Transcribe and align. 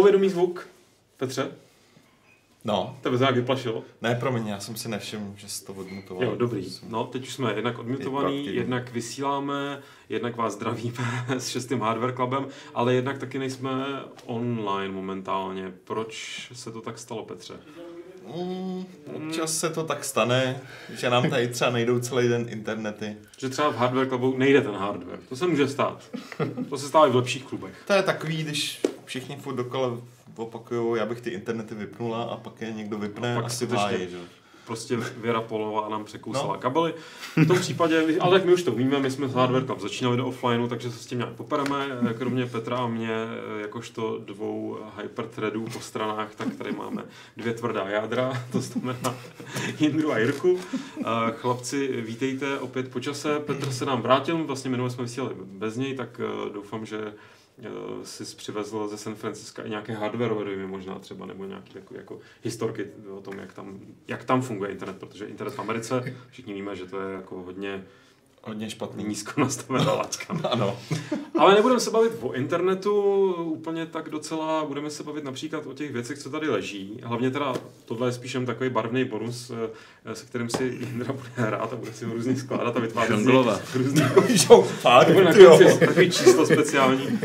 Povědomý 0.00 0.28
zvuk. 0.28 0.66
Petře, 1.16 1.50
No, 2.64 2.96
tebe 3.00 3.16
to 3.18 3.22
nějak 3.22 3.36
vyplašilo? 3.36 3.84
ne, 4.02 4.14
promiň, 4.14 4.46
já 4.46 4.60
jsem 4.60 4.76
si 4.76 4.88
nevšiml, 4.88 5.32
že 5.36 5.48
jsi 5.48 5.64
to 5.64 5.72
odmutoval. 5.74 6.24
Jo, 6.24 6.36
dobrý. 6.36 6.66
No, 6.88 7.04
teď 7.04 7.22
už 7.22 7.32
jsme 7.34 7.52
jednak 7.54 7.78
odmutovaný, 7.78 8.26
proaktivní. 8.26 8.56
jednak 8.56 8.92
vysíláme, 8.92 9.82
jednak 10.08 10.36
vás 10.36 10.52
zdravíme 10.52 10.94
s 11.38 11.48
šestým 11.48 11.80
Hardware 11.80 12.14
Clubem, 12.14 12.46
ale 12.74 12.94
jednak 12.94 13.18
taky 13.18 13.38
nejsme 13.38 13.70
online 14.26 14.94
momentálně. 14.94 15.72
Proč 15.84 16.48
se 16.54 16.72
to 16.72 16.80
tak 16.80 16.98
stalo, 16.98 17.24
Petře? 17.24 17.54
Mm, 18.26 18.84
občas 19.14 19.58
se 19.58 19.70
to 19.70 19.84
tak 19.84 20.04
stane, 20.04 20.60
že 20.94 21.10
nám 21.10 21.30
tady 21.30 21.48
třeba 21.48 21.70
nejdou 21.70 21.98
celý 22.00 22.28
den 22.28 22.46
internety. 22.48 23.16
Že 23.38 23.48
třeba 23.48 23.68
v 23.70 23.76
Hardware 23.76 24.08
Clubu 24.08 24.38
nejde 24.38 24.60
ten 24.60 24.74
hardware. 24.74 25.18
To 25.28 25.36
se 25.36 25.46
může 25.46 25.68
stát. 25.68 26.02
To 26.70 26.78
se 26.78 26.88
stává 26.88 27.06
i 27.06 27.10
v 27.10 27.16
lepších 27.16 27.44
klubech. 27.44 27.74
To 27.86 27.92
je 27.92 28.02
takový, 28.02 28.42
když 28.42 28.80
všichni 29.04 29.36
furt 29.36 29.54
dokola 29.54 29.98
opakujou, 30.36 30.94
já 30.94 31.06
bych 31.06 31.20
ty 31.20 31.30
internety 31.30 31.74
vypnula 31.74 32.22
a 32.22 32.36
pak 32.36 32.60
je 32.60 32.72
někdo 32.72 32.98
vypne 32.98 33.28
A 33.28 33.32
a 33.32 33.36
pak 33.36 33.44
asi 33.46 33.56
skutečně- 33.56 33.76
vájí, 33.98 34.08
že? 34.10 34.18
Prostě 34.70 34.96
Věra 35.16 35.40
Polová 35.40 35.88
nám 35.88 36.04
překousala 36.04 36.54
No. 36.54 36.60
kabely. 36.60 36.94
V 37.36 37.46
tom 37.46 37.58
případě, 37.58 38.18
ale 38.20 38.38
tak 38.38 38.46
my 38.46 38.54
už 38.54 38.62
to 38.62 38.72
víme, 38.72 38.98
my 38.98 39.10
jsme 39.10 39.28
s 39.28 39.34
Hardware 39.34 39.64
Club 39.64 39.80
začínali 39.80 40.16
do 40.16 40.26
offlineu, 40.26 40.68
takže 40.68 40.90
se 40.90 40.98
s 40.98 41.06
tím 41.06 41.18
nějak 41.18 41.32
popereme. 41.32 41.86
Kromě 42.18 42.46
Petra 42.46 42.76
a 42.76 42.86
mě, 42.86 43.10
jakožto 43.60 44.18
dvou 44.18 44.78
hyperthreadů 45.02 45.64
po 45.72 45.80
stranách, 45.80 46.34
tak 46.34 46.54
tady 46.56 46.72
máme 46.72 47.04
dvě 47.36 47.52
tvrdá 47.54 47.88
jádra, 47.88 48.44
to 48.52 48.60
znamená 48.60 49.14
Jindru 49.80 50.12
a 50.12 50.18
Jirku. 50.18 50.58
Eh, 51.00 51.04
Chlapci, 51.32 52.02
vítejte 52.06 52.58
opět 52.58 52.88
po 52.92 53.00
čase. 53.00 53.38
Petr 53.40 53.70
se 53.72 53.84
nám 53.84 54.02
vrátil, 54.02 54.44
vlastně 54.44 54.70
minule 54.70 54.90
jsme 54.90 55.02
vysílali 55.04 55.34
bez 55.44 55.76
něj, 55.76 55.94
tak 55.94 56.20
eh, 56.20 56.52
doufám, 56.54 56.86
že 56.86 57.12
eh, 57.62 58.06
jsi 58.06 58.36
přivezl 58.36 58.88
ze 58.88 58.98
San 58.98 59.14
Francisca 59.14 59.62
i 59.62 59.70
nějaké 59.70 59.92
hardwareové 59.92 60.44
dojmy 60.44 60.66
možná 60.66 60.98
třeba, 60.98 61.26
nebo 61.26 61.44
nějaké 61.44 61.78
jako, 61.78 61.94
jako 61.94 62.18
historky 62.42 62.86
o 63.10 63.20
tom, 63.20 63.38
jak 63.38 63.52
tam, 63.52 63.80
jak 64.08 64.24
tam 64.24 64.42
funguje 64.42 64.70
internet, 64.70 64.96
protože 64.98 65.26
internet 65.26 65.54
v 65.54 65.58
Americe, 65.58 66.14
všichni 66.30 66.54
víme, 66.54 66.76
že 66.76 66.86
to 66.86 67.00
je 67.00 67.14
jako 67.14 67.42
hodně 67.42 67.84
Hodně 68.42 68.70
špatný. 68.70 69.04
nízko 69.04 69.40
nastavená 69.40 69.92
laťka. 69.92 70.40
Ano. 70.50 70.78
Ale 71.38 71.54
nebudeme 71.54 71.80
se 71.80 71.90
bavit 71.90 72.12
o 72.20 72.32
internetu 72.32 72.94
úplně 73.32 73.86
tak 73.86 74.08
docela, 74.08 74.64
budeme 74.64 74.90
se 74.90 75.02
bavit 75.02 75.24
například 75.24 75.66
o 75.66 75.72
těch 75.72 75.92
věcech, 75.92 76.18
co 76.18 76.30
tady 76.30 76.48
leží. 76.48 77.00
Hlavně 77.02 77.30
teda 77.30 77.54
tohle 77.84 78.08
je 78.08 78.12
spíš 78.12 78.34
jen 78.34 78.46
takový 78.46 78.70
barvný 78.70 79.04
bonus, 79.04 79.52
eh, 80.04 80.14
se 80.14 80.26
kterým 80.26 80.50
si 80.50 80.64
Jindra 80.64 81.12
bude 81.12 81.28
hrát 81.36 81.72
a 81.72 81.76
bude 81.76 81.92
si 81.92 82.04
ho 82.04 82.14
různě 82.14 82.36
skládat 82.36 82.76
a 82.76 82.80
vytvářet 82.80 83.10
různý 83.74 84.02
fakt, 84.62 85.08
na 85.08 85.34
konci 85.34 85.78
takový 85.78 86.10
číslo 86.10 86.46
speciální. 86.46 87.18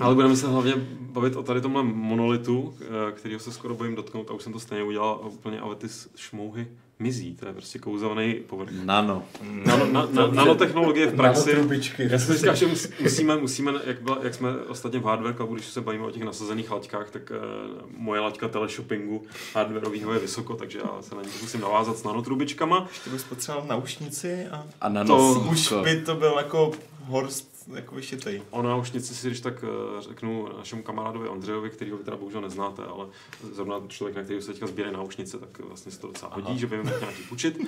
Ale 0.00 0.14
budeme 0.14 0.36
se 0.36 0.48
hlavně 0.48 0.74
bavit 1.00 1.36
o 1.36 1.42
tady 1.42 1.60
tomhle 1.60 1.82
monolitu, 1.82 2.74
eh, 2.80 3.12
kterého 3.12 3.40
se 3.40 3.52
skoro 3.52 3.74
bojím 3.74 3.94
dotknout 3.94 4.30
a 4.30 4.34
už 4.34 4.42
jsem 4.42 4.52
to 4.52 4.60
stejně 4.60 4.84
udělal 4.84 5.20
a 5.22 5.26
úplně, 5.26 5.60
ale 5.60 5.74
ty 5.74 5.86
šmouhy 6.16 6.66
mizí. 6.98 7.34
To 7.34 7.46
je 7.46 7.52
prostě 7.52 7.78
kouzelný 7.78 8.34
povrch. 8.34 8.70
Nano. 8.84 9.24
Nano, 9.42 9.86
na, 9.86 10.08
na, 10.12 10.26
nanotechnologie 10.32 11.06
v 11.06 11.16
praxi. 11.16 11.50
Já 11.98 12.18
jsem 12.18 12.36
říkal, 12.36 12.54
že 12.54 12.66
mus- 12.66 12.90
musíme, 13.02 13.36
musíme 13.36 13.72
jak, 13.86 14.02
byla, 14.02 14.18
jak 14.22 14.34
jsme 14.34 14.56
ostatně 14.68 14.98
v 14.98 15.04
Hardware 15.04 15.34
Clubu, 15.34 15.54
když 15.54 15.66
se 15.66 15.80
bavíme 15.80 16.04
o 16.04 16.10
těch 16.10 16.22
nasazených 16.22 16.70
laťkách, 16.70 17.10
tak 17.10 17.32
uh, 17.32 17.90
moje 17.96 18.20
laťka 18.20 18.48
teleshoppingu 18.48 19.22
hardwareového 19.54 20.12
je 20.12 20.18
vysoko, 20.18 20.54
takže 20.54 20.78
já 20.78 21.02
se 21.02 21.14
na 21.14 21.22
ní 21.22 21.28
musím 21.42 21.60
navázat 21.60 21.98
s 21.98 22.04
nanotrubičkama. 22.04 22.86
Ještě 22.88 23.10
bys 23.10 23.24
potřeboval 23.24 23.66
naušnici 23.68 24.46
a 24.46 24.66
A 24.80 24.88
nano. 24.88 25.16
To 25.16 25.40
už 25.50 25.72
by 25.82 26.00
to 26.00 26.14
byl 26.14 26.34
jako 26.36 26.72
horst 27.04 27.53
jako 27.74 27.94
vyšitej. 27.94 28.42
O 28.50 28.62
náušnici 28.62 29.14
si 29.14 29.26
když 29.26 29.40
tak 29.40 29.64
eh, 29.64 30.02
řeknu 30.02 30.48
našemu 30.56 30.82
kamarádovi 30.82 31.28
Ondřejovi, 31.28 31.70
kterýho 31.70 31.96
vy 31.98 32.04
teda 32.04 32.16
bohužel 32.16 32.40
neznáte, 32.40 32.82
ale 32.84 33.06
zrovna 33.52 33.80
člověk, 33.88 34.16
na 34.16 34.22
který 34.22 34.42
se 34.42 34.52
teďka 34.52 34.66
sbírají 34.66 34.94
náušnice, 34.94 35.38
tak 35.38 35.58
vlastně 35.58 35.92
se 35.92 36.00
to 36.00 36.06
docela 36.06 36.34
hodí, 36.34 36.58
že 36.58 36.66
by 36.66 36.82
měl 36.82 36.98
nějaký 37.00 37.22
půjčit. 37.22 37.58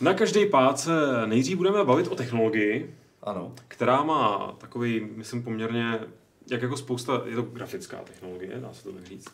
Na 0.00 0.14
každý 0.14 0.46
pád 0.46 0.80
se 0.80 0.92
nejdřív 1.26 1.56
budeme 1.56 1.84
bavit 1.84 2.08
o 2.08 2.14
technologii, 2.14 2.94
Ano. 3.22 3.52
která 3.68 4.02
má 4.02 4.54
takový, 4.58 5.08
myslím, 5.16 5.42
poměrně, 5.42 6.00
jak 6.50 6.62
jako 6.62 6.76
spousta, 6.76 7.22
je 7.26 7.36
to 7.36 7.42
grafická 7.42 7.96
technologie, 7.96 8.58
dá 8.60 8.72
se 8.72 8.84
to 8.84 8.92
tak 8.92 9.06
říct, 9.06 9.28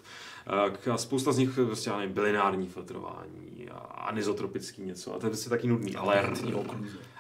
a 0.47 0.97
spousta 0.97 1.33
z 1.33 1.39
nich 1.39 1.51
prostě, 1.67 1.91
já 1.91 1.99
nevím, 1.99 2.15
bilinární 2.15 2.67
filtrování 2.67 3.69
a 3.73 3.79
anizotropický 3.79 4.83
něco 4.83 5.15
a 5.15 5.19
to 5.19 5.27
je 5.27 5.31
prostě 5.31 5.51
taky 5.51 5.67
nudný, 5.67 5.97
ale 5.97 6.31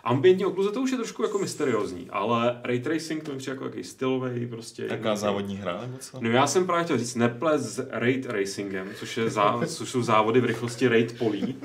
ambientní 0.04 0.44
okluze 0.44 0.70
to 0.70 0.80
už 0.80 0.90
je 0.90 0.96
trošku 0.96 1.22
jako 1.22 1.38
mysteriózní, 1.38 2.06
ale 2.10 2.60
ray 2.64 2.80
tracing 2.80 3.24
to 3.24 3.32
mi 3.32 3.38
přijde 3.38 3.52
jako 3.52 3.64
jaký 3.64 3.84
stylový 3.84 4.46
prostě. 4.46 4.82
Taká 4.82 4.94
jednoduchý. 4.94 5.20
závodní 5.20 5.56
hra 5.56 5.80
nebo 5.80 5.98
co? 5.98 6.18
No 6.20 6.30
já 6.30 6.46
jsem 6.46 6.66
právě 6.66 6.84
chtěl 6.84 6.98
říct 6.98 7.14
neples 7.14 7.62
s 7.62 7.88
Raid 7.90 8.26
Racingem, 8.26 8.88
což, 8.98 9.16
je 9.16 9.30
zá, 9.30 9.60
což 9.66 9.90
jsou 9.90 10.02
závody 10.02 10.40
v 10.40 10.44
rychlosti 10.44 10.88
Raid 10.88 11.18
polí, 11.18 11.56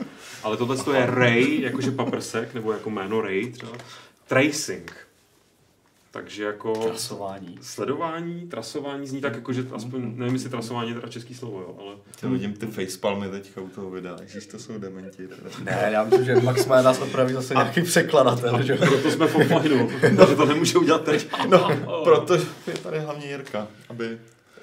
ale 0.44 0.58
tohle 0.58 0.78
to 0.78 0.94
je 0.94 1.06
Ray, 1.06 1.62
jakože 1.62 1.92
paprsek, 1.92 2.54
nebo 2.54 2.72
jako 2.72 2.90
jméno 2.90 3.22
Ray 3.22 3.52
třeba, 3.52 3.72
Tracing. 4.28 5.11
Takže 6.14 6.44
jako 6.44 6.74
Trasování. 6.74 7.58
sledování, 7.62 8.42
trasování 8.42 9.08
zní 9.08 9.22
tak 9.22 9.36
jako, 9.36 9.54
že 9.54 9.64
aspoň, 9.76 10.02
nevím, 10.16 10.34
jestli 10.34 10.50
trasování 10.50 10.90
je 10.90 10.96
teda 10.96 11.08
český 11.08 11.34
slovo, 11.34 11.60
jo, 11.60 11.76
ale 11.80 11.96
Ty 12.22 12.28
vidím 12.28 12.54
ty 12.54 12.66
facepalmy 12.66 13.30
teďka 13.30 13.62
u 13.62 13.68
toho 13.68 13.90
videa, 13.90 14.18
ježiš, 14.22 14.46
to 14.46 14.60
jsou 14.60 14.78
dementi. 14.78 15.28
teda. 15.28 15.50
Ne, 15.64 15.90
já 15.94 16.04
myslím, 16.04 16.26
že 16.26 16.36
Max 16.36 16.66
má 16.66 16.82
nás 16.82 17.00
opraví 17.02 17.34
zase 17.34 17.54
nějaký 17.54 17.82
překladatel, 17.82 18.62
že? 18.64 18.76
proto 18.76 19.12
jsme 19.12 19.28
v 19.28 19.36
offlineu, 19.36 19.90
takže 20.18 20.36
to 20.36 20.46
nemůže 20.46 20.78
udělat 20.78 21.04
teď. 21.04 21.28
No, 21.50 21.70
proto 22.04 22.34
je 22.36 22.74
tady 22.84 23.00
hlavně 23.00 23.26
Jirka, 23.28 23.68
aby... 23.90 24.18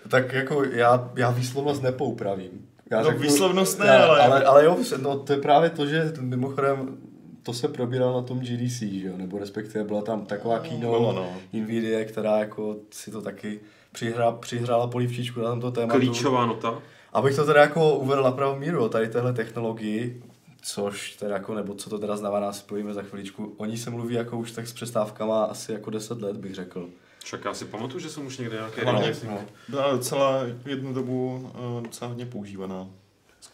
Tak 0.08 0.32
jako 0.32 0.64
já, 0.64 1.10
já 1.16 1.30
výslovnost 1.30 1.82
nepoupravím. 1.82 2.66
Já 2.90 3.02
No, 3.02 3.10
výslovnost 3.10 3.78
ne, 3.78 3.86
já, 3.86 4.06
ale- 4.06 4.20
ale... 4.22 4.44
Ale 4.44 4.64
jo, 4.64 4.76
no, 4.96 5.18
to 5.18 5.32
je 5.32 5.38
právě 5.38 5.70
to, 5.70 5.86
že 5.86 6.12
mimochodem 6.20 6.96
to 7.42 7.52
se 7.52 7.68
probíralo 7.68 8.20
na 8.20 8.26
tom 8.26 8.40
GDC, 8.40 8.78
že 8.78 9.08
jo? 9.08 9.16
nebo 9.16 9.38
respektive 9.38 9.84
byla 9.84 10.02
tam 10.02 10.26
taková 10.26 10.58
Bylo, 10.58 10.68
keynote 10.70 11.16
no. 11.16 11.32
Nvidia, 11.52 12.04
která 12.04 12.38
jako 12.38 12.76
si 12.90 13.10
to 13.10 13.22
taky 13.22 13.60
přihra, 13.92 14.32
přihrála 14.32 14.86
polivčičku 14.86 15.40
na 15.40 15.50
tomto 15.50 15.70
tématu. 15.70 15.98
Klíčová 15.98 16.46
nota. 16.46 16.82
Abych 17.12 17.36
to 17.36 17.46
teda 17.46 17.60
jako 17.60 17.94
uvedl 17.94 18.22
na 18.22 18.30
pravou 18.30 18.58
míru, 18.58 18.84
o 18.84 18.88
tady 18.88 19.08
téhle 19.08 19.32
technologii, 19.32 20.22
což 20.62 21.16
teda 21.16 21.34
jako, 21.34 21.54
nebo 21.54 21.74
co 21.74 21.90
to 21.90 21.98
teda 21.98 22.16
znamená, 22.16 22.52
si 22.52 22.64
povíme 22.64 22.94
za 22.94 23.02
chviličku. 23.02 23.54
O 23.56 23.64
ní 23.64 23.76
se 23.76 23.90
mluví 23.90 24.14
jako 24.14 24.38
už 24.38 24.52
tak 24.52 24.66
s 24.68 24.72
přestávkama 24.72 25.44
asi 25.44 25.72
jako 25.72 25.90
10 25.90 26.22
let, 26.22 26.36
bych 26.36 26.54
řekl. 26.54 26.88
Však 27.24 27.44
já 27.44 27.54
si 27.54 27.64
pamatuju, 27.64 28.00
že 28.00 28.10
jsem 28.10 28.26
už 28.26 28.38
někde 28.38 28.56
nějaké 28.56 28.82
Ano, 28.82 29.00
ray 29.00 29.14
no. 29.26 29.38
Byla 29.68 29.92
docela 29.92 30.42
jednu 30.66 30.92
dobu 30.92 31.50
uh, 31.76 31.82
docela 31.82 32.08
hodně 32.08 32.26
používaná. 32.26 32.86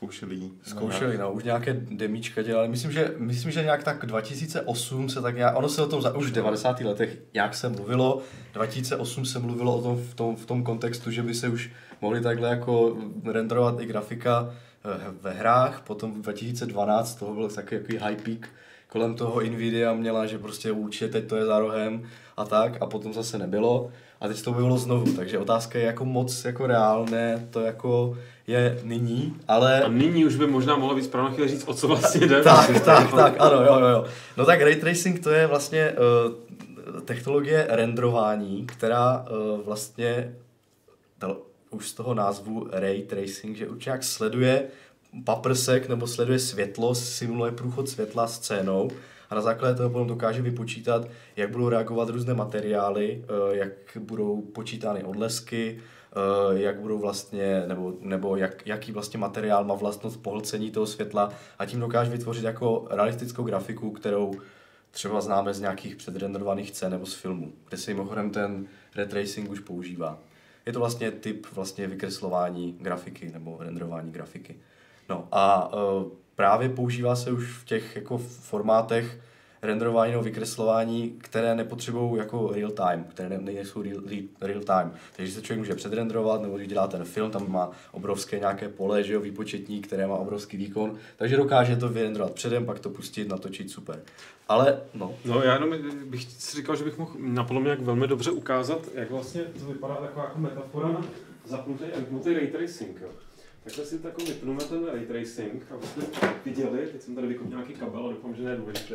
Zkoušeli. 0.05 0.51
Zkoušeli, 0.63 1.19
no, 1.19 1.33
už 1.33 1.45
nějaké 1.45 1.73
demíčka 1.73 2.43
dělali. 2.43 2.69
Myslím, 2.69 2.93
že, 2.93 3.15
myslím, 3.19 3.53
že 3.53 3.63
nějak 3.63 3.85
tak 3.85 4.07
2008 4.07 5.09
se 5.09 5.23
tak 5.23 5.37
nějak, 5.37 5.57
ono 5.57 5.69
se 5.69 5.83
o 5.83 5.87
tom 5.87 6.03
za, 6.03 6.17
už 6.17 6.31
v 6.31 6.33
90. 6.33 6.81
letech 6.81 7.19
nějak 7.35 7.55
se 7.55 7.69
mluvilo. 7.69 8.23
2008 8.53 9.25
se 9.25 9.39
mluvilo 9.39 9.77
o 9.77 9.83
tom 9.83 9.97
v 9.97 10.15
tom, 10.15 10.37
v 10.37 10.47
tom 10.47 10.63
kontextu, 10.63 11.11
že 11.11 11.23
by 11.23 11.35
se 11.35 11.49
už 11.49 11.71
mohli 12.01 12.21
takhle 12.21 12.49
jako 12.49 12.97
renderovat 13.25 13.81
i 13.81 13.87
grafika 13.87 14.55
eh, 14.85 15.15
ve 15.23 15.33
hrách. 15.33 15.81
Potom 15.87 16.13
v 16.13 16.23
2012 16.23 17.15
toho 17.15 17.35
byl 17.35 17.49
takový, 17.49 17.81
takový 17.81 17.99
high 17.99 18.23
peak 18.23 18.49
kolem 18.95 19.15
toho 19.15 19.41
Nvidia 19.41 19.95
měla, 19.95 20.27
že 20.27 20.39
prostě 20.39 20.73
určitě 20.73 21.09
teď 21.09 21.29
to 21.29 21.37
je 21.37 21.45
za 21.45 21.59
rohem 21.59 22.03
a 22.37 22.45
tak 22.45 22.73
a 22.81 22.87
potom 22.87 23.13
zase 23.13 23.39
nebylo. 23.39 23.91
A 24.21 24.29
teď 24.29 24.43
to 24.43 24.53
bylo 24.53 24.79
znovu, 24.79 25.13
takže 25.13 25.39
otázka 25.39 25.79
je 25.79 25.85
jako 25.85 26.05
moc 26.05 26.45
jako 26.45 26.67
reálné 26.67 27.49
to 27.51 27.61
jako 27.61 28.17
je 28.47 28.81
nyní, 28.83 29.37
ale... 29.49 29.83
A 29.83 29.89
nyní 29.89 30.25
už 30.25 30.37
by 30.37 30.47
možná 30.47 30.77
mohla 30.77 30.95
být 30.95 31.05
správná 31.05 31.31
chvíle 31.31 31.49
říct, 31.49 31.65
o 31.67 31.75
co 31.75 31.89
vlastně 31.89 32.27
jde. 32.27 32.43
Tak, 32.45 32.81
tak, 32.81 33.11
tak, 33.11 33.35
ano, 33.39 33.65
jo, 33.65 33.81
jo, 33.81 33.87
jo. 33.87 34.05
No 34.37 34.45
tak 34.45 34.61
ray 34.61 34.77
tracing 34.77 35.21
to 35.21 35.31
je 35.31 35.47
vlastně 35.47 35.93
uh, 35.93 37.01
technologie 37.01 37.67
renderování, 37.71 38.67
která 38.67 39.27
uh, 39.31 39.61
vlastně 39.61 40.35
to, 41.19 41.43
už 41.71 41.89
z 41.89 41.95
toho 41.95 42.15
názvu 42.15 42.69
ray 42.73 43.03
tracing, 43.03 43.57
že 43.57 43.69
určitě 43.69 43.91
jak 43.91 44.05
sleduje 44.05 44.65
paprsek 45.25 45.89
nebo 45.89 46.07
sleduje 46.07 46.39
světlo, 46.39 46.95
simuluje 46.95 47.53
průchod 47.53 47.89
světla 47.89 48.27
scénou 48.27 48.91
a 49.31 49.35
na 49.35 49.41
základě 49.41 49.75
toho 49.75 49.91
potom 49.91 50.07
dokáže 50.07 50.43
vypočítat, 50.43 51.09
jak 51.37 51.51
budou 51.51 51.69
reagovat 51.69 52.09
různé 52.09 52.35
materiály, 52.35 53.25
eh, 53.25 53.57
jak 53.57 53.73
budou 53.99 54.43
počítány 54.43 55.05
odlesky, 55.05 55.79
eh, 55.81 56.59
jak 56.59 56.81
budou 56.81 56.99
vlastně, 56.99 57.65
nebo, 57.67 57.93
nebo 58.01 58.37
jak, 58.37 58.67
jaký 58.67 58.93
vlastně 58.93 59.19
materiál 59.19 59.65
má 59.65 59.75
vlastnost 59.75 60.23
pohlcení 60.23 60.71
toho 60.71 60.87
světla 60.87 61.33
a 61.59 61.67
tím 61.67 61.81
dokáže 61.81 62.11
vytvořit 62.11 62.45
jako 62.45 62.87
realistickou 62.91 63.43
grafiku, 63.43 63.91
kterou 63.91 64.35
třeba 64.91 65.21
známe 65.21 65.55
z 65.55 65.61
nějakých 65.61 65.97
předrenderovaných 65.97 66.71
scén 66.71 66.93
nebo 66.93 67.07
z 67.07 67.15
filmů, 67.15 67.53
kde 67.69 67.77
se 67.77 67.91
mimochodem 67.91 68.31
ten 68.31 68.67
ray 68.97 69.07
tracing 69.07 69.51
už 69.51 69.61
používá. 69.61 70.19
Je 70.67 70.73
to 70.73 70.79
vlastně 70.79 71.11
typ 71.11 71.47
vlastně 71.53 71.87
vykreslování 71.87 72.77
grafiky 72.81 73.31
nebo 73.33 73.57
renderování 73.61 74.13
grafiky. 74.13 74.57
No 75.09 75.29
a 75.33 75.73
uh, 75.73 76.13
právě 76.37 76.69
používá 76.69 77.17
se 77.17 77.33
už 77.33 77.51
v 77.51 77.65
těch 77.65 77.97
jako 77.97 78.19
formátech 78.19 79.19
renderování 79.65 80.13
nebo 80.13 80.25
vykreslování, 80.25 81.15
které 81.19 81.55
nepotřebují 81.55 82.19
jako 82.19 82.53
real 82.55 82.71
time, 82.71 83.05
které 83.05 83.29
ne, 83.29 83.39
nejsou 83.39 83.83
real, 83.83 84.01
real 84.41 84.61
time. 84.61 84.93
Takže 85.17 85.33
se 85.33 85.43
člověk 85.43 85.59
může 85.59 85.75
předrenderovat, 85.75 86.43
nebo 86.43 86.57
když 86.57 86.69
dělá 86.69 86.87
ten 86.87 87.05
film, 87.05 87.31
tam 87.31 87.53
má 87.53 87.71
obrovské 87.93 88.39
nějaké 88.39 88.69
pole, 88.69 89.03
že 89.03 89.13
jo, 89.13 89.21
výpočetní, 89.21 89.81
které 89.81 90.07
má 90.07 90.17
obrovský 90.17 90.57
výkon, 90.57 90.99
takže 91.17 91.37
dokáže 91.37 91.77
to 91.77 91.89
vyrenderovat 91.89 92.35
předem, 92.35 92.67
pak 92.67 92.79
to 92.79 92.91
pustit, 92.91 93.29
natočit 93.29 93.71
super. 93.71 94.03
Ale, 94.49 94.81
no. 94.95 95.15
No 95.25 95.43
já 95.43 95.55
jenom 95.55 95.75
bych 96.05 96.23
si 96.23 96.57
říkal, 96.57 96.77
že 96.77 96.85
bych 96.85 96.99
mohl 96.99 97.13
napadlo 97.19 97.69
jak 97.69 97.81
velmi 97.81 98.07
dobře 98.07 98.31
ukázat, 98.31 98.89
jak 98.95 99.11
vlastně 99.11 99.43
to 99.43 99.67
vypadá 99.67 99.95
taková 99.95 100.25
jako 100.25 100.39
metafora 100.39 100.89
na 100.89 101.05
zapnutý 101.47 101.85
a 101.85 101.99
vypnutý 101.99 102.35
ray 102.35 102.47
tracing. 102.47 103.01
Jo. 103.01 103.09
Takhle 103.65 103.85
si 103.85 103.99
takový 103.99 104.27
vypneme 104.27 104.65
ten 104.65 104.87
ray 104.87 105.07
tracing, 105.07 105.63
abyste 105.75 106.01
viděli, 106.45 106.87
teď 106.93 107.03
jsem 107.03 107.15
tady 107.15 107.27
vykopl 107.27 107.51
nějaký 107.51 107.73
kabel 107.73 108.07
a 108.07 108.13
doufám, 108.13 108.35
že 108.35 108.43
ne 108.43 108.57
důležitý. 108.57 108.95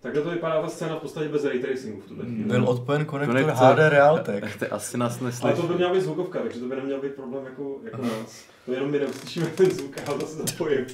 Takhle 0.00 0.22
to 0.22 0.30
vypadá 0.30 0.62
ta 0.62 0.68
scéna 0.68 0.96
v 0.96 0.98
podstatě 0.98 1.28
bez 1.28 1.44
ray 1.44 1.58
tracingu 1.58 2.00
v 2.00 2.06
tuhle 2.06 2.24
chvíli. 2.24 2.44
Byl 2.44 2.68
odpojen 2.68 3.04
konektor 3.04 3.40
Konektor. 3.42 3.66
HD 3.66 3.78
Realtek. 3.78 4.56
Ty 4.56 4.66
asi 4.66 4.98
nás 4.98 5.20
Ale 5.20 5.26
neslyší. 5.30 5.56
to 5.56 5.62
by 5.62 5.74
měla 5.74 5.92
být 5.94 6.00
zvukovka, 6.00 6.38
takže 6.42 6.60
to 6.60 6.66
by 6.66 6.76
neměl 6.76 7.00
být 7.00 7.14
problém 7.14 7.44
jako, 7.44 7.78
jako 7.84 8.02
nás. 8.02 8.44
To 8.66 8.72
jenom 8.72 8.90
my 8.90 8.98
neuslyšíme 8.98 9.46
ten 9.46 9.70
zvuk 9.70 9.98
a 9.98 10.12
to 10.12 10.18
zase 10.20 10.36
zapojím. 10.36 10.86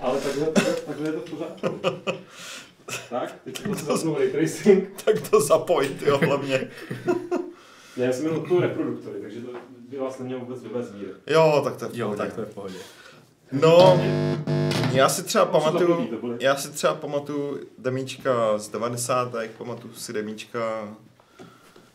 Ale 0.00 0.20
takhle, 0.20 0.46
takhle, 0.86 1.08
je 1.08 1.12
to 1.12 1.20
v 1.20 1.30
pořádku. 1.30 1.80
Tak, 3.10 3.34
teď 3.44 3.56
si 3.58 3.68
zase 3.68 3.84
zapnu 3.84 4.14
ray 4.18 4.30
tracing. 4.30 5.02
Tak 5.04 5.28
to 5.30 5.40
zapoj, 5.40 5.88
ty 5.88 6.08
jo, 6.08 6.18
hlavně. 6.18 6.70
Ne, 7.96 8.04
já 8.04 8.12
jsem 8.12 8.26
jenom 8.26 8.44
tu 8.44 8.60
reproduktory, 8.60 9.20
takže 9.20 9.40
to 9.40 9.48
by 9.92 9.98
vás 9.98 10.18
nemělo 10.18 10.40
vůbec 10.44 10.92
díry. 10.92 11.10
Jo, 11.26 11.60
tak 11.64 11.76
to 11.76 11.84
je 11.84 11.90
v 11.90 11.94
Jo, 11.96 12.06
pohodě. 12.06 12.22
tak 12.22 12.34
to 12.34 12.40
je 12.40 12.46
v 12.46 12.54
pohodě. 12.54 12.78
No, 13.52 14.00
já 14.92 15.08
si 15.08 15.22
třeba 15.22 15.46
pamatuju, 15.46 16.36
já 16.40 16.56
si 16.56 16.70
třeba 16.70 16.94
pamatuju 16.94 17.60
demíčka 17.78 18.58
z 18.58 18.68
90. 18.68 19.32
pamatuju 19.58 19.94
si 19.94 20.12
demíčka 20.12 20.94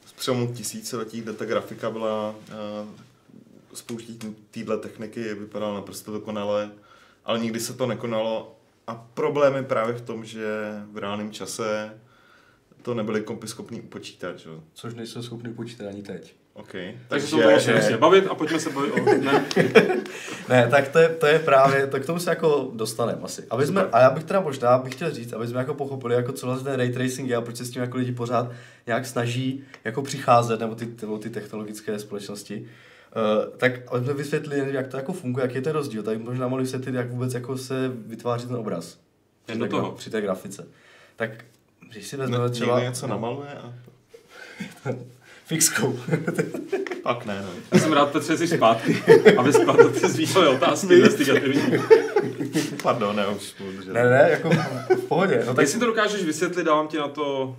z 0.05 0.13
přelomu 0.13 0.53
tisíciletí, 0.53 1.21
kde 1.21 1.33
ta 1.33 1.45
grafika 1.45 1.89
byla 1.91 2.29
uh, 2.29 2.89
spouštění 3.73 4.35
téhle 4.51 4.77
techniky 4.77 5.33
vypadala 5.33 5.73
naprosto 5.73 6.11
dokonale, 6.11 6.71
ale 7.25 7.39
nikdy 7.39 7.59
se 7.59 7.73
to 7.73 7.85
nekonalo 7.87 8.55
a 8.87 8.95
problém 9.13 9.55
je 9.55 9.63
právě 9.63 9.95
v 9.95 10.01
tom, 10.01 10.25
že 10.25 10.71
v 10.91 10.97
reálném 10.97 11.31
čase 11.31 11.99
to 12.81 12.93
nebyli 12.93 13.21
kompy 13.21 13.47
schopný 13.47 13.81
upočítat, 13.81 14.39
že? 14.39 14.49
jo. 14.49 14.63
Což 14.73 14.93
nejsou 14.93 15.21
schopni 15.21 15.53
počítat 15.53 15.87
ani 15.87 16.03
teď. 16.03 16.35
Okay. 16.57 16.97
Takže 17.07 17.27
se 17.27 17.35
o 17.35 17.39
tom 17.39 17.53
musíme 17.53 17.97
bavit 17.97 18.27
a 18.27 18.35
pojďme 18.35 18.59
se 18.59 18.69
bavit 18.69 18.91
o... 18.91 19.05
Ne, 19.23 19.45
Ne, 20.49 20.67
tak 20.71 20.87
to 20.87 20.99
je, 20.99 21.09
to 21.09 21.25
je 21.25 21.39
právě, 21.39 21.87
tak 21.87 22.03
k 22.03 22.05
tomu 22.05 22.19
se 22.19 22.29
jako 22.29 22.71
dostaneme 22.73 23.19
asi. 23.23 23.43
Aby 23.49 23.67
jsme, 23.67 23.81
a 23.91 23.99
já 23.99 24.09
bych 24.09 24.23
teda 24.23 24.39
možná 24.39 24.77
bych 24.77 24.93
chtěl 24.93 25.11
říct, 25.11 25.33
aby 25.33 25.47
jsme 25.47 25.59
jako 25.59 25.73
pochopili, 25.73 26.15
jako 26.15 26.31
co 26.31 26.45
vlastně 26.45 26.65
ten 26.65 26.75
ray 26.75 26.89
tracing 26.89 27.29
je 27.29 27.35
a 27.35 27.41
proč 27.41 27.57
se 27.57 27.65
s 27.65 27.69
tím 27.69 27.81
jako 27.81 27.97
lidi 27.97 28.11
pořád 28.11 28.51
nějak 28.87 29.05
snaží 29.05 29.63
jako 29.83 30.01
přicházet, 30.01 30.59
nebo 30.59 30.75
ty, 30.75 30.87
nebo 31.01 31.17
ty 31.17 31.29
technologické 31.29 31.99
společnosti. 31.99 32.65
Uh, 33.15 33.57
tak 33.57 33.71
aby 33.87 34.05
jsme 34.05 34.13
vysvětlili, 34.13 34.73
jak 34.73 34.87
to 34.87 34.97
jako 34.97 35.13
funguje, 35.13 35.43
jaký 35.43 35.55
je 35.55 35.61
ten 35.61 35.73
rozdíl, 35.73 36.03
tak 36.03 36.17
možná 36.17 36.47
mohli 36.47 36.63
vysvětlit, 36.63 36.95
jak 36.95 37.11
vůbec 37.11 37.33
jako 37.33 37.57
se 37.57 37.91
vytváří 38.05 38.47
ten 38.47 38.55
obraz. 38.55 38.97
Jen 39.47 39.59
do 39.59 39.65
Při 39.65 39.69
té 39.69 39.75
gra- 39.75 39.79
toho. 39.79 39.91
Při 39.91 40.09
té 40.09 40.21
grafice. 40.21 40.67
Tak 41.15 41.31
když 41.89 42.07
si 42.07 42.17
vezmeme 42.17 42.49
třeba... 42.49 42.75
někdo 42.75 42.89
něco 42.89 43.07
namaluje 43.07 43.49
a 43.49 43.73
Fixkou. 45.47 45.99
pak 47.03 47.25
ne, 47.25 47.41
no. 47.41 47.49
já 47.73 47.79
jsem 47.79 47.93
rád, 47.93 48.11
Petře, 48.11 48.37
jsi 48.37 48.47
zpátky, 48.47 49.03
aby 49.37 49.53
spadl 49.53 49.89
ty 49.89 50.09
zvířové 50.09 50.47
otázky 50.49 50.93
investigativní. 50.93 51.61
Pardon, 52.83 53.15
ne, 53.15 53.27
už 53.27 53.53
držet. 53.77 53.93
ne, 53.93 54.03
ne, 54.09 54.27
jako 54.31 54.49
v 54.95 55.07
pohodě. 55.07 55.39
No, 55.39 55.45
Tak 55.45 55.55
tak 55.55 55.63
jestli 55.63 55.79
to 55.79 55.85
dokážeš 55.85 56.23
vysvětlit, 56.23 56.63
dávám 56.63 56.87
ti 56.87 56.97
na 56.97 57.07
to... 57.07 57.55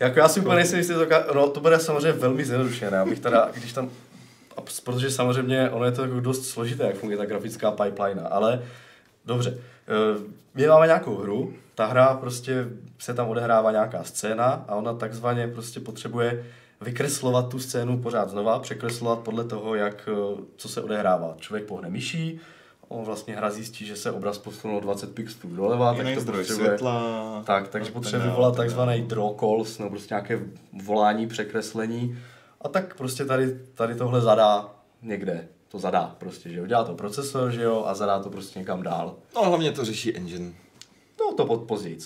Jako 0.00 0.18
já 0.18 0.28
si 0.28 0.40
úplně 0.40 0.56
nejsem 0.56 0.78
jistý, 0.78 0.94
to, 0.94 1.06
no, 1.34 1.48
to 1.48 1.60
bude 1.60 1.78
samozřejmě 1.78 2.12
velmi 2.12 2.44
zjednodušené, 2.44 2.98
abych 2.98 3.20
teda, 3.20 3.48
když 3.54 3.72
tam, 3.72 3.90
protože 4.84 5.10
samozřejmě 5.10 5.70
ono 5.70 5.84
je 5.84 5.92
to 5.92 6.02
jako 6.02 6.20
dost 6.20 6.46
složité, 6.46 6.84
jak 6.84 6.96
funguje 6.96 7.18
ta 7.18 7.24
grafická 7.24 7.70
pipeline, 7.70 8.22
ale 8.30 8.62
dobře. 9.24 9.58
Eh, 9.88 10.20
My 10.54 10.66
máme 10.66 10.86
nějakou 10.86 11.16
hru, 11.16 11.54
ta 11.74 11.86
hra 11.86 12.14
prostě 12.14 12.64
se 12.98 13.14
tam 13.14 13.28
odehrává 13.28 13.70
nějaká 13.72 14.04
scéna 14.04 14.64
a 14.68 14.74
ona 14.74 14.94
takzvaně 14.94 15.48
prostě 15.48 15.80
potřebuje 15.80 16.44
vykreslovat 16.80 17.48
tu 17.48 17.58
scénu 17.58 17.98
pořád 17.98 18.30
znova, 18.30 18.58
překreslovat 18.58 19.18
podle 19.18 19.44
toho, 19.44 19.74
jak, 19.74 20.08
eh, 20.12 20.42
co 20.56 20.68
se 20.68 20.82
odehrává. 20.82 21.36
Člověk 21.40 21.64
pohne 21.64 21.90
myší, 21.90 22.40
on 22.88 23.04
vlastně 23.04 23.36
hra 23.36 23.50
zjistí, 23.50 23.86
že 23.86 23.96
se 23.96 24.10
obraz 24.10 24.38
posunul 24.38 24.80
20 24.80 25.14
pixelů 25.14 25.56
doleva, 25.56 25.94
tak 25.94 26.14
to 26.14 26.20
zdroj 26.20 26.38
potřebuje... 26.38 26.66
světla. 26.66 27.42
Tak, 27.46 27.68
takže 27.68 27.90
potřebuje 27.90 28.30
vyvolat 28.30 28.56
takzvaný 28.56 29.02
draw 29.02 29.30
calls, 29.40 29.78
nebo 29.78 29.90
prostě 29.90 30.14
nějaké 30.14 30.40
volání, 30.84 31.26
překreslení. 31.26 32.18
A 32.60 32.68
tak 32.68 32.96
prostě 32.96 33.24
tady, 33.24 33.58
tady 33.74 33.94
tohle 33.94 34.20
zadá 34.20 34.70
někde. 35.02 35.48
To 35.68 35.78
zadá 35.78 36.14
prostě, 36.18 36.50
že 36.50 36.58
jo. 36.58 36.66
Dělá 36.66 36.84
to 36.84 36.94
procesor, 36.94 37.50
že 37.50 37.62
jo, 37.62 37.84
a 37.86 37.94
zadá 37.94 38.18
to 38.18 38.30
prostě 38.30 38.58
někam 38.58 38.82
dál. 38.82 39.14
No 39.34 39.44
hlavně 39.44 39.72
to 39.72 39.84
řeší 39.84 40.16
engine. 40.16 40.52
No 41.20 41.34
to 41.36 41.46
pod 41.46 41.62
později. 41.62 41.98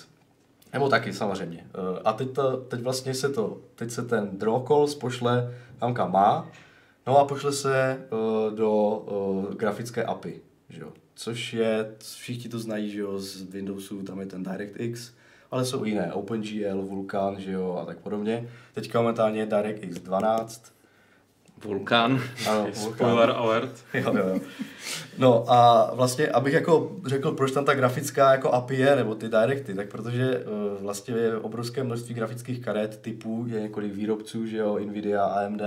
Nebo 0.73 0.89
taky 0.89 1.13
samozřejmě. 1.13 1.67
Eh, 1.75 2.01
A 2.05 2.13
teď, 2.13 2.31
to, 2.31 2.57
teď 2.57 2.81
vlastně 2.83 3.15
se 3.15 3.29
to, 3.29 3.59
teď 3.75 3.91
se 3.91 4.03
ten 4.03 4.29
draw 4.33 4.67
calls 4.67 4.95
pošle 4.95 5.55
tam, 5.79 5.95
kam 5.95 6.13
má, 6.13 6.51
no 7.07 7.19
a 7.19 7.25
pošle 7.25 7.53
se 7.53 7.99
eh, 8.01 8.57
do 8.57 9.03
eh, 9.53 9.55
grafické 9.55 10.05
API, 10.05 10.41
že 10.69 10.81
jo. 10.81 10.93
Což 11.15 11.53
je, 11.53 11.95
všichni 11.99 12.51
to 12.51 12.59
znají, 12.59 12.91
že 12.91 13.01
jo, 13.01 13.19
z 13.19 13.43
Windowsu, 13.43 14.03
tam 14.03 14.21
je 14.21 14.27
ten 14.27 14.43
DirectX, 14.43 15.13
ale 15.51 15.65
jsou 15.65 15.85
jiné, 15.85 16.13
OpenGL, 16.13 16.83
Vulkan, 16.83 17.41
že 17.41 17.53
jo, 17.53 17.79
a 17.83 17.85
tak 17.85 17.99
podobně. 17.99 18.49
Teďka 18.75 19.01
momentálně 19.01 19.41
je 19.41 19.47
DirectX 19.47 19.99
12, 19.99 20.73
Vulkan. 21.65 22.21
ano, 22.51 22.67
Vulkan. 22.81 22.95
Spoiler 22.95 23.31
alert. 23.31 23.71
Jo, 23.95 24.15
jo, 24.17 24.29
jo. 24.29 24.41
No 25.19 25.45
a 25.49 25.91
vlastně, 25.95 26.29
abych 26.29 26.55
jako 26.55 26.93
řekl, 27.07 27.33
proč 27.33 27.53
tam 27.53 27.65
ta 27.65 27.75
grafická 27.75 28.33
jako 28.33 28.51
API 28.53 28.77
je, 28.77 28.97
nebo 28.97 29.15
ty 29.15 29.29
directy, 29.29 29.75
tak 29.75 29.89
protože 29.89 30.39
uh, 30.45 30.83
vlastně 30.83 31.15
je 31.15 31.37
obrovské 31.39 31.85
množství 31.85 32.15
grafických 32.15 32.61
karet 32.61 32.97
typů, 33.03 33.45
je 33.49 33.61
několik 33.61 33.93
výrobců, 33.95 34.47
že 34.47 34.57
jo, 34.57 34.79
Nvidia, 34.79 35.25
AMD, 35.25 35.63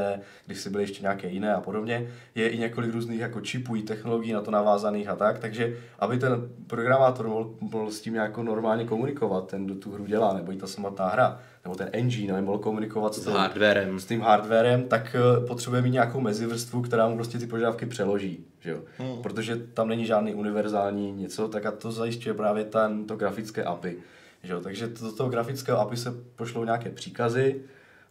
když 0.46 0.58
si 0.60 0.70
byly 0.70 0.84
ještě 0.84 1.02
nějaké 1.02 1.28
jiné 1.30 1.54
a 1.56 1.62
podobně, 1.62 2.08
je 2.36 2.50
i 2.50 2.58
několik 2.58 2.94
různých 2.94 3.20
jako 3.20 3.42
čipů, 3.42 3.76
i 3.76 3.82
technologií 3.82 4.34
na 4.34 4.42
to 4.42 4.52
navázaných 4.52 5.08
a 5.10 5.16
tak, 5.16 5.40
takže 5.40 5.74
aby 6.00 6.18
ten 6.18 6.50
programátor 6.68 7.28
mohl, 7.28 7.50
mohl 7.60 7.92
s 7.92 8.02
tím 8.02 8.16
jako 8.16 8.44
normálně 8.44 8.86
komunikovat, 8.86 9.48
ten, 9.48 9.66
kdo 9.66 9.76
tu 9.76 9.92
hru 9.92 10.06
dělá, 10.06 10.34
nebo 10.34 10.52
i 10.52 10.56
ta 10.56 10.68
samotná 10.68 11.08
hra, 11.08 11.40
nebo 11.64 11.76
ten 11.76 11.90
engine, 11.92 12.34
aby 12.34 12.42
mohl 12.42 12.58
komunikovat 12.58 13.16
S 13.16 13.20
tou- 13.24 13.32
hardwarem. 13.32 14.00
s 14.00 14.06
tím 14.06 14.22
hardwarem, 14.22 14.84
tak 14.84 15.16
eh, 15.16 15.48
potřebuje 15.48 15.81
mít 15.82 15.92
nějakou 15.92 16.20
mezivrstvu, 16.20 16.82
která 16.82 17.08
mu 17.08 17.16
prostě 17.16 17.38
ty 17.38 17.48
požadavky 17.48 17.86
přeloží, 17.86 18.46
že 18.60 18.72
jo? 18.72 18.82
Hmm. 18.98 19.22
Protože 19.22 19.56
tam 19.56 19.88
není 19.88 20.06
žádný 20.06 20.34
univerzální 20.34 21.12
něco, 21.12 21.48
tak 21.48 21.66
a 21.66 21.72
to 21.72 21.92
zajišťuje 21.92 22.34
právě 22.34 22.66
ten, 22.66 23.06
to 23.06 23.16
grafické 23.16 23.64
API, 23.64 23.98
že 24.44 24.54
jo? 24.54 24.62
Takže 24.62 24.88
do 24.88 25.12
toho 25.12 25.30
grafického 25.30 25.80
API 25.80 25.98
se 25.98 26.12
pošlou 26.36 26.64
nějaké 26.64 26.90
příkazy 26.90 27.62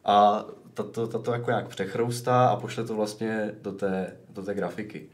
a 0.04 0.44
tato, 0.74 1.06
tato 1.06 1.32
jako 1.32 1.50
nějak 1.50 1.68
přechroustá 1.68 2.48
a 2.48 2.56
pošle 2.56 2.84
to 2.84 2.94
vlastně 2.94 3.52
do 3.62 3.72
té, 3.72 4.16
do 4.30 4.42
té 4.42 4.54
grafiky. 4.54 5.08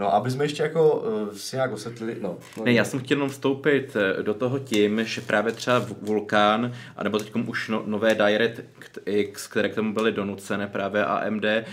No, 0.00 0.14
aby 0.14 0.30
jsme 0.30 0.44
ještě 0.44 0.62
jako 0.62 0.94
uh, 0.96 1.32
si 1.32 1.56
nějak 1.56 1.72
osvětlili, 1.72 2.16
no. 2.20 2.38
no 2.56 2.64
Ne, 2.64 2.72
já 2.72 2.84
jsem 2.84 3.00
chtěl 3.00 3.16
jenom 3.16 3.28
vstoupit 3.28 3.96
eh, 3.96 4.22
do 4.22 4.34
toho 4.34 4.58
tím, 4.58 5.04
že 5.04 5.20
právě 5.20 5.52
třeba 5.52 5.80
Vu- 5.80 5.96
Vulkan, 6.02 6.72
anebo 6.96 7.18
teď 7.18 7.32
už 7.46 7.68
no, 7.68 7.82
nové 7.86 8.14
DirectX, 8.14 9.46
které 9.46 9.68
k 9.68 9.74
tomu 9.74 9.94
byly 9.94 10.12
donucené 10.12 10.66
právě 10.66 11.04
AMD, 11.04 11.44
eh, 11.44 11.64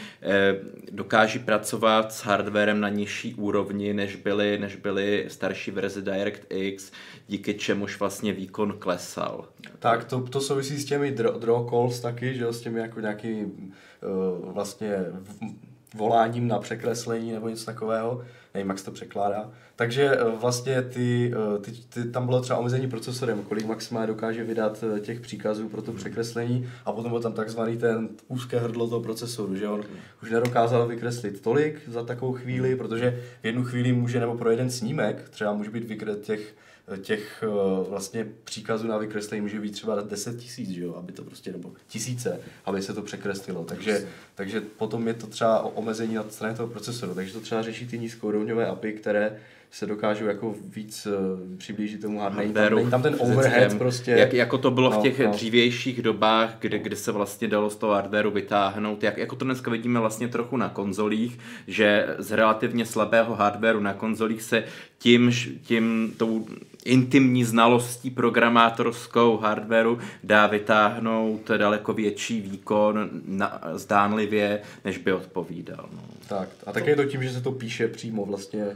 dokáží 0.92 1.40
pracovat 1.40 2.14
s 2.14 2.24
hardwarem 2.26 2.80
na 2.80 2.90
nižší 2.90 3.34
úrovni, 3.36 3.94
než 3.94 4.16
byly, 4.16 4.58
než 4.58 4.76
byly 4.76 5.26
starší 5.28 5.72
verze 5.72 6.02
DirectX, 6.02 6.92
díky 7.28 7.54
čemuž 7.54 8.00
vlastně 8.00 8.34
výkon 8.34 8.74
klesal. 8.80 9.46
Tak 9.80 10.06
to, 10.06 10.22
to 10.22 10.42
souvisí 10.42 10.78
s 10.78 10.86
těmi 10.86 11.12
draw, 11.12 11.40
draw 11.40 11.70
calls 11.70 12.00
taky, 12.00 12.34
že 12.36 12.44
jo, 12.44 12.54
s 12.54 12.62
těmi 12.62 12.80
jako 12.80 13.00
nějaký 13.00 13.44
uh, 13.44 14.52
vlastně 14.54 14.96
v- 15.12 15.67
voláním 15.96 16.48
na 16.48 16.60
překreslení 16.60 17.32
nebo 17.32 17.50
něco 17.50 17.66
takového, 17.66 18.22
nevím, 18.54 18.70
jak 18.70 18.80
se 18.80 18.86
to 18.86 18.92
překládá. 18.92 19.50
Takže 19.76 20.22
uh, 20.22 20.40
vlastně 20.40 20.82
ty, 20.82 21.34
uh, 21.56 21.62
ty, 21.62 21.72
ty, 21.72 22.12
tam 22.12 22.26
bylo 22.26 22.42
třeba 22.42 22.60
omezení 22.60 22.90
procesorem, 22.90 23.44
kolik 23.44 23.66
maximálně 23.66 24.08
dokáže 24.08 24.44
vydat 24.44 24.84
uh, 24.84 25.00
těch 25.00 25.20
příkazů 25.20 25.70
pro 25.70 25.82
to 25.82 25.94
překreslení. 25.94 26.70
A 26.86 26.92
potom 26.92 27.12
byl 27.12 27.22
tam 27.22 27.34
takzvaný 27.34 27.78
ten 27.78 28.10
úzké 28.28 28.60
hrdlo 28.60 28.90
toho 28.90 29.02
procesoru, 29.02 29.56
že 29.56 29.68
on 29.68 29.84
už 30.24 30.32
nedokázal 30.32 30.88
vykreslit 30.88 31.42
tolik 31.42 31.82
za 31.88 32.04
takovou 32.04 32.34
chvíli, 32.34 32.76
protože 32.76 33.24
v 33.42 33.46
jednu 33.46 33.64
chvíli 33.64 33.94
může 33.94 34.20
nebo 34.20 34.38
pro 34.38 34.52
jeden 34.52 34.70
snímek 34.70 35.30
třeba 35.30 35.54
může 35.54 35.70
být 35.70 35.84
vykre 35.84 36.16
těch 36.16 36.56
těch 37.02 37.44
eh, 37.44 37.90
vlastně 37.90 38.28
příkazů 38.44 38.88
na 38.88 38.98
vykreslení 38.98 39.42
může 39.42 39.60
být 39.60 39.72
třeba 39.72 40.02
10 40.02 40.38
tisíc, 40.38 40.70
že 40.70 40.82
jo, 40.84 40.96
aby 40.96 41.12
to 41.14 41.24
prostě, 41.24 41.52
nebo 41.52 41.72
tisíce, 41.88 42.40
aby 42.66 42.82
se 42.82 42.94
to 42.94 43.02
překreslilo. 43.02 43.64
Takže, 43.64 44.08
takže 44.36 44.62
potom 44.62 45.08
je 45.08 45.14
to 45.14 45.28
třeba 45.28 45.60
o- 45.62 45.70
omezení 45.70 46.16
na 46.16 46.26
straně 46.30 46.56
toho 46.56 46.68
procesoru. 46.70 47.14
Takže 47.16 47.34
to 47.34 47.40
třeba 47.40 47.62
řeší 47.62 47.88
ty 47.88 48.00
nízkourovňové 48.00 48.68
API, 48.68 48.94
které 48.94 49.38
se 49.72 49.86
dokážou 49.86 50.26
jako 50.26 50.56
víc 50.76 51.06
uh, 51.08 51.58
přiblížit 51.58 52.02
tomu 52.02 52.20
hardwareu. 52.20 52.70
Tam, 52.70 52.76
není 52.78 52.92
tam 52.92 53.02
ten 53.02 53.16
overhead 53.20 53.74
prostě. 53.78 54.12
Jak, 54.12 54.34
jako 54.34 54.58
to 54.58 54.72
bylo 54.72 54.90
No, 54.90 55.00
v 55.00 55.04
těch 55.04 55.20
no. 55.20 55.32
dřívějších 55.32 56.02
dobách, 56.02 56.56
kde, 56.60 56.80
kde 56.80 56.96
se 56.96 57.12
vlastně 57.12 57.48
dalo 57.48 57.70
z 57.70 57.76
toho 57.76 57.94
hardwareu 57.94 58.32
vytáhnout, 58.32 59.04
jak, 59.04 59.18
jako 59.18 59.36
to 59.36 59.46
dneska 59.46 59.72
vidíme 59.72 60.00
vlastně 60.00 60.28
trochu 60.28 60.58
na 60.58 60.70
konzolích, 60.70 61.40
že 61.68 62.08
z 62.18 62.32
relativně 62.32 62.86
slabého 62.86 63.36
hardwareu 63.36 63.80
na 63.80 63.94
konzolích 63.94 64.42
se 64.42 64.64
tím, 64.98 65.32
tím 65.62 66.14
tou 66.18 66.48
intimní 66.88 67.44
znalostí 67.44 68.10
programátorskou 68.10 69.38
hardwareu 69.38 69.98
dá 70.24 70.48
vytáhnout 70.48 71.52
daleko 71.58 71.94
větší 71.94 72.42
výkon 72.42 73.10
na, 73.26 73.62
zdánlivě, 73.74 74.62
než 74.86 74.98
by 74.98 75.14
odpovídal. 75.14 75.90
No. 75.94 76.02
Tak, 76.28 76.50
a 76.66 76.72
také 76.72 76.90
je 76.90 76.96
to 76.96 77.06
tím, 77.06 77.24
že 77.24 77.34
se 77.34 77.42
to 77.42 77.52
píše 77.52 77.88
přímo 77.88 78.26
vlastně. 78.26 78.68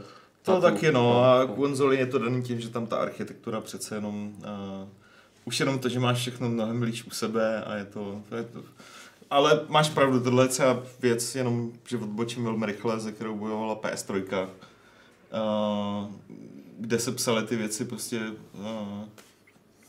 To 0.42 0.60
taky 0.60 0.92
no, 0.92 1.24
a 1.24 1.46
konzoli 1.46 1.96
je 1.96 2.06
to 2.06 2.18
daný 2.18 2.42
tím, 2.42 2.60
že 2.60 2.68
tam 2.68 2.86
ta 2.86 2.96
architektura 2.96 3.60
přece 3.60 3.94
jenom, 3.94 4.32
uh, 4.38 4.88
už 5.44 5.60
jenom 5.60 5.78
to, 5.78 5.88
že 5.88 6.00
máš 6.00 6.18
všechno 6.18 6.48
mnohem 6.48 6.80
blíž 6.80 7.04
u 7.04 7.10
sebe 7.10 7.64
a 7.64 7.74
je 7.74 7.84
to, 7.84 8.22
to, 8.28 8.36
je 8.36 8.42
to 8.42 8.62
ale 9.32 9.60
máš 9.68 9.90
pravdu, 9.90 10.20
tohle 10.20 10.44
je 10.44 10.48
třeba 10.48 10.82
věc, 11.00 11.34
jenom, 11.34 11.72
že 11.88 11.96
odbočím 11.96 12.44
velmi 12.44 12.66
rychle, 12.66 13.00
ze 13.00 13.12
kterou 13.12 13.36
bojovala 13.36 13.76
PS3, 13.76 14.22
uh, 14.22 14.48
kde 16.82 16.98
se 16.98 17.12
psaly 17.12 17.42
ty 17.42 17.56
věci 17.56 17.84
prostě 17.84 18.20
uh, 18.20 18.64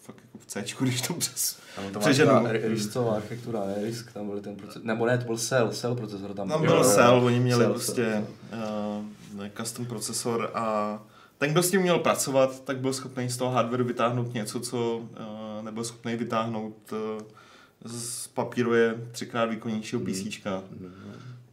fakt 0.02 0.18
jako 0.26 0.38
v 0.38 0.46
C, 0.46 0.64
když 0.80 1.02
to 1.02 1.14
přes, 1.14 1.60
Tam 1.76 1.92
to 1.94 2.00
přeženu. 2.00 2.32
RISCová 2.48 3.16
architektura, 3.16 3.66
ne 3.66 3.76
RISC, 3.84 4.06
tam 4.14 4.28
byl 4.30 4.42
ten 4.42 4.56
proces, 4.56 4.84
nebo 4.84 5.06
ne, 5.06 5.18
to 5.18 5.26
byl 5.26 5.38
Cell, 5.38 5.70
Cell 5.72 5.96
procesor 5.96 6.34
tam 6.34 6.50
Tam 6.50 6.62
byl. 6.62 6.70
Jo, 6.76 6.84
Cell, 6.84 7.26
oni 7.26 7.40
měli 7.40 7.62
Cell, 7.64 7.74
prostě 7.74 8.26
uh, 9.38 9.48
custom 9.58 9.86
procesor 9.86 10.52
a 10.54 11.00
ten, 11.38 11.52
kdo 11.52 11.64
s 11.64 11.72
tím 11.72 11.82
měl 11.82 12.00
pracovat, 12.00 12.64
tak 12.64 12.78
byl 12.78 12.94
schopný 12.94 13.30
z 13.30 13.38
toho 13.38 13.52
hardwareu 13.52 13.86
vytáhnout 13.86 14.34
něco, 14.34 14.60
co 14.60 14.98
uh, 14.98 15.64
nebyl 15.66 15.84
schopný 15.84 16.16
vytáhnout 16.16 16.92
uh, 16.92 17.22
z 17.86 18.28
papírově 18.28 18.96
třikrát 19.12 19.46
výkonnějšího 19.46 20.02
Hmm. 20.02 20.14
PC. 20.14 20.46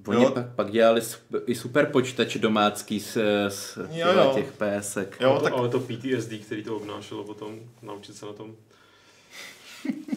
Oni 0.07 0.25
Jo. 0.25 0.31
pak, 0.31 0.47
pak 0.55 0.71
dělali 0.71 1.01
i 1.47 1.55
super 1.55 1.87
počítač 1.87 2.37
domácký 2.37 3.01
z, 3.01 3.17
z 3.49 3.77
Jo, 3.91 4.09
jo. 4.13 4.33
těch 4.35 4.53
PSek. 4.53 5.17
Jo, 5.21 5.35
to, 5.39 5.45
tak 5.45 5.53
Ale 5.53 5.69
to 5.69 5.81
PTSD, 5.81 6.33
který 6.47 6.63
to 6.65 6.77
obnášelo 6.77 7.25
potom, 7.25 7.59
naučit 7.83 8.17
se 8.17 8.27
na 8.27 8.33
tom. 8.33 8.55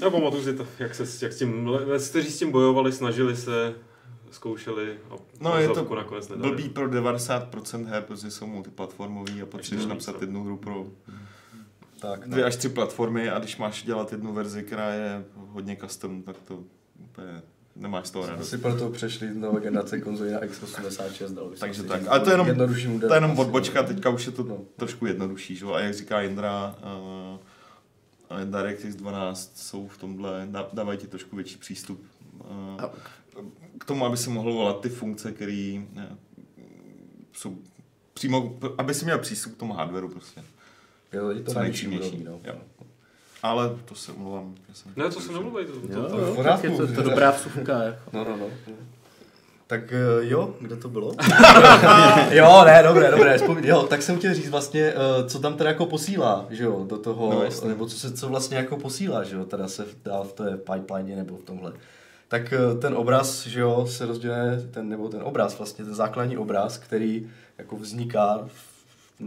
Já 0.01 0.09
pamatuju 0.09 0.43
si 0.43 0.53
to, 0.53 0.67
jak, 0.79 0.95
se, 0.95 1.25
jak 1.25 1.33
s 1.33 1.37
tím, 1.39 1.69
kteří 2.09 2.31
s 2.31 2.39
tím 2.39 2.51
bojovali, 2.51 2.91
snažili 2.91 3.35
se, 3.35 3.75
zkoušeli 4.31 4.97
a 5.09 5.15
No, 5.39 5.57
je 5.57 5.69
to 5.69 5.95
nakonec 5.95 6.29
nedali. 6.29 6.49
blbý 6.55 6.69
pro 6.69 6.87
90% 6.89 7.85
her, 7.85 8.03
protože 8.03 8.31
jsou 8.31 8.47
multiplatformový 8.47 9.41
a 9.41 9.45
potřebuješ 9.45 9.87
napsat 9.89 10.11
víc, 10.11 10.21
jednu 10.21 10.43
hru 10.43 10.57
pro 10.57 10.85
Tak, 11.99 12.19
dvě 12.29 12.43
tak. 12.43 12.47
až 12.47 12.55
tři 12.55 12.69
platformy 12.69 13.29
a 13.29 13.39
když 13.39 13.57
máš 13.57 13.83
dělat 13.83 14.11
jednu 14.11 14.33
verzi, 14.33 14.63
která 14.63 14.93
je 14.93 15.25
hodně 15.35 15.75
custom, 15.81 16.21
tak 16.23 16.35
to 16.47 16.63
úplně 16.99 17.41
nemáš 17.75 18.07
z 18.07 18.11
toho 18.11 18.25
radost. 18.27 18.47
Asi 18.47 18.57
proto 18.57 18.89
přešli 18.89 19.33
nové 19.33 19.61
generace 19.61 20.01
konzolí 20.01 20.31
na 20.31 20.39
X86, 20.39 21.33
dalo 21.33 21.49
by 21.49 21.55
se 21.55 21.59
Takže 21.59 21.83
tak. 21.83 22.01
Ale 22.07 22.19
to 22.19 22.29
je 22.29 22.33
jenom-. 22.33 22.99
To 22.99 23.13
je 23.13 23.17
jenom 23.17 23.39
odbočka, 23.39 23.81
no. 23.81 23.87
teďka 23.87 24.09
už 24.09 24.25
je 24.25 24.31
to 24.31 24.43
No. 24.43 24.57
trošku 24.75 25.05
jednodušší, 25.05 25.55
že? 25.55 25.65
jo? 25.65 25.73
A 25.73 25.79
jak 25.79 25.93
říká 25.93 26.21
Jindra, 26.21 26.75
uh, 28.31 28.43
DirectX 28.45 28.95
12 28.95 29.57
jsou 29.57 29.87
v 29.87 29.97
tomhle, 29.97 30.47
dá- 30.51 30.69
dávají 30.73 30.97
ti 30.99 31.07
trošku 31.07 31.35
větší 31.35 31.57
přístup 31.57 32.05
uh, 32.39 32.81
k 33.79 33.85
tomu, 33.85 34.05
aby 34.05 34.17
si 34.17 34.29
mohl 34.29 34.53
volat 34.53 34.81
ty 34.81 34.89
funkce, 34.89 35.31
které 35.31 35.81
uh, 35.95 36.01
jsou 37.33 37.57
přímo, 38.13 38.59
aby 38.77 38.93
si 38.93 39.05
měl 39.05 39.19
přístup 39.19 39.55
k 39.55 39.57
tomu 39.57 39.73
hardwareu 39.73 40.09
prostě. 40.09 40.43
Je 41.11 41.19
to, 41.19 41.51
úrovni, 41.87 42.23
no. 42.23 42.39
jo. 42.43 42.55
Ale 43.43 43.69
to 43.85 43.95
se 43.95 44.11
omlouvám. 44.11 44.55
Ne, 44.95 45.09
to 45.09 45.21
se 45.21 45.31
nemluvej, 45.31 45.65
to, 45.65 45.71
to, 45.71 45.93
Jo, 45.93 46.03
to, 46.09 46.17
jo, 46.17 46.57
je 46.63 46.69
to, 46.69 46.87
to 46.87 47.01
dobrá 47.01 47.31
vsuvka. 47.31 47.83
Jako. 47.83 48.09
No, 48.13 48.23
no, 48.23 48.37
no. 48.37 48.45
Tak 49.67 49.93
eh, 49.93 49.97
jo, 50.19 50.55
kde 50.61 50.75
to 50.75 50.89
bylo? 50.89 51.11
jo, 52.31 52.63
ne, 52.65 52.83
dobré, 52.83 53.11
dobré, 53.11 53.37
vzpomín, 53.37 53.65
jo, 53.65 53.83
tak 53.83 54.01
jsem 54.01 54.17
chtěl 54.17 54.33
říct 54.33 54.49
vlastně, 54.49 54.81
eh, 54.81 55.29
co 55.29 55.39
tam 55.39 55.53
teda 55.53 55.69
jako 55.69 55.85
posílá, 55.85 56.45
že 56.49 56.63
jo, 56.63 56.85
do 56.89 56.97
toho, 56.97 57.29
No, 57.29 57.67
nebo 57.67 57.85
co 57.85 57.99
se 57.99 58.13
co 58.13 58.29
vlastně 58.29 58.57
jako 58.57 58.77
posílá, 58.77 59.23
že 59.23 59.35
jo, 59.35 59.45
teda 59.45 59.67
se 59.67 59.85
dál 60.05 60.23
v 60.23 60.33
té 60.33 60.57
pipeline 60.57 61.15
nebo 61.15 61.37
v 61.37 61.43
tomhle. 61.43 61.73
Tak 62.27 62.53
eh, 62.53 62.75
ten 62.79 62.93
obraz, 62.95 63.47
že 63.47 63.59
jo, 63.59 63.87
se 63.89 64.05
rozděluje, 64.05 64.61
ten, 64.71 64.89
nebo 64.89 65.09
ten 65.09 65.21
obraz, 65.23 65.57
vlastně 65.57 65.85
ten 65.85 65.95
základní 65.95 66.37
obraz, 66.37 66.77
který 66.77 67.29
jako 67.57 67.75
vzniká 67.75 68.39
v, 68.47 68.72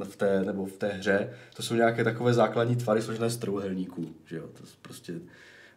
v 0.04 0.16
té, 0.16 0.44
nebo 0.44 0.66
v 0.66 0.72
té 0.72 0.88
hře, 0.88 1.30
to 1.56 1.62
jsou 1.62 1.74
nějaké 1.74 2.04
takové 2.04 2.34
základní 2.34 2.76
tvary 2.76 3.02
složené 3.02 3.30
z 3.30 3.36
trouhelníků, 3.36 4.08
že 4.26 4.36
jo, 4.36 4.46
to 4.46 4.64
prostě 4.82 5.20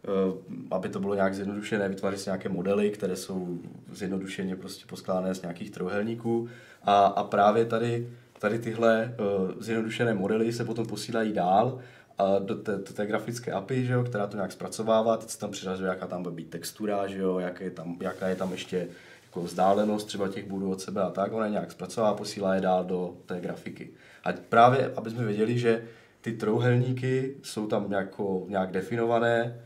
Eh, 0.04 0.54
aby 0.70 0.88
to 0.88 1.00
bylo 1.00 1.14
nějak 1.14 1.34
zjednodušené, 1.34 1.88
vytváří 1.88 2.18
se 2.18 2.30
nějaké 2.30 2.48
modely, 2.48 2.90
které 2.90 3.16
jsou 3.16 3.58
zjednodušeně 3.92 4.56
prostě 4.56 4.84
poskládané 4.88 5.34
z 5.34 5.42
nějakých 5.42 5.70
trojuhelníků. 5.70 6.48
A, 6.82 7.06
a 7.06 7.24
právě 7.24 7.64
tady, 7.64 8.08
tady 8.38 8.58
tyhle 8.58 9.14
uh, 9.20 9.50
zjednodušené 9.62 10.14
modely 10.14 10.52
se 10.52 10.64
potom 10.64 10.86
posílají 10.86 11.32
dál 11.32 11.80
a 12.18 12.38
do 12.38 12.54
té, 12.54 12.72
do 12.72 12.92
té 12.92 13.06
grafické 13.06 13.52
API, 13.52 13.86
že 13.86 13.92
jo, 13.92 14.04
která 14.04 14.26
to 14.26 14.36
nějak 14.36 14.52
zpracovává, 14.52 15.16
teď 15.16 15.30
se 15.30 15.38
tam 15.38 15.50
přiřazuje, 15.50 15.88
jaká 15.88 16.06
tam 16.06 16.22
bude 16.22 16.34
být 16.34 16.50
textura, 16.50 17.06
že 17.06 17.18
jo, 17.18 17.38
jak 17.38 17.60
je 17.60 17.70
tam, 17.70 17.96
jaká 18.00 18.28
je 18.28 18.36
tam 18.36 18.52
ještě 18.52 18.88
jako 19.24 19.42
vzdálenost 19.42 20.06
třeba 20.06 20.28
těch 20.28 20.48
budů 20.48 20.70
od 20.70 20.80
sebe 20.80 21.02
a 21.02 21.10
tak, 21.10 21.32
ona 21.32 21.48
nějak 21.48 21.72
zpracová, 21.72 22.14
posílá 22.14 22.54
je 22.54 22.60
dál 22.60 22.84
do 22.84 23.16
té 23.26 23.40
grafiky. 23.40 23.90
A 24.24 24.32
právě, 24.48 24.92
aby 24.96 25.10
jsme 25.10 25.24
věděli, 25.24 25.58
že 25.58 25.82
ty 26.20 26.32
trouhelníky 26.32 27.36
jsou 27.42 27.66
tam 27.66 27.90
nějako, 27.90 28.44
nějak 28.48 28.72
definované, 28.72 29.60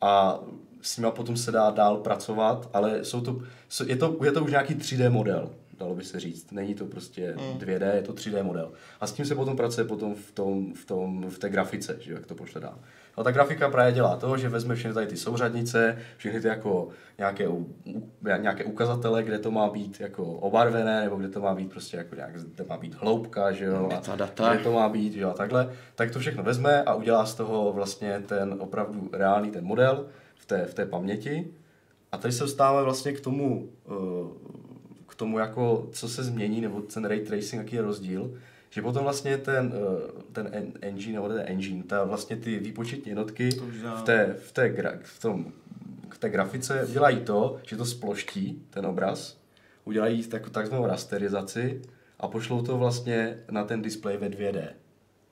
a 0.00 0.40
s 0.82 0.96
nima 0.96 1.10
potom 1.10 1.36
se 1.36 1.52
dá 1.52 1.70
dál 1.70 1.96
pracovat, 1.96 2.70
ale 2.72 3.04
jsou 3.04 3.20
to, 3.20 3.42
je, 3.86 3.96
to, 3.96 4.18
je 4.24 4.32
to 4.32 4.44
už 4.44 4.50
nějaký 4.50 4.74
3D 4.74 5.10
model, 5.10 5.50
dalo 5.82 5.94
by 5.94 6.04
se 6.04 6.20
říct. 6.20 6.52
Není 6.52 6.74
to 6.74 6.84
prostě 6.86 7.34
2D, 7.58 7.94
je 7.94 8.02
to 8.02 8.12
3D 8.12 8.44
model. 8.44 8.72
A 9.00 9.06
s 9.06 9.12
tím 9.12 9.24
se 9.24 9.34
potom 9.34 9.56
pracuje 9.56 9.84
potom 9.84 10.14
v, 10.14 10.32
tom, 10.32 10.74
v, 10.74 10.84
tom, 10.84 11.30
v 11.30 11.38
té 11.38 11.48
grafice, 11.48 11.96
že 12.00 12.10
jo, 12.10 12.16
jak 12.16 12.26
to 12.26 12.34
pošle 12.34 12.60
dál. 12.60 12.78
No 13.18 13.24
ta 13.24 13.30
grafika 13.30 13.70
právě 13.70 13.92
dělá 13.92 14.16
to, 14.16 14.36
že 14.36 14.48
vezme 14.48 14.74
všechny 14.74 14.94
tady 14.94 15.06
ty 15.06 15.16
souřadnice, 15.16 15.98
všechny 16.16 16.40
ty 16.40 16.48
jako 16.48 16.88
nějaké, 17.18 17.48
nějaké 18.38 18.64
ukazatele, 18.64 19.22
kde 19.22 19.38
to 19.38 19.50
má 19.50 19.70
být 19.70 20.00
jako 20.00 20.24
obarvené, 20.24 21.02
nebo 21.02 21.16
kde 21.16 21.28
to 21.28 21.40
má 21.40 21.54
být 21.54 21.70
prostě 21.70 21.96
jako 21.96 22.14
nějak, 22.14 22.32
kde 22.32 22.64
má 22.68 22.76
být 22.76 22.94
hloubka, 22.94 23.52
že 23.52 23.64
jo, 23.64 23.88
a 23.90 23.94
Metadata. 23.94 24.54
kde 24.54 24.64
to 24.64 24.72
má 24.72 24.88
být, 24.88 25.12
že 25.12 25.20
jo, 25.20 25.30
a 25.30 25.34
takhle, 25.34 25.72
tak 25.94 26.10
to 26.10 26.18
všechno 26.18 26.42
vezme 26.42 26.82
a 26.82 26.94
udělá 26.94 27.26
z 27.26 27.34
toho 27.34 27.72
vlastně 27.72 28.22
ten 28.26 28.56
opravdu 28.58 29.10
reálný 29.12 29.50
ten 29.50 29.64
model 29.64 30.06
v 30.34 30.46
té, 30.46 30.64
v 30.66 30.74
té 30.74 30.86
paměti. 30.86 31.54
A 32.12 32.18
tady 32.18 32.32
se 32.32 32.44
dostáváme 32.44 32.84
vlastně 32.84 33.12
k 33.12 33.20
tomu, 33.20 33.68
eh, 33.86 33.92
k 35.12 35.14
tomu 35.14 35.38
jako, 35.38 35.88
co 35.92 36.08
se 36.08 36.24
změní, 36.24 36.60
nebo 36.60 36.80
ten 36.80 37.04
ray 37.04 37.20
tracing, 37.20 37.62
jaký 37.62 37.76
je 37.76 37.82
rozdíl, 37.82 38.38
že 38.70 38.82
potom 38.82 39.02
vlastně 39.02 39.38
ten, 39.38 39.74
eh, 39.74 40.22
ten 40.32 40.48
en- 40.52 40.72
engine, 40.80 41.14
nebo 41.14 41.28
ten 41.28 41.42
engine, 41.46 41.82
ta 41.84 42.04
vlastně 42.04 42.36
ty 42.36 42.58
výpočetní 42.58 43.08
jednotky 43.10 43.48
v 43.96 44.02
té, 44.02 44.36
v 44.46 44.52
té, 44.52 44.68
gra, 44.68 44.92
v 45.02 45.20
tom, 45.20 45.52
k 46.08 46.18
té 46.18 46.28
grafice 46.28 46.84
udělají 46.84 47.20
to, 47.20 47.58
že 47.66 47.76
to 47.76 47.84
sploští, 47.84 48.62
ten 48.70 48.86
obraz, 48.86 49.38
udělají 49.84 50.26
tak, 50.26 50.50
takzvanou 50.50 50.86
rasterizaci 50.86 51.82
a 52.20 52.28
pošlou 52.28 52.62
to 52.62 52.78
vlastně 52.78 53.38
na 53.50 53.64
ten 53.64 53.82
displej 53.82 54.16
ve 54.16 54.28
2D. 54.28 54.68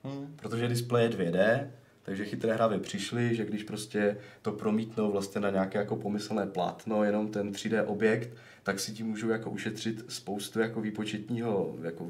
Hmm. 0.03 0.35
Protože 0.35 0.67
displej 0.67 1.03
je 1.03 1.09
2D, 1.09 1.67
takže 2.03 2.25
chytré 2.25 2.53
hravy 2.53 2.79
přišly, 2.79 3.35
že 3.35 3.45
když 3.45 3.63
prostě 3.63 4.17
to 4.41 4.51
promítnou 4.51 5.11
vlastně 5.11 5.41
na 5.41 5.49
nějaké 5.49 5.79
jako 5.79 5.95
pomyslné 5.95 6.45
plátno, 6.45 7.03
jenom 7.03 7.27
ten 7.27 7.51
3D 7.51 7.83
objekt, 7.85 8.29
tak 8.63 8.79
si 8.79 8.91
tím 8.91 9.05
můžou 9.05 9.29
jako 9.29 9.49
ušetřit 9.49 10.05
spoustu 10.09 10.59
jako 10.59 10.81
výpočetního 10.81 11.75
jako 11.81 12.07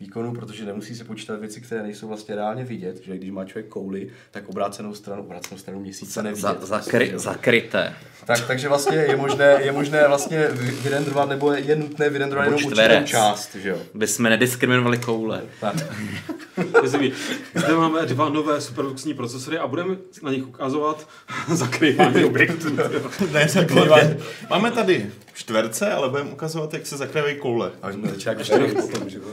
výkonu, 0.00 0.34
protože 0.34 0.64
nemusí 0.64 0.94
se 0.94 1.04
počítat 1.04 1.40
věci, 1.40 1.60
které 1.60 1.82
nejsou 1.82 2.08
vlastně 2.08 2.34
reálně 2.34 2.64
vidět, 2.64 3.00
že 3.04 3.16
když 3.16 3.30
má 3.30 3.44
člověk 3.44 3.66
kouli, 3.68 4.10
tak 4.30 4.48
obrácenou 4.48 4.94
stranu, 4.94 5.22
obrácenou 5.22 5.58
stranu 5.58 5.80
měsíce 5.80 6.22
nevidět. 6.22 6.40
Za, 6.40 6.56
zakry, 6.60 7.12
zakryté. 7.14 7.94
Tak, 8.26 8.46
takže 8.46 8.68
vlastně 8.68 8.96
je 8.96 9.16
možné, 9.16 9.58
je 9.62 9.72
možné 9.72 10.08
vlastně 10.08 10.48
vy- 10.52 10.70
vyrendrovat, 10.70 11.28
nebo 11.28 11.52
je 11.52 11.76
nutné 11.76 12.10
vyrendrovat 12.10 12.44
jenom 12.44 12.64
určitou 12.64 13.04
část, 13.04 13.54
že 13.54 13.68
jo. 13.68 13.78
By 13.94 14.06
jsme 14.06 14.30
nediskriminovali 14.30 14.98
koule. 14.98 15.42
Tak. 15.60 15.74
Zde 17.54 17.74
máme 17.76 18.06
dva 18.06 18.28
nové 18.28 18.60
superluxní 18.60 19.14
procesory 19.14 19.58
a 19.58 19.66
budeme 19.66 19.96
na 20.22 20.32
nich 20.32 20.46
ukazovat 20.46 21.08
zakrývání 21.54 22.24
objektů. 22.24 22.76
Ne, 23.32 23.48
zakrývání. 23.48 24.16
Máme 24.50 24.70
tady 24.70 25.10
čtverce, 25.38 25.92
ale 25.92 26.08
budeme 26.08 26.30
ukazovat, 26.30 26.74
jak 26.74 26.86
se 26.86 26.96
zakrývají 26.96 27.36
koule. 27.38 27.72
A 27.82 27.92
jsme 27.92 28.08
začali 28.08 28.74
potom, 28.74 29.08
že 29.10 29.18
jo. 29.18 29.24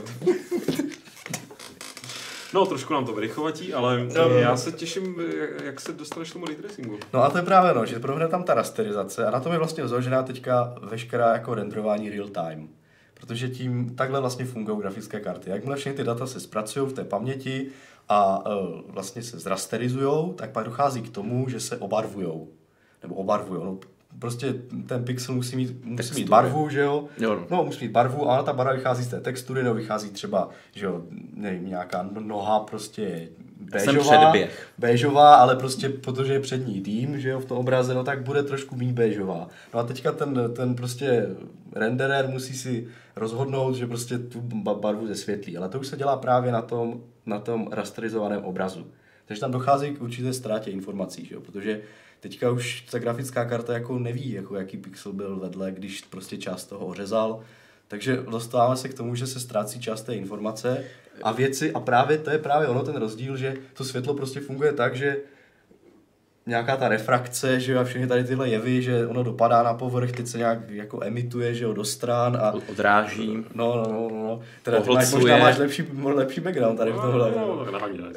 No, 2.54 2.66
trošku 2.66 2.92
nám 2.92 3.06
to 3.06 3.12
vyrychovatí, 3.12 3.74
ale 3.74 4.06
Jo. 4.14 4.28
já 4.30 4.56
se 4.56 4.72
těším, 4.72 5.16
jak- 5.64 5.80
se 5.80 5.92
dostaneš 5.92 6.30
k 6.30 6.32
tomu 6.32 6.46
raytracingu. 6.46 6.98
No 7.12 7.22
a 7.22 7.30
to 7.30 7.38
je 7.38 7.44
právě 7.44 7.74
no, 7.74 7.86
že 7.86 7.98
proběhne 7.98 8.28
tam 8.30 8.42
ta 8.44 8.54
rasterizace 8.54 9.26
a 9.26 9.30
na 9.30 9.40
tom 9.40 9.52
je 9.52 9.58
vlastně 9.58 9.88
založená 9.88 10.22
teďka 10.22 10.74
veškerá 10.82 11.32
jako 11.32 11.54
renderování 11.54 12.10
real 12.10 12.28
time. 12.28 12.68
Protože 13.14 13.48
tím 13.48 13.94
takhle 13.96 14.20
vlastně 14.20 14.44
fungují 14.44 14.78
grafické 14.80 15.20
karty. 15.20 15.50
Jakmile 15.50 15.76
všechny 15.76 15.96
ty 15.96 16.04
data 16.04 16.26
se 16.26 16.40
zpracují 16.40 16.86
v 16.86 16.92
té 16.92 17.04
paměti 17.04 17.66
a 18.08 18.44
e, 18.46 18.50
vlastně 18.88 19.22
se 19.22 19.38
zrasterizují, 19.38 20.32
tak 20.34 20.50
pak 20.50 20.64
dochází 20.64 21.02
k 21.02 21.10
tomu, 21.10 21.48
že 21.48 21.60
se 21.60 21.76
obarvují. 21.76 22.46
Nebo 23.02 23.14
obarvují. 23.14 23.60
No, 23.64 23.78
prostě 24.18 24.54
ten 24.86 25.04
pixel 25.04 25.34
musí 25.34 25.56
mít, 25.56 25.84
musí 25.84 26.14
mít 26.14 26.28
barvu, 26.28 26.68
že 26.68 26.80
jo? 26.80 27.04
Jo. 27.18 27.46
No, 27.50 27.64
musí 27.64 27.84
mít 27.84 27.92
barvu 27.92 28.30
a 28.30 28.42
ta 28.42 28.52
barva 28.52 28.72
vychází 28.72 29.04
z 29.04 29.08
té 29.08 29.20
textury, 29.20 29.62
nebo 29.62 29.74
vychází 29.74 30.10
třeba, 30.10 30.48
že 30.72 30.86
jo, 30.86 31.02
nevím, 31.34 31.68
nějaká 31.68 32.08
noha 32.20 32.60
prostě 32.60 33.28
béžová, 33.60 34.32
béžová, 34.78 35.34
ale 35.34 35.56
prostě 35.56 35.88
protože 35.88 36.32
je 36.32 36.40
před 36.40 36.66
ní 36.66 36.80
dým, 36.80 37.20
že 37.20 37.28
jo, 37.28 37.40
v 37.40 37.44
tom 37.44 37.58
obraze, 37.58 37.94
no 37.94 38.04
tak 38.04 38.22
bude 38.22 38.42
trošku 38.42 38.76
méně 38.76 38.92
béžová. 38.92 39.48
No 39.74 39.80
a 39.80 39.82
teďka 39.82 40.12
ten, 40.12 40.40
ten 40.56 40.74
prostě 40.74 41.26
renderer 41.74 42.28
musí 42.28 42.54
si 42.54 42.88
rozhodnout, 43.16 43.74
že 43.74 43.86
prostě 43.86 44.18
tu 44.18 44.40
ba- 44.40 44.74
barvu 44.74 45.06
zesvětlí, 45.06 45.56
ale 45.56 45.68
to 45.68 45.80
už 45.80 45.86
se 45.86 45.96
dělá 45.96 46.16
právě 46.16 46.52
na 46.52 46.62
tom, 46.62 47.00
na 47.26 47.38
tom 47.38 47.68
rasterizovaném 47.70 48.44
obrazu. 48.44 48.86
Takže 49.26 49.40
tam 49.40 49.50
dochází 49.50 49.90
k 49.90 50.02
určité 50.02 50.32
ztrátě 50.32 50.70
informací, 50.70 51.26
že 51.26 51.34
jo? 51.34 51.40
protože 51.40 51.80
teďka 52.28 52.50
už 52.50 52.84
ta 52.90 52.98
grafická 52.98 53.44
karta 53.44 53.72
jako 53.72 53.98
neví, 53.98 54.32
jako 54.32 54.56
jaký 54.56 54.76
pixel 54.76 55.12
byl 55.12 55.36
vedle, 55.36 55.72
když 55.72 56.00
prostě 56.02 56.36
část 56.36 56.64
toho 56.64 56.86
ořezal. 56.86 57.40
Takže 57.88 58.16
dostáváme 58.30 58.76
se 58.76 58.88
k 58.88 58.94
tomu, 58.94 59.14
že 59.14 59.26
se 59.26 59.40
ztrácí 59.40 59.80
část 59.80 60.02
té 60.02 60.14
informace 60.14 60.84
a 61.22 61.32
věci, 61.32 61.72
a 61.72 61.80
právě 61.80 62.18
to 62.18 62.30
je 62.30 62.38
právě 62.38 62.68
ono 62.68 62.82
ten 62.82 62.96
rozdíl, 62.96 63.36
že 63.36 63.56
to 63.74 63.84
světlo 63.84 64.14
prostě 64.14 64.40
funguje 64.40 64.72
tak, 64.72 64.96
že 64.96 65.16
nějaká 66.46 66.76
ta 66.76 66.88
refrakce, 66.88 67.60
že 67.60 67.72
jo, 67.72 67.80
a 67.80 67.84
všechny 67.84 68.06
tady 68.06 68.24
tyhle 68.24 68.48
jevy, 68.48 68.82
že 68.82 69.06
ono 69.06 69.22
dopadá 69.22 69.62
na 69.62 69.74
povrch, 69.74 70.12
teď 70.12 70.26
se 70.26 70.38
nějak 70.38 70.70
jako 70.70 71.04
emituje, 71.04 71.54
že 71.54 71.64
jo, 71.64 71.72
do 71.72 71.84
stran 71.84 72.36
a 72.36 72.54
Odráží. 72.70 73.36
No, 73.54 73.76
no, 73.76 73.92
no, 73.92 74.08
no. 74.10 74.40
Teda 74.62 74.80
ty 74.80 74.90
máš, 74.90 75.12
možná 75.12 75.38
máš 75.38 75.58
lepší, 75.58 75.84
lepší 76.02 76.40
background 76.40 76.78
tady 76.78 76.92
v 76.92 76.94
tohle. 76.94 77.32
No, 77.36 77.64
ne, 77.64 77.72
ne. 77.98 78.08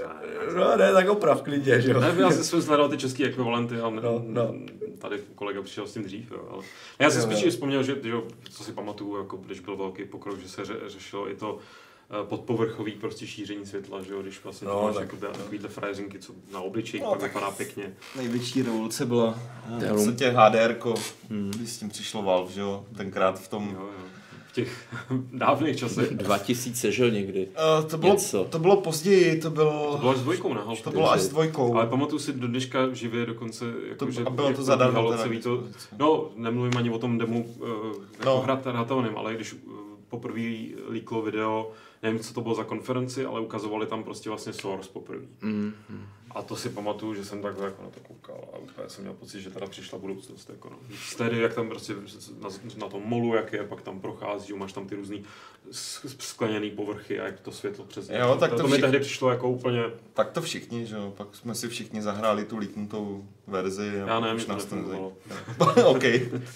No, 0.56 0.78
ne, 0.78 0.94
tak 0.94 1.10
oprav 1.10 1.42
klidně, 1.42 1.82
že 1.82 1.92
jo. 1.92 2.00
Ne, 2.00 2.14
já 2.18 2.32
jsem 2.32 2.62
hledal 2.62 2.90
ty 2.90 2.98
české 2.98 3.26
ekvivalenty 3.26 3.76
a 3.80 3.90
No, 3.90 4.24
no. 4.28 4.56
tady 4.98 5.18
kolega 5.36 5.62
přišel 5.62 5.88
s 5.88 5.94
tím 5.94 6.04
dřív. 6.04 6.32
Jo, 6.32 6.48
ale 6.52 6.64
já 7.00 7.10
jsem 7.10 7.22
spíš 7.22 7.46
vzpomněl, 7.54 7.84
že, 7.84 7.96
že 8.04 8.10
jo, 8.10 8.24
co 8.50 8.64
si 8.64 8.72
pamatuju, 8.72 9.18
jako 9.18 9.38
když 9.38 9.60
byl 9.60 9.78
velký 9.78 10.06
pokrok, 10.06 10.40
že 10.40 10.50
se 10.50 10.66
ře, 10.66 10.76
řešilo 10.88 11.32
i 11.32 11.36
to 11.36 11.58
eh, 11.58 11.62
podpovrchový 12.24 12.92
prostě 12.92 13.28
šíření 13.28 13.66
světla, 13.66 14.02
že 14.02 14.14
jo, 14.14 14.22
když 14.22 14.44
vlastně 14.44 14.68
No, 14.68 14.74
no, 14.74 14.84
máš 14.84 14.96
tak, 14.96 15.04
jako 15.14 15.38
takovýhle 15.38 15.70
frajeřinky, 15.70 16.20
co 16.20 16.34
na 16.54 16.62
obličejích 16.62 17.04
No, 17.06 17.12
tak- 17.12 17.22
vypadá 17.22 17.52
pěkně. 17.52 17.94
Největší 18.16 18.62
revoluce 18.62 19.06
byla 19.06 19.40
v 19.80 19.90
podstatě 19.90 20.30
HDR, 20.30 20.76
když 21.30 21.70
s 21.70 21.78
tím 21.78 21.90
přišlo 21.90 22.24
Valve, 22.24 22.52
že 22.54 22.62
jo, 22.62 22.86
tenkrát 22.98 23.40
v 23.40 23.48
tom... 23.48 23.70
Jo, 23.74 23.82
jo. 23.82 23.90
V 24.48 24.52
těch 24.52 24.88
dávných 25.34 25.78
časech. 25.78 26.10
2000, 26.14 26.92
že 26.92 27.04
jo, 27.04 27.10
někdy. 27.10 27.48
Uh, 27.48 27.90
to, 27.90 27.98
bylo, 27.98 28.12
Něco. 28.14 28.44
to 28.50 28.60
bylo 28.60 28.82
později, 28.82 29.42
to 29.42 29.50
bylo... 29.50 29.92
To 29.92 29.98
bylo 29.98 30.12
až 30.12 30.18
s 30.18 30.22
dvojkou 30.22 30.54
na 30.54 30.66
to 30.84 30.92
bylo 30.92 31.12
až 31.12 31.22
s 31.22 31.28
dvojkou. 31.30 31.76
Ale 31.76 31.88
pamatuju 31.88 32.20
si 32.20 32.34
do 32.34 32.48
dneška 32.48 32.94
živě 32.94 33.26
dokonce, 33.26 33.66
jako, 33.90 34.06
To- 34.06 34.12
že 34.12 34.24
a 34.24 34.30
bylo 34.30 34.54
to 34.54 34.64
zadarmo 34.64 35.14
to, 35.44 35.64
no, 36.00 36.30
nemluvím 36.36 36.78
ani 36.78 36.90
o 36.90 37.00
tom 37.00 37.18
demu 37.18 37.44
uh, 37.44 37.68
jako 38.12 38.26
No. 38.26 38.36
no. 38.36 38.42
hrát 38.42 38.66
hratelným, 38.66 39.18
ale 39.18 39.36
když 39.36 39.54
uh, 39.54 39.60
poprvé 40.10 40.42
líklo 40.92 41.22
video, 41.22 41.72
nevím, 42.04 42.20
co 42.20 42.34
to 42.34 42.42
bylo 42.42 42.56
za 42.56 42.64
konferenci, 42.64 43.26
ale 43.26 43.40
ukazovali 43.42 43.88
tam 43.88 44.04
prostě 44.04 44.30
vlastně 44.30 44.54
Source 44.54 44.90
poprvé. 44.94 45.26
Mm. 45.42 45.74
A 46.32 46.42
to 46.42 46.56
si 46.56 46.70
pamatuju, 46.70 47.14
že 47.14 47.26
jsem 47.26 47.42
takhle 47.42 47.66
jako 47.66 47.84
na 47.84 47.90
to 47.90 48.00
koukal 48.00 48.50
a 48.54 48.58
úplně 48.58 48.90
jsem 48.90 49.04
měl 49.04 49.14
pocit, 49.14 49.42
že 49.42 49.50
teda 49.50 49.68
přišla 49.68 49.98
budoucnost. 50.00 50.50
Jako 50.50 50.70
no. 50.70 50.78
Z 50.96 51.16
tehdy, 51.16 51.42
jak 51.42 51.54
tam 51.54 51.70
prostě 51.70 51.94
na, 52.42 52.50
na 52.78 52.88
tom 52.90 53.02
molu, 53.06 53.36
jak 53.36 53.54
je, 53.54 53.64
pak 53.64 53.82
tam 53.82 54.00
prochází, 54.00 54.54
máš 54.54 54.74
tam 54.74 54.88
ty 54.88 54.96
různý 54.96 55.24
s- 55.72 56.16
skleněný 56.20 56.72
povrchy 56.72 57.20
a 57.20 57.26
jak 57.26 57.40
to 57.40 57.52
světlo 57.52 57.86
přes 57.86 58.10
Jo, 58.10 58.38
tak 58.40 58.52
to 58.52 58.58
to 58.58 58.64
mi 58.64 58.70
všichni- 58.70 58.82
tehdy 58.82 59.00
přišlo 59.00 59.30
jako 59.30 59.50
úplně, 59.50 59.84
Tak 60.14 60.32
to 60.32 60.42
všichni, 60.42 60.86
že 60.86 60.96
jo, 60.96 61.14
pak 61.18 61.36
jsme 61.36 61.56
si 61.56 61.68
všichni 61.70 62.02
zahráli 62.02 62.46
tu 62.46 62.58
líknutou 62.58 63.28
verzi. 63.50 64.02
a 64.06 64.08
já 64.10 64.20
nevím, 64.20 64.36
už 64.36 64.42
že 64.42 64.48
to 64.48 64.54
nás 64.54 64.66
to. 65.76 65.88
OK. 65.90 66.04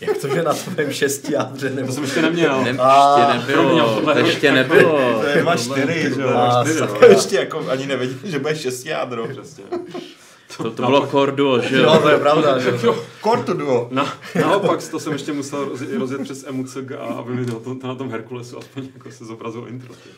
Jak 0.01 0.17
to, 0.21 0.27
že 0.27 0.43
na 0.43 0.53
tvém 0.53 0.91
šesti 0.91 1.33
jádře 1.33 1.69
nebo... 1.69 1.87
To 1.87 1.93
jsem 1.93 2.03
ještě 2.03 2.21
neměl. 2.21 2.63
Ne, 2.63 2.71
A, 2.79 3.17
ještě 3.33 3.37
nebylo, 3.37 4.11
je- 4.15 4.25
ještě 4.25 4.51
nebylo. 4.51 5.19
To 5.21 5.27
je 5.37 5.43
má 5.43 5.55
čtyři, 5.55 6.01
že 6.15 6.21
jo. 6.21 6.29
No. 7.01 7.07
Ještě 7.07 7.35
jako 7.35 7.65
ani 7.69 7.85
nevěděl, 7.87 8.17
že 8.23 8.39
bude 8.39 8.55
šest 8.55 8.85
jádro. 8.85 9.27
Přesně. 9.27 9.63
To, 10.57 10.71
to 10.71 10.85
bylo 10.85 11.07
Corduo, 11.07 11.59
že 11.61 11.77
Jo, 11.77 11.83
jo? 11.83 11.99
to 12.01 12.09
je 12.09 12.17
pravda, 12.17 12.59
že 12.59 12.69
jo. 12.83 13.03
Kortu 13.21 13.53
duo. 13.53 13.87
Na, 13.91 14.13
naopak 14.41 14.87
to 14.91 14.99
jsem 14.99 15.13
ještě 15.13 15.33
musel 15.33 15.65
roz- 15.65 15.99
rozjet 15.99 16.21
přes 16.21 16.45
MUCG 16.51 16.91
a 16.91 17.03
aby 17.05 17.33
mi 17.35 17.45
to, 17.45 17.59
to, 17.59 17.87
na 17.87 17.95
tom 17.95 18.11
Herkulesu 18.11 18.57
aspoň 18.57 18.87
jako 18.93 19.11
se 19.11 19.25
zobrazilo 19.25 19.67
intro. 19.67 19.93
ty. 19.93 20.09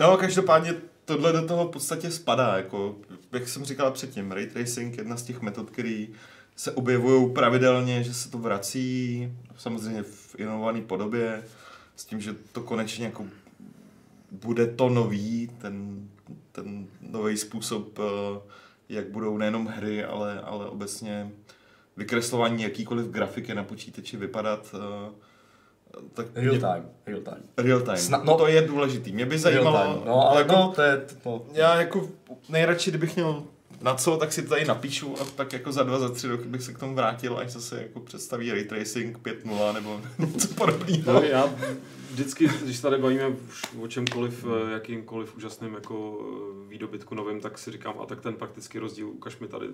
No, 0.00 0.16
každopádně 0.16 0.74
tohle 1.04 1.32
do 1.32 1.46
toho 1.46 1.68
v 1.68 1.70
podstatě 1.70 2.10
spadá, 2.10 2.56
jako, 2.56 2.96
jak 3.32 3.48
jsem 3.48 3.64
říkal 3.64 3.90
předtím, 3.90 4.32
ray 4.32 4.46
tracing, 4.46 4.96
jedna 4.96 5.16
z 5.16 5.22
těch 5.22 5.40
metod, 5.40 5.70
které 5.70 6.06
se 6.56 6.72
objevují 6.72 7.32
pravidelně, 7.32 8.02
že 8.02 8.14
se 8.14 8.30
to 8.30 8.38
vrací, 8.38 9.32
samozřejmě 9.56 10.02
v 10.02 10.34
inovované 10.38 10.80
podobě, 10.80 11.44
s 11.96 12.04
tím, 12.04 12.20
že 12.20 12.34
to 12.52 12.62
konečně 12.62 13.04
jako 13.04 13.26
bude 14.30 14.66
to 14.66 14.88
nový, 14.88 15.50
ten, 15.58 16.08
ten 16.52 16.86
nový 17.00 17.36
způsob, 17.36 17.98
eh, 17.98 18.02
jak 18.88 19.08
budou 19.08 19.38
nejenom 19.38 19.66
hry, 19.66 20.04
ale, 20.04 20.40
ale 20.40 20.66
obecně 20.66 21.30
vykreslování 21.96 22.62
jakýkoliv 22.62 23.06
grafiky 23.06 23.54
na 23.54 23.64
počítači 23.64 24.16
vypadat. 24.16 24.74
Tak 26.14 26.26
Real 26.34 26.58
time, 26.58 26.88
real 27.06 27.20
time. 27.20 27.42
Real 27.56 27.80
time. 27.80 27.96
Sna- 27.96 28.18
no, 28.18 28.24
no- 28.32 28.38
to 28.38 28.46
je 28.46 28.62
důležitý. 28.62 29.12
Mě 29.12 29.24
by 29.26 29.30
Real 29.30 29.40
zajímalo, 29.42 29.76
time. 29.94 30.02
No, 30.06 30.30
ale 30.30 30.40
jako, 30.40 30.52
no, 30.52 30.72
to 30.76 30.82
je, 30.82 31.00
no, 31.26 31.42
já 31.52 31.80
jako 31.80 32.08
nejradši, 32.48 32.90
kdybych 32.90 33.16
měl 33.16 33.42
na 33.80 33.94
co, 33.94 34.16
tak 34.16 34.32
si 34.32 34.42
to 34.42 34.48
tady 34.48 34.64
napíšu 34.64 35.14
a 35.20 35.24
tak 35.36 35.52
jako 35.52 35.72
za 35.72 35.82
dva, 35.82 35.98
za 35.98 36.08
tři 36.08 36.28
roky 36.28 36.44
bych 36.48 36.62
se 36.62 36.72
k 36.72 36.78
tomu 36.78 36.94
vrátil, 36.94 37.38
až 37.38 37.50
zase 37.50 37.82
jako 37.82 38.00
představí 38.00 38.52
Ray 38.52 38.64
Tracing 38.64 39.18
5.0 39.18 39.74
nebo 39.74 40.00
něco 40.18 40.48
podobného. 40.48 41.12
No, 41.12 41.22
já 41.22 41.48
vždycky, 42.16 42.48
když 42.64 42.76
se 42.76 42.82
tady 42.82 42.98
bavíme 42.98 43.28
už 43.28 43.62
o 43.80 43.88
čemkoliv, 43.88 44.44
eh, 44.44 44.72
jakýmkoliv 44.72 45.36
úžasným 45.36 45.74
jako 45.74 46.18
eh, 46.20 46.68
výdobytku 46.68 47.14
novým, 47.14 47.40
tak 47.40 47.58
si 47.58 47.72
říkám, 47.72 47.94
a 48.02 48.06
tak 48.06 48.20
ten 48.20 48.34
praktický 48.34 48.78
rozdíl, 48.78 49.08
ukaž 49.08 49.38
mi 49.38 49.48
tady 49.48 49.66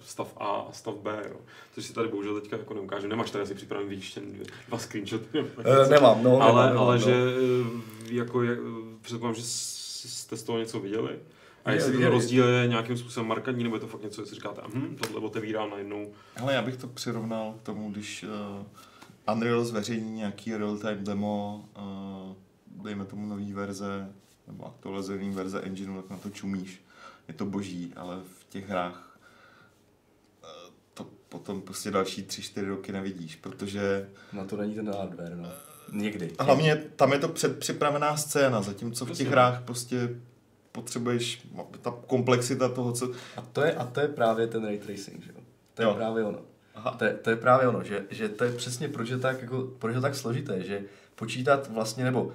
stav 0.00 0.34
A 0.36 0.46
a 0.46 0.72
stav 0.72 0.94
B, 0.94 1.22
jo. 1.28 1.36
Což 1.74 1.84
si 1.84 1.92
tady 1.92 2.08
bohužel 2.08 2.40
teďka 2.40 2.56
jako 2.56 2.74
neukážu. 2.74 3.08
Nemáš 3.08 3.30
tady 3.30 3.44
asi 3.44 3.54
připraven 3.54 3.88
výštěn 3.88 4.24
dva 4.68 4.78
screenshoty. 4.78 5.26
nebo 5.32 5.48
Eh, 5.64 5.88
nemám, 5.88 6.22
no, 6.22 6.40
ale, 6.40 6.66
nemám, 6.66 6.84
ale 6.84 6.98
no. 6.98 7.04
že 7.04 7.14
eh, 7.14 8.14
jako 8.14 8.42
je, 8.42 8.56
předpokládám, 9.00 9.34
že 9.34 9.42
jste 9.44 10.36
z 10.36 10.42
toho 10.42 10.58
něco 10.58 10.80
viděli. 10.80 11.18
A 11.64 11.72
jestli 11.72 11.98
ten 11.98 12.06
rozdíl 12.06 12.48
je 12.48 12.68
nějakým 12.68 12.96
způsobem 12.96 13.28
markantní, 13.28 13.64
nebo 13.64 13.76
je 13.76 13.80
to 13.80 13.86
fakt 13.86 14.02
něco, 14.02 14.22
co 14.22 14.28
si 14.28 14.34
říkáte, 14.34 14.62
hm, 14.74 14.96
tohle 15.00 15.20
otevírá 15.20 15.66
najednou. 15.66 16.12
Ale 16.40 16.54
já 16.54 16.62
bych 16.62 16.76
to 16.76 16.86
přirovnal 16.86 17.54
k 17.58 17.62
tomu, 17.62 17.90
když 17.90 18.24
uh, 18.24 18.66
Unreal 19.32 19.64
zveřejní 19.64 20.12
nějaký 20.12 20.56
real-time 20.56 21.04
demo, 21.04 21.64
uh, 21.78 22.82
dejme 22.84 23.04
tomu 23.04 23.26
nový 23.26 23.52
verze, 23.52 24.12
nebo 24.46 24.66
aktualizovaný 24.66 25.30
verze 25.30 25.60
engineu, 25.60 26.02
tak 26.02 26.10
na 26.10 26.16
to 26.16 26.30
čumíš. 26.30 26.82
Je 27.28 27.34
to 27.34 27.46
boží, 27.46 27.92
ale 27.96 28.16
v 28.40 28.44
těch 28.48 28.68
hrách 28.68 29.18
uh, 30.42 30.48
to 30.94 31.06
potom 31.28 31.62
prostě 31.62 31.90
další 31.90 32.22
tři, 32.22 32.42
čtyři 32.42 32.66
roky 32.66 32.92
nevidíš, 32.92 33.36
protože 33.36 34.08
Na 34.32 34.44
to 34.44 34.56
není 34.56 34.74
ten 34.74 34.92
hardware, 34.92 35.36
no. 35.36 35.48
Někdy. 35.92 36.32
A 36.38 36.42
hlavně 36.42 36.76
tam 36.76 37.12
je 37.12 37.18
to 37.18 37.28
předpřipravená 37.28 38.16
scéna, 38.16 38.62
zatímco 38.62 39.06
v 39.06 39.12
těch 39.12 39.28
hrách 39.28 39.62
prostě 39.62 40.20
potřebuješ, 40.72 41.46
ta 41.82 41.90
komplexita 42.06 42.68
toho, 42.68 42.92
co... 42.92 43.12
A 43.36 43.40
to 43.42 43.62
je, 43.64 43.74
a 43.74 43.86
to 43.86 44.00
je 44.00 44.08
právě 44.08 44.46
ten 44.46 44.64
ray 44.64 44.78
tracing, 44.78 45.24
že 45.24 45.30
jo? 45.36 45.40
To 45.74 45.82
je 45.82 45.88
Jo. 45.88 45.94
právě 45.94 46.24
ono. 46.24 46.38
Aha. 46.78 46.90
To 46.98 47.04
je, 47.04 47.14
to 47.14 47.30
je 47.30 47.36
právě 47.36 47.68
ono, 47.68 47.84
že, 47.84 48.04
že 48.10 48.28
to 48.28 48.44
je 48.44 48.52
přesně 48.52 48.88
proč 48.88 49.08
je, 49.08 49.18
tak, 49.18 49.42
jako, 49.42 49.68
proč 49.78 49.94
je 49.94 50.00
tak 50.00 50.14
složité, 50.14 50.62
že 50.62 50.82
počítat 51.14 51.70
vlastně, 51.70 52.04
nebo 52.04 52.32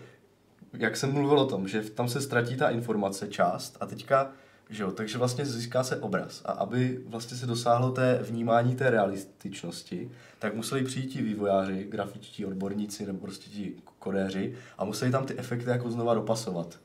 jak 0.74 0.98
jsem 0.98 1.12
mluvil 1.12 1.40
o 1.40 1.46
tom, 1.46 1.68
že 1.68 1.82
tam 1.82 2.10
se 2.10 2.22
ztratí 2.22 2.56
ta 2.56 2.70
informace 2.70 3.28
část 3.28 3.78
a 3.80 3.86
teďka, 3.86 4.32
že 4.70 4.84
jo, 4.84 4.92
takže 4.92 5.18
vlastně 5.18 5.46
získá 5.46 5.84
se 5.84 5.98
obraz 5.98 6.42
a 6.46 6.52
aby 6.52 7.00
vlastně 7.08 7.38
se 7.38 7.46
dosáhlo 7.46 7.92
té 7.92 8.20
vnímání 8.24 8.76
té 8.76 8.90
realističnosti, 8.90 10.12
tak 10.40 10.56
museli 10.56 10.84
přijít 10.84 11.08
ti 11.08 11.22
vývojáři, 11.22 11.84
grafičtí 11.84 12.46
odborníci 12.46 13.06
nebo 13.06 13.20
prostě 13.20 13.50
ti 13.50 13.74
kodéři 14.00 14.56
a 14.78 14.86
museli 14.86 15.12
tam 15.12 15.26
ty 15.26 15.38
efekty 15.38 15.70
jako 15.70 15.92
znova 15.92 16.14
dopasovat. 16.14 16.80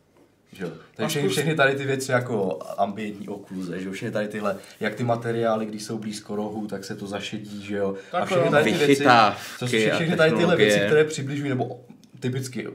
Že 0.52 0.64
jo? 0.64 0.70
A 0.70 0.80
Takže 0.94 1.08
všechny, 1.08 1.28
všechny 1.28 1.54
tady 1.54 1.74
ty 1.74 1.84
věci 1.84 2.12
jako 2.12 2.58
ambientní 2.76 3.28
okluze, 3.28 3.80
že 3.80 3.86
jo? 3.86 3.92
všechny 3.92 4.12
tady 4.12 4.28
tyhle, 4.28 4.56
jak 4.80 4.94
ty 4.94 5.04
materiály, 5.04 5.66
když 5.66 5.82
jsou 5.84 5.98
blízko 5.98 6.36
rohu, 6.36 6.66
tak 6.66 6.84
se 6.84 6.96
to 6.96 7.06
zašedí, 7.06 7.66
že 7.66 7.76
jo. 7.76 7.94
a 8.12 8.18
Tak 8.18 8.26
všechny 8.26 8.44
jo. 8.44 8.50
tady 8.50 8.72
ty 8.72 8.86
věci, 8.86 9.04
jsou 9.58 9.66
všechny 9.66 10.12
a 10.12 10.16
tady 10.16 10.32
tyhle 10.32 10.56
věci, 10.56 10.80
které 10.86 11.04
přibližují, 11.04 11.48
nebo 11.48 11.80
typicky 12.20 12.68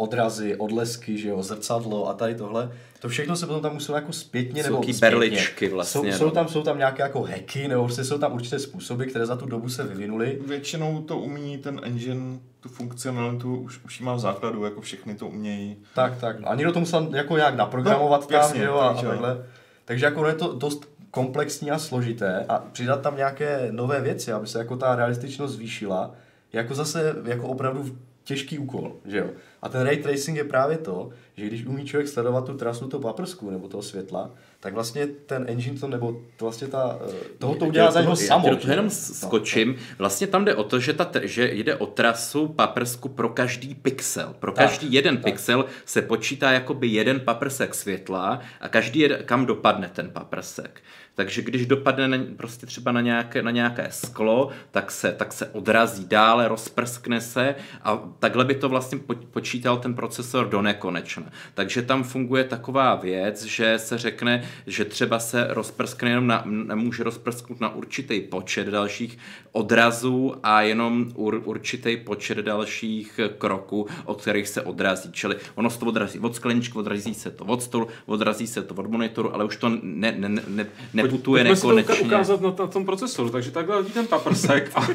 odrazy, 0.00 0.56
odlesky, 0.56 1.18
že 1.18 1.28
jo, 1.28 1.42
zrcadlo 1.42 2.08
a 2.08 2.14
tady 2.14 2.34
tohle. 2.34 2.72
To 3.00 3.08
všechno 3.08 3.36
se 3.36 3.46
potom 3.46 3.62
tam 3.62 3.74
muselo 3.74 3.98
jako 3.98 4.12
zpětně 4.12 4.62
Jsou 4.64 4.70
nebo 4.70 4.82
zpětně. 4.82 5.00
berličky 5.00 5.68
vlastně, 5.68 6.12
Jsou, 6.12 6.18
jsou, 6.18 6.24
no. 6.24 6.30
tam, 6.30 6.48
jsou 6.48 6.62
tam 6.62 6.78
nějaké 6.78 7.02
jako 7.02 7.22
hacky, 7.22 7.68
nebo 7.68 7.84
prostě 7.84 8.04
jsou 8.04 8.18
tam 8.18 8.32
určité 8.32 8.58
způsoby, 8.58 9.04
které 9.04 9.26
za 9.26 9.36
tu 9.36 9.46
dobu 9.46 9.68
se 9.68 9.84
vyvinuly. 9.84 10.38
Většinou 10.46 11.02
to 11.02 11.18
umí 11.18 11.58
ten 11.58 11.80
engine, 11.82 12.38
tu 12.60 12.68
funkcionalitu, 12.68 13.56
už, 13.56 13.84
už 13.84 14.00
má 14.00 14.14
v 14.14 14.20
základu, 14.20 14.64
jako 14.64 14.80
všechny 14.80 15.14
to 15.14 15.26
umějí. 15.26 15.76
Tak, 15.94 16.18
tak. 16.20 16.36
A 16.44 16.54
někdo 16.54 16.72
to 16.72 16.80
musel 16.80 17.08
jako 17.14 17.36
nějak 17.36 17.54
naprogramovat 17.56 18.20
No, 18.20 18.26
tam, 18.26 18.36
jasně, 18.36 18.60
že 18.60 18.66
jo, 18.66 18.74
a, 18.74 18.88
a 18.88 18.92
takže 18.92 19.08
takhle. 19.08 19.44
Takže 19.84 20.04
jako 20.04 20.26
je 20.26 20.34
to 20.34 20.52
dost 20.54 20.88
komplexní 21.10 21.70
a 21.70 21.78
složité 21.78 22.44
a 22.48 22.58
přidat 22.72 23.00
tam 23.02 23.16
nějaké 23.16 23.68
nové 23.70 24.00
věci, 24.00 24.32
aby 24.32 24.46
se 24.46 24.58
jako 24.58 24.76
ta 24.76 24.96
realističnost 24.96 25.54
zvýšila, 25.54 26.10
jako 26.52 26.74
zase 26.74 27.14
jako 27.24 27.48
opravdu 27.48 27.96
těžký 28.28 28.58
úkol, 28.58 28.96
že 29.04 29.18
jo. 29.18 29.26
A 29.62 29.68
ten 29.68 29.80
ray 29.82 29.96
tracing 29.96 30.36
je 30.36 30.44
právě 30.44 30.78
to, 30.78 31.10
že 31.36 31.46
když 31.46 31.66
umí 31.66 31.84
člověk 31.84 32.08
sledovat 32.08 32.46
tu 32.46 32.54
trasu 32.54 32.88
toho 32.88 33.00
paprsku 33.00 33.50
nebo 33.50 33.68
toho 33.68 33.82
světla, 33.82 34.30
tak 34.60 34.74
vlastně 34.74 35.06
ten 35.06 35.44
engine 35.48 35.78
to, 35.80 35.88
nebo 35.88 36.12
to 36.36 36.44
vlastně 36.44 36.68
ta, 36.68 36.98
eh, 37.08 37.12
toho 37.38 37.54
to 37.54 37.64
udělá 37.66 37.90
za 37.90 38.00
něho 38.00 38.16
samo. 38.16 38.48
Já 38.48 38.52
jo. 38.54 38.58
jenom 38.70 38.84
No. 38.84 38.90
skočím. 38.90 39.76
Vlastně 39.98 40.26
tam 40.26 40.44
jde 40.44 40.54
o 40.54 40.64
to, 40.64 40.80
že, 40.80 40.92
ta, 40.92 41.10
že 41.22 41.50
jde 41.54 41.76
o 41.76 41.86
trasu 41.86 42.48
paprsku 42.48 43.08
pro 43.08 43.28
každý 43.28 43.74
pixel. 43.74 44.34
Pro 44.38 44.52
Tak, 44.52 44.68
každý 44.68 44.92
jeden 44.92 45.16
tak. 45.16 45.24
pixel 45.24 45.64
se 45.84 46.02
počítá 46.02 46.52
jakoby 46.52 46.86
jeden 46.86 47.20
paprsek 47.20 47.74
světla 47.74 48.40
a 48.60 48.68
každý 48.68 49.00
jede, 49.00 49.16
kam 49.16 49.46
dopadne 49.46 49.90
ten 49.94 50.10
paprsek. 50.10 50.80
Takže 51.18 51.42
když 51.42 51.66
dopadne 51.66 52.08
na, 52.08 52.18
prostě 52.36 52.66
třeba 52.66 52.92
na 52.92 53.00
nějaké, 53.00 53.42
na 53.42 53.50
nějaké 53.50 53.88
sklo, 53.90 54.48
tak 54.70 54.90
se, 54.90 55.12
tak 55.12 55.32
se 55.32 55.46
odrazí 55.46 56.06
dále, 56.06 56.48
rozprskne 56.48 57.20
se 57.20 57.54
a 57.82 57.96
takhle 58.18 58.44
by 58.44 58.54
to 58.54 58.68
vlastně 58.68 58.98
po- 58.98 59.14
počítal 59.14 59.78
ten 59.78 59.94
procesor 59.94 60.48
do 60.48 60.62
nekonečna. 60.62 61.32
Takže 61.54 61.82
tam 61.82 62.04
funguje 62.04 62.44
taková 62.44 62.94
věc, 62.94 63.44
že 63.44 63.78
se 63.78 63.98
řekne, 63.98 64.42
že 64.66 64.84
třeba 64.84 65.18
se 65.18 65.46
rozprskne 65.50 66.10
jenom 66.10 66.26
na, 66.26 66.42
nemůže 66.46 67.04
rozprsknout 67.04 67.60
na 67.60 67.74
určitý 67.74 68.20
počet 68.20 68.66
dalších 68.66 69.18
odrazů 69.52 70.34
a 70.42 70.62
jenom 70.62 71.12
ur, 71.14 71.42
určitý 71.44 71.96
počet 71.96 72.38
dalších 72.38 73.20
kroků, 73.38 73.86
o 74.04 74.14
kterých 74.14 74.48
se 74.48 74.62
odrazí. 74.62 75.12
Čili 75.12 75.36
ono 75.54 75.70
se 75.70 75.78
to 75.78 75.86
odrazí 75.86 76.18
od 76.18 76.34
skleničky, 76.34 76.78
odrazí 76.78 77.14
se 77.14 77.30
to 77.30 77.44
od 77.44 77.62
stolu, 77.62 77.88
odrazí 78.06 78.46
se 78.46 78.62
to 78.62 78.74
od 78.74 78.90
monitoru, 78.90 79.34
ale 79.34 79.44
už 79.44 79.56
to 79.56 79.68
ne, 79.82 80.14
ne, 80.18 80.28
ne, 80.28 80.66
ne, 80.94 81.07
uka- 81.16 81.44
nekonečně. 81.44 82.06
ukázat 82.06 82.40
na, 82.40 82.54
na 82.58 82.66
tom 82.66 82.84
procesoru, 82.86 83.30
takže 83.30 83.50
takhle 83.50 83.76
hodí 83.76 83.90
ten 83.92 84.06
paprsek 84.06 84.70
a 84.74 84.88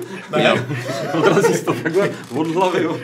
odrazí 1.17 1.53
se 1.53 1.65
to 1.65 1.73
takhle 1.73 2.09
od 2.35 2.47
hlavy. 2.47 2.87
Od 2.87 2.99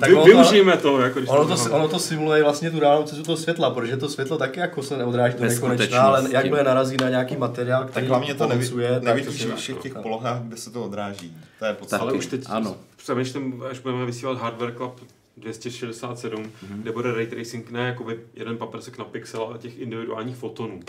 Tak 0.00 0.10
Vy, 0.10 0.14
ono 0.16 0.22
to- 0.24 0.28
využijeme 0.30 0.76
to, 0.76 1.00
jako 1.00 1.18
když 1.18 1.30
Ono 1.30 1.44
to, 1.48 1.64
to, 1.64 1.72
ono 1.74 1.88
to 1.88 1.98
simuluje 1.98 2.42
vlastně 2.42 2.70
tu 2.70 2.80
reálnou 2.80 3.02
cestu 3.06 3.22
toho 3.24 3.36
světla, 3.36 3.70
protože 3.70 3.96
to 3.96 4.08
světlo 4.08 4.38
taky 4.38 4.60
jako 4.60 4.82
se 4.82 4.96
neodráží 4.96 5.36
do 5.38 5.44
nekonečna, 5.44 6.02
ale 6.02 6.28
jakmile 6.30 6.64
narazí 6.64 6.96
na 7.00 7.08
nějaký 7.08 7.36
materiál, 7.36 7.84
který 7.84 7.94
Tak 7.94 8.08
hlavně 8.08 8.34
to 8.34 8.46
tak 8.46 8.58
nevidíš 9.02 9.42
to 9.42 9.48
ve 9.48 9.56
všech 9.56 9.76
těch 9.78 9.92
tak. 9.92 10.02
polohách, 10.02 10.42
kde 10.42 10.56
se 10.56 10.70
to 10.70 10.84
odráží. 10.84 11.36
To 11.58 11.64
je 11.64 11.72
podstatné. 11.74 12.02
Ale 12.08 12.12
už 12.12 12.26
teď 12.26 12.42
Ano. 12.48 12.76
přemýšlím, 12.96 13.62
až 13.70 13.78
budeme 13.78 14.06
vysílat 14.06 14.38
Hardware 14.38 14.72
Club 14.76 15.00
267, 15.36 16.42
Mhm. 16.62 16.82
kde 16.82 16.92
bude 16.92 17.12
ray 17.12 17.26
tracing 17.26 17.70
ne 17.70 17.86
jakoby 17.86 18.18
jeden 18.34 18.56
paprsek 18.56 18.98
na 18.98 19.04
pixel, 19.04 19.42
ale 19.42 19.58
těch 19.58 19.78
individuálních 19.78 20.36
fotonů. 20.36 20.80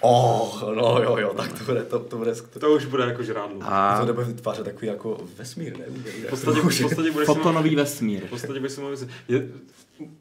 Oh, 0.00 0.74
no 0.74 1.02
jo, 1.02 1.16
jo, 1.16 1.34
tak 1.36 1.58
to 1.58 1.64
bude, 1.64 1.82
to, 1.82 1.98
to 1.98 2.16
bude, 2.16 2.34
to, 2.34 2.58
To 2.58 2.74
už 2.74 2.84
bude 2.84 3.04
jako 3.04 3.22
žrádlo. 3.22 3.58
A 3.62 4.06
to 4.06 4.12
bude 4.12 4.26
vytvářet 4.26 4.64
takový 4.64 4.86
jako 4.86 5.20
vesmír, 5.38 5.78
ne? 5.78 5.84
V 6.26 6.30
podstatě, 6.30 6.60
v 6.60 6.82
podstatě 6.82 7.10
bude 7.10 7.26
si 7.26 7.34
fotonový 7.34 7.76
vesmír. 7.76 8.26
V 8.26 8.30
podstatě 8.30 8.60
bych 8.60 8.72
si 8.72 8.80
mohl 8.80 8.90
myslet, 8.90 9.10
je 9.28 9.48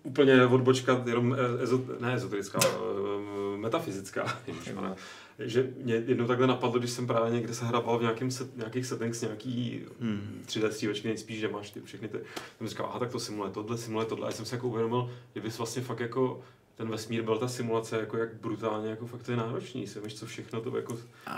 úplně 0.04 0.46
odbočka, 0.46 1.04
jenom 1.06 1.36
eh, 1.40 1.64
ezo, 1.64 1.82
ne 2.00 2.14
ezoterická, 2.14 2.60
eh, 2.64 3.58
metafyzická. 3.58 4.40
ježišmarja. 4.48 4.96
že 5.40 5.70
mě 5.84 5.96
jednou 5.96 6.28
takhle 6.28 6.48
napadlo, 6.48 6.80
když 6.80 6.92
jsem 6.92 7.08
právě 7.08 7.32
někde 7.32 7.54
se 7.54 7.66
hrával 7.66 8.00
v 8.00 8.02
nějakým 8.02 8.32
set, 8.32 8.58
nějakých 8.58 8.86
settings, 8.86 9.22
nějaký 9.22 9.84
hmm. 10.00 10.42
3D 10.46 10.70
střílečky 10.70 11.08
nejspíš, 11.08 11.40
že 11.40 11.48
máš 11.48 11.72
ty 11.72 11.82
všechny 11.82 12.08
ty, 12.08 12.18
jsem 12.58 12.68
říkal, 12.68 12.86
aha, 12.90 13.00
tak 13.00 13.12
to 13.12 13.20
simuluje 13.20 13.52
tohle, 13.52 13.78
simuluje 13.78 14.06
tohle, 14.06 14.28
a 14.28 14.30
já 14.30 14.36
jsem 14.36 14.46
si 14.46 14.56
jako 14.56 14.68
uvědomil, 14.68 15.10
že 15.36 15.42
bys 15.42 15.58
vlastně 15.58 15.82
fakt 15.82 16.00
jako 16.00 16.42
ten 16.76 16.90
vesmír 16.90 17.24
byl 17.24 17.38
ta 17.38 17.48
simulace, 17.48 17.98
jako 17.98 18.18
jak 18.18 18.34
brutálně, 18.34 18.90
jako 18.90 19.08
fakt 19.08 19.24
to 19.24 19.32
je 19.32 19.38
náročný, 19.38 19.88
si 19.88 20.00
víš, 20.00 20.16
co 20.16 20.26
všechno 20.26 20.62
to 20.62 20.78
jako 20.78 20.96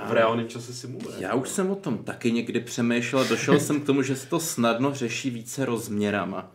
v 0.07 0.11
reálném 0.11 0.47
čase 0.47 0.73
simuluje. 0.73 1.15
Já 1.19 1.33
už 1.33 1.49
jsem 1.49 1.71
o 1.71 1.75
tom 1.75 1.97
taky 1.97 2.31
někdy 2.31 2.59
přemýšlel 2.59 3.25
došel 3.27 3.59
jsem 3.59 3.81
k 3.81 3.85
tomu, 3.85 4.01
že 4.01 4.15
se 4.15 4.27
to 4.27 4.39
snadno 4.39 4.93
řeší 4.93 5.29
více 5.29 5.65
rozměrama. 5.65 6.51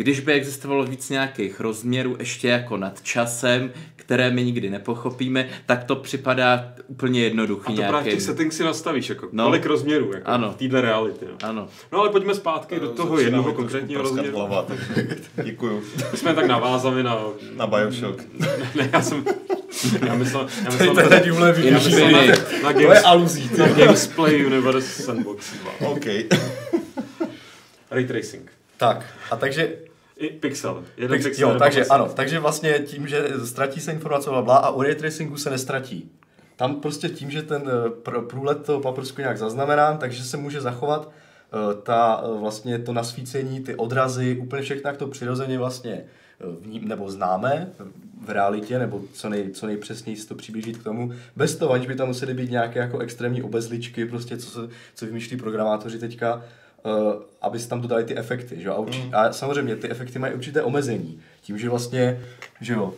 Když 0.00 0.20
by 0.20 0.32
existovalo 0.32 0.84
víc 0.84 1.10
nějakých 1.10 1.60
rozměrů 1.60 2.16
ještě 2.18 2.48
jako 2.48 2.76
nad 2.76 3.02
časem, 3.02 3.72
které 3.96 4.30
my 4.30 4.44
nikdy 4.44 4.70
nepochopíme, 4.70 5.48
tak 5.66 5.84
to 5.84 5.96
připadá 5.96 6.72
úplně 6.86 7.22
jednoduchý 7.22 7.72
A 7.72 7.76
to 7.76 7.82
právě 7.88 8.10
v 8.12 8.14
těch 8.14 8.22
settings 8.22 8.56
si 8.56 8.64
nastavíš, 8.64 9.08
jako 9.08 9.28
No. 9.32 9.44
kolik 9.44 9.66
rozměrů, 9.66 10.12
jako 10.14 10.30
Ano. 10.30 10.52
v 10.52 10.56
téhle 10.56 10.80
reality. 10.80 11.24
No. 11.30 11.48
Ano. 11.48 11.68
no 11.92 11.98
ale 12.00 12.10
pojďme 12.10 12.34
zpátky 12.34 12.80
do 12.80 12.88
toho 12.88 13.18
jednoho 13.20 13.52
konkrétního 13.52 14.02
rozměru. 14.02 14.36
Hlava, 14.36 14.62
takže 14.68 15.06
děkuju. 15.44 15.82
My 16.12 16.18
jsme 16.18 16.34
tak 16.34 16.46
navázali 16.46 17.02
na... 17.02 17.18
Na 17.56 17.66
Bioshock. 17.66 18.22
ne, 18.74 18.90
já 18.92 19.02
jsem... 19.02 19.24
Já 20.06 20.14
myslel, 20.14 20.46
já 20.64 20.70
myslel, 20.70 21.20
díl 21.24 21.46
já 21.64 21.78
myslel 21.78 22.10
na, 22.10 22.22
na, 22.62 22.72
To 22.72 22.80
je 22.80 22.86
games, 22.86 23.04
aluzí. 23.04 23.50
na 23.58 23.68
Gamesplay 23.68 24.46
Universe 24.46 25.02
Sandbox 25.02 25.52
2. 25.78 25.88
OK. 25.88 26.06
Ray 27.90 28.04
tracing. 28.04 28.50
Tak, 28.76 29.06
a 29.30 29.36
takže 29.36 29.89
I 30.20 30.28
pixel. 30.28 30.84
Jeden 30.96 31.16
Pix, 31.16 31.24
pixel. 31.24 31.50
jo, 31.50 31.58
takže 31.58 31.84
ano, 31.84 32.08
takže 32.14 32.38
vlastně 32.38 32.72
tím, 32.72 33.08
že 33.08 33.28
ztratí 33.44 33.80
se 33.80 33.92
informace 33.92 34.30
bla, 34.30 34.42
bla 34.42 34.56
a 34.56 34.70
u 34.70 34.82
ray 34.82 34.94
tracingu 34.94 35.36
se 35.36 35.50
nestratí. 35.50 36.10
Tam 36.56 36.80
prostě 36.80 37.08
tím, 37.08 37.30
že 37.30 37.42
ten 37.42 37.62
eh, 37.66 37.88
pr- 37.88 38.26
průlet 38.26 38.62
toho 38.62 38.80
paprsku 38.80 39.20
nějak 39.20 39.38
zaznamenán, 39.38 39.98
takže 39.98 40.24
se 40.24 40.36
může 40.36 40.60
zachovat 40.60 41.10
eh, 41.10 41.74
ta, 41.82 42.24
eh, 42.24 42.38
vlastně 42.40 42.78
to 42.78 42.92
nasvícení, 42.92 43.60
ty 43.60 43.74
odrazy, 43.74 44.38
úplně 44.42 44.62
všechno, 44.62 44.90
jak 44.90 44.96
to 44.96 45.06
přirozeně 45.06 45.58
vlastně 45.58 45.92
eh, 45.92 46.44
vní, 46.60 46.80
nebo 46.84 47.10
známe 47.10 47.72
v 48.24 48.30
realitě, 48.30 48.78
nebo 48.78 49.00
co, 49.12 49.28
nej, 49.28 49.50
co 49.50 49.66
nejpřesněji 49.66 50.16
si 50.16 50.28
to 50.28 50.34
přiblížit 50.34 50.78
k 50.78 50.84
tomu, 50.84 51.12
bez 51.36 51.56
toho, 51.56 51.72
aniž 51.72 51.86
by 51.86 51.94
tam 51.94 52.08
musely 52.08 52.34
být 52.34 52.50
nějaké 52.50 52.78
jako 52.78 52.98
extrémní 52.98 53.42
obezličky, 53.42 54.06
prostě 54.06 54.36
co, 54.36 54.50
se, 54.50 54.60
co 54.94 55.06
vymýšlí 55.06 55.36
programátoři 55.36 55.98
teďka, 55.98 56.42
uh, 56.84 57.22
aby 57.42 57.58
si 57.58 57.68
tam 57.68 57.80
dodali 57.80 58.04
ty 58.04 58.16
efekty. 58.16 58.60
Že? 58.60 58.68
jo? 58.68 58.74
A, 58.74 58.78
urči, 58.78 59.02
Mm. 59.02 59.14
a 59.14 59.32
samozřejmě 59.32 59.76
ty 59.76 59.90
efekty 59.90 60.18
mají 60.18 60.34
určité 60.34 60.62
omezení. 60.62 61.20
Tím, 61.42 61.58
že 61.58 61.68
vlastně, 61.68 62.20
že 62.60 62.72
jo, 62.72 62.94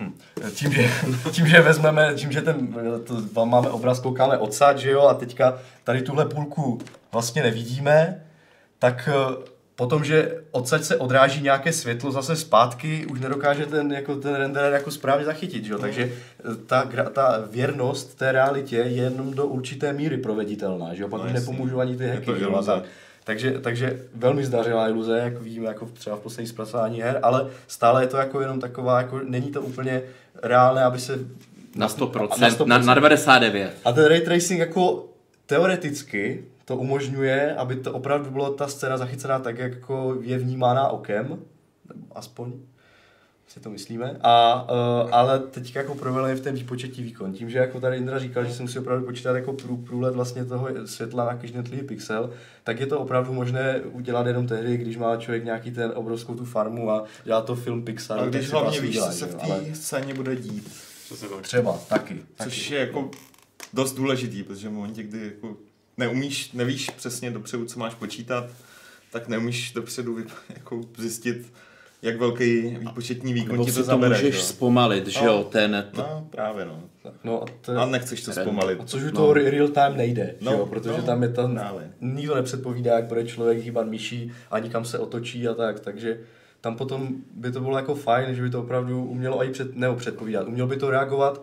hm, 0.00 0.12
tím, 0.54 0.72
že, 0.72 0.90
tím, 1.32 1.46
že 1.46 1.60
vezmeme, 1.60 2.14
tím, 2.14 2.32
že 2.32 2.42
ten, 2.42 2.74
to, 3.34 3.46
máme 3.46 3.68
obraz, 3.68 4.00
koukáme 4.00 4.38
odsad, 4.38 4.78
že 4.78 4.90
jo, 4.90 5.00
a 5.00 5.14
teďka 5.14 5.58
tady 5.84 6.02
tuhle 6.02 6.24
půlku 6.24 6.80
vlastně 7.12 7.42
nevidíme, 7.42 8.24
tak 8.78 9.08
eh, 9.12 9.52
potom, 9.76 10.04
že 10.04 10.42
odsaď 10.50 10.82
se 10.82 10.96
odráží 10.96 11.42
nějaké 11.42 11.72
světlo 11.72 12.12
zase 12.12 12.36
zpátky, 12.36 13.06
už 13.06 13.20
nedokáže 13.20 13.66
ten, 13.66 13.92
jako 13.92 14.16
ten 14.16 14.34
renderer 14.34 14.72
jako 14.72 14.90
správně 14.90 15.24
zachytit, 15.24 15.64
že 15.64 15.72
jo? 15.72 15.78
takže 15.78 16.12
eh, 16.12 16.54
ta, 16.66 16.88
ta 17.12 17.44
věrnost 17.50 18.18
té 18.18 18.32
realitě 18.32 18.76
je 18.76 19.02
jenom 19.02 19.34
do 19.34 19.46
určité 19.46 19.92
míry 19.92 20.16
proveditelná, 20.16 20.94
že 20.94 21.02
jo? 21.02 21.08
pak 21.08 21.24
No 21.24 21.32
nepomůžou 21.32 21.80
ani 21.80 21.96
ty 21.96 22.08
hacky, 22.08 22.24
to 22.26 22.36
že 22.38 22.44
jo? 22.44 22.62
Takže, 23.24 23.50
takže 23.50 24.06
velmi 24.14 24.44
zdařilá 24.44 24.88
iluze, 24.88 25.18
jak 25.18 25.42
víme, 25.42 25.68
jako 25.68 25.86
třeba 25.86 26.16
v 26.16 26.20
posledních 26.20 26.48
zpracování 26.48 27.00
her, 27.00 27.18
ale 27.22 27.50
stále 27.66 28.02
je 28.02 28.06
to 28.06 28.16
jako 28.16 28.40
jenom 28.40 28.60
taková, 28.60 28.98
jako 28.98 29.20
není 29.24 29.50
to 29.50 29.62
úplně 29.62 30.02
reálné, 30.42 30.84
aby 30.84 30.98
se... 30.98 31.18
Na 31.76 31.88
100%, 31.88 32.28
Na 32.40 32.48
na, 32.48 32.54
100%. 32.54 32.66
na, 32.66 32.78
na 32.78 32.94
99. 32.94 33.72
A 33.84 33.92
ten 33.92 34.04
ray 34.04 34.20
tracing 34.20 34.60
jako 34.60 35.08
teoreticky 35.46 36.44
to 36.64 36.76
umožňuje, 36.76 37.54
aby 37.54 37.76
to 37.76 37.92
opravdu 37.92 38.30
bylo 38.30 38.50
ta 38.50 38.68
scéna 38.68 38.96
zachycená 38.98 39.38
tak, 39.38 39.58
jak 39.58 39.72
jako 39.72 40.16
je 40.20 40.38
vnímána 40.38 40.88
okem, 40.88 41.38
aspoň 42.14 42.52
si 43.52 43.60
to 43.60 43.70
myslíme, 43.70 44.16
a, 44.22 44.66
uh, 45.04 45.14
ale 45.14 45.38
teď 45.38 45.76
jako 45.76 45.94
problém 45.94 46.30
je 46.30 46.34
v 46.34 46.40
ten 46.40 46.54
výpočetní 46.54 47.04
výkon. 47.04 47.32
Tím, 47.32 47.50
že 47.50 47.58
jako 47.58 47.80
tady 47.80 47.96
Indra 47.96 48.18
říkal, 48.18 48.44
že 48.44 48.54
se 48.54 48.62
musí 48.62 48.78
opravdu 48.78 49.06
počítat 49.06 49.36
jako 49.36 49.52
prů, 49.52 49.76
průlet 49.76 50.14
vlastně 50.14 50.44
toho 50.44 50.68
světla 50.84 51.24
na 51.24 51.34
každý 51.34 51.56
jednotlivý 51.56 51.86
pixel, 51.86 52.30
tak 52.64 52.80
je 52.80 52.86
to 52.86 53.00
opravdu 53.00 53.32
možné 53.32 53.80
udělat 53.80 54.26
jenom 54.26 54.46
tehdy, 54.46 54.76
když 54.76 54.96
má 54.96 55.16
člověk 55.16 55.44
nějaký 55.44 55.70
ten 55.70 55.92
obrovskou 55.94 56.34
tu 56.34 56.44
farmu 56.44 56.90
a 56.90 57.04
dělá 57.24 57.42
to 57.42 57.54
film 57.56 57.84
Pixar. 57.84 58.18
A 58.18 58.22
tak 58.22 58.30
když 58.30 58.50
hlavně 58.50 58.80
víš, 58.80 58.98
co 58.98 59.12
se 59.12 59.26
v 59.26 59.34
té 59.34 59.42
ale 59.42 59.74
scéně 59.74 60.14
bude 60.14 60.36
dít. 60.36 60.72
Třeba, 61.42 61.80
taky. 61.88 62.22
taky. 62.36 62.50
Což 62.50 62.70
je 62.70 62.78
jako 62.78 63.10
dost 63.72 63.92
důležitý, 63.92 64.42
protože 64.42 64.68
v 64.68 64.72
momentě, 64.72 65.02
kdy 65.02 65.24
jako 65.24 65.56
neumíš, 65.96 66.52
nevíš 66.52 66.90
přesně 66.90 67.30
dopředu, 67.30 67.64
co 67.64 67.78
máš 67.78 67.94
počítat, 67.94 68.50
tak 69.10 69.28
neumíš 69.28 69.72
dopředu 69.72 70.18
jako 70.48 70.80
zjistit, 70.98 71.52
jak 72.02 72.16
velký 72.18 72.76
výpočetní 72.80 73.32
výkon 73.32 73.52
Nebo 73.52 73.64
ti 73.64 73.70
si 73.70 73.76
to 73.76 73.80
to 73.82 73.86
zabere. 73.86 74.14
můžeš 74.16 74.34
že 74.34 74.40
jo? 74.40 74.44
zpomalit, 74.46 75.06
že 75.06 75.24
jo, 75.24 75.46
ten... 75.52 75.86
To, 75.94 76.00
No, 76.02 76.26
právě 76.30 76.64
no. 76.64 76.80
No, 77.24 77.42
a 77.42 77.46
to, 77.60 77.78
A 77.78 77.86
nechceš 77.86 78.22
to 78.22 78.32
zpomalit. 78.32 78.80
A 78.80 78.84
což 78.84 79.02
u 79.02 79.06
No. 79.06 79.12
toho 79.12 79.32
real 79.32 79.68
time 79.68 79.96
nejde, 79.96 80.34
No, 80.40 80.52
no, 80.52 80.58
jo? 80.58 80.66
protože 80.66 80.96
no, 80.98 81.02
tam 81.02 81.22
je 81.22 81.28
tam, 81.28 81.54
právě. 81.54 81.90
nikdo 82.00 82.34
nepředpovídá, 82.34 82.94
jak 82.96 83.04
bude 83.04 83.24
člověk 83.26 83.58
hýbat 83.58 83.86
myší 83.86 84.32
a 84.50 84.58
nikam 84.58 84.84
se 84.84 84.98
otočí 84.98 85.48
a 85.48 85.54
tak, 85.54 85.80
takže 85.80 86.20
tam 86.60 86.76
potom 86.76 87.08
by 87.34 87.52
to 87.52 87.60
bylo 87.60 87.76
jako 87.76 87.94
fajn, 87.94 88.34
že 88.34 88.42
by 88.42 88.50
to 88.50 88.60
opravdu 88.62 89.04
umělo 89.04 89.44
i 89.44 89.50
před, 89.50 89.76
nebo 89.76 89.96
předpovídat, 89.96 90.46
umělo 90.48 90.68
by 90.68 90.76
to 90.76 90.90
reagovat, 90.90 91.42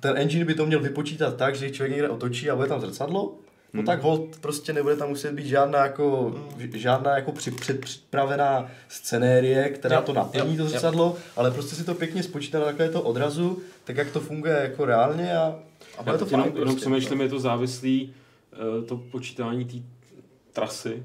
ten 0.00 0.16
engine 0.16 0.44
by 0.44 0.54
to 0.54 0.66
měl 0.66 0.80
vypočítat 0.80 1.36
tak, 1.36 1.54
že 1.54 1.64
když 1.66 1.76
člověk 1.76 1.92
někde 1.92 2.08
otočí 2.08 2.50
a 2.50 2.56
bude 2.56 2.68
tam 2.68 2.80
zrcadlo, 2.80 3.34
No 3.72 3.78
Hmm. 3.78 3.86
tak 3.86 4.02
hold 4.02 4.38
prostě 4.40 4.72
nebude 4.72 4.96
tam 4.96 5.08
muset 5.08 5.32
být 5.32 5.46
žádná 5.46 5.78
jako, 5.78 6.34
žádná 6.74 7.16
jako 7.16 7.32
při, 7.32 7.50
předpřipravená 7.50 8.70
scenérie, 8.88 9.68
která 9.70 9.96
Jo, 9.96 10.02
to 10.02 10.12
naplní 10.12 10.56
to 10.56 10.62
jo, 10.62 10.64
jo. 10.64 10.66
zrcadlo, 10.70 11.16
ale 11.36 11.50
prostě 11.50 11.74
si 11.76 11.84
to 11.84 11.94
pěkně 11.94 12.22
spočítá 12.22 12.58
na 12.58 12.64
takové 12.64 12.88
to 12.88 13.02
odrazu, 13.02 13.58
tak 13.84 13.96
jak 13.96 14.10
to 14.10 14.20
funguje 14.20 14.58
jako 14.62 14.84
reálně 14.84 15.36
a, 15.36 15.58
a 15.98 16.02
bude 16.02 16.18
to 16.18 16.24
jenom, 16.24 16.40
fajn 16.42 16.54
jenom 16.56 16.74
prostě. 16.74 16.80
přemýšlím, 16.80 17.20
je 17.20 17.28
to 17.28 17.40
závislý 17.40 18.14
eh, 18.52 18.86
to 18.86 18.96
počítání 18.96 19.64
té 19.64 19.76
trasy 20.52 21.02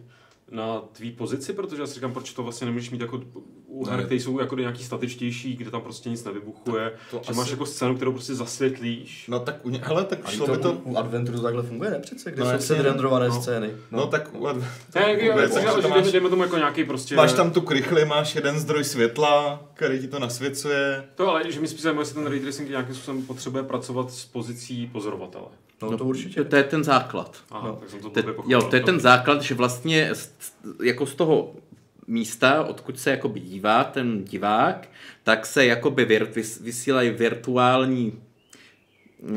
na 0.51 0.81
tvý 0.91 1.11
pozici, 1.11 1.53
protože 1.53 1.81
já 1.81 1.87
si 1.87 1.93
říkám, 1.93 2.13
proč 2.13 2.33
to 2.33 2.43
vlastně 2.43 2.65
nemůžeš 2.65 2.89
mít 2.89 3.01
jako 3.01 3.21
u 3.67 3.85
her, 3.85 3.99
které 4.05 4.15
jsou 4.21 4.39
jako 4.39 4.55
nějaký 4.55 4.83
statičtější, 4.83 5.55
kde 5.55 5.71
tam 5.71 5.81
prostě 5.81 6.09
nic 6.09 6.23
nevybuchuje, 6.23 6.93
To 7.11 7.21
že 7.27 7.33
máš 7.33 7.43
asi- 7.45 7.51
jako 7.51 7.65
scénu, 7.65 7.95
kterou 7.95 8.11
prostě 8.11 8.35
zasvětlíš. 8.35 9.25
No 9.27 9.39
tak, 9.39 9.65
u 9.65 9.69
ně, 9.69 9.79
hele, 9.83 10.03
tak 10.05 10.29
šlo 10.29 10.45
to, 10.45 10.51
by 10.51 10.57
to... 10.57 10.71
u, 10.83 10.97
Adventure 10.97 11.37
to 11.37 11.43
takhle 11.43 11.63
funguje, 11.63 11.89
ne 11.91 11.99
přece, 11.99 12.31
kde 12.31 12.39
No, 12.39 12.45
jsou 12.45 12.51
jasně, 12.53 12.73
předrendrované 12.75 13.27
no. 13.27 13.41
scény. 13.41 13.71
No, 13.91 14.07
tak 14.07 14.33
u 14.33 14.45
Adve- 14.47 14.65
Ne, 14.95 15.01
jak, 15.11 15.21
jak, 15.21 15.31
vůbec, 15.35 15.55
jak, 15.55 15.63
že 15.69 15.75
že 15.75 15.81
to 15.81 15.89
máš, 15.89 16.11
dejme 16.11 16.29
tomu 16.29 16.43
jako 16.43 16.57
nějaký 16.57 16.83
prostě... 16.83 17.15
máš 17.15 17.33
tam 17.33 17.51
tu 17.51 17.61
krychli, 17.61 18.05
máš 18.05 18.35
jeden 18.35 18.59
zdroj 18.59 18.83
světla, 18.83 19.63
který 19.73 19.99
ti 19.99 20.07
to 20.07 20.19
nasvěcuje. 20.19 21.03
To 21.15 21.29
ale, 21.29 21.51
že 21.51 21.59
mi 21.59 21.67
spíš 21.67 21.81
zajímá, 21.81 22.01
jestli 22.01 22.15
ten 22.15 22.27
ray 22.27 22.39
tracing 22.39 22.69
nějakým 22.69 22.95
způsobem 22.95 23.21
potřebuje 23.21 23.63
pracovat 23.63 24.11
s 24.11 24.25
pozicí 24.25 24.87
pozorovatele. 24.87 25.45
No, 25.81 25.97
to 25.97 26.05
určitě. 26.05 26.43
To 26.43 26.55
je 26.55 26.63
ten 26.63 26.83
základ. 26.83 27.37
Aha, 27.51 27.67
No. 27.67 27.75
tak 27.75 27.89
jsem 27.89 27.99
to 27.99 28.09
To, 28.09 28.23
pochopil. 28.23 28.51
jo, 28.51 28.61
to 28.61 28.75
je 28.75 28.81
ten 28.83 28.99
základ, 28.99 29.41
že 29.41 29.55
vlastně 29.55 30.09
z- 30.15 30.31
jako 30.83 31.05
z 31.05 31.15
toho 31.15 31.53
místa, 32.07 32.63
odkud 32.63 32.99
se 32.99 33.09
jakoby 33.11 33.39
dívá 33.39 33.83
ten 33.83 34.23
divák, 34.23 34.87
tak 35.23 35.45
se 35.45 35.65
jakoby 35.65 36.05
vir, 36.05 36.23
vys, 36.25 36.61
vysílají 36.61 37.09
virtuální 37.09 38.21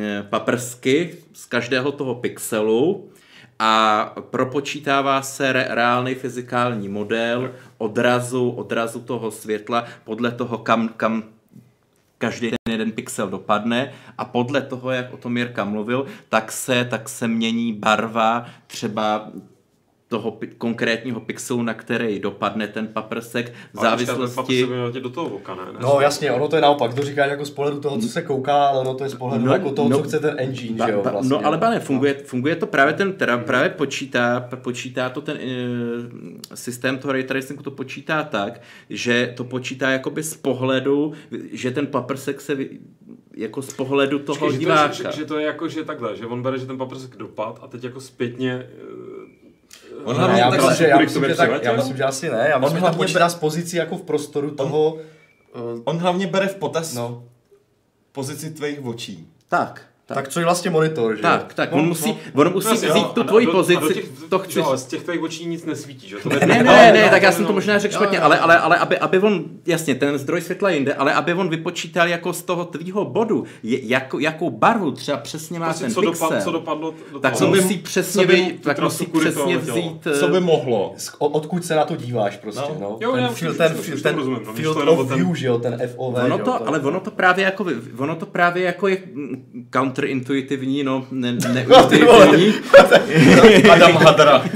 eh, 0.01 0.23
paprsky 0.31 1.17
z 1.33 1.45
každého 1.47 1.93
toho 1.93 2.15
pixelu 2.15 3.11
a 3.59 4.05
propočítává 4.31 5.23
se 5.23 5.53
re, 5.53 5.67
reálný 5.71 6.15
fyzikální 6.15 6.89
model 6.89 7.55
odrazu, 7.79 8.51
odrazu 8.51 9.01
toho 9.01 9.31
světla 9.31 9.85
podle 10.05 10.31
toho, 10.31 10.59
kam, 10.59 10.89
kam 10.89 11.25
každý 12.19 12.49
ten 12.51 12.58
jeden 12.79 12.93
pixel 12.93 13.29
dopadne 13.29 13.93
a 14.19 14.25
podle 14.25 14.61
toho, 14.61 14.91
jak 14.91 15.15
o 15.15 15.17
tom 15.17 15.37
Jirka 15.37 15.65
mluvil, 15.65 16.07
tak 16.29 16.53
se, 16.53 16.85
tak 16.85 17.09
se 17.09 17.29
mění 17.29 17.73
barva 17.73 18.47
třeba 18.67 19.31
toho 20.09 20.31
pi- 20.31 20.47
konkrétního 20.47 21.21
pixelu, 21.21 21.63
na 21.63 21.75
který 21.75 22.19
dopadne 22.21 22.69
ten 22.69 22.87
paprsek 22.87 23.53
v 23.75 23.79
Ale 23.79 23.89
závislosti... 23.91 24.67
tě 24.93 25.01
do 25.01 25.11
toho 25.11 25.27
oka, 25.29 25.55
ne? 25.55 25.63
ne? 25.73 25.79
No 25.83 26.01
jasně, 26.01 26.33
ono 26.33 26.49
to 26.49 26.57
je 26.57 26.63
naopak, 26.63 26.95
to 26.95 27.03
říkáš 27.03 27.31
jako 27.31 27.45
z 27.45 27.51
pohledu 27.51 27.81
toho, 27.81 27.99
co 28.01 28.09
se 28.09 28.23
kouká, 28.23 28.67
ale 28.67 28.81
ono 28.81 28.95
to 28.95 29.05
je 29.05 29.11
z 29.11 29.15
pohledu 29.15 29.45
No, 29.45 29.53
jako 29.53 29.71
toho, 29.71 29.89
no, 29.89 29.97
co 29.97 30.03
chce 30.03 30.19
ten 30.21 30.35
engine, 30.39 30.77
Ba, 30.79 30.87
že 30.87 30.93
jo, 30.93 31.03
ba, 31.05 31.11
vlastně. 31.11 31.31
no 31.31 31.47
ale 31.47 31.59
pane, 31.59 31.81
funguje, 31.81 32.15
funguje 32.15 32.57
to 32.57 32.67
právě 32.67 32.95
ten, 32.95 33.13
teda 33.13 33.39
právě 33.39 33.71
počítá, 33.71 34.49
počítá 34.63 35.09
to 35.11 35.21
ten 35.21 35.37
e, 35.37 35.47
systém 36.57 36.99
toho 36.99 37.13
ray 37.13 37.25
tracingu 37.25 37.63
to 37.63 37.71
počítá 37.71 38.23
tak, 38.23 38.61
že 38.91 39.33
to 39.37 39.45
počítá 39.45 39.91
jakoby 39.91 40.23
z 40.23 40.37
pohledu, 40.37 41.13
že 41.53 41.71
ten 41.71 41.87
paprsek 41.87 42.41
se 42.41 42.55
vy- 42.55 42.71
jako 43.37 43.63
z 43.63 43.73
pohledu 43.73 44.19
toho 44.19 44.39
Počkej, 44.39 44.53
že, 44.53 44.57
to 44.59 44.61
diváka. 44.61 44.89
je, 44.89 45.13
že, 45.13 45.19
že, 45.19 45.25
to 45.25 45.39
je 45.39 45.47
jako, 45.47 45.69
že 45.69 45.85
takhle, 45.85 46.17
že 46.17 46.27
on 46.27 46.43
bere, 46.43 46.59
že 46.59 46.67
ten 46.67 46.79
paprsek 46.79 47.17
dopad 47.17 47.59
a 47.63 47.67
teď 47.67 47.85
jako 47.85 48.01
zpětně... 48.01 48.67
On 50.09 50.15
eh, 50.17 50.19
hlavně 50.19 50.35
Ne, 50.35 50.41
já, 50.41 50.51
tak 50.51 50.59
myslím, 50.61 50.77
se 50.77 50.83
že, 50.83 50.89
já, 50.89 50.99
myslím, 50.99 51.25
že 51.25 51.35
tak, 51.35 51.63
já 51.63 51.73
myslím, 51.73 51.97
že 51.97 52.05
asi 52.05 52.31
ne. 52.31 52.47
Já 52.51 52.59
myslím, 52.59 52.77
že 52.77 52.81
to 52.81 52.81
hlavně 52.81 52.99
počítá 52.99 53.29
z 53.29 53.35
pozici 53.35 53.77
jako 53.77 53.97
v 53.97 54.03
prostoru 54.03 54.51
toho... 54.51 54.99
eh, 55.55 55.59
On 55.85 55.99
hlavně 55.99 56.27
bere 56.27 56.47
v 56.49 56.55
potaz 56.57 56.95
No, 56.95 57.25
pozici 58.13 58.51
tvých 58.51 58.85
očí. 58.85 59.29
Tak, 59.49 59.83
tak. 60.09 60.17
tak 60.17 60.29
co 60.29 60.41
je 60.41 60.45
vlastně 60.45 60.71
monitor, 60.71 61.17
že? 61.17 61.23
Tak, 61.23 61.55
tak, 61.55 61.73
No, 61.73 61.79
on 61.79 61.89
musí, 61.89 62.17
no. 62.35 62.43
on 62.43 62.53
musí 62.53 62.69
Jasně, 62.69 62.89
vzít 62.89 62.99
jo, 63.01 63.11
tu 63.15 63.23
do- 63.23 63.29
tvoji 63.29 63.47
do- 63.47 63.53
pozici, 63.53 63.95
těch- 63.95 64.05
to 64.29 64.39
chci... 64.39 64.59
Jo, 64.59 64.77
z 64.77 64.85
těch 64.87 65.03
tvých 65.03 65.23
očí 65.23 65.47
nic 65.47 65.65
nesvítí, 65.65 66.09
že? 66.09 66.17
To 66.17 66.29
Ne, 66.29 66.39
ne, 66.47 66.63
ne, 66.63 66.93
ne, 66.93 67.09
tak 67.11 67.23
já 67.23 67.33
jsem 67.33 67.45
to 67.45 67.49
no, 67.51 67.55
možná 67.55 67.79
řekl 67.79 67.95
špatně, 67.95 68.21
ale, 68.21 68.39
ale, 68.39 68.59
ale 68.59 68.79
aby, 68.79 68.99
aby 68.99 69.19
on, 69.19 69.45
jasně, 69.67 69.95
ten 69.95 70.19
zdroj 70.19 70.41
světla 70.41 70.71
jinde, 70.71 70.95
ale 70.95 71.13
aby 71.15 71.35
on 71.35 71.49
vypočítal 71.49 72.09
jako 72.09 72.33
z 72.33 72.43
toho 72.43 72.65
tvýho 72.65 73.05
bodu, 73.05 73.45
je, 73.63 73.87
jako, 73.89 74.19
jakou 74.19 74.51
barvu 74.51 74.91
třeba 74.93 75.19
přesně 75.19 75.59
má 75.61 75.67
Prostě 75.67 75.85
ten 75.85 75.95
co, 75.95 76.01
pixel, 76.01 76.29
dopad, 76.29 76.43
co 76.45 76.53
dopadlo 76.53 76.95
do 77.13 77.19
tak 77.19 77.41
by- 77.41 77.47
musí 77.47 77.79
přesně, 77.79 78.23
co 78.23 78.29
by 78.29 78.59
tak 78.63 78.79
musí 78.81 79.07
přesně 79.07 79.59
vzít... 79.59 80.07
Co 80.21 80.29
by 80.29 80.37
eh, 80.37 80.41
mohlo? 80.41 80.95
Odkud 81.19 81.65
se 81.65 81.75
na 81.75 81.85
to 81.85 81.97
díváš 81.97 82.37
prostě, 82.37 82.73
No. 82.81 82.99
no. 83.01 83.13
Ten 84.03 84.23
field, 84.55 84.85
no, 84.85 84.93
of 84.93 85.11
view, 85.13 85.35
že 85.35 85.47
jo, 85.47 85.59
ten 85.59 85.79
FOV, 85.95 86.15
Ono 86.15 86.25
že 86.27 86.31
jo, 86.33 86.39
to, 86.39 86.69
ale 86.69 86.79
ono 86.81 87.01
to 87.01 87.11
právě 87.11 87.45
jako, 87.45 87.67
ono 87.99 88.17
to 88.17 88.27
právě 88.27 88.63
jako 88.65 88.89
je 88.89 88.99
mm, 89.15 89.67
counterintuitivní, 89.99 90.85
no, 90.85 91.07
ne, 91.11 91.33
neintuitivní, 91.53 92.55
Adam 93.71 93.93
Hadra. 93.93 94.45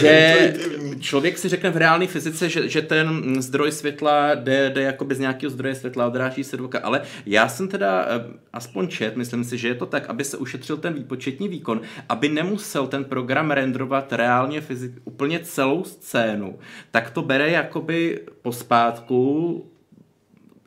že 0.00 0.54
člověk 1.00 1.38
si 1.38 1.48
řekne 1.48 1.70
v 1.70 1.76
reálné 1.76 2.06
fyzice, 2.06 2.48
že, 2.48 2.68
že 2.68 2.82
ten 2.82 3.42
zdroj 3.42 3.72
světla 3.72 4.34
jde, 4.34 4.70
jde 4.70 4.82
jakoby 4.82 5.14
z 5.14 5.18
nějakého 5.18 5.50
zdroje 5.50 5.74
světla, 5.74 6.06
odráží 6.06 6.44
se 6.44 6.56
do 6.56 6.64
oka, 6.64 6.78
ale 6.78 7.02
já 7.26 7.48
jsem 7.48 7.68
teda 7.68 8.06
eh, 8.08 8.24
aspoň 8.52 8.88
čet, 8.88 9.16
myslím 9.16 9.44
si, 9.44 9.58
že 9.58 9.68
je 9.68 9.74
to 9.74 9.86
tak, 9.86 10.08
aby 10.08 10.24
se 10.24 10.36
ušetřil 10.36 10.76
ten 10.76 10.94
výpočetní 10.94 11.48
výkon, 11.48 11.80
aby 12.08 12.28
nemusel 12.28 12.86
ten 12.86 13.04
program 13.04 13.50
renderovat 13.50 14.12
reálně 14.12 14.60
fyzik, 14.60 14.92
úplně 15.04 15.38
celou 15.38 15.84
scénu, 15.84 16.58
tak 16.90 17.10
to 17.10 17.22
bere 17.22 17.50
jakoby 17.50 18.20
pospátku 18.42 19.66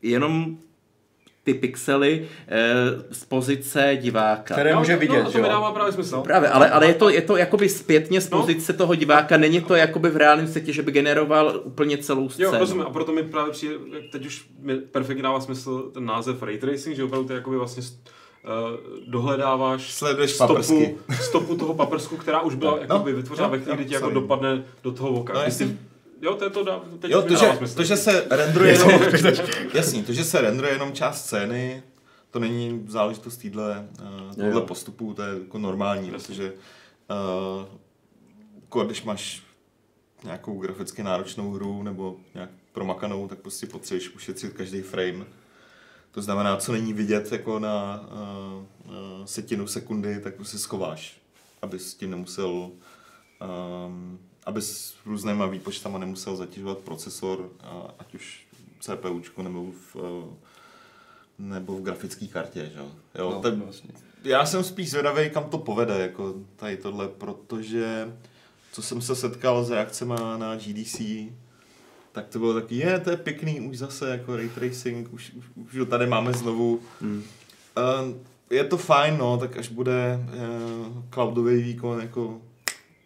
jenom 0.01 0.57
ty 1.43 1.53
pixely 1.53 2.27
eh, 2.47 2.59
z 3.11 3.25
pozice 3.25 3.97
diváka. 4.01 4.53
Které 4.53 4.69
Jo, 4.71 4.77
může 4.79 4.93
no, 4.93 4.99
vidět, 4.99 5.23
to 5.23 5.31
že 5.31 5.37
mi 5.37 5.43
jo. 5.47 5.49
dává 5.53 5.71
právě 5.71 5.93
smysl. 5.93 6.21
Právě, 6.21 6.49
ale, 6.49 6.69
ale 6.69 6.87
je 6.87 6.93
to, 6.93 7.09
je 7.09 7.21
to 7.21 7.37
jakoby 7.37 7.69
zpětně 7.69 8.21
z 8.21 8.29
No. 8.29 8.39
pozice 8.39 8.73
toho 8.73 8.95
diváka, 8.95 9.37
není 9.37 9.61
to 9.61 9.75
jakoby 9.75 10.09
v 10.09 10.17
reálném 10.17 10.47
světě, 10.47 10.73
že 10.73 10.81
by 10.81 10.91
generoval 10.91 11.61
úplně 11.63 11.97
celou 11.97 12.29
scénu. 12.29 12.49
Jo, 12.53 12.59
rozumím, 12.59 12.83
a 12.83 12.89
proto 12.89 13.11
mi 13.11 13.23
právě 13.23 13.51
přijde, 13.51 13.73
teď 14.11 14.25
už 14.25 14.45
mi 14.59 14.75
perfektně 14.77 15.23
dává 15.23 15.41
smysl 15.41 15.81
ten 15.93 16.05
název 16.05 16.43
Ray 16.43 16.57
Tracing, 16.57 16.95
že 16.95 17.03
opravdu 17.03 17.27
ty 17.27 17.33
jakoby 17.33 17.57
vlastně 17.57 17.83
uh, 17.83 18.49
dohledáváš 19.11 19.93
Sleduješ 19.93 20.31
stopu, 20.31 20.53
paprsky. 20.53 20.95
stopu 21.21 21.55
toho 21.55 21.73
paprsku, 21.73 22.17
která 22.17 22.41
už 22.41 22.55
byla 22.55 22.71
No, 22.71 22.77
jakoby 22.81 23.13
vytvořena 23.13 23.47
jo, 23.47 23.51
ve 23.51 23.59
chvíli, 23.59 23.75
kdy 23.77 23.85
ti 23.85 23.93
jako 23.93 24.09
dopadne 24.09 24.63
do 24.83 24.91
toho 24.91 25.09
oka. 25.09 25.33
No, 25.33 25.39
Jo, 26.23 26.35
to 26.35 26.43
je 26.43 26.49
to 26.49 26.63
dá, 26.63 26.81
teď 26.99 27.11
Jo, 27.11 27.21
to 27.21 27.33
dává 27.33 27.51
že, 27.51 27.57
smysl. 27.57 27.75
to, 27.75 27.83
že 27.83 27.97
se 27.97 28.27
rendruje 28.29 28.73
jenom, 28.73 29.01
jasný, 29.73 30.03
to, 30.03 30.13
že 30.13 30.23
se 30.23 30.41
rendruje 30.41 30.73
jenom 30.73 30.93
část 30.93 31.25
scény, 31.25 31.83
to 32.31 32.39
není 32.39 32.85
záležitost 32.87 33.37
týhle, 33.37 33.87
uh, 34.37 34.59
postupu, 34.59 35.13
to 35.13 35.21
je 35.21 35.39
jako 35.39 35.57
normální, 35.57 36.11
protože 36.11 36.53
uh, 36.53 37.65
jako 38.61 38.83
když 38.83 39.03
máš 39.03 39.43
nějakou 40.23 40.59
graficky 40.59 41.03
náročnou 41.03 41.51
hru 41.51 41.83
nebo 41.83 42.17
nějak 42.33 42.49
promakanou, 42.71 43.27
tak 43.27 43.39
prostě 43.39 43.67
potřebuješ 43.67 44.15
ušetřit 44.15 44.53
každý 44.53 44.81
frame. 44.81 45.25
To 46.11 46.21
znamená, 46.21 46.57
co 46.57 46.71
není 46.71 46.93
vidět 46.93 47.31
jako 47.31 47.59
na 47.59 48.05
uh, 48.11 48.95
uh, 48.95 49.25
setinu 49.25 49.67
sekundy, 49.67 50.19
tak 50.19 50.35
prostě 50.35 50.57
schováš, 50.57 51.21
aby 51.61 51.79
s 51.79 51.95
tím 51.95 52.11
nemusel 52.11 52.49
um, 52.49 54.19
aby 54.45 54.61
s 54.61 54.95
různýma 55.05 55.45
výpočtama 55.45 55.99
nemusel 55.99 56.35
zatěžovat 56.35 56.77
procesor, 56.77 57.49
a, 57.63 57.93
ať 57.99 58.15
už 58.15 58.45
CPUčko 58.79 59.43
nebo 59.43 59.65
v, 59.71 59.95
eh, 59.95 60.35
nebo 61.39 61.75
v 61.77 61.81
grafické 61.81 62.27
kartě. 62.27 62.71
Že? 62.73 62.79
Jo, 63.19 63.31
No, 63.31 63.41
tak, 63.41 63.53
vlastně. 63.57 63.89
já 64.23 64.45
jsem 64.45 64.63
spíš 64.63 64.89
zvědavý, 64.89 65.29
kam 65.29 65.43
to 65.43 65.57
povede, 65.57 65.99
jako 65.99 66.33
tady 66.55 66.77
tohle, 66.77 67.07
protože 67.07 68.13
co 68.71 68.81
jsem 68.81 69.01
se 69.01 69.15
setkal 69.15 69.65
s 69.65 69.69
reakcemi 69.71 70.13
na 70.37 70.55
GDC, 70.55 71.01
tak 72.11 72.27
to 72.27 72.39
bylo 72.39 72.53
taky, 72.53 72.75
je, 72.75 72.99
to 72.99 73.09
je 73.09 73.17
pěkný, 73.17 73.61
už 73.61 73.77
zase 73.77 74.09
jako 74.09 74.35
ray 74.35 74.49
tracing, 74.49 75.13
už, 75.13 75.31
už, 75.33 75.45
už 75.71 75.79
ho 75.79 75.85
tady 75.85 76.07
máme 76.07 76.33
znovu. 76.33 76.79
Hmm. 77.01 77.23
Uh, 77.77 78.15
je 78.49 78.63
to 78.63 78.77
fajn, 78.77 79.17
no, 79.17 79.37
tak 79.37 79.57
až 79.57 79.69
bude 79.69 80.19
uh, 80.19 81.03
cloudový 81.13 81.63
výkon 81.63 82.01
jako 82.01 82.41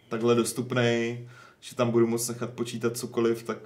takhle 0.10 0.36
dostupný, 0.36 1.20
že 1.60 1.76
tam 1.76 1.92
budu 1.92 2.08
moct 2.08 2.28
nechat 2.28 2.50
počítat 2.50 2.98
cokoliv, 2.98 3.44
tak 3.44 3.58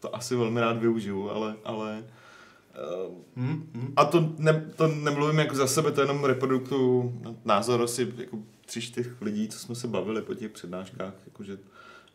to 0.00 0.16
asi 0.16 0.36
velmi 0.36 0.60
rád 0.60 0.76
využiju, 0.76 1.30
ale, 1.30 1.56
ale 1.64 2.04
uh, 2.04 3.14
Hm, 3.36 3.70
hm. 3.74 3.92
a 3.96 4.04
to, 4.04 4.34
ne, 4.38 4.70
to 4.76 4.88
nemluvím 4.88 5.38
jako 5.38 5.54
za 5.54 5.66
sebe, 5.66 5.92
to 5.92 6.00
jenom 6.00 6.24
reproduktu 6.24 7.12
názor 7.44 7.82
asi 7.82 8.12
jako 8.16 8.38
tři, 8.66 8.80
čtyř 8.80 9.06
lidí, 9.20 9.48
co 9.48 9.58
jsme 9.58 9.74
se 9.74 9.88
bavili 9.88 10.22
po 10.22 10.34
těch 10.34 10.50
přednáškách, 10.52 11.14
jakože 11.26 11.58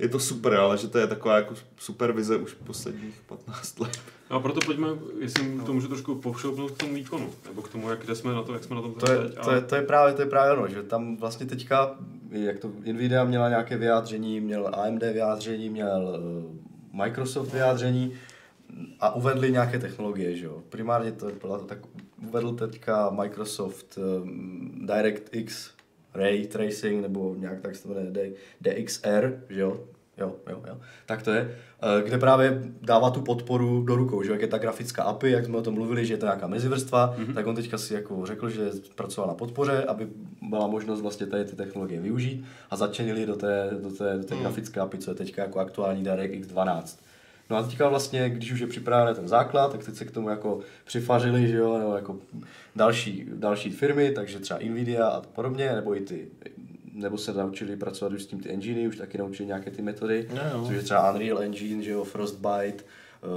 je 0.03 0.09
to 0.09 0.19
super, 0.19 0.53
ale 0.53 0.77
že 0.77 0.87
to 0.87 0.97
je 0.97 1.07
taková 1.07 1.35
jako 1.35 1.55
super 1.77 2.11
vize 2.11 2.37
už 2.37 2.53
posledních 2.53 3.21
15 3.25 3.79
let. 3.79 3.99
No 4.31 4.35
a 4.35 4.39
proto 4.39 4.59
pojďme, 4.65 4.87
jestli 5.19 5.59
to 5.65 5.73
můžu 5.73 5.87
trošku 5.87 6.15
povšoupnout 6.15 6.71
k 6.71 6.77
tomu 6.77 6.93
výkonu, 6.93 7.29
nebo 7.45 7.61
k 7.61 7.69
tomu, 7.69 7.89
jak 7.89 7.99
kde 7.99 8.15
jsme 8.15 8.33
na 8.33 8.43
to, 8.43 8.53
jak 8.53 8.63
jsme 8.63 8.75
na 8.75 8.81
tom 8.81 8.93
To 8.93 9.11
je, 9.11 9.17
teď. 9.17 9.37
to, 9.43 9.51
je, 9.51 9.61
to 9.61 9.75
je 9.75 9.81
právě 9.81 10.13
to 10.13 10.21
je 10.21 10.27
právě 10.27 10.53
ono, 10.53 10.67
že 10.67 10.83
tam 10.83 11.17
vlastně 11.17 11.45
teďka, 11.45 11.95
jak 12.31 12.59
to 12.59 12.71
Nvidia 12.85 13.23
měla 13.23 13.49
nějaké 13.49 13.77
vyjádření, 13.77 14.39
měl 14.39 14.71
AMD 14.73 15.03
vyjádření, 15.03 15.69
měl 15.69 16.15
eh, 16.15 17.03
Microsoft 17.03 17.53
vyjádření 17.53 18.13
a 18.99 19.15
uvedli 19.15 19.51
nějaké 19.51 19.79
technologie, 19.79 20.35
že 20.35 20.45
jo. 20.45 20.63
Primárně 20.69 21.11
to 21.11 21.31
byla 21.41 21.57
to 21.57 21.65
tak, 21.65 21.77
uvedl 22.27 22.53
teďka 22.53 23.09
Microsoft 23.09 23.97
um, 23.97 24.87
DirectX 24.87 25.71
Ray 26.13 26.47
Tracing, 26.47 27.01
nebo 27.01 27.35
nějak 27.37 27.61
tak 27.61 27.75
se 27.75 27.87
to 27.87 27.93
jmenuje 27.93 28.31
DXR, 28.61 29.43
že 29.49 29.61
jo, 29.61 29.79
jo, 30.17 30.35
jo, 30.49 30.63
jo, 30.67 30.77
tak 31.05 31.21
to 31.21 31.31
je, 31.31 31.55
eh, 31.81 32.03
kde 32.05 32.17
právě 32.17 32.63
dává 32.81 33.09
tu 33.09 33.21
podporu 33.21 33.83
do 33.83 33.95
rukou, 33.95 34.23
že 34.23 34.31
jak 34.31 34.41
je 34.41 34.47
ta 34.47 34.57
grafická 34.57 35.03
API, 35.03 35.31
jak 35.31 35.45
jsme 35.45 35.57
o 35.57 35.61
tom 35.61 35.73
mluvili, 35.73 36.05
že 36.05 36.13
je 36.13 36.17
to 36.17 36.25
nějaká 36.25 36.47
mezivrstva, 36.47 37.15
mm-hmm. 37.17 37.33
tak 37.33 37.47
on 37.47 37.55
teďka 37.55 37.77
si 37.77 37.93
jako 37.93 38.25
řekl, 38.25 38.49
že 38.49 38.71
pracoval 38.95 39.27
na 39.27 39.33
podpoře, 39.33 39.83
aby 39.83 40.07
byla 40.41 40.67
možnost 40.67 41.01
vlastně 41.01 41.27
tady 41.27 41.45
ty 41.45 41.55
technologie 41.55 42.01
využít 42.01 42.45
a 42.69 42.75
začenili 42.75 43.25
do 43.25 43.35
té, 43.35 43.69
do 43.81 43.89
té, 43.89 44.17
do 44.17 44.23
té 44.23 44.35
mm. 44.35 44.41
grafické 44.41 44.79
API, 44.79 44.97
co 44.97 45.11
je 45.11 45.15
teďka 45.15 45.41
jako 45.41 45.59
aktuální 45.59 46.03
DirectX 46.03 46.47
12. 46.47 47.03
No 47.49 47.57
a 47.57 47.63
teďka 47.63 47.89
vlastně, 47.89 48.29
když 48.29 48.51
už 48.51 48.59
je 48.59 48.67
připravený 48.67 49.15
ten 49.15 49.27
základ, 49.27 49.71
tak 49.71 49.85
teď 49.85 49.95
se 49.95 50.05
k 50.05 50.11
tomu 50.11 50.29
jako 50.29 50.59
přifařili, 50.85 51.47
že 51.47 51.57
jo, 51.57 51.77
nebo 51.77 51.95
jako 51.95 52.17
další, 52.75 53.25
další 53.33 53.71
firmy, 53.71 54.11
takže 54.11 54.39
třeba 54.39 54.59
Nvidia 54.59 55.07
a 55.07 55.21
podobně, 55.21 55.71
nebo 55.75 55.97
i 55.97 56.01
ty 56.01 56.27
nebo 56.93 57.17
se 57.17 57.33
naučili 57.33 57.75
pracovat 57.75 58.13
už 58.13 58.23
s 58.23 58.27
tím 58.27 58.39
ty 58.39 58.49
enginy, 58.49 58.87
už 58.87 58.97
taky 58.97 59.17
naučili 59.17 59.47
nějaké 59.47 59.71
ty 59.71 59.81
metody, 59.81 60.27
no, 60.53 60.65
což 60.65 60.75
je 60.75 60.81
třeba 60.81 61.11
Unreal 61.11 61.41
Engine, 61.41 61.83
že 61.83 61.91
jo, 61.91 62.03
Frostbite, 62.03 62.83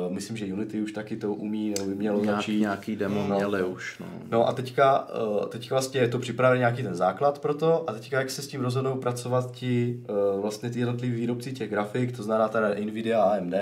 Uh, 0.07 0.12
myslím, 0.12 0.37
že 0.37 0.53
Unity 0.53 0.81
už 0.83 0.92
taky 0.92 1.16
to 1.16 1.35
umí, 1.35 1.75
nebo 1.79 1.88
by 1.88 1.95
mělo 1.95 2.21
Nějak, 2.21 2.37
začít. 2.37 2.61
Nějaký 2.61 2.97
demo 2.97 3.27
no. 3.29 3.37
měli 3.37 3.62
už. 3.62 3.99
No. 3.99 4.07
no 4.31 4.49
a 4.49 4.53
teďka, 4.53 5.09
uh, 5.09 5.47
teďka 5.47 5.75
vlastně 5.75 6.01
je 6.01 6.09
to 6.09 6.19
připravený 6.19 6.59
nějaký 6.59 6.83
ten 6.83 6.95
základ 6.95 7.38
pro 7.38 7.55
to 7.55 7.90
a 7.90 7.92
teďka 7.92 8.19
jak 8.19 8.31
se 8.31 8.42
s 8.42 8.49
tím 8.49 8.61
rozhodnou 8.61 8.97
pracovat 8.97 9.53
ti 9.53 10.01
uh, 10.09 10.40
vlastně 10.40 10.71
ty 10.71 10.79
jednotliví 10.79 11.16
výrobci 11.16 11.53
těch 11.53 11.71
grafik, 11.71 12.16
to 12.16 12.23
znamená 12.23 12.49
teda 12.49 12.69
Nvidia 12.69 13.23
a 13.23 13.37
AMD, 13.37 13.55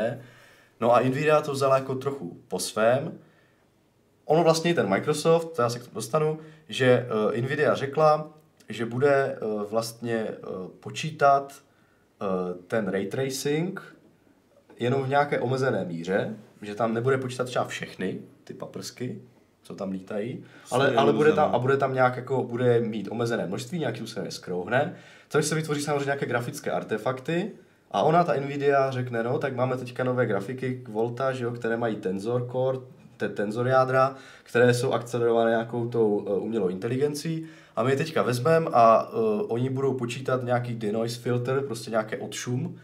No 0.81 0.95
a 0.95 1.01
Nvidia 1.01 1.41
to 1.41 1.53
vzala 1.53 1.75
jako 1.75 1.95
trochu 1.95 2.41
po 2.49 2.59
svém. 2.59 3.19
Ono 4.25 4.45
vlastně 4.45 4.75
ten 4.75 4.89
Microsoft, 4.89 5.57
to 5.57 5.63
já 5.63 5.71
se 5.71 5.79
k 5.79 5.83
tomu 5.83 5.95
dostanu, 5.95 6.39
že 6.69 7.07
Nvidia 7.41 7.75
řekla, 7.75 8.31
že 8.69 8.87
bude 8.87 9.39
uh, 9.41 9.63
vlastně 9.63 10.25
uh, 10.25 10.69
počítat 10.69 11.53
uh, 11.53 12.63
ten 12.67 12.89
ray 12.89 13.07
tracing 13.07 13.97
jenom 14.79 15.03
v 15.03 15.09
nějaké 15.09 15.41
omezené 15.41 15.85
míře, 15.85 16.37
že 16.63 16.75
tam 16.75 16.95
nebude 16.95 17.19
počítat 17.19 17.45
třeba 17.45 17.65
všechny 17.65 18.21
ty 18.45 18.55
paprsky, 18.55 19.23
co 19.63 19.75
tam 19.75 19.91
lítají, 19.91 20.45
ale, 20.71 20.95
ale 20.95 21.13
bude 21.13 21.33
tam, 21.33 21.55
a 21.55 21.59
bude 21.59 21.77
tam 21.77 21.95
nějak 21.95 22.17
jako, 22.17 22.45
bude 22.45 22.81
mít 22.81 23.09
omezené 23.11 23.47
množství, 23.47 23.79
nějaký 23.79 24.07
se 24.07 24.31
skrouhne, 24.31 24.97
což 25.29 25.47
se 25.47 25.55
vytvoří 25.55 25.83
samozřejmě 25.83 26.05
nějaké 26.05 26.27
grafické 26.27 26.71
artefakty, 26.71 27.53
a 27.91 28.03
ona, 28.03 28.25
ta 28.25 28.35
Nvidia, 28.35 28.91
řekne, 28.91 29.23
no, 29.23 29.39
tak 29.39 29.55
máme 29.55 29.77
teďka 29.77 30.05
nové 30.05 30.27
grafiky 30.27 30.81
k 30.83 30.89
Volta, 30.89 31.33
že 31.33 31.45
jo, 31.45 31.51
které 31.51 31.77
mají 31.77 31.97
Tensor 31.97 32.49
Core, 32.53 32.79
te, 33.17 33.29
tenzor 33.29 33.69
jádra, 33.69 34.15
které 34.43 34.75
jsou 34.75 34.93
akcelerované 34.93 35.51
nějakou 35.51 35.89
tou 35.89 36.17
uh, 36.17 36.45
umělou 36.45 36.69
inteligencí. 36.69 37.47
A 37.77 37.83
my 37.83 37.91
je 37.91 37.97
teďka 37.97 38.23
vezmeme 38.23 38.71
a 38.73 39.09
uh, 39.09 39.43
oni 39.49 39.71
budou 39.71 39.95
počítat 39.95 40.45
nějaký 40.45 40.75
denoise 40.75 41.21
filter, 41.21 41.61
prostě 41.61 41.91
nějaké 41.91 42.17
odšum, 42.17 42.77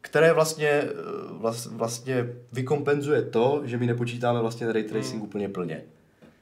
které 0.00 0.32
vlastně, 0.32 0.82
vlast, 1.30 1.66
vlastně 1.66 2.28
vykompenzuje 2.52 3.22
to, 3.22 3.62
že 3.64 3.78
my 3.78 3.86
nepočítáme 3.86 4.40
vlastně 4.40 4.72
ray 4.72 4.84
tracing 4.84 5.14
hmm. 5.14 5.22
úplně 5.22 5.48
plně. 5.48 5.82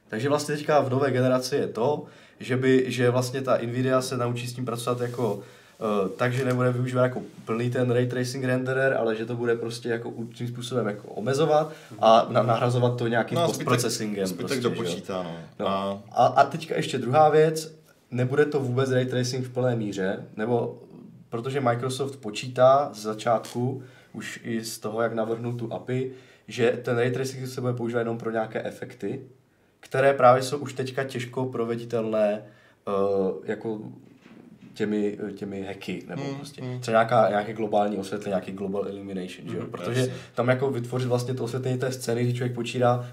Takže 0.07 0.29
vlastně 0.29 0.55
teďka 0.55 0.79
v 0.79 0.89
nové 0.89 1.11
generaci 1.11 1.55
je 1.55 1.67
to, 1.67 2.05
že, 2.39 2.57
by, 2.57 2.85
že 2.87 3.09
vlastně 3.09 3.41
ta 3.41 3.57
Nvidia 3.57 4.01
se 4.01 4.17
naučí 4.17 4.47
s 4.47 4.53
tím 4.53 4.65
pracovat 4.65 5.01
jako 5.01 5.41
takže 6.17 6.45
nebude 6.45 6.71
využívat 6.71 7.03
jako 7.03 7.21
plný 7.45 7.69
ten 7.69 7.91
ray 7.91 8.07
tracing 8.07 8.43
renderer, 8.43 8.93
ale 8.93 9.15
že 9.15 9.25
to 9.25 9.35
bude 9.35 9.55
prostě 9.55 9.89
jako 9.89 10.09
určitým 10.09 10.47
způsobem 10.47 10.87
jako 10.87 11.07
omezovat 11.07 11.71
a 11.99 12.27
na, 12.29 12.43
nahrazovat 12.43 12.97
to 12.97 13.07
nějakým 13.07 13.37
no, 13.37 13.45
postprocessingem. 13.45 14.27
Zbytek 14.27 14.47
prostě, 14.47 14.63
dopočítá, 14.63 15.23
no. 15.23 15.35
no. 15.59 15.67
A... 15.67 15.99
A, 16.11 16.25
a 16.25 16.43
teďka 16.43 16.75
ještě 16.75 16.97
druhá 16.97 17.29
věc, 17.29 17.75
nebude 18.11 18.45
to 18.45 18.59
vůbec 18.59 18.91
ray 18.91 19.05
tracing 19.05 19.45
v 19.45 19.49
plné 19.49 19.75
míře, 19.75 20.25
nebo 20.35 20.81
protože 21.29 21.61
Microsoft 21.61 22.15
počítá 22.15 22.89
z 22.93 23.01
začátku, 23.01 23.83
už 24.13 24.39
i 24.43 24.63
z 24.63 24.79
toho, 24.79 25.01
jak 25.01 25.13
navrhnul 25.13 25.53
tu 25.53 25.73
API, 25.73 26.11
že 26.47 26.79
ten 26.83 26.97
ray 26.97 27.11
tracing 27.11 27.47
se 27.47 27.61
bude 27.61 27.73
používat 27.73 27.99
jenom 27.99 28.17
pro 28.17 28.31
nějaké 28.31 28.63
efekty, 28.63 29.21
které 29.79 30.13
právě 30.13 30.43
jsou 30.43 30.57
už 30.57 30.73
teďka 30.73 31.03
těžko 31.03 31.45
proveditelné 31.45 32.43
uh, 32.87 33.33
jako 33.43 33.79
těmi, 34.73 35.17
těmi 35.35 35.61
hacky, 35.61 36.03
nebo 36.07 36.23
mm, 36.23 36.35
prostě 36.35 36.61
mm. 36.63 36.79
třeba 36.79 36.97
nějaká, 36.97 37.29
nějaké 37.29 37.53
globální 37.53 37.97
osvětlení, 37.97 38.31
nějaký 38.31 38.51
global 38.51 38.87
illumination, 38.87 39.47
mm, 39.47 39.51
že 39.51 39.57
jo? 39.57 39.63
Hmm, 39.63 39.71
protože 39.71 39.99
jasně. 39.99 40.15
tam 40.35 40.47
jako 40.47 40.71
vytvořit 40.71 41.07
vlastně 41.07 41.33
to 41.33 41.43
osvětlení 41.43 41.77
té 41.77 41.91
scény, 41.91 42.23
kdy 42.23 42.33
člověk 42.33 42.55
počítá, 42.55 43.11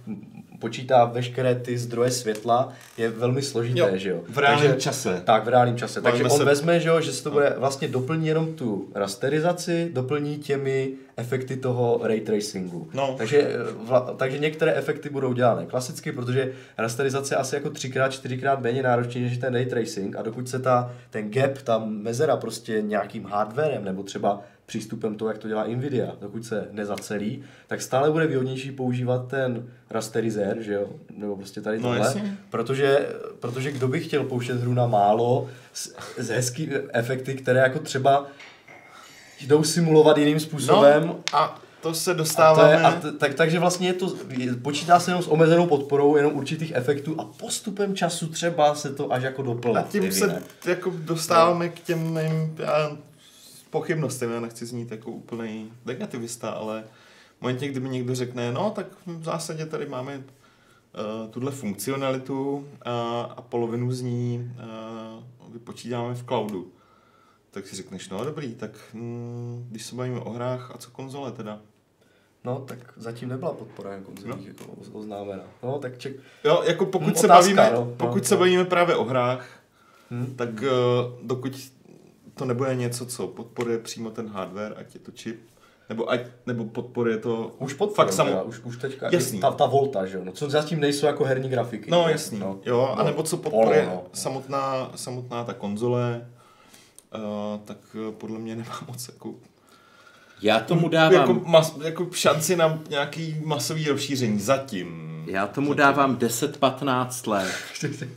počítá 0.58 1.04
veškeré 1.04 1.54
ty 1.54 1.78
zdroje 1.78 2.10
světla, 2.10 2.72
je 2.98 3.10
velmi 3.10 3.42
složité, 3.42 3.80
jo, 3.80 3.88
že 3.94 4.10
jo? 4.10 4.20
V 4.28 4.38
reálném 4.38 4.68
Takže, 4.68 4.80
čase. 4.80 5.22
Tak, 5.24 5.44
v 5.44 5.48
reálném 5.48 5.76
čase. 5.76 6.00
Takže 6.00 6.24
on 6.24 6.30
se... 6.30 6.44
vezme, 6.44 6.80
že 6.80 6.88
jo, 6.88 7.00
že 7.00 7.12
se 7.12 7.22
to 7.22 7.28
no. 7.28 7.34
bude 7.34 7.54
vlastně 7.58 7.88
doplní 7.88 8.26
jenom 8.26 8.54
tu 8.54 8.88
rasterizaci, 8.94 9.90
doplní 9.92 10.38
těmi 10.38 10.92
efekty 11.16 11.56
toho 11.56 12.00
ray 12.02 12.20
tracingu. 12.20 12.88
No. 12.94 13.14
Takže, 13.18 13.38
eh, 13.38 13.72
vla, 13.84 14.00
takže 14.00 14.38
některé 14.38 14.74
efekty 14.74 15.08
budou 15.08 15.32
dělané 15.32 15.66
klasicky, 15.66 16.12
protože 16.12 16.52
rasterizace 16.78 17.34
je 17.34 17.38
asi 17.38 17.54
jako 17.54 17.70
třikrát, 17.70 18.12
čtyřikrát 18.12 18.60
méně 18.60 18.82
náročnější 18.82 19.28
než 19.28 19.38
ten 19.38 19.54
ray 19.54 19.66
tracing 19.66 20.16
a 20.16 20.22
dokud 20.22 20.48
se 20.48 20.58
ta, 20.58 20.92
ten 21.10 21.30
gap, 21.30 21.58
ta 21.58 21.78
mezera 21.78 22.36
prostě 22.36 22.82
nějakým 22.82 23.24
hardwarem 23.24 23.84
nebo 23.84 24.02
třeba 24.02 24.42
přístupem 24.66 25.14
toho, 25.14 25.28
jak 25.28 25.38
to 25.38 25.48
dělá 25.48 25.66
Nvidia, 25.66 26.12
dokud 26.20 26.44
se 26.44 26.68
nezacelí, 26.72 27.44
tak 27.66 27.82
stále 27.82 28.10
bude 28.10 28.26
výhodnější 28.26 28.72
používat 28.72 29.28
ten 29.28 29.68
rasterizer, 29.90 30.56
že 30.60 30.72
jo, 30.72 30.88
nebo 31.16 31.36
prostě 31.36 31.60
tady 31.60 31.78
no, 31.78 31.82
tohle, 31.82 32.14
no, 32.14 32.30
protože, 32.50 33.08
protože 33.40 33.72
kdo 33.72 33.88
by 33.88 34.00
chtěl 34.00 34.24
pouštět 34.24 34.60
hru 34.60 34.74
na 34.74 34.86
málo 34.86 35.48
s, 35.72 35.94
s 36.18 36.28
hezký 36.28 36.70
efekty, 36.92 37.34
které 37.34 37.60
jako 37.60 37.78
třeba 37.78 38.26
jdou 39.40 39.64
simulovat 39.64 40.18
jiným 40.18 40.40
způsobem. 40.40 41.06
No, 41.06 41.20
a 41.32 41.60
to 41.80 41.94
se 41.94 42.14
dostáváme... 42.14 42.82
A, 42.84 43.00
to 43.00 43.06
je, 43.06 43.10
a 43.10 43.12
t, 43.12 43.18
tak, 43.18 43.34
takže 43.34 43.58
vlastně 43.58 43.88
je 43.88 43.92
to, 43.92 44.16
počítá 44.62 45.00
se 45.00 45.10
jenom 45.10 45.22
s 45.22 45.28
omezenou 45.28 45.66
podporou 45.66 46.16
jenom 46.16 46.32
určitých 46.32 46.72
efektů 46.74 47.14
a 47.18 47.24
postupem 47.24 47.96
času 47.96 48.26
třeba 48.26 48.74
se 48.74 48.94
to 48.94 49.12
až 49.12 49.22
jako 49.22 49.42
doplná. 49.42 49.80
A 49.80 49.84
tím 49.84 50.12
se 50.12 50.42
jako 50.66 50.92
dostáváme 50.96 51.66
no. 51.66 51.72
k 51.72 51.80
těm 51.80 51.98
mým 51.98 52.56
já, 52.58 52.96
pochybnostem, 53.78 54.30
já 54.30 54.40
nechci 54.40 54.66
znít 54.66 54.90
jako 54.90 55.10
úplný 55.10 55.72
negativista, 55.84 56.50
ale 56.50 56.84
v 57.38 57.42
momentě, 57.42 57.68
kdyby 57.68 57.88
někdo 57.88 58.14
řekne, 58.14 58.52
no 58.52 58.70
tak 58.70 58.86
v 59.06 59.24
zásadě 59.24 59.66
tady 59.66 59.86
máme 59.86 60.16
uh, 60.18 61.30
tuhle 61.30 61.52
funkcionalitu 61.52 62.68
a, 62.82 63.20
a 63.36 63.42
polovinu 63.42 63.92
z 63.92 64.00
ní 64.00 64.52
uh, 65.48 65.52
vypočítáme 65.52 66.14
v 66.14 66.24
cloudu 66.24 66.72
tak 67.56 67.66
si 67.66 67.76
řekneš, 67.76 68.08
no 68.08 68.24
dobrý, 68.24 68.54
tak 68.54 68.70
mm, 68.92 69.66
když 69.70 69.86
se 69.86 69.94
bavíme 69.94 70.20
o 70.20 70.30
hrách, 70.30 70.70
a 70.74 70.78
co 70.78 70.90
konzole 70.90 71.32
teda? 71.32 71.60
No, 72.44 72.58
tak 72.58 72.78
zatím 72.96 73.28
nebyla 73.28 73.52
podpora 73.52 73.90
na 73.90 74.00
konzolích 74.02 74.36
no. 74.36 74.44
jako 74.46 74.98
oznámena. 74.98 75.42
No, 75.62 75.78
tak 75.78 75.98
ček... 75.98 76.16
Jo, 76.44 76.62
jako 76.66 76.86
pokud, 76.86 77.06
hmm, 77.06 77.14
se, 77.14 77.26
otázka, 77.26 77.54
bavíme, 77.54 77.70
no, 77.74 77.94
pokud 77.96 78.18
no, 78.18 78.24
se 78.24 78.34
no. 78.34 78.38
bavíme 78.38 78.64
právě 78.64 78.96
o 78.96 79.04
hrách, 79.04 79.48
hmm. 80.10 80.34
tak 80.36 80.48
uh, 80.48 81.26
dokud 81.26 81.52
to 82.38 82.44
nebude 82.44 82.74
něco, 82.74 83.06
co 83.06 83.26
podporuje 83.26 83.78
přímo 83.78 84.10
ten 84.10 84.28
hardware, 84.28 84.74
ať 84.76 84.94
je 84.94 85.00
to 85.00 85.12
čip, 85.12 85.40
nebo, 85.88 86.10
ať, 86.10 86.20
nebo 86.46 86.64
podporuje 86.64 87.18
to 87.18 87.56
už 87.58 87.74
podporuje, 87.74 87.96
fakt 87.96 88.12
samo... 88.12 88.44
už, 88.44 88.60
už 88.64 88.76
teďka, 88.76 89.08
jasný. 89.12 89.40
Ta, 89.40 89.50
ta 89.50 89.66
volta, 89.66 90.06
že 90.06 90.16
jo, 90.16 90.24
no, 90.24 90.32
co 90.32 90.50
zatím 90.50 90.80
nejsou 90.80 91.06
jako 91.06 91.24
herní 91.24 91.48
grafiky. 91.48 91.90
No, 91.90 92.08
jasný, 92.08 92.38
no. 92.38 92.58
jo, 92.64 92.76
no, 92.76 92.98
anebo 92.98 93.22
co 93.22 93.36
podporuje 93.36 93.82
polo, 93.82 93.94
no. 93.94 94.04
samotná, 94.12 94.92
samotná 94.94 95.44
ta 95.44 95.54
konzole, 95.54 96.28
uh, 97.14 97.60
tak 97.64 97.78
uh, 97.94 98.14
podle 98.14 98.38
mě 98.38 98.56
nemá 98.56 98.80
moc 98.88 99.08
jako 99.08 99.34
já 100.42 100.60
tomu 100.60 100.88
dávám... 100.88 101.12
Jako, 101.12 101.42
mas, 101.44 101.78
jako 101.84 102.08
šanci 102.12 102.56
na 102.56 102.78
nějaký 102.90 103.36
masový 103.44 103.88
rozšíření 103.88 104.40
zatím. 104.40 105.22
Já 105.26 105.46
tomu 105.46 105.68
zatím. 105.68 105.78
dávám 105.78 106.16
10-15 106.16 107.30
let. 107.30 107.54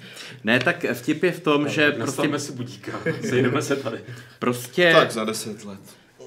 ne, 0.43 0.59
tak 0.59 0.86
vtip 0.93 1.24
je 1.24 1.32
v 1.32 1.39
tom, 1.39 1.63
no, 1.63 1.70
že... 1.70 1.91
Prostě... 1.91 2.39
si 2.39 2.51
budíka, 2.51 2.91
sejdeme 3.22 3.61
se 3.61 3.76
tady. 3.76 3.99
Prostě... 4.39 4.93
Tak 4.95 5.11
za 5.11 5.26
10 5.26 5.65
let. 5.65 5.80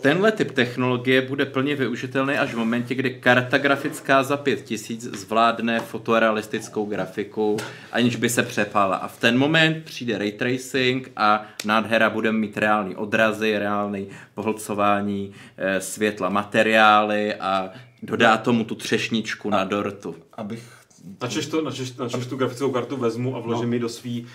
Tenhle 0.03 0.33
typ 0.33 0.51
technologie 0.51 1.23
bude 1.23 1.47
plně 1.47 1.77
využitelný 1.77 2.35
až 2.35 2.55
v 2.55 2.57
momentě, 2.57 2.95
kdy 2.95 3.11
karta 3.11 3.59
grafická 3.59 4.23
za 4.23 4.37
5000 4.37 5.03
zvládne 5.03 5.81
fotorealistickou 5.81 6.87
grafiku, 6.87 7.57
aniž 7.93 8.17
by 8.17 8.29
se 8.29 8.43
přepala. 8.43 8.97
A 8.97 9.09
v 9.09 9.21
ten 9.21 9.39
moment 9.39 9.85
přijde 9.85 10.19
ray 10.19 10.33
tracing 10.33 11.11
a 11.17 11.47
nádhera 11.65 12.11
bude 12.11 12.33
mít 12.33 12.59
reální 12.59 12.97
odrazy, 12.97 13.59
reálný 13.59 14.09
pohlcování 14.35 15.33
e, 15.57 15.81
světla, 15.81 16.29
materiály 16.29 17.35
a 17.35 17.71
dodá 18.03 18.37
tomu 18.37 18.65
tu 18.65 18.75
třešničku 18.75 19.51
na 19.51 19.65
dortu. 19.65 20.17
Abych 20.33 20.82
Načeš, 21.23 21.47
to, 21.47 21.63
načeš, 21.63 21.97
načeš 21.97 22.27
tu 22.27 22.37
grafickou 22.37 22.71
kartu 22.71 22.97
vezmu 22.97 23.37
a 23.37 23.41
vložím 23.41 23.71
no. 23.71 23.75
ji 23.75 23.81
do, 23.81 23.89
svý, 23.89 24.27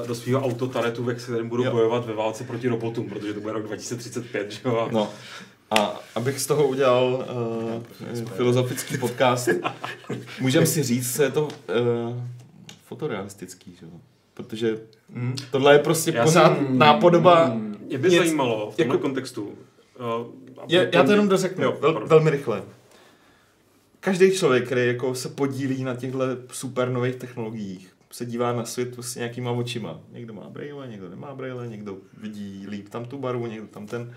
uh, 0.00 0.06
do 0.06 0.14
svého 0.14 0.44
autotaretu, 0.44 1.04
ve 1.04 1.14
kterém 1.14 1.48
budu 1.48 1.64
jo. 1.64 1.70
bojovat 1.70 2.06
ve 2.06 2.14
válce 2.14 2.44
proti 2.44 2.68
robotům, 2.68 3.08
protože 3.08 3.34
to 3.34 3.40
bude 3.40 3.52
rok 3.52 3.62
2035, 3.62 4.52
že 4.52 4.60
jo? 4.64 4.88
No. 4.92 5.08
A 5.70 6.00
abych 6.14 6.40
z 6.40 6.46
toho 6.46 6.68
udělal 6.68 7.26
uh, 8.12 8.24
filozofický 8.36 8.98
podcast, 8.98 9.48
můžeme 10.40 10.66
si 10.66 10.82
říct, 10.82 11.16
co 11.16 11.22
je 11.22 11.30
to 11.30 11.44
uh, 11.44 11.50
fotorealistický, 12.84 13.76
že? 13.80 13.86
jo? 13.86 13.92
Protože 14.34 14.78
mm. 15.08 15.36
tohle 15.50 15.74
je 15.74 15.78
prostě 15.78 16.12
Já 16.14 16.24
pořád 16.24 16.56
jsem- 16.56 16.78
nápodoba. 16.78 17.56
Mě 17.86 17.98
by 17.98 18.10
zajímalo 18.10 18.70
v 18.70 18.76
tomhle 18.76 18.94
jako- 18.94 19.02
kontextu. 19.02 19.42
Uh, 19.42 20.26
Je, 20.68 20.90
já 20.92 21.02
to 21.02 21.10
jenom 21.10 21.28
dořeknu, 21.28 21.64
Jo, 21.64 21.78
vel, 21.80 22.06
velmi 22.06 22.30
rychle. 22.30 22.62
Každý 24.00 24.30
člověk, 24.30 24.66
který 24.66 24.86
jako 24.86 25.14
se 25.14 25.28
podílí 25.28 25.84
na 25.84 25.96
těchto 25.96 26.18
super 26.52 26.90
nových 26.90 27.16
technologiích, 27.16 27.96
se 28.10 28.26
dívá 28.26 28.52
na 28.52 28.64
svět 28.64 28.94
prostě 28.94 29.18
nějakýma 29.18 29.50
očima. 29.50 30.00
Někdo 30.12 30.34
má 30.34 30.50
brejle, 30.50 30.88
někdo 30.88 31.08
nemá 31.08 31.34
brejle, 31.34 31.68
někdo 31.68 31.98
vidí 32.16 32.66
líp 32.68 32.88
tam 32.88 33.04
tu 33.04 33.18
barvu, 33.18 33.46
někdo 33.46 33.66
tam 33.66 33.86
ten. 33.86 34.16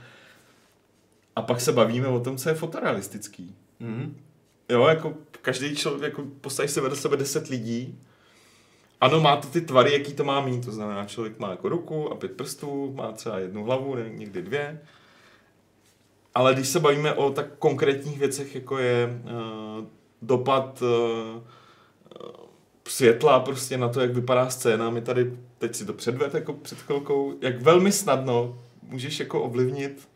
A 1.36 1.42
pak 1.42 1.62
se 1.62 1.72
bavíme 1.72 2.08
o 2.08 2.20
tom, 2.20 2.38
co 2.38 2.50
je 2.50 2.56
fotorealistický. 2.56 3.56
Mhm. 3.80 4.18
Jo, 4.70 4.88
jako 4.88 5.14
každý 5.42 5.76
člověk, 5.76 6.04
jako 6.04 6.24
postavíš 6.42 6.72
se 6.72 6.82
vedle 6.82 6.98
sebe 6.98 7.18
deset 7.18 7.48
lidí, 7.48 8.00
ano, 9.02 9.22
má 9.22 9.36
to 9.38 9.48
ty 9.48 9.62
tvary, 9.62 9.94
jaký 9.94 10.14
to 10.14 10.24
má 10.24 10.42
mít, 10.42 10.66
to 10.66 10.72
znamená, 10.72 11.06
člověk 11.06 11.40
má 11.40 11.50
jako 11.52 11.70
ruku 11.70 12.12
a 12.12 12.16
pět 12.16 12.32
prstů, 12.32 12.94
má 12.94 13.12
třeba 13.12 13.40
jednu 13.40 13.64
hlavu, 13.64 13.96
někdy 13.96 14.42
dvě. 14.42 14.82
Ale 16.36 16.54
když 16.54 16.68
se 16.68 16.80
bavíme 16.80 17.14
o 17.14 17.32
tak 17.32 17.46
konkrétních 17.60 18.20
věcech, 18.20 18.56
jako 18.56 18.78
je 18.78 19.22
uh, 19.24 19.86
dopad 20.22 20.82
uh, 20.82 21.42
světla 22.88 23.40
prostě 23.40 23.78
na 23.78 23.90
to, 23.90 24.02
jak 24.02 24.14
vypadá 24.14 24.50
scéna, 24.50 24.90
my 24.90 25.02
tady, 25.02 25.34
teď 25.58 25.76
si 25.76 25.86
to 25.86 25.94
předved 25.94 26.34
jako 26.34 26.54
před 26.54 26.78
chvilkou, 26.78 27.34
jak 27.42 27.62
velmi 27.62 27.92
snadno 27.92 28.58
můžeš 28.90 29.20
jako 29.20 29.42
ovlivnit 29.42 30.08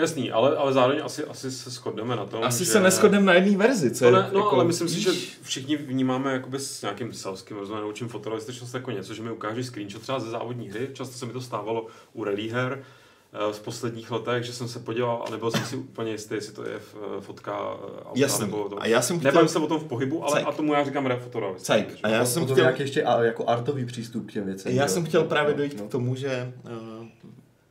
Jasný, 0.00 0.32
ale, 0.32 0.56
ale 0.56 0.72
zároveň 0.72 1.00
asi, 1.04 1.24
asi 1.24 1.50
se 1.50 1.70
shodneme 1.70 2.16
na 2.16 2.26
tom, 2.26 2.44
Asi 2.44 2.64
že... 2.64 2.70
se 2.70 2.80
neschodneme 2.80 3.26
na 3.26 3.34
jedné 3.34 3.56
verzi, 3.56 3.90
co 3.90 4.10
ne, 4.10 4.30
no, 4.32 4.38
jako, 4.38 4.52
ale 4.52 4.64
myslím 4.64 4.88
si, 4.88 5.00
že 5.00 5.10
víš, 5.10 5.38
všichni 5.42 5.76
vnímáme 5.76 6.32
jakoby 6.32 6.58
s 6.58 6.82
nějakým 6.82 7.12
selským 7.12 7.56
rozumem, 7.56 7.82
naučím 7.82 8.08
fotorealističnost 8.08 8.74
jako 8.74 8.90
něco, 8.90 9.14
že 9.14 9.22
mi 9.22 9.30
ukáže 9.30 9.64
screenshot 9.64 10.02
třeba 10.02 10.20
ze 10.20 10.30
závodní 10.30 10.68
hry. 10.68 10.88
Často 10.92 11.18
se 11.18 11.26
mi 11.26 11.32
to 11.32 11.40
stávalo 11.40 11.86
u 12.12 12.24
rally 12.24 12.48
her 12.48 12.84
eh, 13.32 13.54
z 13.54 13.58
posledních 13.58 14.10
letech, 14.10 14.44
že 14.44 14.52
jsem 14.52 14.68
se 14.68 14.78
podíval 14.78 15.24
a 15.26 15.30
nebyl 15.30 15.50
jsem 15.50 15.64
si 15.64 15.76
úplně 15.76 16.12
jistý, 16.12 16.34
jestli 16.34 16.52
to 16.54 16.68
je 16.68 16.74
eh, 16.76 17.20
fotka 17.20 17.52
eh, 17.52 18.02
auta 18.04 18.20
Jasný. 18.20 18.46
nebo 18.46 18.68
to. 18.68 18.82
A 18.82 18.86
já 18.86 19.02
jsem 19.02 19.18
chtěl... 19.18 19.30
Nebavím 19.30 19.48
se 19.48 19.58
o 19.58 19.66
tom 19.66 19.80
v 19.80 19.84
pohybu, 19.84 20.24
ale 20.24 20.32
Cajk. 20.32 20.46
a 20.48 20.52
tomu 20.52 20.74
já 20.74 20.84
říkám. 20.84 21.08
Cajk. 21.56 21.98
A 22.02 22.08
já 22.08 22.24
jsem 22.24 22.44
chtěl... 22.44 22.56
nějak 22.56 22.80
ještě 22.80 23.02
a, 23.02 23.22
jako 23.22 23.48
artový 23.48 23.84
přístup 23.84 24.28
k 24.28 24.32
těm 24.32 24.44
věcem. 24.44 24.72
Já 24.72 24.82
jo. 24.82 24.88
jsem 24.88 25.04
chtěl 25.04 25.24
právě 25.24 25.50
No, 25.52 25.56
dojít 25.56 25.78
no. 25.80 25.88
k 25.88 25.90
tomu, 25.90 26.14
že 26.14 26.52
uh, 27.00 27.06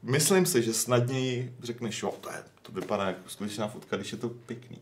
myslím 0.01 0.45
si, 0.45 0.62
že 0.64 0.74
snadněji 0.74 1.53
řekneš, 1.64 2.03
jo, 2.03 2.14
to, 2.22 2.30
je, 2.30 2.38
to 2.62 2.72
vypadá 2.72 3.07
jako 3.07 3.20
skutečná 3.28 3.68
fotka, 3.68 3.95
když 3.95 4.12
je 4.12 4.18
to 4.18 4.30
pěkný. 4.30 4.78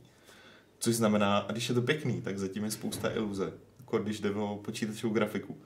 Což 0.79 0.95
znamená, 0.95 1.37
a 1.37 1.51
když 1.51 1.69
je 1.69 1.75
to 1.75 1.81
pěkný, 1.81 2.21
tak 2.21 2.39
zatím 2.39 2.63
je 2.63 2.71
spousta 2.71 3.11
iluze, 3.11 3.53
jako 3.79 3.97
když 3.97 4.19
jde 4.19 4.31
o 4.31 4.59
počítačovou 4.63 5.13
grafiku. 5.13 5.57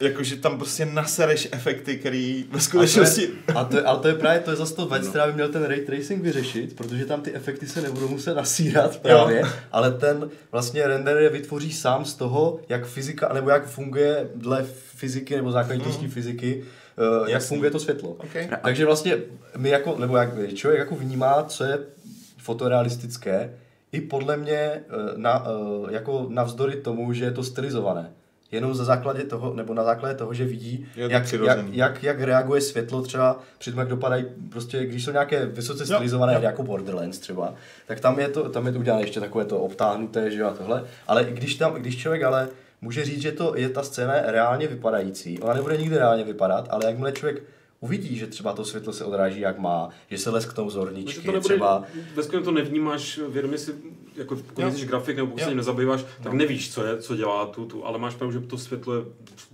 Jakože 0.00 0.36
tam 0.36 0.58
prostě 0.58 0.86
nasereš 0.86 1.48
efekty, 1.52 1.96
který 1.96 2.46
ve 2.50 2.60
skutečnosti... 2.60 3.28
A 3.54 3.64
to, 3.64 3.76
je, 3.76 3.82
ale 3.82 3.98
to 3.98 4.08
je 4.08 4.14
právě 4.14 4.40
to 4.40 4.50
je 4.50 4.56
zase 4.56 4.74
to 4.74 4.86
věc, 4.92 5.08
která 5.08 5.26
by 5.26 5.32
měl 5.32 5.48
ten 5.48 5.62
ray 5.64 5.80
tracing 5.80 6.22
vyřešit, 6.22 6.76
protože 6.76 7.04
tam 7.04 7.22
ty 7.22 7.34
efekty 7.34 7.66
se 7.66 7.82
nebudou 7.82 8.08
muset 8.08 8.34
nasírat 8.34 8.98
právě, 8.98 9.40
Jo. 9.40 9.46
ale 9.72 9.90
ten 9.90 10.30
vlastně 10.52 10.86
render 10.86 11.16
je 11.16 11.28
vytvoří 11.28 11.72
sám 11.72 12.04
z 12.04 12.14
toho, 12.14 12.60
jak 12.68 12.86
fyzika, 12.86 13.32
nebo 13.32 13.50
jak 13.50 13.66
funguje 13.66 14.28
dle 14.34 14.64
fyziky 14.74 15.36
nebo 15.36 15.52
základitosti 15.52 16.08
fyziky, 16.08 16.64
uh, 17.20 17.28
jak 17.28 17.42
funguje 17.42 17.70
to 17.70 17.78
světlo. 17.78 18.10
Okay. 18.10 18.48
Takže 18.62 18.86
vlastně 18.86 19.18
my 19.56 19.68
jako, 19.68 19.96
nebo 19.98 20.16
jak 20.16 20.54
člověk 20.54 20.78
jako 20.78 20.94
vnímá, 20.96 21.44
co 21.44 21.64
je 21.64 21.78
fotorealistické, 22.38 23.50
i 23.94 24.00
podle 24.00 24.36
mě 24.36 24.56
eh, 24.56 24.82
na, 25.16 25.46
eh, 25.46 25.94
jako 25.94 26.26
navzdory 26.28 26.76
tomu, 26.76 27.12
že 27.12 27.24
je 27.24 27.30
to 27.30 27.42
stylizované. 27.42 28.12
Jenom 28.54 28.74
za 28.74 28.84
základě 28.84 29.24
toho, 29.24 29.54
nebo 29.54 29.74
na 29.74 29.84
základě 29.84 30.14
toho, 30.14 30.34
že 30.34 30.44
vidí, 30.44 30.86
Je 30.96 31.02
jak, 31.10 31.32
jak, 31.32 31.58
jak, 31.72 32.02
jak, 32.02 32.20
reaguje 32.20 32.60
světlo 32.60 33.02
třeba 33.02 33.38
při 33.58 33.70
tom, 33.70 33.78
jak 33.78 33.88
dopadají, 33.88 34.24
prostě 34.50 34.86
když 34.86 35.04
jsou 35.04 35.12
nějaké 35.12 35.46
vysoce 35.46 35.86
stylizované, 35.86 36.34
jo. 36.34 36.40
jako 36.42 36.62
Borderlands 36.62 37.18
třeba, 37.18 37.54
tak 37.86 38.00
tam 38.00 38.18
je 38.18 38.28
to, 38.28 38.48
tam 38.48 38.66
je 38.66 38.72
to 38.72 38.78
udělané 38.78 39.02
ještě 39.02 39.20
takové 39.20 39.44
to 39.44 39.58
obtáhnuté, 39.58 40.30
že 40.30 40.40
jo, 40.40 40.46
a 40.46 40.54
tohle. 40.54 40.84
Ale 41.06 41.24
když 41.24 41.54
tam, 41.54 41.74
když 41.74 41.98
člověk 41.98 42.22
ale 42.22 42.48
může 42.80 43.04
říct, 43.04 43.22
že 43.22 43.32
to 43.32 43.56
je 43.56 43.68
ta 43.68 43.82
scéna 43.82 44.14
reálně 44.26 44.66
vypadající, 44.68 45.38
ona 45.38 45.54
nebude 45.54 45.76
nikdy 45.76 45.96
reálně 45.96 46.24
vypadat, 46.24 46.66
ale 46.70 46.86
jakmile 46.86 47.12
člověk 47.12 47.42
uvidí, 47.84 48.16
že 48.16 48.26
třeba 48.26 48.52
to 48.52 48.64
světlo 48.64 48.92
se 48.92 49.04
odráží 49.04 49.40
jak 49.40 49.58
má, 49.58 49.88
že 50.10 50.18
se 50.18 50.30
lesknou 50.30 50.64
No, 50.64 50.70
že 50.70 50.74
zorničky, 50.74 51.20
to 51.26 51.32
nebude, 51.32 51.54
třeba 51.54 51.84
Ve 52.14 52.22
to 52.42 52.50
nevnímáš 52.50 53.20
vědomě 53.28 53.58
si, 53.58 53.74
jako 54.16 54.36
Jo. 54.58 54.70
jsi 54.70 54.86
grafik 54.86 55.16
nebo 55.16 55.28
pokud 55.30 55.42
se 55.44 55.54
nezabýváš, 55.54 56.04
tak 56.22 56.32
nevíš, 56.32 56.72
co 56.74 56.84
je, 56.86 56.98
co 56.98 57.16
dělá 57.16 57.46
tu, 57.46 57.66
tu, 57.66 57.86
ale 57.86 57.98
máš 57.98 58.14
pravdu, 58.14 58.40
že 58.40 58.46
to 58.46 58.58
světlo 58.58 58.94
je 58.94 59.02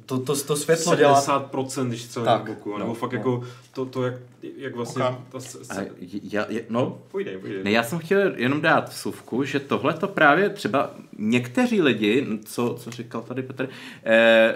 to, 0.06 0.18
to, 0.18 0.36
to 0.44 0.56
světlo 0.56 0.94
dělá 0.96 1.22
70%, 1.52 1.88
když 1.88 2.06
celé 2.08 2.26
Tak, 2.26 2.38
na 2.48 2.54
boku, 2.54 2.70
no, 2.72 2.78
nebo 2.78 2.94
fakt 2.94 3.12
no. 3.12 3.18
jako 3.18 3.44
to, 3.74 3.84
to 3.86 4.04
jak, 4.04 4.14
jak 4.56 4.74
vlastně 4.76 5.04
Ok. 5.04 5.14
ta, 5.32 5.40
s- 5.40 5.60
s- 5.62 5.70
A 5.70 5.82
já, 6.22 6.46
já, 6.48 6.60
no, 6.68 6.98
Pojdej, 7.10 7.38
pojdej. 7.38 7.64
Ne, 7.64 7.70
já 7.70 7.82
jsem 7.82 7.98
chtěl 7.98 8.32
jenom 8.36 8.60
dát 8.60 8.88
vsuvku, 8.88 9.44
že 9.44 9.60
tohle 9.60 9.94
to 9.94 10.08
právě 10.08 10.48
třeba 10.50 10.90
někteří 11.20 11.82
lidi, 11.82 12.26
co, 12.44 12.74
co 12.78 12.90
říkal 12.90 13.22
tady 13.22 13.42
Petr, 13.42 13.68
eh, 14.04 14.12
eh, 14.12 14.54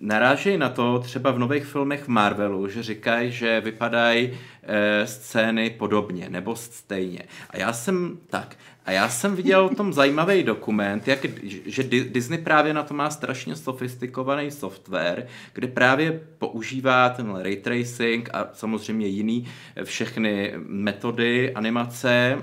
narážejí 0.00 0.58
na 0.58 0.68
to 0.68 0.98
třeba 0.98 1.30
v 1.30 1.38
nových 1.38 1.64
filmech 1.64 2.04
v 2.04 2.08
Marvelu, 2.08 2.68
že 2.68 2.82
říkají, 2.82 3.30
že 3.32 3.60
vypadají 3.60 4.30
eh, 4.62 5.06
scény 5.06 5.70
podobně 5.70 6.28
nebo 6.28 6.56
stejně. 6.56 7.22
A 7.50 7.58
já 7.58 7.72
jsem 7.72 8.18
tak. 8.26 8.56
A 8.84 8.92
já 8.92 9.08
jsem 9.08 9.36
viděl 9.36 9.64
o 9.64 9.74
tom 9.74 9.92
zajímavý 10.02 10.42
dokument, 10.42 11.08
jak, 11.08 11.26
že 11.66 11.82
Di- 11.82 12.12
Disney 12.12 12.38
právě 12.38 12.74
na 12.74 12.82
to 12.82 12.94
má 12.94 13.10
strašně 13.10 13.56
sofistikovaný 13.56 14.50
software, 14.50 15.26
kde 15.52 15.66
právě 15.66 16.20
používá 16.38 17.08
ten 17.08 17.36
ray 17.36 17.56
tracing 17.56 18.30
a 18.32 18.50
samozřejmě 18.52 19.06
jiný 19.06 19.48
eh, 19.76 19.84
všechny 19.84 20.52
metody 20.56 21.54
animace 21.54 22.42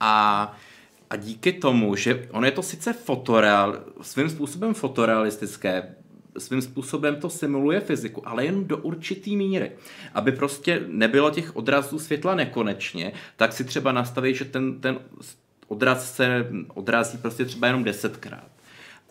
a, 0.00 0.56
a 1.10 1.16
díky 1.16 1.52
tomu, 1.52 1.96
že 1.96 2.28
ono 2.30 2.46
je 2.46 2.52
to 2.52 2.62
sice 2.62 2.92
fotoreal, 2.92 3.84
svým 4.02 4.30
způsobem 4.30 4.74
fotorealistické, 4.74 5.94
svým 6.38 6.62
způsobem 6.62 7.16
to 7.16 7.30
simuluje 7.30 7.80
fyziku, 7.80 8.28
ale 8.28 8.44
jen 8.44 8.64
do 8.64 8.76
určitý 8.76 9.36
míry. 9.36 9.72
Aby 10.14 10.32
prostě 10.32 10.82
nebylo 10.88 11.30
těch 11.30 11.56
odrazů 11.56 11.98
světla 11.98 12.34
nekonečně, 12.34 13.12
tak 13.36 13.52
si 13.52 13.64
třeba 13.64 13.92
nastaví, 13.92 14.34
že 14.34 14.44
ten, 14.44 14.80
ten 14.80 14.98
odraz 15.68 16.14
se 16.14 16.46
odrazí 16.74 17.18
prostě 17.18 17.44
třeba 17.44 17.66
jenom 17.66 17.84
desetkrát. 17.84 18.54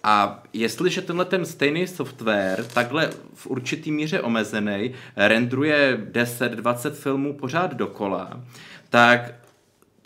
A 0.04 0.44
jestliže 0.54 1.02
tenhle 1.02 1.26
ten 1.26 1.46
stejný 1.46 1.88
software, 1.88 2.66
takhle 2.74 3.10
v 3.34 3.48
určitý 3.48 3.92
míře 3.92 4.22
omezený, 4.22 4.94
rendruje 5.16 6.08
10-20 6.12 6.92
filmů 6.92 7.34
pořád 7.34 7.74
dokola, 7.74 8.42
tak 8.90 9.34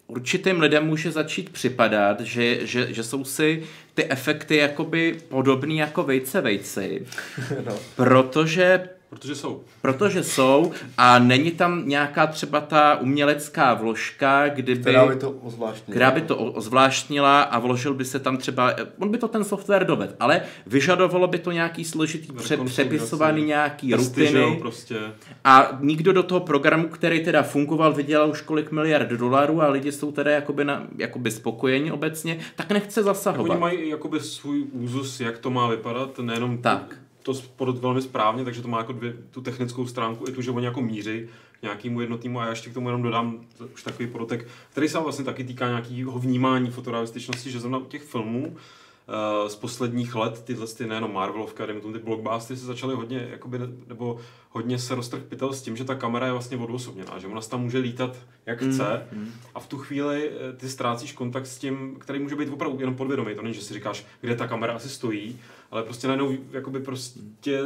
určitým 0.08 0.60
lidem 0.60 0.86
může 0.86 1.12
začít 1.12 1.49
připadat, 1.49 2.22
že, 2.22 2.68
že, 2.68 2.93
že 2.93 3.03
jsou 3.03 3.24
si 3.24 3.64
ty 3.93 4.05
efekty 4.10 4.55
jakoby 4.55 5.20
podobný 5.28 5.78
jako 5.78 6.03
vejce 6.03 6.41
vejci, 6.41 7.05
no. 7.66 7.80
protože 7.95 8.89
Protože 9.10 9.36
jsou. 9.36 9.62
Protože 9.82 10.24
jsou 10.24 10.72
a 10.97 11.20
není 11.20 11.51
tam 11.51 11.84
nějaká 11.89 12.28
třeba 12.28 12.62
ta 12.62 12.95
umělecká 12.99 13.74
vložka, 13.74 14.47
kdyby, 14.49 14.82
která 14.82 15.05
by 15.05 15.16
to 15.16 15.32
ozvláštnila. 15.32 15.91
která 15.95 16.12
by 16.12 16.22
to 16.22 16.38
ozvláštnila 16.38 17.41
a 17.41 17.60
vložil 17.60 17.93
by 17.93 18.05
se 18.05 18.20
tam 18.20 18.38
třeba, 18.38 18.74
on 18.99 19.12
by 19.12 19.18
to 19.18 19.28
ten 19.28 19.43
software 19.43 19.86
doved, 19.86 20.16
ale 20.20 20.41
vyžadovalo 20.66 21.28
by 21.28 21.39
to 21.39 21.51
nějaký 21.51 21.86
složitý 21.86 22.32
pře- 22.34 22.58
přepisovaný 22.58 23.43
nějaký 23.43 23.88
že 23.88 23.91
jo, 23.93 23.97
rutiny 23.97 24.58
prostě. 24.60 24.95
a 25.43 25.78
nikdo 25.82 26.14
do 26.14 26.24
toho 26.24 26.39
programu, 26.41 26.88
který 26.88 27.24
teda 27.26 27.43
fungoval, 27.43 27.93
vydělal 27.93 28.30
už 28.30 28.41
kolik 28.41 28.72
miliard 28.72 29.10
dolarů 29.10 29.62
a 29.62 29.68
lidi 29.70 29.91
jsou 29.91 30.12
teda 30.12 30.32
jakoby, 30.32 30.66
na, 30.66 30.88
jakoby 30.97 31.32
spokojeni 31.32 31.91
obecně, 31.91 32.39
tak 32.55 32.72
nechce 32.72 32.95
Tak 32.95 33.03
zasahovat. 33.03 33.49
oni 33.51 33.60
mají 33.60 33.89
jakoby 33.89 34.20
svůj 34.20 34.64
úzus, 34.72 35.20
jak 35.20 35.38
to 35.38 35.49
má 35.49 35.68
vypadat, 35.68 36.20
nejenom 36.20 36.58
Tak. 36.58 36.95
To 37.28 37.34
spodot 37.34 37.78
velmi 37.78 38.02
správně, 38.02 38.44
takže 38.44 38.62
to 38.62 38.68
má 38.68 38.78
jako 38.78 38.94
dvě, 38.94 39.14
tu 39.32 39.42
technickou 39.42 39.88
stránku 39.88 40.30
i 40.30 40.32
tu, 40.32 40.42
že 40.42 40.52
oni 40.52 40.66
jako 40.66 40.82
míří 40.82 41.28
k 41.60 41.62
nějakému 41.62 42.02
jednotnému 42.02 42.40
a 42.40 42.44
já 42.44 42.50
ještě 42.50 42.70
k 42.70 42.74
tomu 42.74 42.88
jenom 42.88 43.02
dodám 43.02 43.40
už 43.74 43.84
takový 43.84 44.10
podotek, 44.10 44.48
který 44.72 44.90
se 44.90 45.00
vlastně 45.00 45.26
taky 45.26 45.44
týká 45.44 45.68
nějakého 45.68 46.20
vnímání 46.20 46.72
fotorealističnosti, 46.72 47.52
že 47.52 47.60
zrovna 47.60 47.78
u 47.78 47.86
těch 47.86 48.04
filmů 48.04 48.56
eh, 48.56 49.50
z 49.50 49.56
posledních 49.56 50.16
let, 50.16 50.44
tyhle 50.44 50.68
ty 50.68 50.88
nejenom 50.88 51.14
Marvelovka, 51.14 51.66
dejme 51.66 51.82
tomu 51.82 51.94
ty 51.94 52.00
blockbustery 52.00 52.60
se 52.60 52.66
začaly 52.66 52.96
hodně, 52.96 53.28
jakoby, 53.32 53.60
ne- 53.60 53.68
nebo 53.88 54.20
hodně 54.50 54.80
se 54.80 54.96
roztrh 54.96 55.22
pytel 55.22 55.54
s 55.54 55.62
tím, 55.62 55.78
že 55.78 55.84
ta 55.84 55.96
kamera 55.96 56.26
je 56.26 56.32
vlastně 56.32 56.58
odosobněná, 56.58 57.20
že 57.20 57.28
ona 57.28 57.42
se 57.42 57.50
tam 57.50 57.62
může 57.62 57.78
lítat 57.78 58.16
jak 58.46 58.58
chce. 58.58 59.08
a 59.56 59.60
v 59.60 59.68
tu 59.68 59.78
chvíli 59.78 60.30
eh, 60.32 60.54
ty 60.54 60.70
ztrácíš 60.70 61.12
kontakt 61.14 61.48
s 61.48 61.58
tím, 61.58 61.96
který 62.00 62.20
může 62.20 62.36
být 62.36 62.50
opravdu 62.50 62.80
jenom 62.80 62.96
podvědomý, 62.96 63.36
to 63.36 63.42
není, 63.42 63.56
že 63.56 63.62
si 63.62 63.74
říkáš, 63.74 64.06
kde 64.22 64.36
ta 64.36 64.48
kamera 64.48 64.74
asi 64.74 64.90
stojí, 64.90 65.40
ale 65.72 65.84
prostě 65.84 66.07
najednou 66.07 66.38
jakoby 66.51 66.80
prostě 66.80 67.20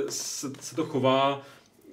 se, 0.09 0.51
se 0.59 0.75
to 0.75 0.85
chová 0.85 1.41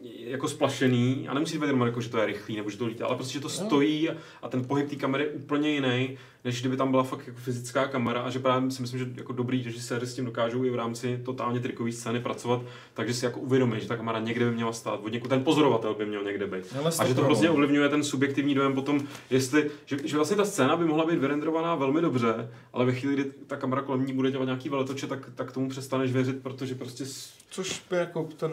jako 0.02 0.48
splašený 0.48 1.28
a 1.28 1.34
nemusí 1.34 1.58
být 1.58 1.66
jenom 1.66 1.80
jako, 1.80 2.00
že 2.00 2.08
to 2.08 2.18
je 2.18 2.26
rychlý 2.26 2.56
nebo 2.56 2.70
že 2.70 2.78
to 2.78 2.86
lítá, 2.86 3.06
ale 3.06 3.16
prostě, 3.16 3.32
že 3.32 3.40
to 3.40 3.48
stojí 3.48 4.08
a 4.42 4.48
ten 4.48 4.64
pohyb 4.64 4.88
té 4.90 4.96
kamery 4.96 5.24
je 5.24 5.30
úplně 5.30 5.70
jiný, 5.70 6.18
než 6.44 6.60
kdyby 6.60 6.76
tam 6.76 6.90
byla 6.90 7.02
fakt 7.02 7.26
jako 7.26 7.38
fyzická 7.40 7.86
kamera 7.86 8.20
a 8.20 8.30
že 8.30 8.38
právě 8.38 8.70
si 8.70 8.82
myslím, 8.82 8.98
že 8.98 9.06
jako 9.16 9.32
dobrý 9.32 9.62
režiséři 9.62 10.06
s 10.06 10.14
tím 10.14 10.24
dokážou 10.24 10.64
i 10.64 10.70
v 10.70 10.74
rámci 10.74 11.20
totálně 11.24 11.60
trikové 11.60 11.92
scény 11.92 12.20
pracovat, 12.20 12.62
takže 12.94 13.14
si 13.14 13.24
jako 13.24 13.40
uvědomí, 13.40 13.80
že 13.80 13.88
ta 13.88 13.96
kamera 13.96 14.18
někde 14.18 14.44
by 14.44 14.54
měla 14.54 14.72
stát, 14.72 15.00
od 15.02 15.12
někud 15.12 15.28
ten 15.28 15.44
pozorovatel 15.44 15.94
by 15.94 16.06
měl 16.06 16.24
někde 16.24 16.46
být. 16.46 16.64
Ale 16.78 16.92
A 16.98 17.06
že 17.06 17.14
to 17.14 17.24
prostě 17.24 17.50
ovlivňuje 17.50 17.88
ten 17.88 18.04
subjektivní 18.04 18.54
dojem 18.54 18.74
potom, 18.74 19.00
jestli, 19.30 19.70
že, 19.86 19.96
že 20.04 20.16
vlastně 20.16 20.36
ta 20.36 20.44
scéna 20.44 20.76
by 20.76 20.84
mohla 20.84 21.06
být 21.06 21.18
vyrendrovaná 21.18 21.74
velmi 21.74 22.00
dobře, 22.00 22.50
ale 22.72 22.84
ve 22.84 22.92
chvíli, 22.92 23.14
kdy 23.14 23.24
ta 23.46 23.56
kamera 23.56 23.82
kolem 23.82 24.06
ní 24.06 24.12
bude 24.12 24.30
dělat 24.30 24.44
nějaký 24.44 24.68
veletoče, 24.68 25.06
tak, 25.06 25.30
tak 25.34 25.52
tomu 25.52 25.68
přestaneš 25.68 26.12
věřit, 26.12 26.42
protože 26.42 26.74
prostě 26.74 27.04
Což 27.50 27.82
by 27.90 27.96
jako 27.96 28.28
ten 28.36 28.50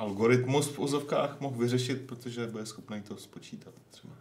algoritmus 0.00 0.68
v 0.68 0.78
úzovkách 0.78 1.36
mohl 1.40 1.56
vyřešit, 1.58 2.00
protože 2.06 2.46
bude 2.46 2.66
schopný 2.66 3.02
to 3.02 3.16
spočítat. 3.16 3.74
Třeba. 3.90 4.12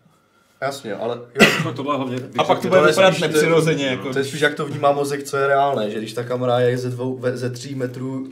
Jasně, 0.62 0.96
ale 0.96 1.20
no, 1.66 1.74
tohle 1.74 1.98
hlavně... 1.98 2.18
A 2.38 2.44
pak 2.44 2.58
to 2.58 2.62
To 2.62 2.68
bude 2.68 2.82
je 2.82 2.88
vypadat 2.88 3.20
nepřirozeně. 3.20 3.86
Jako, 3.86 4.14
to 4.14 4.20
je 4.20 4.26
spíš 4.26 4.42
jak 4.42 4.56
to 4.56 4.66
vnímá 4.66 4.92
mozek, 4.92 5.24
co 5.24 5.38
je 5.38 5.48
reálné, 5.48 5.92
že 5.92 5.98
když 5.98 6.14
ta 6.14 6.24
kamera 6.24 6.60
je 6.60 6.78
ze, 6.78 6.90
dvou, 6.90 7.18
ve- 7.18 7.38
ze 7.38 7.50
tří 7.50 7.76
metrů 7.76 8.28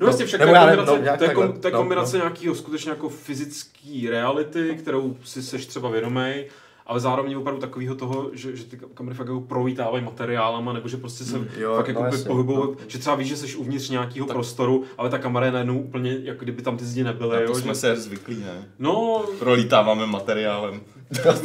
No 0.00 0.06
jasně, 0.06 0.26
však 0.26 0.40
Nebo 0.40 0.52
to 0.52 0.58
kombinace, 0.58 0.90
no, 0.90 1.02
nějak 1.02 1.18
to 1.18 1.24
je, 1.24 1.34
kom, 1.34 1.52
to 1.52 1.68
je 1.68 1.72
No, 1.72 1.78
kombinace 1.78 2.16
nějakého 2.16 2.54
skutečně 2.54 2.90
jako 2.90 3.08
fyzické 3.08 4.10
reality, 4.10 4.76
kterou 4.78 5.16
si 5.24 5.42
seš 5.42 5.66
třeba 5.66 5.90
vědomej, 5.90 6.48
ale 6.86 7.00
zároveň 7.00 7.34
opravdu 7.36 7.60
takového 7.60 7.94
toho, 7.94 8.30
že, 8.32 8.56
že 8.56 8.64
ty 8.64 8.78
kamery 8.94 9.16
fakt 9.16 9.26
jako 9.26 9.40
prolítávají 9.40 10.04
materiálama, 10.04 10.72
nebo 10.72 10.88
že 10.88 10.96
prostě 10.96 11.24
se 11.24 11.36
jo, 11.58 11.74
fakt 11.76 11.88
no 11.88 12.00
jako 12.00 12.04
jasně, 12.04 12.28
pohybují, 12.28 12.58
no. 12.58 12.74
že 12.86 12.98
třeba 12.98 13.16
víš, 13.16 13.28
že 13.28 13.36
jsi 13.36 13.56
uvnitř 13.56 13.90
nějakého 13.90 14.26
prostoru, 14.26 14.84
ale 14.98 15.10
ta 15.10 15.18
kamera 15.18 15.46
je 15.46 15.52
najednou 15.52 15.78
úplně, 15.78 16.16
jako 16.22 16.44
kdyby 16.44 16.62
tam 16.62 16.76
ty 16.76 16.84
zdi 16.84 17.04
nebyly. 17.04 17.42
Jo, 17.42 17.46
to 17.46 17.54
jsme 17.54 17.74
že, 17.74 17.80
se 17.80 17.96
zvyklí, 17.96 18.36
ne? 18.36 18.68
No, 18.78 19.24
Prolítáváme 19.38 20.06
materiálem. 20.06 20.80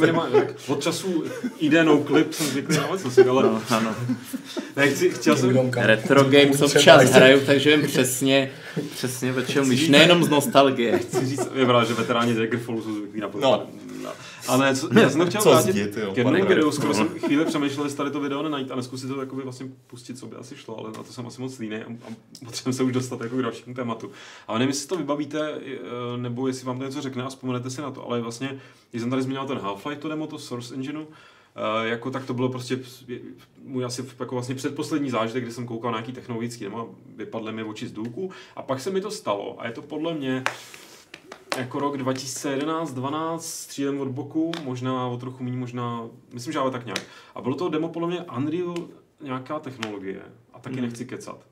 minimálně, 0.00 0.32
tak 0.40 0.54
od 0.68 0.82
času 0.82 1.24
jde 1.60 1.84
no 1.84 2.04
clip, 2.06 2.32
jsem 2.32 2.46
zvyklý 2.46 2.76
na 2.76 2.96
co 2.98 3.10
si, 3.10 3.24
ale 3.28 3.42
No, 3.42 3.62
ano. 3.70 3.94
ne, 4.76 4.88
chci, 4.88 5.10
chtěl 5.10 5.36
jsem, 5.36 5.70
Retro 5.76 6.24
games 6.24 6.62
občas 6.62 7.10
hraju, 7.10 7.40
takže 7.46 7.76
vím 7.76 7.86
přesně, 7.86 8.50
přesně 8.94 9.34
o 9.34 9.42
čem 9.42 9.70
víš. 9.70 9.88
Nejenom 9.88 10.24
z 10.24 10.28
nostalgie. 10.28 10.98
chci 10.98 11.26
říct, 11.26 11.48
je 11.54 11.64
pravda, 11.66 11.84
že 11.84 11.94
veteráni 11.94 12.34
Daggerfallu 12.34 12.82
jsou 12.82 12.94
zvyklí 12.94 13.20
na 13.20 13.26
No. 13.26 13.32
podpad. 13.32 13.60
No. 13.74 13.79
Ale 14.50 14.76
co, 14.76 14.88
já 15.00 15.10
jsem 15.10 15.20
to 15.20 15.26
chtěl 15.26 15.42
Co 15.42 15.50
vrátit 15.50 15.72
zdi, 15.72 15.86
ty 15.86 16.00
jo, 16.00 16.12
k 16.14 16.16
jedné 16.16 16.44
videu, 16.44 16.70
skoro 16.70 16.94
jsem 16.94 17.08
chvíli 17.08 17.44
přemýšlel, 17.44 17.86
jestli 17.86 17.96
tady 17.96 18.10
to 18.10 18.20
video 18.20 18.42
nenajít 18.42 18.70
a 18.70 18.76
neskusit 18.76 19.08
to 19.08 19.20
jakoby 19.20 19.42
vlastně 19.42 19.66
pustit, 19.86 20.18
co 20.18 20.26
by 20.26 20.36
asi 20.36 20.56
šlo, 20.56 20.78
ale 20.78 20.92
na 20.96 21.02
to 21.02 21.12
jsem 21.12 21.26
asi 21.26 21.40
moc 21.40 21.58
líný 21.58 21.76
a, 21.76 21.86
a 21.86 22.14
potřebujeme 22.44 22.76
se 22.76 22.82
už 22.82 22.92
dostat 22.92 23.20
jako 23.20 23.36
k 23.36 23.42
dalšímu 23.42 23.74
tématu. 23.74 24.10
Ale 24.48 24.58
nevím, 24.58 24.70
jestli 24.70 24.88
to 24.88 24.96
vybavíte, 24.96 25.60
eh, 25.66 25.78
nebo 26.16 26.48
jestli 26.48 26.66
vám 26.66 26.78
to 26.78 26.84
něco 26.84 27.00
řekne 27.00 27.22
a 27.22 27.28
vzpomenete 27.28 27.70
si 27.70 27.82
na 27.82 27.90
to, 27.90 28.06
ale 28.06 28.20
vlastně, 28.20 28.60
když 28.90 29.02
jsem 29.02 29.10
tady 29.10 29.22
zmínil 29.22 29.46
ten 29.46 29.58
Half-Life, 29.58 29.98
to 29.98 30.08
demo, 30.08 30.26
to 30.26 30.38
Source 30.38 30.74
Engineu, 30.74 31.06
Uh, 31.56 31.86
jako 31.86 32.10
tak 32.10 32.24
to 32.24 32.34
bylo 32.34 32.48
prostě 32.48 32.78
můj 33.64 33.84
asi 33.84 34.04
jako 34.20 34.34
vlastně 34.34 34.54
předposlední 34.54 35.10
zážitek, 35.10 35.42
kdy 35.42 35.52
jsem 35.52 35.66
koukal 35.66 35.92
na 35.92 35.98
nějaký 35.98 36.12
technologický 36.12 36.64
demo 36.64 36.78
a 36.78 36.86
vypadly 37.16 37.52
mi 37.52 37.62
oči 37.62 37.88
z 37.88 37.92
důlku 37.92 38.30
a 38.56 38.62
pak 38.62 38.80
se 38.80 38.90
mi 38.90 39.00
to 39.00 39.10
stalo 39.10 39.56
a 39.58 39.66
je 39.66 39.72
to 39.72 39.82
podle 39.82 40.14
mě 40.14 40.44
jako 41.56 41.78
rok 41.78 41.96
2011-12, 41.96 43.38
střílem 43.38 44.00
od 44.00 44.08
boku, 44.08 44.52
možná 44.64 45.06
o 45.06 45.16
trochu 45.16 45.44
méně, 45.44 45.56
možná, 45.56 46.08
myslím, 46.32 46.52
že 46.52 46.58
ale 46.58 46.70
tak 46.70 46.84
nějak. 46.84 47.02
A 47.34 47.40
bylo 47.42 47.54
to 47.54 47.68
demo 47.68 47.88
podle 47.88 48.08
mě 48.08 48.20
Unreal 48.36 48.74
nějaká 49.20 49.58
technologie, 49.58 50.22
a 50.52 50.58
taky 50.58 50.76
Hmm. 50.76 50.84
nechci 50.84 51.04
kecat, 51.04 51.46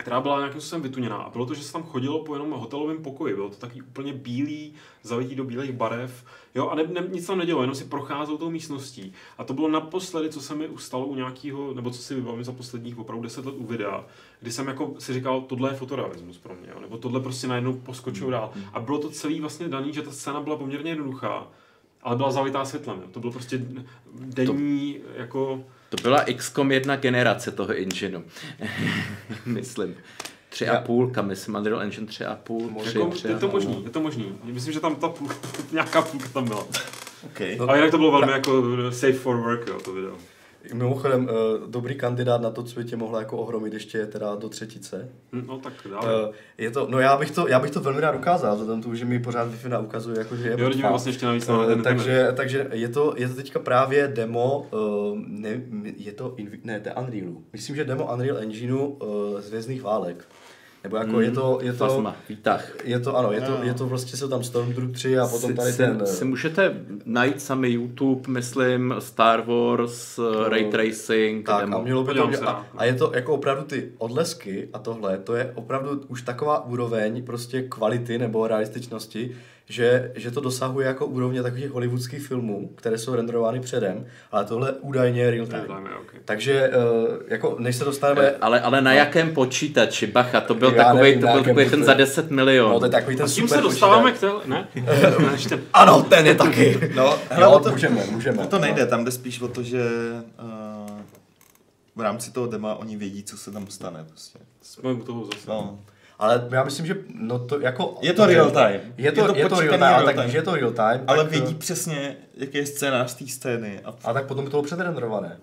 která 0.00 0.20
byla 0.20 0.38
nějakým 0.38 0.60
způsobem 0.60 0.82
vytuněná. 0.82 1.16
A 1.16 1.30
bylo 1.30 1.46
to, 1.46 1.54
že 1.54 1.62
se 1.62 1.72
tam 1.72 1.82
chodilo 1.82 2.24
po 2.24 2.34
jenom 2.34 2.50
hotelovém 2.50 3.02
pokoji. 3.02 3.34
Bylo 3.34 3.48
to 3.48 3.56
taky 3.56 3.82
úplně 3.82 4.12
bílý, 4.12 4.74
zavitý 5.02 5.34
do 5.34 5.44
bílých 5.44 5.72
barev. 5.72 6.24
Jo, 6.54 6.68
a 6.68 6.74
ne, 6.74 6.82
ne, 6.86 7.06
nic 7.08 7.26
tam 7.26 7.38
nedělo, 7.38 7.60
jenom 7.60 7.74
si 7.74 7.84
procházel 7.84 8.36
tou 8.36 8.50
místností. 8.50 9.12
A 9.38 9.44
to 9.44 9.54
bylo 9.54 9.68
naposledy, 9.68 10.28
co 10.28 10.40
se 10.40 10.54
mi 10.54 10.68
ustalo 10.68 11.06
u 11.06 11.14
nějakého, 11.14 11.74
nebo 11.74 11.90
co 11.90 12.02
si 12.02 12.14
vybavím 12.14 12.44
za 12.44 12.52
posledních 12.52 12.98
opravdu 12.98 13.22
10 13.22 13.46
let 13.46 13.54
u 13.58 13.66
videa, 13.66 14.04
kdy 14.40 14.52
jsem 14.52 14.68
jako 14.68 14.94
si 14.98 15.12
říkal, 15.12 15.40
tohle 15.40 15.70
je 15.70 15.76
fotorealismus 15.76 16.38
pro 16.38 16.54
mě, 16.54 16.68
jo, 16.74 16.80
nebo 16.80 16.98
tohle 16.98 17.20
prostě 17.20 17.46
najednou 17.46 17.72
poskočil 17.72 18.30
dál. 18.30 18.52
A 18.72 18.80
bylo 18.80 18.98
to 18.98 19.10
celý 19.10 19.40
vlastně 19.40 19.68
daný, 19.68 19.92
že 19.92 20.02
ta 20.02 20.12
scéna 20.12 20.40
byla 20.40 20.56
poměrně 20.56 20.90
jednoduchá, 20.90 21.46
ale 22.02 22.16
byla 22.16 22.30
zavitá 22.30 22.64
světlem. 22.64 22.98
Jo. 23.02 23.08
To 23.10 23.20
bylo 23.20 23.32
prostě 23.32 23.66
denní, 24.14 24.98
jako... 25.16 25.64
To 25.90 25.96
byla 26.02 26.24
XCOM 26.36 26.72
jedna 26.72 26.96
generace 26.96 27.50
toho 27.50 27.74
engineu. 27.74 28.22
Myslím. 29.46 29.94
Tři 30.48 30.68
a 30.68 30.80
půlka, 30.80 31.22
myslím, 31.22 31.54
Unreal 31.54 31.82
Engine 31.82 32.06
tři 32.06 32.24
a 32.24 32.34
půl, 32.34 32.70
tři, 32.80 32.98
Jako, 32.98 33.10
tři 33.10 33.28
je 33.28 33.34
to 33.34 33.48
možný, 33.48 33.84
je 33.84 33.90
to 33.90 34.00
možný. 34.00 34.38
Myslím, 34.44 34.72
že 34.72 34.80
tam 34.80 34.96
ta 34.96 35.08
půl, 35.08 35.28
nějaká 35.72 36.02
půlka 36.02 36.28
tam 36.28 36.44
byla. 36.44 36.66
Okay. 37.24 37.58
Ale 37.60 37.78
jinak 37.78 37.90
to 37.90 37.98
bylo 37.98 38.10
velmi 38.10 38.32
jako 38.32 38.62
safe 38.90 39.12
for 39.12 39.36
work, 39.36 39.66
jo, 39.68 39.80
to 39.80 39.92
video. 39.92 40.16
Mimochodem, 40.74 41.28
eh, 41.30 41.32
dobrý 41.66 41.94
kandidát 41.94 42.40
na 42.40 42.50
to, 42.50 42.62
co 42.62 42.80
by 42.80 42.84
tě 42.86 42.96
mohlo 42.96 43.18
jako 43.18 43.36
ohromit 43.36 43.72
ještě 43.72 43.98
je 43.98 44.06
teda 44.06 44.34
do 44.34 44.48
třetice. 44.48 45.08
Hm, 45.32 45.44
No 45.46 45.58
tak 45.58 45.72
dále. 45.90 46.08
Eh, 46.28 46.32
Je 46.58 46.70
to, 46.70 46.86
no 46.90 46.98
já 46.98 47.16
bych 47.16 47.30
to, 47.30 47.48
já 47.48 47.60
bych 47.60 47.70
to 47.70 47.80
velmi 47.80 48.00
rád 48.00 48.14
ukázal, 48.14 48.56
vzhledem 48.56 48.82
tomu, 48.82 48.94
že 48.94 49.04
mi 49.04 49.18
pořád 49.18 49.48
Wi-Fi 49.48 49.84
ukazuje, 49.84 50.18
jako, 50.18 50.36
že 50.36 50.48
je 50.48 50.56
Jo, 50.58 50.70
vlastně 50.88 51.10
ještě 51.10 51.26
navíc 51.26 51.46
na 51.46 51.62
Eh, 51.62 51.66
ten 51.66 51.82
takže, 51.82 52.28
takže 52.36 52.68
je 52.72 52.88
to, 52.88 53.14
je 53.16 53.28
to 53.28 53.34
teďka 53.34 53.58
právě 53.58 54.08
demo, 54.08 54.66
ne, 55.26 55.60
je 55.96 56.12
to, 56.12 56.36
ne, 56.64 56.80
to 56.80 56.88
je 56.88 56.94
Unrealu. 56.94 57.44
Myslím, 57.52 57.76
že 57.76 57.84
demo 57.84 58.12
Unreal 58.14 58.38
Engineu 58.38 58.98
z 59.38 59.50
Vězných 59.50 59.82
válek. 59.82 60.24
Nebo 60.84 60.96
jako 60.96 61.20
je 61.20 61.30
to, 61.30 61.58
je 61.62 61.72
to, 61.72 61.86
Fasma, 61.88 62.16
výtah. 62.28 62.72
je 62.84 63.00
to, 63.00 63.16
ano, 63.16 63.32
je 63.32 63.40
to, 63.40 63.52
Jo. 63.52 63.58
je 63.62 63.74
to 63.74 63.86
prostě, 63.86 64.16
jsou 64.16 64.28
tam 64.28 64.44
Stormtrooperi 64.44 65.18
a 65.18 65.26
potom 65.28 65.50
si, 65.50 65.56
tady 65.56 65.72
si, 65.72 65.76
ten... 65.78 65.98
eh, 66.02 66.06
si 66.06 66.24
můžete 66.24 66.74
najít 67.04 67.42
sami 67.42 67.68
YouTube, 67.68 68.20
myslím, 68.32 68.94
Star 68.98 69.40
Wars, 69.46 70.20
Ray 70.48 70.64
Tracing, 70.64 71.46
Tak 71.46 71.60
demo. 71.60 71.78
a 71.78 71.82
mělo 71.82 72.04
by 72.04 72.14
to, 72.14 72.30
se 72.32 72.44
a, 72.44 72.66
a 72.76 72.84
je 72.84 72.94
to 72.94 73.12
jako 73.14 73.34
opravdu 73.34 73.64
ty 73.64 73.92
odlesky 73.98 74.68
a 74.72 74.78
tohle, 74.78 75.18
to 75.18 75.34
je 75.34 75.52
opravdu 75.54 76.02
už 76.08 76.22
taková 76.22 76.64
úroveň 76.66 77.24
prostě 77.24 77.62
kvality 77.62 78.18
nebo 78.18 78.46
realističnosti, 78.46 79.30
že, 79.70 80.12
že 80.14 80.30
to 80.30 80.40
dosahuje 80.40 80.86
jako 80.86 81.06
úrovně 81.06 81.42
takových 81.42 81.70
hollywoodských 81.70 82.26
filmů, 82.26 82.70
které 82.74 82.98
jsou 82.98 83.14
renderovány 83.14 83.60
předem, 83.60 84.06
ale 84.32 84.44
tohle 84.44 84.72
údajně 84.72 85.20
je 85.22 85.30
real 85.30 85.46
time. 85.46 85.64
Dáme, 85.68 85.90
okay. 85.96 86.20
Takže 86.24 86.52
eh, 86.52 86.72
jako 87.28 87.56
než 87.58 87.76
se 87.76 87.84
dostaneme, 87.84 88.30
Ale, 88.40 88.60
ale 88.60 88.80
na 88.80 88.92
jakém 88.92 89.34
počítači? 89.34 90.06
Bacha, 90.06 90.40
to 90.40 90.54
byl 90.54 90.70
No. 90.70 90.76
Já 90.76 90.84
takový, 90.84 91.02
nevím, 91.02 91.20
to 91.20 91.26
byl 91.26 91.42
takový 91.44 91.70
ten 91.70 91.84
za 91.84 91.94
10 91.94 92.30
milionů. 92.30 92.72
no 92.72 92.78
to 92.78 92.84
je 92.86 92.90
takový 92.90 93.16
ten 93.16 93.26
A 93.26 93.28
tím 93.28 93.48
super 93.48 93.58
se 93.58 93.62
dostáváme 93.62 94.10
počítač. 94.12 94.30
k 94.30 94.42
té, 94.42 94.48
ne? 94.48 95.60
Ano, 95.72 96.02
ten 96.02 96.26
je 96.26 96.34
taky. 96.34 96.80
No, 96.94 97.18
hele, 97.30 97.42
jo, 97.46 97.50
o 97.52 97.60
to- 97.60 97.70
můžeme, 97.70 98.04
můžeme. 98.10 98.46
To 98.46 98.58
nejde, 98.58 98.86
tam 98.86 99.04
jde 99.04 99.10
spíš 99.10 99.40
o 99.40 99.48
to, 99.48 99.62
že 99.62 99.82
uh, 100.42 101.00
v 101.96 102.00
rámci 102.00 102.32
toho 102.32 102.46
dema 102.46 102.74
oni 102.74 102.96
vědí, 102.96 103.22
co 103.22 103.36
se 103.36 103.50
tam 103.50 103.66
stane. 103.66 104.04
Prostě. 104.08 104.38
jsme 104.62 104.92
u 104.92 105.02
toho 105.02 105.24
zase. 105.24 105.48
No. 105.48 105.78
Ale 106.20 106.48
já 106.50 106.64
myslím, 106.64 106.86
že 106.86 106.96
no 107.14 107.38
to 107.38 107.60
jako... 107.60 107.98
Je 108.02 108.12
to 108.12 108.26
real 108.26 108.50
time. 108.50 108.80
Je 108.96 109.12
to, 109.12 109.20
je 109.20 109.26
to, 109.26 109.36
je 109.36 109.48
to 109.48 109.60
real 109.60 109.78
time, 109.78 109.82
ale 109.82 110.04
tak 110.04 110.18
když 110.18 110.34
je 110.34 110.42
to 110.42 110.54
real 110.54 110.72
time, 110.72 111.04
Ale 111.06 111.18
tak, 111.18 111.30
vědí 111.30 111.52
eh, 111.54 111.58
přesně, 111.58 112.16
jaký 112.34 112.58
je 112.58 112.66
scénář 112.66 113.14
té 113.14 113.26
scény. 113.26 113.80
A 113.84 113.94
A 114.04 114.12
tak 114.12 114.26
potom 114.26 114.44
by 114.44 114.50
to 114.50 114.56
bylo 114.56 114.62
předrenderované. 114.62 115.38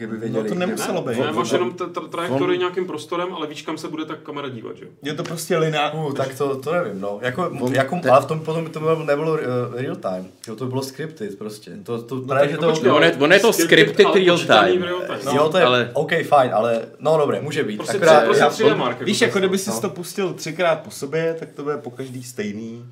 Kdyby 0.00 0.16
věděli. 0.16 0.42
No 0.42 0.48
to 0.48 0.54
nemuselo 0.54 1.02
být. 1.02 1.18
Ne, 1.18 1.32
máš 1.32 1.50
jenom 1.50 1.74
trajektorii 2.10 2.58
nějakým 2.58 2.86
prostorem, 2.86 3.34
ale 3.34 3.46
víš, 3.46 3.62
kam 3.62 3.78
se 3.78 3.88
bude 3.88 4.04
ta 4.04 4.14
kamera 4.14 4.48
dívat, 4.48 4.76
že 4.76 4.84
jo? 4.84 4.90
je 5.02 5.14
to 5.14 5.22
prostě 5.22 5.56
lineární. 5.58 6.00
Uh, 6.00 6.12
tak 6.12 6.34
to, 6.34 6.56
to 6.56 6.72
nevím, 6.72 7.00
no. 7.00 7.18
Jako, 7.22 7.50
On- 7.60 7.74
jako, 7.74 7.98
te- 8.02 8.10
ale 8.10 8.20
v 8.22 8.24
tom 8.24 8.40
potom 8.40 8.64
by 8.64 8.70
to 8.70 8.80
nebylo, 8.80 9.04
nebylo 9.04 9.32
uh, 9.32 9.38
real 9.74 9.96
time. 9.96 10.26
Jo, 10.48 10.56
to 10.56 10.64
by 10.64 10.70
bylo 10.70 10.82
scripted 10.82 11.38
prostě. 11.38 11.70
To, 11.82 12.02
to, 12.02 12.14
no, 12.14 12.22
právě, 12.22 12.48
že 12.48 12.56
tak 12.56 12.60
to... 12.60 12.70
počkej, 12.70 12.90
on 12.90 13.02
je- 13.02 13.16
on 13.20 13.32
je 13.32 13.40
to 13.40 13.52
scripted 13.52 14.06
real 14.14 14.38
time. 14.38 14.80
v 14.80 14.84
real 14.84 15.00
time. 15.00 15.18
No, 15.24 15.32
jo, 15.32 15.48
to 15.48 15.58
je, 15.58 15.64
ale-. 15.64 15.90
OK, 15.92 16.12
fajn, 16.24 16.50
ale 16.54 16.82
no 17.00 17.18
dobré, 17.18 17.40
může 17.40 17.64
být. 17.64 17.76
Prostě, 17.76 17.96
Akorát, 17.96 18.24
prostě 18.24 18.42
já, 18.44 18.50
3D 18.50 18.76
mark. 18.76 19.02
Víš, 19.02 19.20
jako 19.20 19.38
kdyby 19.38 19.58
jsi 19.58 19.70
no. 19.70 19.80
to 19.80 19.90
pustil 19.90 20.32
třikrát 20.32 20.80
po 20.80 20.90
sobě, 20.90 21.36
tak 21.38 21.48
to 21.52 21.62
bude 21.62 21.76
po 21.76 21.90
každý 21.90 22.22
stejný. 22.22 22.84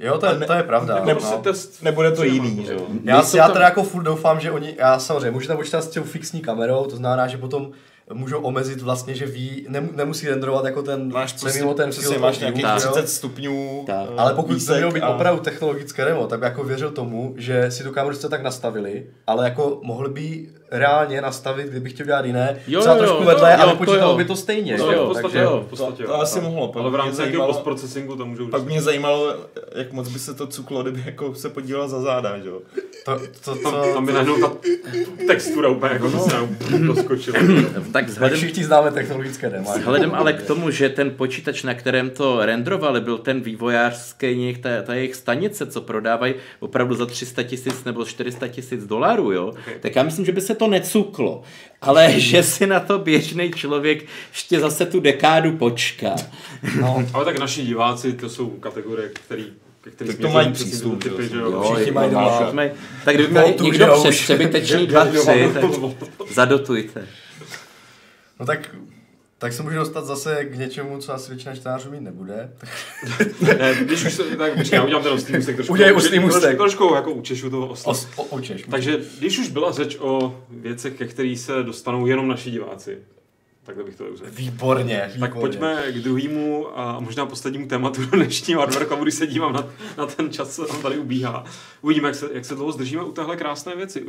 Jo, 0.00 0.18
to 0.18 0.26
je, 0.26 0.34
to 0.46 0.52
je 0.52 0.62
pravda. 0.62 1.02
Jako 1.06 1.20
no. 1.24 1.38
test. 1.38 1.82
Nebude 1.82 2.10
to 2.10 2.22
3D 2.22 2.32
jiný, 2.32 2.66
jo? 2.70 2.86
Já, 3.04 3.16
Nejsou 3.16 3.36
já 3.36 3.44
tam- 3.44 3.52
teda 3.52 3.64
jako 3.64 3.82
furt 3.82 4.02
doufám, 4.02 4.40
že 4.40 4.50
oni, 4.50 4.74
já 4.78 4.98
samozřejmě, 4.98 5.30
můžu 5.30 5.48
tam 5.48 5.56
počítat 5.56 5.82
s 5.82 5.88
tou 5.88 6.02
fixní 6.02 6.40
kamerou, 6.40 6.84
to 6.84 6.96
znamená, 6.96 7.26
že 7.26 7.36
potom 7.38 7.70
můžou 8.12 8.40
omezit 8.40 8.80
vlastně, 8.82 9.14
že 9.14 9.26
ví, 9.26 9.66
nem, 9.68 9.88
nemusí 9.92 10.28
renderovat 10.28 10.64
jako 10.64 10.82
ten, 10.82 11.12
Máš 11.12 11.32
prostě, 11.32 11.58
mimo 11.58 11.74
ten 11.74 11.90
přesně, 11.90 12.18
máš 12.18 12.38
nějakých 12.38 12.64
view, 12.64 12.82
jo? 12.84 12.90
30 12.92 13.08
stupňů. 13.08 13.84
Tak. 13.86 14.06
eh, 14.10 14.14
Ale 14.16 14.34
pokud 14.34 14.66
to 14.66 14.74
mělo 14.74 14.92
být 14.92 15.00
a- 15.00 15.08
opravdu 15.08 15.40
technologické 15.42 16.04
demo, 16.04 16.26
tak 16.26 16.40
by 16.40 16.44
jako 16.46 16.64
věřil 16.64 16.90
tomu, 16.90 17.34
že 17.36 17.70
si 17.70 17.84
tu 17.84 17.92
kameru 17.92 18.14
sice 18.14 18.28
tak 18.28 18.42
nastavili, 18.42 19.06
ale 19.26 19.44
jako 19.44 19.80
mohli 19.82 20.08
by 20.10 20.48
reálně 20.70 21.20
nastavit, 21.20 21.66
kdybych 21.66 21.92
chtěl 21.92 22.06
dělat 22.06 22.24
jiné, 22.24 22.58
Jo, 22.66 22.80
třeba 22.80 22.94
jo, 22.94 22.98
trošku 22.98 23.22
jo, 23.22 23.24
vedle, 23.26 23.52
jo, 23.52 23.58
ale 23.60 23.72
to 23.72 23.78
počítalo 23.78 24.10
jo. 24.12 24.16
by 24.16 24.24
to 24.24 24.36
stejně. 24.36 24.76
To 24.76 24.92
jo, 24.92 25.04
v 25.04 25.08
podstatě 25.08 25.22
takže- 25.22 25.38
jo, 25.38 25.64
v 25.66 25.70
podstatě 25.70 26.02
jo. 26.02 26.08
To 26.08 26.20
asi 26.20 26.40
mohlo, 26.40 26.68
pak 26.68 26.80
Ale 26.80 26.90
v 26.90 26.92
mě 26.92 27.02
rámci 27.02 27.20
nějakého 27.20 27.46
postprocesingu 27.46 28.16
to 28.16 28.26
můžou 28.26 28.48
Pak 28.48 28.64
mě 28.64 28.82
zajímalo, 28.82 29.34
jak 29.74 29.92
moc 29.92 30.08
by 30.08 30.18
se 30.18 30.34
to 30.34 30.46
cuklo, 30.46 30.82
kdyby 30.82 31.02
jako 31.06 31.34
se 31.34 31.48
podíval 31.48 31.88
za 31.88 32.00
záda, 32.00 32.38
že 32.38 32.48
jo? 32.48 32.60
To, 33.04 33.20
to, 33.44 33.54
tam, 33.54 33.72
to, 33.72 33.94
tam 33.94 34.06
by 34.06 34.12
najednou 34.12 34.40
ta 34.40 34.52
textura 35.26 35.68
úplně 35.68 35.92
jako 35.92 36.10
se 36.10 36.34
nám 36.34 36.56
doskočila. 36.86 37.38
tak 37.92 38.06
vzhledem, 38.06 38.38
všichni 38.38 38.64
známe 38.64 38.90
technologické 38.90 39.50
demo. 39.50 39.72
vzhledem 39.78 40.14
ale 40.14 40.32
k 40.32 40.42
tomu, 40.42 40.70
že 40.70 40.88
ten 40.88 41.10
počítač, 41.10 41.62
na 41.62 41.74
kterém 41.74 42.10
to 42.10 42.46
rendrovali, 42.46 43.00
byl 43.00 43.18
ten 43.18 43.40
vývojářský 43.40 44.58
ta, 44.62 44.68
ta 44.82 44.94
jejich 44.94 45.14
stanice, 45.14 45.66
co 45.66 45.80
prodávají 45.80 46.34
opravdu 46.60 46.94
za 46.94 47.06
300 47.06 47.42
tisíc 47.42 47.84
nebo 47.84 48.04
400 48.04 48.48
tisíc 48.48 48.86
dolarů, 48.86 49.32
jo, 49.32 49.52
tak 49.80 49.96
já 49.96 50.02
myslím, 50.02 50.24
že 50.24 50.32
by 50.32 50.40
se 50.40 50.54
to 50.56 50.68
necuklo. 50.68 51.42
Ale 51.82 52.20
že 52.20 52.42
si 52.42 52.66
na 52.66 52.80
to 52.80 52.98
běžný 52.98 53.50
člověk 53.52 54.06
ještě 54.32 54.60
zase 54.60 54.86
tu 54.86 55.00
dekádu 55.00 55.52
počká. 55.52 56.16
No, 56.80 57.06
Ale 57.12 57.24
tak 57.24 57.38
naši 57.38 57.62
diváci, 57.62 58.12
to 58.12 58.28
jsou 58.28 58.50
kategorie, 58.50 59.08
který, 59.08 59.46
ke 59.80 59.90
kterým 59.90 60.12
Tak 60.12 60.22
to 60.22 60.28
mají 60.28 60.52
přístup, 60.52 61.02
typy, 61.02 61.22
jo. 61.22 61.28
že 61.28 61.36
jo. 61.36 61.50
Jo, 61.50 61.72
Všichni 61.74 61.92
mají 61.92 62.10
doma. 62.10 62.52
Tak 63.04 63.14
kdyby 63.14 63.30
měl 63.30 63.54
někdo 63.62 63.96
přes 64.02 64.20
přebytečný 64.20 64.86
dva, 64.86 65.04
tři, 65.04 65.48
tak 65.54 65.64
zadotujte. 66.30 67.06
no 68.40 68.46
tak, 68.46 68.70
tak 69.38 69.52
se 69.52 69.62
může 69.62 69.76
dostat 69.76 70.04
zase 70.06 70.44
k 70.44 70.56
něčemu, 70.56 70.98
co 70.98 71.12
asi 71.12 71.30
většina 71.30 71.54
čtenářů 71.54 71.90
mít 71.90 72.00
nebude. 72.00 72.52
Ne, 73.58 73.74
když 73.80 74.04
už 74.04 74.14
se, 74.14 74.22
tak 74.24 74.54
počkej, 74.54 74.76
já 74.76 74.84
udělám 74.84 75.02
ten 75.02 75.12
ostrý 75.12 75.36
můstek 75.36 75.56
trošku. 75.56 75.72
Udělej 75.72 75.92
trošku- 75.92 76.20
můstek. 76.20 76.56
Trošku 76.56 76.94
jako 76.94 77.12
učešu 77.12 77.50
toho 77.50 77.66
osla. 77.68 77.90
Os, 77.92 78.08
o, 78.16 78.22
očeš. 78.22 78.64
Takže 78.70 79.00
když 79.18 79.38
už 79.38 79.48
byla 79.48 79.72
řeč 79.72 79.96
o 80.00 80.40
věcech, 80.50 80.94
ke 80.94 81.06
kterým 81.06 81.36
se 81.36 81.62
dostanou 81.62 82.06
jenom 82.06 82.28
naši 82.28 82.50
diváci, 82.50 82.98
takhle 83.64 83.84
bych 83.84 83.96
to 83.96 84.04
uzavřel. 84.04 84.36
Výborně, 84.36 85.10
výborně. 85.14 85.20
Tak 85.20 85.34
pojďme 85.34 85.92
k 85.92 85.94
druhému 85.94 86.78
a 86.78 87.00
možná 87.00 87.26
poslednímu 87.26 87.66
tématu 87.68 88.06
dnešního 88.06 88.60
hardwareu, 88.60 89.02
když 89.02 89.14
se 89.14 89.26
dívám 89.26 89.52
na, 89.52 89.68
na 89.98 90.06
ten 90.06 90.30
čas, 90.32 90.56
co 90.56 90.66
nám 90.72 90.82
tady 90.82 90.98
ubíhá. 90.98 91.44
Uvidíme, 91.82 92.08
jak 92.08 92.14
se, 92.14 92.28
jak 92.32 92.44
se 92.44 92.54
dlouho 92.54 92.72
zdržíme 92.72 93.02
u 93.02 93.12
téhle 93.12 93.36
krásné 93.36 93.76
věci. 93.76 94.00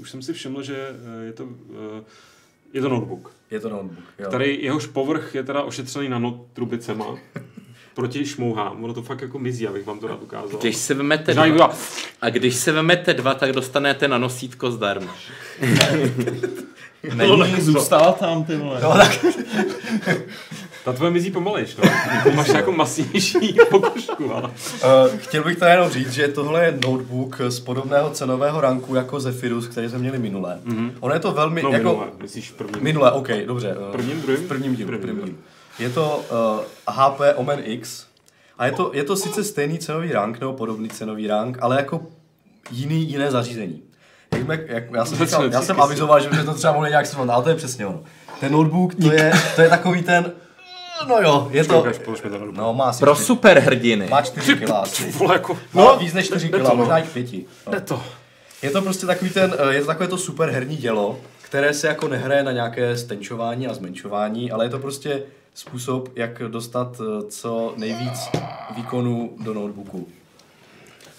Už 0.00 0.10
jsem 0.10 0.22
si 0.22 0.32
všiml, 0.32 0.62
že 0.62 0.76
eh, 1.22 1.24
je 1.24 1.32
to, 1.32 1.48
eh, 1.98 2.04
je 2.72 2.80
to 2.80 2.88
notebook, 2.88 3.32
Je 3.52 3.60
to 3.60 3.68
notebook, 3.68 4.04
jo. 4.18 4.28
který 4.28 4.64
jehož 4.64 4.86
povrch 4.86 5.34
je 5.34 5.42
teda 5.42 5.62
ošetřený 5.62 6.08
nanotrubicema 6.08 7.06
proti 7.94 8.26
šmouhám. 8.26 8.84
Ono 8.84 8.94
to 8.94 9.02
fakt 9.02 9.22
jako 9.22 9.38
mizí, 9.38 9.68
abych 9.68 9.86
vám 9.86 9.98
to 9.98 10.08
rád 10.08 10.22
ukázal. 10.22 10.60
Když 10.60 10.76
se 10.76 10.94
vemete 10.94 11.34
dva, 11.34 11.46
dva. 11.46 11.76
a 12.20 12.30
když 12.30 12.54
se 12.54 12.72
vemete 12.72 13.14
dva, 13.14 13.34
tak 13.34 13.52
dostanete 13.52 14.08
na 14.08 14.18
nosítko 14.18 14.70
zdarma. 14.70 15.14
Není, 17.14 17.60
zůstala 17.60 18.12
tam, 18.12 18.44
ty 18.44 18.56
vole. 18.56 18.80
No, 18.82 18.92
tak, 18.92 19.24
Ta 20.84 20.92
tvoje 20.92 21.10
mizí 21.10 21.30
pomalejš, 21.30 21.76
no. 21.76 21.84
Ty 22.22 22.30
máš 22.30 22.48
jako 22.48 22.72
masivnější 22.72 23.56
pokožku, 23.70 24.34
ale... 24.34 24.42
uh, 24.48 25.16
chtěl 25.18 25.44
bych 25.44 25.58
tady 25.58 25.72
jenom 25.72 25.90
říct, 25.90 26.10
že 26.12 26.28
tohle 26.28 26.64
je 26.64 26.78
notebook 26.86 27.40
z 27.48 27.60
podobného 27.60 28.10
cenového 28.10 28.60
ranku 28.60 28.94
jako 28.94 29.20
Zephyrus, 29.20 29.68
který 29.68 29.88
jsme 29.88 29.98
měli 29.98 30.18
minule. 30.18 30.58
Mm-hmm. 30.66 30.90
Ono 31.00 31.14
je 31.14 31.20
to 31.20 31.32
velmi, 31.32 31.62
No, 31.62 31.70
jako... 31.70 31.88
minule, 31.88 32.06
myslíš 32.22 32.50
v 32.50 32.54
prvním. 32.54 32.82
Minule, 32.84 33.12
OK, 33.12 33.28
dobře. 33.46 33.76
eh, 33.88 33.92
Prvním, 33.92 34.20
druhým? 34.22 34.44
V 34.44 34.48
prvním 34.48 34.76
dílu. 34.76 34.88
Prvním, 34.88 35.16
Prvním. 35.16 35.38
Je 35.78 35.90
to 35.90 36.22
uh, 36.88 36.94
HP 36.94 37.20
Omen 37.36 37.60
X 37.64 38.06
a 38.58 38.66
je 38.66 38.72
to, 38.72 38.90
je 38.94 39.04
to 39.04 39.16
sice 39.16 39.44
stejný 39.44 39.78
cenový 39.78 40.12
rank, 40.12 40.40
nebo 40.40 40.52
podobný 40.52 40.88
cenový 40.88 41.26
rank, 41.26 41.58
ale 41.60 41.76
jako 41.76 42.00
jiný, 42.70 43.10
jiné 43.10 43.30
zařízení. 43.30 43.82
Jak, 44.34 44.42
jsme- 44.42 44.60
jak, 44.66 44.84
já, 44.94 45.04
jsem 45.04 45.18
říkal, 45.26 45.44
já 45.52 45.62
jsem 45.62 45.80
avizoval, 45.80 46.20
že 46.20 46.28
by 46.28 46.36
to 46.44 46.54
třeba 46.54 46.72
mohli 46.72 46.90
nějak 46.90 47.06
srovnat, 47.06 47.34
ale 47.34 47.42
to 47.44 47.48
je 47.50 47.54
přesně 47.56 47.86
ono. 47.86 48.00
Ten 48.40 48.52
notebook, 48.52 48.94
to 48.94 49.12
je, 49.12 49.32
to 49.56 49.62
je 49.62 49.68
takový 49.68 50.02
ten, 50.02 50.32
no 51.08 51.20
jo, 51.22 51.48
je 51.50 51.64
to, 51.64 51.84
no 52.52 52.74
má 52.74 52.84
asi 52.84 53.00
Pro 53.00 53.14
čtyři- 53.14 53.24
superhrdiny. 53.26 54.06
má 54.08 54.22
4 54.22 54.56
kg 54.56 54.70
asi. 54.70 55.14
No, 55.74 55.96
víc 55.96 56.14
než 56.14 56.26
4 56.26 56.48
jde 56.48 56.58
kg, 56.58 56.62
to, 56.64 56.68
no. 56.70 56.76
možná 56.76 56.98
i 56.98 57.02
5. 57.02 57.32
No. 57.66 57.72
Jde 57.72 57.80
to. 57.80 58.02
Je 58.62 58.70
to 58.70 58.82
prostě 58.82 59.06
takový 59.06 59.30
ten, 59.30 59.54
eh, 59.58 59.74
je 59.74 59.80
to 59.80 59.86
takové 59.86 60.08
to 60.08 60.18
super 60.18 60.50
herní 60.50 60.76
dělo, 60.76 61.20
které 61.42 61.74
se 61.74 61.86
jako 61.86 62.08
nehraje 62.08 62.42
na 62.42 62.52
nějaké 62.52 62.96
stenčování 62.96 63.66
a 63.66 63.74
zmenšování, 63.74 64.50
ale 64.52 64.64
je 64.64 64.68
to 64.70 64.78
prostě 64.78 65.22
způsob, 65.54 66.08
jak 66.16 66.42
dostat 66.48 67.00
eh, 67.00 67.22
co 67.30 67.74
nejvíc 67.76 68.20
výkonů 68.76 69.30
do 69.40 69.54
notebooku. 69.54 70.08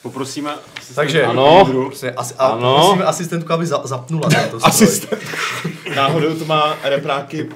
Poprosíme... 0.02 0.52
Takže, 0.96 1.26
Ano. 1.26 1.66
Prostě 1.66 2.12
asi, 2.12 2.34
a 2.38 2.46
Ano. 2.48 2.76
prosíme 2.76 3.04
asistentku, 3.06 3.54
aby 3.54 3.66
za, 3.66 3.82
zapnula 3.84 4.30
tento. 4.30 4.58
Asistent. 4.64 5.22
Náhodou 5.96 6.36
to 6.36 6.46
má 6.46 6.76
repráky 6.84 7.50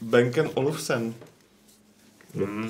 Benken 0.00 0.50
Olufsen. 0.54 1.14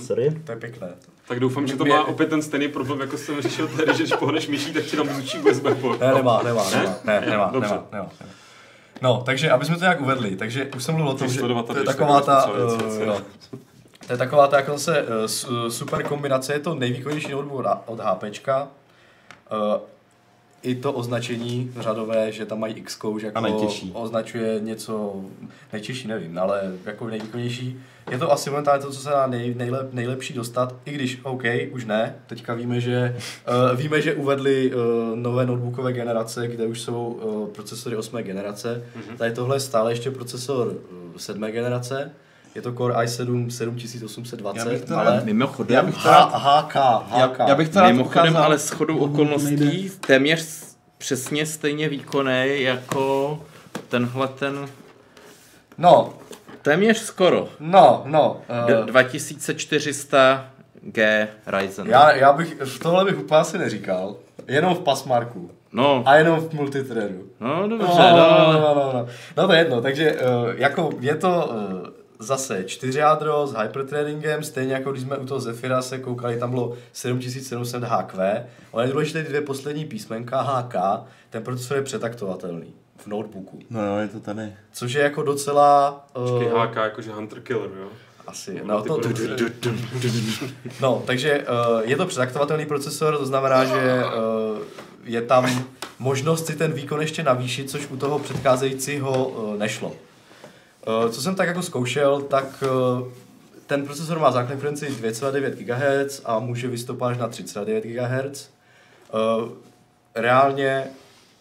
Sorry? 0.06 0.30
To 0.44 0.52
je 0.52 0.58
pěkné. 0.58 0.88
Tak 1.28 1.40
doufám, 1.40 1.66
že 1.66 1.76
to 1.76 1.84
má 1.84 2.04
opět 2.04 2.26
ten 2.30 2.42
stejný 2.42 2.68
problém, 2.68 3.00
jako 3.00 3.18
jsem 3.18 3.42
řešil 3.42 3.68
tady, 3.68 3.92
že 3.96 4.02
když 4.02 4.12
pohneš 4.18 4.48
myší, 4.48 4.72
tak 4.72 4.84
ti 4.84 4.96
tam 4.96 5.08
zvučí 5.08 5.38
USB 5.38 5.62
port. 5.80 6.00
Ne, 6.00 6.14
nemá, 6.14 6.42
nemá, 6.42 6.70
Ne? 6.70 6.76
nemá, 6.80 6.94
ne, 7.04 7.20
nemá, 7.30 7.50
dobře. 7.52 7.70
nemá, 7.70 7.86
nemá, 7.92 8.08
nemá. 8.20 8.32
No, 9.02 9.22
takže 9.26 9.50
aby 9.50 9.64
jsme 9.64 9.76
to 9.76 9.80
nějak 9.84 10.00
uvedli, 10.00 10.36
takže 10.36 10.68
už 10.76 10.82
jsem 10.84 10.94
mluvil 10.94 11.12
o 11.12 11.16
tom, 11.18 11.28
že 11.28 11.40
to 11.40 11.78
je 11.78 11.84
taková 11.84 12.20
ta, 12.20 12.50
uh, 12.50 13.02
jo, 13.02 13.20
to 14.06 14.12
je 14.12 14.16
taková 14.16 14.46
ta 14.46 14.56
jako 14.56 14.72
zase 14.72 15.02
uh, 15.02 15.08
su- 15.26 15.70
super 15.70 16.02
kombinace, 16.02 16.52
je 16.52 16.58
to 16.58 16.74
nejvýkonnější 16.74 17.30
notebook 17.32 17.58
od- 17.66 17.78
od 17.86 18.00
HPčka. 18.00 18.68
Uh, 19.52 19.80
I 20.62 20.74
to 20.74 20.92
označení 20.92 21.72
řadové, 21.80 22.32
že 22.32 22.46
tam 22.46 22.60
mají 22.60 22.74
X, 22.74 22.98
že 23.18 23.26
jako 23.26 23.38
A 23.38 23.40
nejtěžší. 23.40 23.90
označuje 23.94 24.60
něco, 24.60 25.24
nejtěžší 25.72 26.08
nevím, 26.08 26.38
ale 26.38 26.62
jako 26.84 27.06
nejvýkonnější. 27.06 27.80
Je 28.10 28.18
to 28.18 28.32
asi 28.32 28.50
momentálně 28.50 28.82
to, 28.82 28.90
co 28.90 29.00
se 29.00 29.10
dá 29.10 29.26
nej, 29.26 29.54
nejlep, 29.54 29.92
nejlepší 29.92 30.34
dostat, 30.34 30.74
i 30.84 30.90
když 30.90 31.20
OK, 31.22 31.42
už 31.70 31.84
ne. 31.84 32.16
Teďka 32.26 32.54
víme, 32.54 32.80
že, 32.80 33.16
uh, 33.72 33.78
víme, 33.80 34.02
že 34.02 34.14
uvedli 34.14 34.72
uh, 34.74 34.82
nové 35.16 35.46
notebookové 35.46 35.92
generace, 35.92 36.48
kde 36.48 36.66
už 36.66 36.80
jsou 36.80 37.06
uh, 37.06 37.48
procesory 37.48 37.96
8. 37.96 38.16
generace. 38.16 38.84
Mm-hmm. 38.96 39.16
Tady 39.16 39.32
tohle 39.32 39.56
je 39.56 39.60
stále 39.60 39.92
ještě 39.92 40.10
procesor 40.10 40.66
uh, 40.66 41.16
7. 41.16 41.42
generace. 41.42 42.12
Je 42.58 42.62
to 42.62 42.72
Core 42.72 42.94
i7 42.94 43.44
Já 43.44 43.50
7820, 43.50 44.68
bych 44.68 44.84
to 44.84 44.98
ale 44.98 45.20
Mimochodem, 45.24 45.76
Já 45.76 45.82
bych 45.82 46.02
to 46.02 46.08
rád, 46.08 46.32
HK, 46.34 46.74
HK. 47.10 47.38
já, 47.38 47.48
já 47.48 47.54
bych 47.54 47.68
to 47.68 47.80
rád 47.80 47.86
mimochodem 47.86 48.22
ukázal. 48.32 48.42
ale 48.44 48.58
shodou 48.58 48.98
okolností 48.98 49.90
téměř 50.06 50.40
s- 50.40 50.76
přesně 50.98 51.46
stejně 51.46 51.88
výkonný 51.88 52.62
jako 52.62 53.40
tenhle 53.88 54.28
ten, 54.28 54.66
No, 55.78 56.12
téměř 56.62 56.98
skoro. 56.98 57.48
no, 57.60 58.02
no. 58.06 58.40
Uh, 58.80 58.86
2400 58.86 60.44
G 60.82 61.28
Ryzen. 61.46 61.86
já, 61.86 62.12
já 62.16 62.32
bych, 62.32 62.56
tohle 62.82 63.04
bych 63.04 63.18
úplně 63.18 63.40
asi 63.40 63.58
neříkal. 63.58 64.16
Jenom 64.48 64.74
v 64.74 64.80
pasmarku. 64.80 65.50
No, 65.72 66.02
A 66.06 66.14
jenom 66.16 66.40
v 66.40 66.52
multithreadu. 66.52 67.22
no 67.40 67.68
dobře, 67.68 67.86
No, 67.88 68.10
no, 68.10 68.52
no, 68.52 68.52
no, 68.52 68.74
no, 68.74 68.90
no. 68.94 69.06
no 69.36 69.46
to 69.46 69.52
je 69.52 69.58
jedno, 69.58 69.80
takže 69.80 70.12
uh, 70.12 70.18
jako 70.56 70.90
je 71.00 71.14
to 71.16 71.50
uh, 71.82 71.88
zase 72.18 72.64
čtyři 72.64 72.98
jádro 72.98 73.46
s 73.46 73.54
hyperthreadingem, 73.62 74.42
stejně 74.42 74.72
jako 74.72 74.90
když 74.92 75.02
jsme 75.02 75.16
u 75.16 75.26
toho 75.26 75.40
Zephyra 75.40 75.82
se 75.82 75.98
koukali, 75.98 76.38
tam 76.38 76.50
bylo 76.50 76.76
7700 76.92 77.82
HQ, 77.84 78.46
ale 78.72 78.84
je 78.84 78.92
důležité 78.92 79.22
ty 79.22 79.28
dvě 79.28 79.40
poslední 79.40 79.84
písmenka 79.84 80.40
HK, 80.40 80.74
ten 81.30 81.42
procesor 81.42 81.76
je 81.76 81.82
přetaktovatelný 81.82 82.74
v 82.96 83.06
notebooku, 83.06 83.58
No 83.70 83.86
jo, 83.86 83.96
je 83.96 84.08
to 84.08 84.20
tady. 84.20 84.52
což 84.72 84.92
je 84.92 85.02
jako 85.02 85.22
docela... 85.22 86.06
Uh, 86.16 86.30
Počkej, 86.30 86.52
HK, 86.68 86.76
jakože 86.76 87.12
Hunter 87.12 87.40
Killer, 87.40 87.70
jo? 87.80 87.88
asi, 88.26 88.60
No, 88.64 88.84
no, 88.88 88.98
to, 89.00 89.00
no, 90.80 91.02
takže 91.06 91.38
uh, 91.72 91.80
je 91.84 91.96
to 91.96 92.06
přetaktovatelný 92.06 92.66
procesor, 92.66 93.18
to 93.18 93.26
znamená, 93.26 93.64
že 93.64 94.02
uh, 94.04 94.58
je 95.04 95.22
tam 95.22 95.64
možnost 95.98 96.46
si 96.46 96.56
ten 96.56 96.72
výkon 96.72 97.00
ještě 97.00 97.22
navýšit, 97.22 97.70
což 97.70 97.86
u 97.90 97.96
toho 97.96 98.18
předcházejícího 98.18 99.28
uh, 99.28 99.56
nešlo. 99.56 99.92
Uh, 100.88 101.10
co 101.10 101.22
jsem 101.22 101.34
tak 101.34 101.48
jako 101.48 101.62
zkoušel, 101.62 102.20
tak 102.20 102.62
uh, 102.62 103.08
ten 103.66 103.84
procesor 103.84 104.18
má 104.18 104.30
základní 104.30 104.60
frekvenci 104.60 104.86
2,9 104.86 105.50
GHz 105.50 106.22
a 106.24 106.38
může 106.38 106.68
vystoupat 106.68 107.10
až 107.10 107.18
na 107.18 107.28
3,9 107.28 107.80
GHz. 107.80 108.50
Uh, 109.14 109.48
reálně 110.14 110.84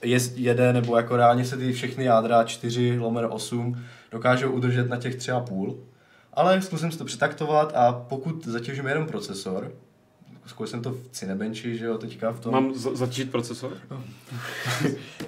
je, 0.04 0.20
jede, 0.36 0.74
nebo 0.74 0.98
jako 0.98 1.18
reálně 1.18 1.45
se 1.45 1.58
ty 1.58 1.74
všechny 1.74 2.04
jádra 2.04 2.43
4 2.43 3.00
lomeno 3.00 3.30
8 3.30 3.78
dokážou 4.12 4.52
udržet 4.52 4.89
na 4.89 4.98
těch 4.98 5.18
3,5. 5.18 5.76
Ale 6.34 6.62
zkusím 6.62 6.91
si 6.91 6.98
to 6.98 7.06
přetaktovat 7.06 7.72
a 7.76 8.06
pokud 8.10 8.45
zatěžím 8.45 8.88
jenom 8.88 9.08
procesor, 9.08 9.72
zkoušel 10.48 10.72
jsem 10.72 10.82
to 10.82 10.91
v 10.91 10.98
Cinebenchi, 11.12 11.78
že 11.78 11.86
jo, 11.86 11.98
teďka 11.98 12.32
v 12.32 12.39
tom, 12.39 12.54
Mám 12.54 12.74
za- 12.76 12.95
začít 12.95 13.32
procesor? 13.32 13.72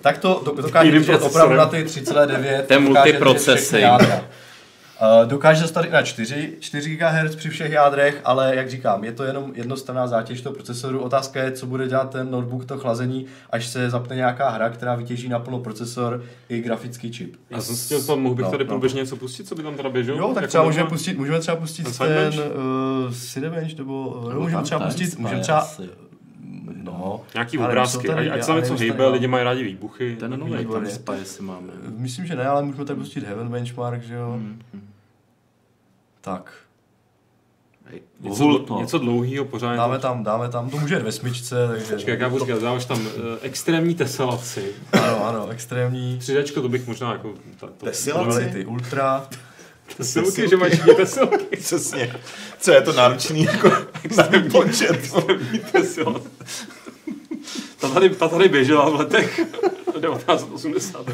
tak 0.02 0.18
to 0.18 0.42
do, 0.46 0.62
dokáže 0.62 1.16
opravdu 1.22 1.56
na 1.56 1.66
ty 1.66 1.84
3,9. 1.84 2.66
To 2.66 2.74
je 2.74 3.70
dokáže. 5.26 5.58
Uh, 5.58 5.62
dostat 5.62 5.86
i 5.86 5.90
na 5.90 6.02
4, 6.02 6.54
4 6.60 6.96
GHz 6.96 7.36
při 7.36 7.50
všech 7.50 7.72
jádrech, 7.72 8.22
ale 8.26 8.56
jak 8.56 8.70
říkám, 8.70 9.04
je 9.04 9.12
to 9.12 9.24
jenom 9.24 9.52
jednostranná 9.56 10.08
zátěž 10.08 10.42
toho 10.42 10.56
procesoru. 10.56 11.00
Otázka 11.00 11.44
je, 11.44 11.52
co 11.52 11.66
bude 11.66 11.88
dělat 11.88 12.10
ten 12.10 12.32
notebook, 12.32 12.66
to 12.66 12.78
chlazení, 12.78 13.26
až 13.50 13.68
se 13.68 13.90
zapne 13.90 14.16
nějaká 14.16 14.50
hra, 14.50 14.70
která 14.70 14.96
vytěží 14.96 15.30
naplno 15.30 15.60
procesor 15.60 16.24
i 16.50 16.62
grafický 16.62 17.12
čip. 17.12 17.36
Já 17.50 17.62
jsem 17.62 17.76
si 17.76 17.86
chtěl 17.86 18.04
tam, 18.04 18.20
mohl 18.22 18.36
bych 18.36 18.46
No, 18.46 18.52
tady 18.52 18.64
no. 18.64 18.68
průběžně 18.68 19.02
něco 19.02 19.16
pustit, 19.16 19.48
co 19.48 19.56
by 19.56 19.64
tam 19.64 19.76
teda 19.76 19.90
běželo? 19.90 20.18
Jo, 20.18 20.28
tak 20.28 20.36
Jako 20.36 20.48
třeba 20.48 20.64
můžeme 20.64 20.90
pustit, 20.90 21.18
můžeme 21.18 21.40
třeba 21.40 21.58
pustit 21.58 21.98
Ten 21.98 22.08
ten, 22.08 22.34
uh, 22.40 23.14
Cinebench, 23.14 23.78
nebo, 23.78 24.08
uh, 24.08 24.34
no, 24.34 24.40
můžeme 24.40 24.64
třeba 24.64 24.86
pustit, 24.86 25.20
můžeme 25.20 25.42
třeba, 25.42 25.58
asi. 25.58 25.90
No, 26.84 27.22
Nějaký 27.34 27.58
ale 27.58 27.68
obrázky, 27.68 28.08
tady- 28.08 28.30
ať, 28.30 28.42
se 28.42 28.48
tam 28.48 28.58
něco 28.62 28.78
hejbe, 28.78 28.98
tady 28.98 29.10
lidi 29.10 29.28
mají 29.28 29.44
rádi 29.44 29.64
výbuchy. 29.64 30.16
Ten 30.20 30.40
nový 30.40 30.66
tam 30.66 30.86
spy, 30.86 31.12
jestli 31.20 31.44
máme. 31.46 31.68
Myslím, 31.98 32.26
že 32.26 32.36
ne, 32.36 32.48
ale 32.48 32.64
můžeme 32.64 32.86
tady 32.86 33.00
pustit 33.00 33.24
Heaven 33.24 33.50
Benchmark, 33.50 34.02
že 34.04 34.14
jo? 34.14 34.32
Hmm. 34.32 34.62
Tak, 36.22 36.52
Hej, 37.86 38.02
Něco, 38.22 38.44
Hul- 38.44 38.66
dl- 38.66 38.80
něco 38.80 38.98
dlouhého 38.98 39.46
pořád. 39.46 39.76
dáme 39.76 40.00
tam, 40.00 40.24
dáme 40.24 40.50
tam, 40.50 40.70
to 40.70 40.78
může 40.78 40.96
jít 40.96 41.04
ve 41.04 41.12
smyčce, 41.12 41.56
takže... 41.68 41.94
Počkej, 41.94 42.12
jak 42.12 42.20
já 42.20 42.30
budu 42.30 42.46
říkat, 42.46 42.62
dáváš 42.62 42.86
tam 42.86 43.00
uh, 43.02 43.12
extrémní 43.42 43.96
teselaci. 43.96 44.66
Ano, 44.92 45.26
ano, 45.26 45.48
extrémní. 45.50 46.18
Přidačko, 46.20 46.62
to 46.62 46.70
bych 46.70 46.88
možná 46.88 47.12
jako... 47.12 47.34
Ta, 47.60 47.68
to, 47.78 47.86
Tesilaci? 47.86 48.30
Quality 48.30 48.66
Ultra. 48.66 49.28
Tesilky, 49.98 50.50
že 50.50 50.58
máš 50.58 50.78
dvě 50.80 50.96
tesilky. 50.96 51.58
Přesně. 51.60 52.16
Co 52.60 52.72
je 52.72 52.82
to 52.82 52.94
náročný 52.94 53.44
jako 53.44 53.70
na 54.18 54.24
výpočet? 54.24 54.92
Extrémní. 54.92 55.60
Ta 57.80 57.90
tady, 57.90 58.10
ta 58.10 58.28
tady 58.28 58.50
běžela 58.50 58.90
v 58.90 58.96
letech 58.96 59.40
1980. 60.02 61.06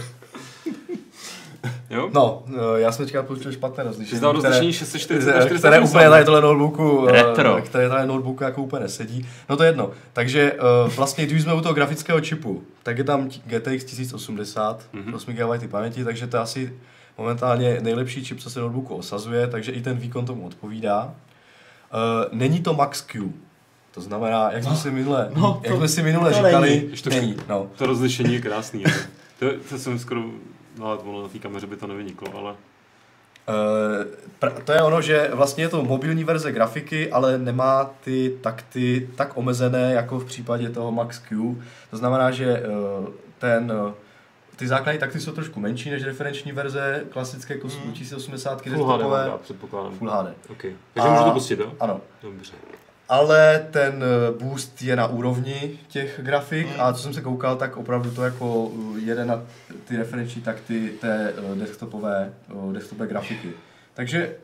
Jo? 1.90 2.10
No, 2.14 2.44
eh, 2.50 2.82
já 2.82 2.92
jsem 2.92 3.06
teďka 3.06 3.24
použil 3.24 3.52
špatné 3.52 3.84
rozlišení. 3.84 4.20
Které- 4.20 4.34
rozlišení 4.34 4.74
640 4.74 5.22
které, 5.32 5.46
480. 5.46 5.58
které 5.60 5.80
úplně 5.80 6.10
tady 6.10 6.26
tohle 6.26 6.42
notebooku, 6.42 7.08
eh, 7.08 7.12
Retro. 7.12 7.62
které 7.66 7.90
tady 7.90 8.08
notebooku 8.08 8.44
jako 8.44 8.62
úplně 8.64 8.84
nesedí. 8.84 9.28
No 9.50 9.58
to 9.58 9.64
je 9.64 9.70
jedno. 9.70 9.92
Takže 10.14 10.54
uh, 10.54 10.94
vlastně, 10.94 11.26
když 11.26 11.42
jsme 11.44 11.54
u 11.54 11.62
toho 11.62 11.74
grafického 11.74 12.22
čipu, 12.22 12.64
tak 12.84 12.98
je 12.98 13.04
tam 13.04 13.30
GTX 13.46 13.84
1080, 13.84 14.84
Mhm. 14.94 15.14
8 15.14 15.34
GB 15.34 15.68
paměti, 15.68 16.04
takže 16.04 16.28
to 16.28 16.38
je 16.38 16.42
asi 16.44 16.74
momentálně 17.18 17.78
nejlepší 17.82 18.26
čip, 18.26 18.40
co 18.40 18.50
se 18.50 18.60
notebooku 18.60 18.96
osazuje, 18.96 19.48
takže 19.48 19.72
i 19.72 19.82
ten 19.82 19.98
výkon 19.98 20.26
tomu 20.26 20.46
odpovídá. 20.48 21.14
Není 22.32 22.60
to 22.60 22.74
Max 22.74 23.02
Q. 23.02 23.34
To 23.94 24.02
znamená, 24.02 24.52
jak 24.52 24.64
jsme 24.64 24.76
si 24.76 24.92
minule, 24.92 25.30
no, 25.36 25.60
jak 25.64 25.72
to- 25.74 25.78
jsme 25.78 25.88
si 25.88 26.04
minule 26.04 26.30
to 26.32 26.36
říkali, 26.36 26.70
není. 26.70 27.02
To- 27.02 27.10
není. 27.10 27.36
No. 27.50 27.68
To 27.76 27.86
rozlišení 27.86 28.34
je 28.34 28.42
krásný. 28.42 28.86
ale 28.86 28.94
To, 29.40 29.46
to 29.70 29.78
jsem 29.78 30.00
skoro... 30.00 30.22
No, 30.80 30.86
ale 30.88 30.98
ono 30.98 31.22
na 31.24 31.28
té 31.28 31.40
kameře 31.40 31.68
by 31.68 31.76
to 31.78 31.88
nevyniklo, 31.88 32.38
ale... 32.38 32.56
Pr- 34.40 34.64
to 34.64 34.72
je 34.72 34.82
ono, 34.82 35.02
že 35.02 35.30
vlastně 35.34 35.64
je 35.64 35.70
to 35.70 35.84
mobilní 35.84 36.24
verze 36.24 36.52
grafiky, 36.52 37.12
ale 37.12 37.38
nemá 37.38 37.92
ty 38.04 38.38
takty 38.42 39.10
tak 39.16 39.38
omezené, 39.38 39.94
jako 39.94 40.20
v 40.20 40.26
případě 40.26 40.70
toho 40.70 40.92
Max 40.92 41.20
Q. 41.20 41.56
To 41.92 41.98
znamená, 41.98 42.32
že 42.32 42.46
eh, 42.46 42.64
ten, 43.40 43.74
eh, 43.90 43.94
ty 44.56 44.68
základní 44.68 45.00
takty 45.00 45.20
jsou 45.20 45.32
trošku 45.32 45.60
menší 45.60 45.90
než 45.90 46.04
referenční 46.04 46.52
verze 46.52 47.04
klasické 47.10 47.56
kos- 47.58 47.86
Mm. 47.86 47.92
1080 47.94 48.62
Full 48.62 48.72
HD 48.72 48.78
desktopové. 48.88 49.26
dát, 49.26 49.42
předpokládám. 49.42 49.94
Full 49.98 50.10
HD. 50.10 50.34
Okay. 50.50 50.74
Takže 50.94 51.10
A- 51.10 51.12
můžu 51.12 51.24
to 51.24 51.32
pustit, 51.32 51.60
jo? 51.60 51.74
Ano. 51.80 52.02
Dobře. 52.24 52.54
Ale 53.10 53.68
ten 53.72 54.04
eh, 54.04 54.40
boost 54.40 54.82
je 54.82 54.96
na 54.96 55.08
úrovni 55.08 55.80
těch 55.88 56.20
grafik 56.24 56.68
a 56.78 56.94
co 56.94 57.02
jsem 57.02 57.14
se 57.14 57.22
koukal, 57.22 57.56
tak 57.56 57.78
opravdu 57.78 58.12
to 58.12 58.24
jako 58.24 58.72
eh, 58.96 59.00
jede 59.00 59.26
na 59.26 59.44
ty 59.88 59.98
referenční 59.98 60.42
takty 60.42 60.92
té 61.02 61.34
eh, 61.38 61.56
desktopové, 61.56 62.34
desktopové 62.72 63.08
grafiky. 63.08 63.54
Takže 63.94 64.36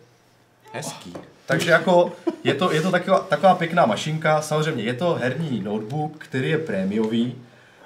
Hezký. 0.74 1.14
Takže 1.46 1.72
jako 1.72 2.14
je 2.44 2.54
to, 2.54 2.72
je 2.72 2.82
to 2.82 2.92
taková, 2.92 3.20
taková 3.20 3.56
pěkná 3.56 3.86
mašinka, 3.86 4.42
samozřejmě 4.42 4.84
je 4.84 4.94
to 4.94 5.14
herní 5.14 5.62
notebook, 5.62 6.18
který 6.18 6.50
je 6.50 6.58
prémiový, 6.58 7.36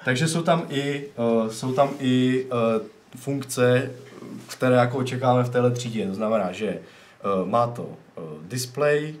takže 0.04 0.28
jsou 0.28 0.42
tam 0.42 0.66
i, 0.68 1.06
uh, 1.16 1.48
jsou 1.48 1.72
tam 1.72 1.90
i 1.98 2.44
uh, 2.44 2.86
funkce, 3.16 3.90
které 4.48 4.76
jako 4.76 4.98
očekáváme 4.98 5.44
v 5.44 5.48
téhle 5.48 5.70
třídě. 5.70 6.06
To 6.06 6.14
znamená, 6.14 6.52
že 6.52 6.78
uh, 7.40 7.48
má 7.48 7.66
to 7.66 7.82
uh, 7.82 8.24
display, 8.42 9.14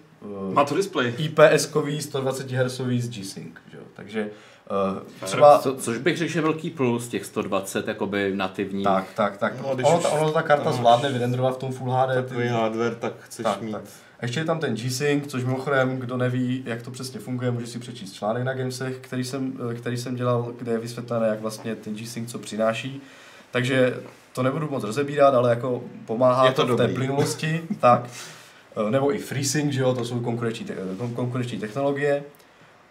Má 0.52 0.64
to 0.64 0.74
display. 0.74 1.14
IPS-kový 1.18 1.98
120 2.00 2.50
Hz 2.50 2.80
z 2.98 3.08
G-Sync, 3.08 3.54
že 3.70 3.76
jo? 3.76 3.82
takže 3.94 4.30
uh, 4.70 5.02
třeba... 5.24 5.58
Co, 5.58 5.76
což 5.76 5.98
bych 5.98 6.16
řekl, 6.16 6.32
že 6.32 6.38
je 6.38 6.42
velký 6.42 6.70
plus 6.70 7.08
těch 7.08 7.24
120 7.24 7.88
jakoby 7.88 8.32
nativní. 8.36 8.84
Tak, 8.84 9.04
tak, 9.14 9.36
tak. 9.36 9.54
No, 9.62 9.68
ono, 9.70 9.98
ta, 9.98 10.08
ono 10.08 10.30
ta 10.32 10.42
karta 10.42 10.72
zvládne 10.72 11.12
vyrendrovat 11.12 11.54
v 11.54 11.58
tom 11.58 11.72
Full 11.72 11.90
HD. 11.90 12.14
Takový 12.14 12.48
hardware, 12.48 12.94
tak 12.94 13.12
chceš 13.20 13.44
Tak, 13.44 13.60
mít. 13.60 13.72
tak. 13.72 13.82
A 14.20 14.24
ještě 14.24 14.40
je 14.40 14.44
tam 14.44 14.58
ten 14.58 14.74
G-Sync, 14.76 15.26
což 15.26 15.44
mimochodem, 15.44 15.96
kdo 15.98 16.16
neví, 16.16 16.62
jak 16.66 16.82
to 16.82 16.90
přesně 16.90 17.20
funguje, 17.20 17.50
může 17.50 17.66
si 17.66 17.78
přečíst 17.78 18.12
článek 18.12 18.44
na 18.44 18.54
Gamesech, 18.54 18.98
který 18.98 19.24
jsem, 19.24 19.52
eh, 19.70 19.74
který 19.74 19.96
jsem 19.96 20.16
dělal, 20.16 20.52
kde 20.58 20.72
je 20.72 20.78
vysvětlené, 20.78 21.28
jak 21.28 21.40
vlastně 21.40 21.74
ten 21.74 21.94
G-Sync 21.94 22.30
co 22.30 22.38
přináší. 22.38 23.02
Takže 23.50 23.96
to 24.32 24.42
nebudu 24.42 24.68
moc 24.70 24.84
rozebírat, 24.84 25.34
ale 25.34 25.50
jako 25.50 25.82
pomáhá 26.06 26.46
Je 26.46 26.52
to 26.52 26.66
to, 26.66 26.74
v 26.74 26.76
té 26.76 26.88
plynulosti, 26.88 27.62
tak. 27.80 28.10
Eh, 28.76 28.90
Nebo 28.90 29.14
i 29.14 29.18
FreeSync, 29.18 29.72
že 29.72 29.80
jo, 29.80 29.94
to 29.94 30.04
jsou 30.04 30.20
konkurenční, 30.20 30.66
te- 30.66 30.74
kon- 30.98 31.14
konkurenční 31.14 31.58
technologie. 31.58 32.22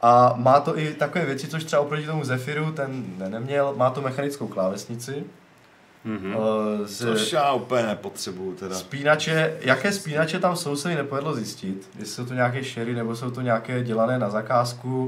A 0.02 0.34
má 0.38 0.60
to 0.60 0.80
i 0.80 0.94
takové 0.94 1.26
věci, 1.26 1.48
což 1.48 1.64
třeba 1.64 1.82
oproti 1.82 2.06
tomu 2.06 2.24
Zephyru 2.24 2.72
ten 2.72 3.04
ne- 3.18 3.30
neměl, 3.30 3.74
má 3.78 3.90
to 3.90 4.02
mechanickou 4.02 4.48
klávesnici. 4.48 5.24
Mhm. 6.06 6.34
eh, 6.84 6.88
z- 6.88 6.98
Což 6.98 7.34
já 7.34 7.54
úplně 7.54 7.84
nepotřebuju 7.84 8.54
teda. 8.56 8.76
Spínače, 8.76 9.58
jaké 9.62 9.92
spínače 9.92 10.40
tam 10.40 10.56
jsou, 10.56 10.76
se 10.76 10.90
mi 10.90 10.96
nepovedlo 10.96 11.34
zjistit. 11.34 11.90
Jestli 12.00 12.14
jsou 12.14 12.26
to 12.26 12.34
nějaké 12.34 12.64
sherry, 12.64 12.94
nebo 12.94 13.16
jsou 13.16 13.32
to 13.32 13.42
nějaké 13.42 13.84
dělané 13.84 14.20
na 14.20 14.30
zakázku, 14.30 15.06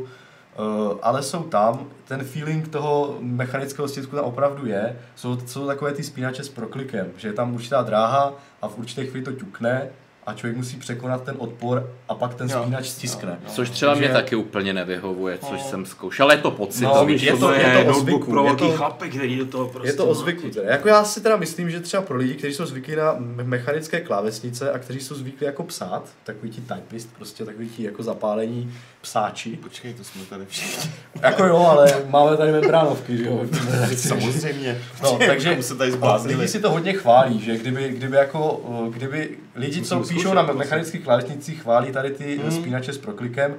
uh, 0.60 0.98
ale 1.02 1.24
jsou 1.24 1.44
tam. 1.44 1.88
Ten 2.06 2.24
feeling 2.24 2.68
toho 2.68 3.18
mechanického 3.22 3.88
stisku 3.88 4.16
tam 4.16 4.26
opravdu 4.26 4.66
je. 4.68 5.00
Jsou, 5.16 5.40
jsou 5.46 5.68
takové 5.68 5.92
ty 5.94 6.04
spínače 6.04 6.44
s 6.44 6.50
proklikem, 6.50 7.08
že 7.18 7.28
je 7.28 7.34
tam 7.34 7.54
určitá 7.56 7.82
dráha 7.82 8.34
a 8.62 8.68
v 8.68 8.78
určité 8.78 9.06
chvíli 9.06 9.26
to 9.26 9.32
ťukne 9.32 9.90
a 10.28 10.34
člověk 10.34 10.58
musí 10.58 10.78
překonat 10.78 11.24
ten 11.24 11.36
odpor 11.38 11.90
a 12.10 12.16
pak 12.16 12.34
ten 12.36 12.50
Jo. 12.50 12.62
spínač 12.62 12.86
stiskne. 12.88 13.38
Což 13.48 13.70
třeba 13.70 13.94
mě 13.94 14.02
Takže- 14.08 14.14
taky 14.14 14.36
úplně 14.36 14.74
nevyhovuje, 14.74 15.38
což 15.38 15.60
No. 15.64 15.70
jsem 15.70 15.86
zkoušel, 15.86 16.26
ale 16.26 16.34
je 16.36 16.42
to 16.42 16.52
pocit. 16.52 16.84
No, 16.84 16.92
to 16.94 17.10
je 17.10 17.34
to- 17.38 17.54
je, 17.54 17.62
je 17.62 17.86
to 17.86 17.92
o 17.92 18.00
zvyku, 18.00 18.32
pro 18.32 18.46
je 18.46 18.56
to- 18.56 18.72
chlapy, 18.72 19.10
který 19.10 19.36
do 19.38 19.46
toho 19.46 19.68
prostě 19.68 19.90
Je 19.90 19.94
to 19.94 20.06
o 20.08 20.14
zvyku. 20.16 20.50
Teda. 20.50 20.72
Jako 20.72 20.88
já 20.88 21.04
si 21.04 21.22
teda 21.22 21.36
myslím, 21.38 21.72
že 21.72 21.80
třeba 21.80 22.04
pro 22.04 22.18
lidi, 22.18 22.34
kteří 22.34 22.54
jsou 22.54 22.66
zvyklí 22.66 22.96
na 22.96 23.16
me- 23.20 23.44
mechanické 23.44 24.02
klávesnice 24.02 24.72
a 24.72 24.80
kteří 24.80 25.00
jsou 25.00 25.16
zvyklí 25.16 25.46
jako 25.46 25.64
psát, 25.64 26.04
takový 26.24 26.52
ti 26.52 26.62
typist, 26.62 27.10
prostě 27.18 27.46
takový 27.46 27.70
ti 27.70 27.84
jako 27.84 28.04
zapálení 28.04 28.74
psáči. 29.02 29.50
Počkej, 29.64 29.94
to 29.94 30.04
jsme 30.04 30.22
tady 30.30 30.46
všichni. 30.48 30.92
Jako 31.22 31.46
jo, 31.46 31.58
ale 31.58 31.94
máme 32.10 32.38
tady 32.38 32.52
membránovky, 32.52 33.18
že 33.18 33.26
jo. 33.26 33.42
Samozřejmě. 33.96 34.82
No, 35.04 35.20
takže 35.28 35.58
se 35.64 35.76
tady 35.76 35.94
lidi 36.26 36.48
si 36.48 36.60
to 36.60 36.72
hodně 36.72 36.94
chválí, 36.94 37.40
že 37.40 37.58
kdyby, 37.58 37.90
kdyby 37.90 38.16
jako, 38.18 38.62
kdyby 38.94 39.30
lidi, 39.56 39.82
co 39.82 39.98
Musím 39.98 40.17
píšou 40.18 40.34
na 40.34 40.42
mechanických 40.42 41.04
klávesnicích, 41.04 41.62
chválí 41.62 41.92
tady 41.92 42.12
ty 42.12 42.38
Hmm. 42.38 42.52
spínače 42.52 42.94
s 42.94 42.98
proklikem, 42.98 43.56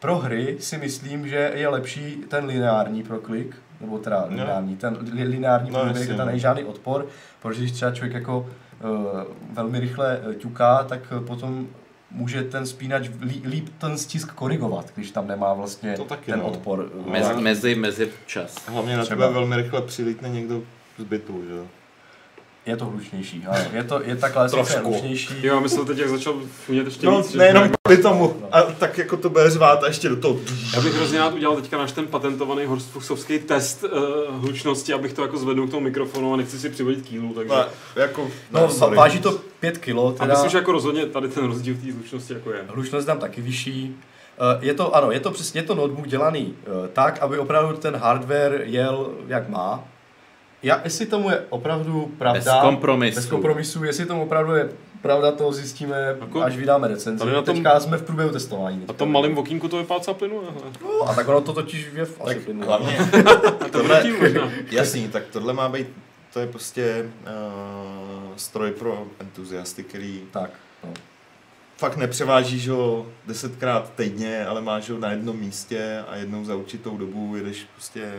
pro 0.00 0.18
hry 0.18 0.56
si 0.60 0.78
myslím, 0.78 1.28
že 1.28 1.52
je 1.54 1.68
lepší 1.68 2.16
ten 2.28 2.44
lineární 2.44 3.02
proklik, 3.02 3.56
nebo 3.80 3.98
teda 3.98 4.20
No. 4.20 4.26
lineární, 4.36 4.76
ten 4.76 4.98
li- 5.12 5.22
lineární 5.24 5.70
No, 5.70 5.78
průběh, 5.80 5.96
jasně, 5.96 6.14
tam 6.14 6.26
no. 6.26 6.30
není 6.30 6.40
žádný 6.40 6.64
odpor, 6.64 7.06
protože 7.42 7.60
když 7.60 7.72
třeba 7.72 7.90
člověk 7.90 8.14
jako 8.14 8.38
uh, 8.84 8.88
velmi 9.52 9.80
rychle 9.80 10.20
eh, 10.30 10.34
ťuká, 10.34 10.84
tak 10.84 11.00
eh, 11.16 11.20
potom 11.26 11.66
může 12.10 12.42
ten 12.42 12.66
spínač 12.66 13.08
lí, 13.20 13.42
líp 13.44 13.68
ten 13.78 13.98
stisk 13.98 14.32
korigovat, 14.34 14.86
když 14.94 15.10
tam 15.10 15.26
nemá 15.28 15.52
vlastně 15.54 15.92
To 15.96 16.04
taky, 16.04 16.30
ten 16.30 16.40
no. 16.40 16.46
odpor. 16.46 16.90
eh, 17.06 17.10
Mezi, 17.10 17.34
mezi, 17.34 17.74
mezi 17.74 18.08
čas. 18.26 18.56
Hlavně 18.68 18.96
na 18.96 19.02
Třeba. 19.04 19.22
tebe 19.26 19.34
velmi 19.34 19.56
rychle 19.56 19.82
přilítne 19.82 20.28
někdo 20.28 20.62
z 20.98 21.04
bytu, 21.04 21.44
že 21.48 21.54
jo? 21.54 21.66
Je 22.66 22.76
to 22.76 22.84
hlučnější, 22.84 23.44
ale 23.48 23.66
je 23.72 23.84
to, 23.84 24.00
je 24.04 24.16
ta 24.16 24.28
klávesnice 24.28 24.72
Trošku. 24.72 24.90
hlučnější. 24.90 25.34
Jo, 25.42 25.54
já 25.54 25.60
myslel 25.60 25.84
teď, 25.84 25.98
jak 25.98 26.08
začal 26.08 26.34
funět 26.66 26.86
ještě 26.86 27.06
No, 27.06 27.18
víc. 27.22 27.34
nejenom 27.34 27.70
kvůli 27.82 28.02
tomu. 28.02 28.36
A 28.52 28.62
tak 28.62 28.98
jako 28.98 29.16
to 29.16 29.28
bude 29.28 29.50
řvát 29.50 29.82
a 29.84 29.86
ještě 29.86 30.08
do 30.08 30.16
toho. 30.16 30.40
Já 30.74 30.80
bych 30.80 30.94
hrozně 30.94 31.18
rád 31.18 31.34
udělal 31.34 31.56
teďka 31.56 31.78
náš 31.78 31.92
ten 31.92 32.06
patentovaný 32.06 32.64
Horstfuchsovský 32.66 33.38
test 33.38 33.84
uh, 33.84 33.90
hlučnosti, 34.44 34.92
abych 34.92 35.12
to 35.12 35.22
jako 35.22 35.38
zvednul 35.38 35.66
k 35.66 35.70
tomu 35.70 35.82
mikrofonu 35.84 36.34
a 36.34 36.36
nechci 36.36 36.58
si 36.58 36.68
přivodit 36.70 37.06
kýlu, 37.06 37.32
takže... 37.34 37.54
No, 37.54 37.64
jako, 37.96 38.28
No, 38.50 38.60
ne, 38.60 38.68
sorry. 38.72 38.96
váží 38.96 39.20
to 39.20 39.32
5 39.60 39.78
kg, 39.78 39.88
A 39.98 40.12
teda 40.12 40.34
myslím, 40.34 40.50
že 40.50 40.58
jako 40.58 40.72
rozhodně 40.72 41.06
tady 41.06 41.28
ten 41.28 41.46
rozdíl 41.46 41.74
v 41.74 41.84
té 41.86 41.92
hlučnosti 41.92 42.32
jako 42.34 42.52
je. 42.52 42.64
hlučnost 42.68 43.06
tam 43.06 43.18
taky 43.18 43.40
vyšší. 43.40 43.96
Eh, 44.38 44.58
Je 44.66 44.74
to, 44.74 44.96
ano, 44.96 45.10
je 45.12 45.20
to 45.20 45.30
přesně 45.30 45.58
je 45.60 45.64
to 45.64 45.74
notebook 45.74 46.06
dělaný 46.08 46.54
eh, 46.62 46.88
tak, 46.92 47.18
aby 47.18 47.38
opravdu 47.38 47.76
ten 47.76 47.96
hardware 47.96 48.60
jel 48.64 49.10
jak 49.28 49.48
má. 49.48 49.84
Já, 50.62 50.80
jestli 50.84 51.06
tomu 51.06 51.30
je 51.30 51.42
opravdu 51.50 52.12
pravda, 52.18 52.40
Bez 52.40 52.48
kompromisu. 52.60 53.14
bez 53.16 53.26
kompromisu, 53.26 53.84
jestli 53.84 54.06
tomu 54.06 54.22
opravdu 54.22 54.52
je 54.54 54.68
pravda, 55.02 55.32
to 55.32 55.52
zjistíme, 55.52 56.16
Jako- 56.20 56.42
až 56.42 56.56
vydáme 56.56 56.88
recenzi. 56.88 57.18
Tady 57.18 57.32
na 57.32 57.42
tom- 57.42 57.54
Teďka 57.54 57.80
jsme 57.80 57.96
v 57.96 58.02
průběhu 58.02 58.30
testování. 58.30 58.76
Na 58.76 58.80
teďka. 58.86 58.92
tom 58.98 59.12
malém 59.12 59.38
okýnku 59.38 59.68
to 59.68 59.76
vypadá 59.78 60.00
celá 60.00 60.14
plynule. 60.14 60.44
No, 60.82 61.08
a 61.08 61.14
tak 61.14 61.28
ono 61.28 61.40
to 61.40 61.52
totiž 61.52 61.88
je 61.94 62.04
v 62.04 62.20
asi 62.20 62.34
plynu. 62.34 62.66
Hlavně, 62.66 62.98
A 63.60 63.64
to 63.64 63.68
Tohle- 63.70 64.04
možná. 64.20 64.50
jasný, 64.70 65.08
tak 65.08 65.22
tohle 65.32 65.52
má 65.52 65.68
být, 65.68 65.86
to 66.32 66.40
je 66.40 66.46
prostě 66.46 67.08
uh, 67.22 68.36
stroj 68.36 68.70
pro 68.72 69.06
entuziasty, 69.20 69.82
který 69.82 70.20
Tak, 70.30 70.50
no. 70.84 70.90
fakt 71.76 71.96
nepřevážíš 71.96 72.68
ho 72.68 73.06
desetkrát 73.26 73.92
týdně, 73.96 74.46
ale 74.46 74.60
máš 74.60 74.90
ho 74.90 74.98
na 74.98 75.10
jednom 75.10 75.36
místě 75.38 76.04
a 76.08 76.16
jednou 76.16 76.44
za 76.44 76.54
určitou 76.54 76.96
dobu 76.98 77.36
jedeš 77.36 77.66
prostě 77.74 78.12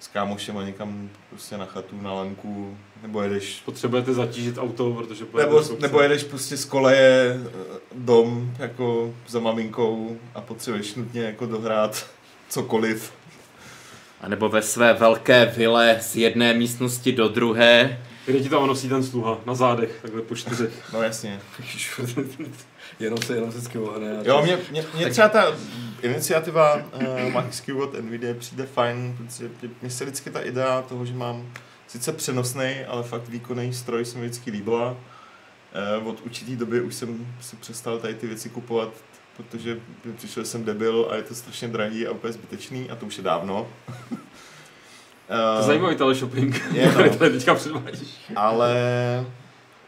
s 0.00 0.08
kámošem 0.08 0.66
někam 0.66 1.10
prostě 1.30 1.56
na 1.56 1.64
chatu, 1.64 2.00
na 2.02 2.12
lanku, 2.12 2.76
nebo 3.02 3.22
jedeš 3.22 3.62
Potřebujete 3.64 4.14
zatížit 4.14 4.58
auto, 4.58 4.92
protože 4.92 5.24
nebo, 5.36 5.62
nebo 5.80 6.00
jedeš 6.00 6.24
prostě 6.24 6.56
z 6.56 6.64
koleje 6.64 7.40
eh, 7.46 7.50
dom 7.94 8.54
jako 8.58 9.14
za 9.28 9.40
maminkou 9.40 10.18
a 10.34 10.40
potřebuješ 10.40 10.94
nutně 10.94 11.22
jako 11.22 11.46
dohrát 11.46 12.06
cokoliv. 12.48 13.12
A 14.20 14.28
nebo 14.28 14.48
ve 14.48 14.62
své 14.62 14.92
velké 14.92 15.46
vile 15.46 15.98
z 16.00 16.16
jedné 16.16 16.54
místnosti 16.54 17.12
do 17.12 17.28
druhé. 17.28 17.98
Kde 18.26 18.40
ti 18.40 18.48
tam 18.48 18.66
nosí 18.66 18.88
ten 18.88 19.02
sluha? 19.02 19.38
Na 19.46 19.54
zádech, 19.54 19.98
takhle 20.02 20.22
po 20.22 20.36
čtyřech. 20.36 20.72
No 20.92 21.02
jasně. 21.02 21.40
jenom 23.00 23.22
se, 23.22 23.34
jenom 23.34 23.52
se 23.52 23.60
skvělé. 23.62 23.90
Jo, 24.24 24.42
mě, 24.42 24.58
mě, 24.70 24.84
mě 24.96 25.10
třeba 25.10 25.28
ta 25.28 25.44
iniciativa 26.02 26.74
uh, 26.76 27.32
MaxQ 27.32 27.74
od 27.82 28.00
NVIDIA 28.00 28.34
přijde 28.38 28.66
fajn, 28.66 29.16
protože 29.18 29.50
mě- 29.82 29.90
se 29.90 30.04
vždycky 30.04 30.30
ta 30.30 30.40
idea 30.40 30.82
toho, 30.82 31.06
že 31.06 31.14
mám 31.14 31.52
sice 31.86 32.12
přenosný, 32.12 32.74
ale 32.88 33.02
fakt 33.02 33.28
výkonný 33.28 33.72
stroj 33.74 34.04
se 34.04 34.18
mi 34.18 34.24
vždycky 34.24 34.50
líbila. 34.50 34.96
Uh, 36.00 36.08
od 36.08 36.20
určitý 36.24 36.56
doby 36.56 36.80
už 36.80 36.94
jsem 36.94 37.26
si 37.40 37.56
přestal 37.56 37.98
tady 37.98 38.14
ty 38.14 38.26
věci 38.26 38.48
kupovat, 38.48 38.88
protože 39.36 39.78
přišel 40.16 40.44
jsem 40.44 40.64
debil 40.64 41.08
a 41.10 41.14
je 41.14 41.22
to 41.22 41.34
strašně 41.34 41.68
drahý 41.68 42.06
a 42.06 42.10
úplně 42.10 42.32
zbytečný 42.32 42.90
a 42.90 42.96
to 42.96 43.06
už 43.06 43.16
je 43.18 43.24
dávno. 43.24 43.66
To 45.28 45.34
je 45.36 45.60
Eh, 45.60 45.62
zajímavý 45.62 45.96
teleshopping, 45.96 46.62
je, 46.74 46.92
no. 46.92 47.16
teďka 47.16 47.54
předvádíš. 47.54 48.08
ale 48.36 48.74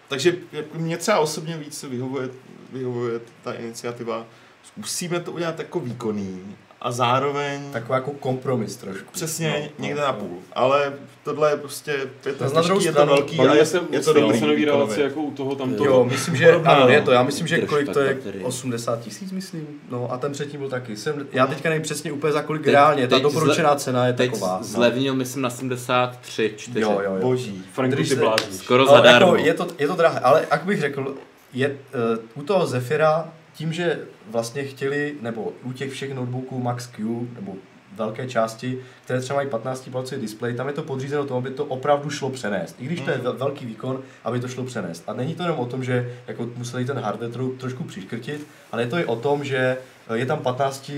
takže 0.09 0.37
jako 0.53 0.79
mě 0.79 0.97
třeba 0.97 1.19
osobně 1.19 1.57
víc 1.57 1.83
vyhovuje, 1.83 2.29
vyhovuje 2.73 3.21
ta 3.45 3.53
iniciativa. 3.53 4.25
Zkusíme 4.63 5.21
to 5.21 5.33
udělat 5.33 5.59
jako 5.59 5.81
výkonný 5.81 6.57
a 6.81 6.93
zároveň 6.93 7.73
Takový 7.73 7.95
jako 7.97 8.11
kompromis 8.11 8.77
trošku. 8.77 9.05
přesně 9.13 9.49
No, 9.51 9.65
no, 9.79 9.85
někde 9.85 10.01
no, 10.01 10.07
na 10.07 10.13
no. 10.13 10.19
půl. 10.19 10.39
Ale 10.53 10.93
tohle 11.25 11.51
je 11.51 11.57
prostě, 11.57 11.91
je 12.27 12.33
to, 12.33 12.45
na 12.55 12.63
těžký, 12.63 12.85
je 12.85 12.93
to 12.93 13.07
velký 13.07 13.35
a 13.39 13.43
Bavíme 13.43 13.57
je, 13.59 13.67
se 13.67 13.81
je 13.91 14.01
to 14.01 14.13
dobrý. 14.13 14.39
cenový 14.39 14.57
výkonově. 14.57 14.65
relaci 14.87 15.01
jako 15.01 15.21
u 15.23 15.31
toho 15.31 15.55
tam 15.55 15.75
Jo, 15.75 16.05
myslím, 16.05 16.37
že 16.37 16.47
Podobná, 16.47 16.71
ano, 16.73 16.83
no. 16.83 16.89
je 16.89 17.01
to. 17.03 17.11
Já 17.13 17.23
myslím, 17.23 17.47
že 17.47 17.59
kolik 17.61 17.93
to 17.93 18.01
je, 18.01 18.15
baterii. 18.15 18.45
80 18.45 19.01
tisíc, 19.01 19.33
myslím. 19.33 19.67
No 19.91 20.13
a 20.13 20.19
ten 20.19 20.33
předtím 20.33 20.61
byl 20.61 20.69
taky. 20.71 20.97
Jsem, 20.97 21.27
já 21.33 21.47
teďka 21.47 21.69
nevím 21.69 21.83
přesně 21.83 22.13
úplně 22.13 22.33
za 22.33 22.43
kolik 22.43 22.63
Teď- 22.65 22.73
reálně. 22.75 23.09
Ta 23.09 23.17
teď 23.17 23.23
doporučená 23.23 23.75
cena 23.75 24.07
je 24.07 24.13
Teď 24.13 24.31
taková. 24.31 24.59
no. 24.59 24.65
zlevnil, 24.65 25.15
myslím, 25.15 25.43
na 25.43 25.51
73, 25.51 26.55
4. 26.57 26.81
Jo, 26.81 26.91
jo, 27.05 27.15
jo. 27.15 27.23
Boží. 27.23 27.63
Franku, 27.73 27.97
Drž 27.97 28.09
ty 28.09 28.15
se- 28.15 28.21
blázníš. 28.21 28.57
Skoro 28.61 28.85
No, 28.85 28.93
zadarmo. 28.93 29.35
jako, 29.37 29.47
je, 29.47 29.55
to, 29.55 29.67
je 29.79 29.89
to 29.89 29.95
drahé, 29.97 30.21
ale 30.21 30.47
jak 30.51 30.65
bych 30.65 30.81
řekl, 30.81 31.15
je, 31.53 31.69
uh, 31.69 32.43
u 32.43 32.43
toho 32.43 32.67
Zephyra, 32.67 33.33
tím, 33.55 33.73
že 33.73 34.01
vlastně 34.31 34.65
chtěli, 34.65 35.15
nebo 35.21 35.53
u 35.63 35.73
těch 35.73 35.93
všech 35.93 36.15
notebooků 36.15 36.59
Max 36.59 36.87
Q, 36.87 37.29
nebo 37.35 37.55
velké 37.97 38.29
části, 38.29 38.79
které 39.05 39.21
třeba 39.21 39.37
mají 39.37 39.49
15 39.49 39.89
palcový 39.93 40.21
displej, 40.21 40.55
tam 40.55 40.67
je 40.67 40.73
to 40.73 40.83
podřízeno 40.83 41.25
tomu, 41.25 41.39
aby 41.39 41.51
to 41.51 41.65
opravdu 41.65 42.11
šlo 42.11 42.31
přenést. 42.31 42.77
I 42.79 42.85
když 42.85 43.01
to 43.01 43.11
je 43.11 43.19
vel- 43.19 43.37
velký 43.37 43.67
výkon, 43.67 44.01
aby 44.25 44.41
to 44.41 44.49
šlo 44.49 44.65
přenést. 44.65 45.05
A 45.07 45.13
není 45.13 45.35
to 45.35 45.43
jenom 45.43 45.59
o 45.59 45.67
tom, 45.67 45.85
že 45.85 46.15
jako 46.27 46.49
museli 46.57 46.85
ten 46.85 46.99
hardware 46.99 47.31
tro, 47.31 47.49
trošku 47.49 47.85
přiškrtit, 47.85 48.47
ale 48.73 48.83
je 48.83 48.89
to 48.89 48.99
i 48.99 49.05
o 49.05 49.17
tom, 49.17 49.45
že 49.45 49.79
eh, 50.09 50.19
je 50.19 50.27
tam 50.27 50.39
15 50.39 50.91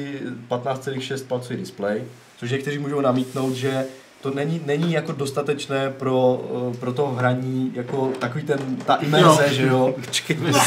15,6 0.48 1.26
palcový 1.26 1.56
displej, 1.56 2.04
což 2.36 2.50
někteří 2.50 2.78
můžou 2.78 3.00
namítnout, 3.00 3.52
že 3.52 3.84
to 4.24 4.30
není, 4.34 4.60
není 4.66 4.92
jako 4.92 5.12
dostatečné 5.12 5.90
pro, 5.90 6.40
eh, 6.72 6.76
pro 6.76 6.92
to 6.92 7.06
hraní, 7.06 7.72
jako 7.74 8.10
takový 8.18 8.44
ten, 8.44 8.58
ta 8.86 8.94
imerze, 8.94 9.54
že 9.54 9.66
jo. 9.66 9.94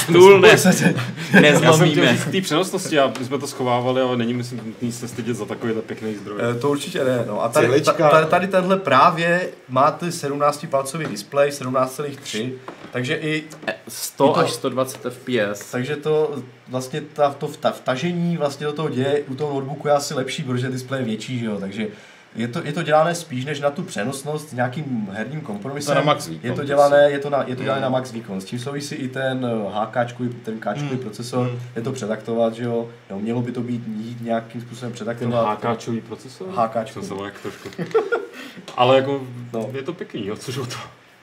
Stůl 0.03 0.39
ne, 0.41 0.47
Já 0.49 0.57
jsem 0.57 0.73
chtěl 0.73 1.41
nezlomíme. 1.41 2.17
k 2.17 2.31
té 2.31 2.41
přenosnosti 2.41 2.99
a 2.99 3.13
my 3.19 3.25
jsme 3.25 3.37
to 3.39 3.47
schovávali, 3.47 4.01
ale 4.01 4.17
není 4.17 4.33
myslím 4.33 4.61
nutný 4.65 4.91
se 4.91 5.07
stydět 5.07 5.35
za 5.37 5.45
takovýhle 5.45 5.81
pěkný 5.81 6.15
zdroj. 6.15 6.39
Eh, 6.51 6.59
To 6.59 6.69
určitě 6.69 7.03
ne. 7.03 7.23
No. 7.27 7.43
A 7.43 7.49
tady, 7.49 7.81
ta, 7.81 7.91
tady, 7.93 8.25
tady 8.27 8.47
tenhle 8.47 8.77
právě 8.77 9.49
má 9.69 9.91
ty 9.91 10.05
17-palcový 10.05 11.05
displej, 11.07 11.51
17,3, 11.51 12.51
takže 12.91 13.15
i 13.15 13.43
100 13.87 14.25
Je 14.27 14.33
to- 14.33 14.39
až 14.39 14.51
120 14.51 15.01
fps. 15.13 15.71
takže 15.71 15.95
to 15.95 16.35
vlastně 16.67 17.01
ta, 17.13 17.29
to 17.33 17.47
vta, 17.47 17.71
vtažení 17.71 18.37
vlastně 18.37 18.65
do 18.65 18.73
toho 18.73 18.89
děje 18.89 19.23
u 19.27 19.35
toho 19.35 19.53
notebooku 19.53 19.87
je 19.87 19.93
asi 19.93 20.13
lepší, 20.13 20.43
protože 20.43 20.69
displej 20.69 20.99
je 21.01 21.05
větší, 21.05 21.39
že 21.39 21.45
jo, 21.45 21.57
takže 21.59 21.87
je 22.35 22.47
to, 22.47 22.61
je 22.65 22.73
to 22.73 22.83
dělané 22.83 23.15
spíš 23.15 23.45
než 23.45 23.59
na 23.59 23.69
tu 23.71 23.83
přenosnost 23.83 24.49
s 24.49 24.53
nějakým 24.53 25.09
herním 25.11 25.41
kompromisem. 25.41 25.93
To 25.95 25.99
na 25.99 26.05
max 26.05 26.27
výkon, 26.27 26.45
je 26.49 26.51
to 26.55 26.61
to 26.61 26.67
dělané, 26.67 27.09
je 27.11 27.19
to, 27.19 27.29
na, 27.29 27.43
je 27.47 27.55
to 27.55 27.63
dělané 27.63 27.81
na 27.81 27.89
max 27.89 28.11
výkon. 28.11 28.41
S 28.41 28.45
tím 28.45 28.59
souvisí 28.59 28.95
i 28.95 29.07
ten 29.07 29.45
eh, 29.45 29.79
HK, 29.85 30.21
ten 30.43 30.59
Kčkový 30.59 30.91
Mm. 30.91 30.97
procesor, 30.97 31.51
Mm. 31.51 31.59
je 31.75 31.81
to 31.81 31.91
přetaktovat, 31.91 32.53
že 32.53 32.63
jo, 32.63 32.89
no, 33.09 33.19
mělo 33.19 33.41
by 33.41 33.51
to 33.51 33.61
být 33.61 33.83
jít 33.87 34.21
nějakým 34.21 34.61
způsobem 34.61 34.89
Ten 34.91 34.95
přetaktovat. 34.95 35.63
HKčový 35.63 36.01
procesor? 36.01 36.47
HKčkový. 36.47 37.07
Jsem 37.07 37.17
se 37.17 37.23
jak 37.23 37.39
trošku. 37.41 37.69
Ale 38.77 38.95
jako, 38.95 39.21
No. 39.53 39.69
je 39.73 39.83
to 39.83 39.93
pěkný, 39.93 40.27
jo, 40.27 40.35
což 40.35 40.57
o 40.57 40.65
to. 40.65 40.75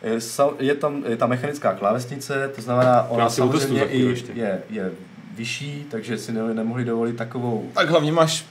Je, 0.02 0.18
je 0.60 0.74
tam 0.74 1.02
je 1.08 1.16
ta 1.16 1.26
mechanická 1.26 1.72
klávesnice, 1.74 2.50
to 2.56 2.62
znamená, 2.62 3.02
ona 3.10 3.28
samozřejmě 3.30 3.84
i 3.84 4.00
ještě. 4.02 4.32
je, 4.34 4.62
je 4.70 4.92
vyšší, 5.34 5.86
takže 5.90 6.18
si 6.18 6.32
ne, 6.32 6.54
nemohli 6.54 6.84
dovolit 6.84 7.16
takovou 7.16 7.70
Tak 7.74 7.88
hlavně 7.90 8.12
máš 8.12 8.46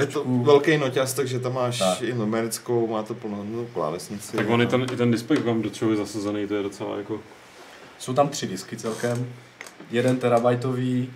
je 0.00 0.06
to 0.06 0.24
velký 0.24 0.78
noťaz, 0.78 1.14
takže 1.14 1.38
tam 1.38 1.54
máš 1.54 1.78
Tak. 1.78 2.02
i 2.02 2.14
numerickou, 2.14 2.86
má 2.86 3.02
to 3.02 3.14
plnohodnotnou 3.14 3.66
klávesnici. 3.74 4.36
Tak 4.36 4.50
on 4.50 4.62
i 4.62 4.66
a- 4.66 4.68
ten, 4.68 4.82
i 4.92 4.96
ten 4.96 5.10
display, 5.10 5.38
kam 5.38 5.62
do 5.62 5.70
čeho 5.70 5.90
je 5.90 5.96
zasazený, 5.96 6.46
to 6.46 6.54
je 6.54 6.62
docela 6.62 6.96
jako... 6.96 7.20
Jsou 7.98 8.12
tam 8.14 8.28
tři 8.28 8.46
disky 8.46 8.76
celkem. 8.76 9.26
Jeden 9.90 10.16
terabajtový 10.16 11.10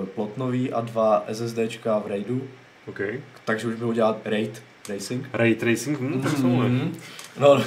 uh, 0.00 0.06
plotnový 0.06 0.72
a 0.72 0.80
dva 0.80 1.24
SSDčka 1.32 1.98
v 1.98 2.06
RAIDu, 2.06 2.42
OK. 2.88 3.00
takže 3.44 3.66
už 3.68 3.74
bylo 3.74 3.92
dělat 3.92 4.16
RAID 4.24 4.62
Racing. 4.88 5.28
Ray 5.32 5.54
tracing, 5.54 6.00
hm, 6.00 6.20
tak 6.22 6.32
jsou 6.32 6.60
ne. 6.62 6.68
Mhm. 6.68 6.96
No, 7.40 7.62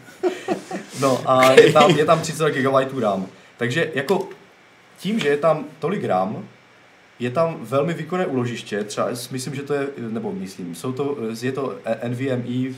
no 1.00 1.30
a 1.30 1.52
je 1.52 1.72
tam, 1.72 1.90
je 1.90 2.04
tam 2.04 2.20
30 2.20 2.50
GB 2.50 3.00
RAM. 3.00 3.26
Takže 3.56 3.90
jako 3.94 4.28
tím, 4.98 5.18
že 5.18 5.28
je 5.28 5.36
tam 5.36 5.64
tolik 5.78 6.04
RAM, 6.04 6.44
je 7.18 7.30
tam 7.30 7.56
velmi 7.60 7.94
výkonné 7.94 8.26
úložiště, 8.26 8.84
třeba 8.84 9.08
myslím, 9.30 9.54
že 9.54 9.62
to 9.62 9.74
je, 9.74 9.86
nebo 9.98 10.32
myslím, 10.32 10.74
jsou 10.74 10.92
to, 10.92 11.16
je 11.42 11.52
to 11.52 11.74
NVMe 12.08 12.74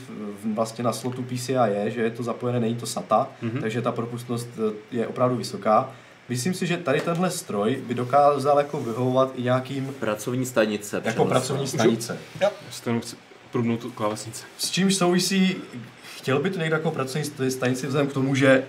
vlastně 0.55 0.83
na 0.83 0.93
slotu 0.93 1.23
PCIe, 1.23 1.83
že 1.91 2.01
je 2.01 2.09
to 2.09 2.23
zapojené, 2.23 2.59
není 2.59 2.75
to 2.75 2.85
SATA, 2.85 3.27
Mhm. 3.41 3.61
takže 3.61 3.81
ta 3.81 3.91
propustnost 3.91 4.47
eh, 4.57 4.73
je 4.91 5.07
opravdu 5.07 5.35
vysoká. 5.35 5.91
Myslím 6.29 6.53
si, 6.53 6.67
že 6.67 6.77
tady 6.77 7.01
tenhle 7.01 7.31
stroj 7.31 7.77
by 7.87 7.93
dokázal 7.93 8.57
jako 8.57 8.81
vyhovovat 8.81 9.31
i 9.35 9.41
nějakým 9.41 9.93
Pracovní 9.99 10.45
stanice. 10.45 10.95
jako 10.95 11.09
přenosná. 11.09 11.25
pracovní 11.29 11.67
stanice. 11.67 12.17
Já 12.41 12.51
jenom 12.85 13.01
chci 13.01 13.15
prudnout 13.51 13.79
tu 13.79 13.91
klávesnici. 13.91 14.43
S 14.57 14.71
čímž 14.71 14.95
souvisí, 14.95 15.55
chtěl 16.17 16.39
by 16.39 16.49
to 16.49 16.59
někdo 16.59 16.75
jako 16.75 16.91
pracovní 16.91 17.23
st- 17.29 17.47
stanici 17.47 17.87
vzhledem 17.87 18.09
k 18.09 18.13
tomu, 18.13 18.35
že 18.35 18.63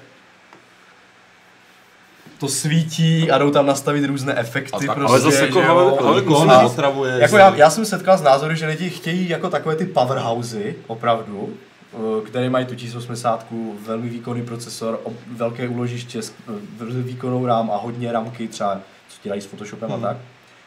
to 2.41 2.49
svítí 2.49 3.30
a 3.30 3.38
jdou 3.38 3.51
tam 3.51 3.66
nastavit 3.66 4.05
různé 4.05 4.34
efekty. 4.34 4.70
A 4.72 4.78
tak- 4.78 4.95
prostě, 4.95 5.11
ale 5.11 5.20
zase 5.20 5.47
jako, 5.47 5.61
jo. 5.61 5.97
Koho 5.99 6.14
musím 6.14 6.51
říct- 6.51 6.59
neotravuje. 6.59 7.18
jako 7.20 7.36
já, 7.36 7.55
já 7.57 7.70
jsem 7.70 7.84
setkal 7.84 8.18
s 8.18 8.22
názory, 8.22 8.57
že 8.57 8.66
lidi 8.66 8.91
chtějí 8.91 9.28
jako 9.28 9.51
takové 9.51 9.76
ty 9.76 9.86
powerhousey, 9.86 10.74
opravdu, 10.86 11.51
eh, 11.95 12.26
které 12.26 12.51
mají 12.51 12.66
tu 12.66 12.74
1080, 12.74 13.47
velmi 13.86 14.09
výkonný 14.09 14.43
procesor, 14.43 15.01
velké 15.36 15.68
úložiště, 15.68 16.22
s- 16.22 16.32
eh, 16.49 16.53
velmi 16.76 17.03
výkonnou 17.03 17.47
RAM 17.47 17.70
a 17.70 17.76
hodně 17.76 18.12
ramky, 18.12 18.49
třeba 18.49 18.80
co 19.09 19.16
dělají 19.22 19.43
s 19.43 19.47
Photoshopem 19.47 19.91
Hmm. 19.91 20.05
a 20.05 20.09
tak. 20.09 20.16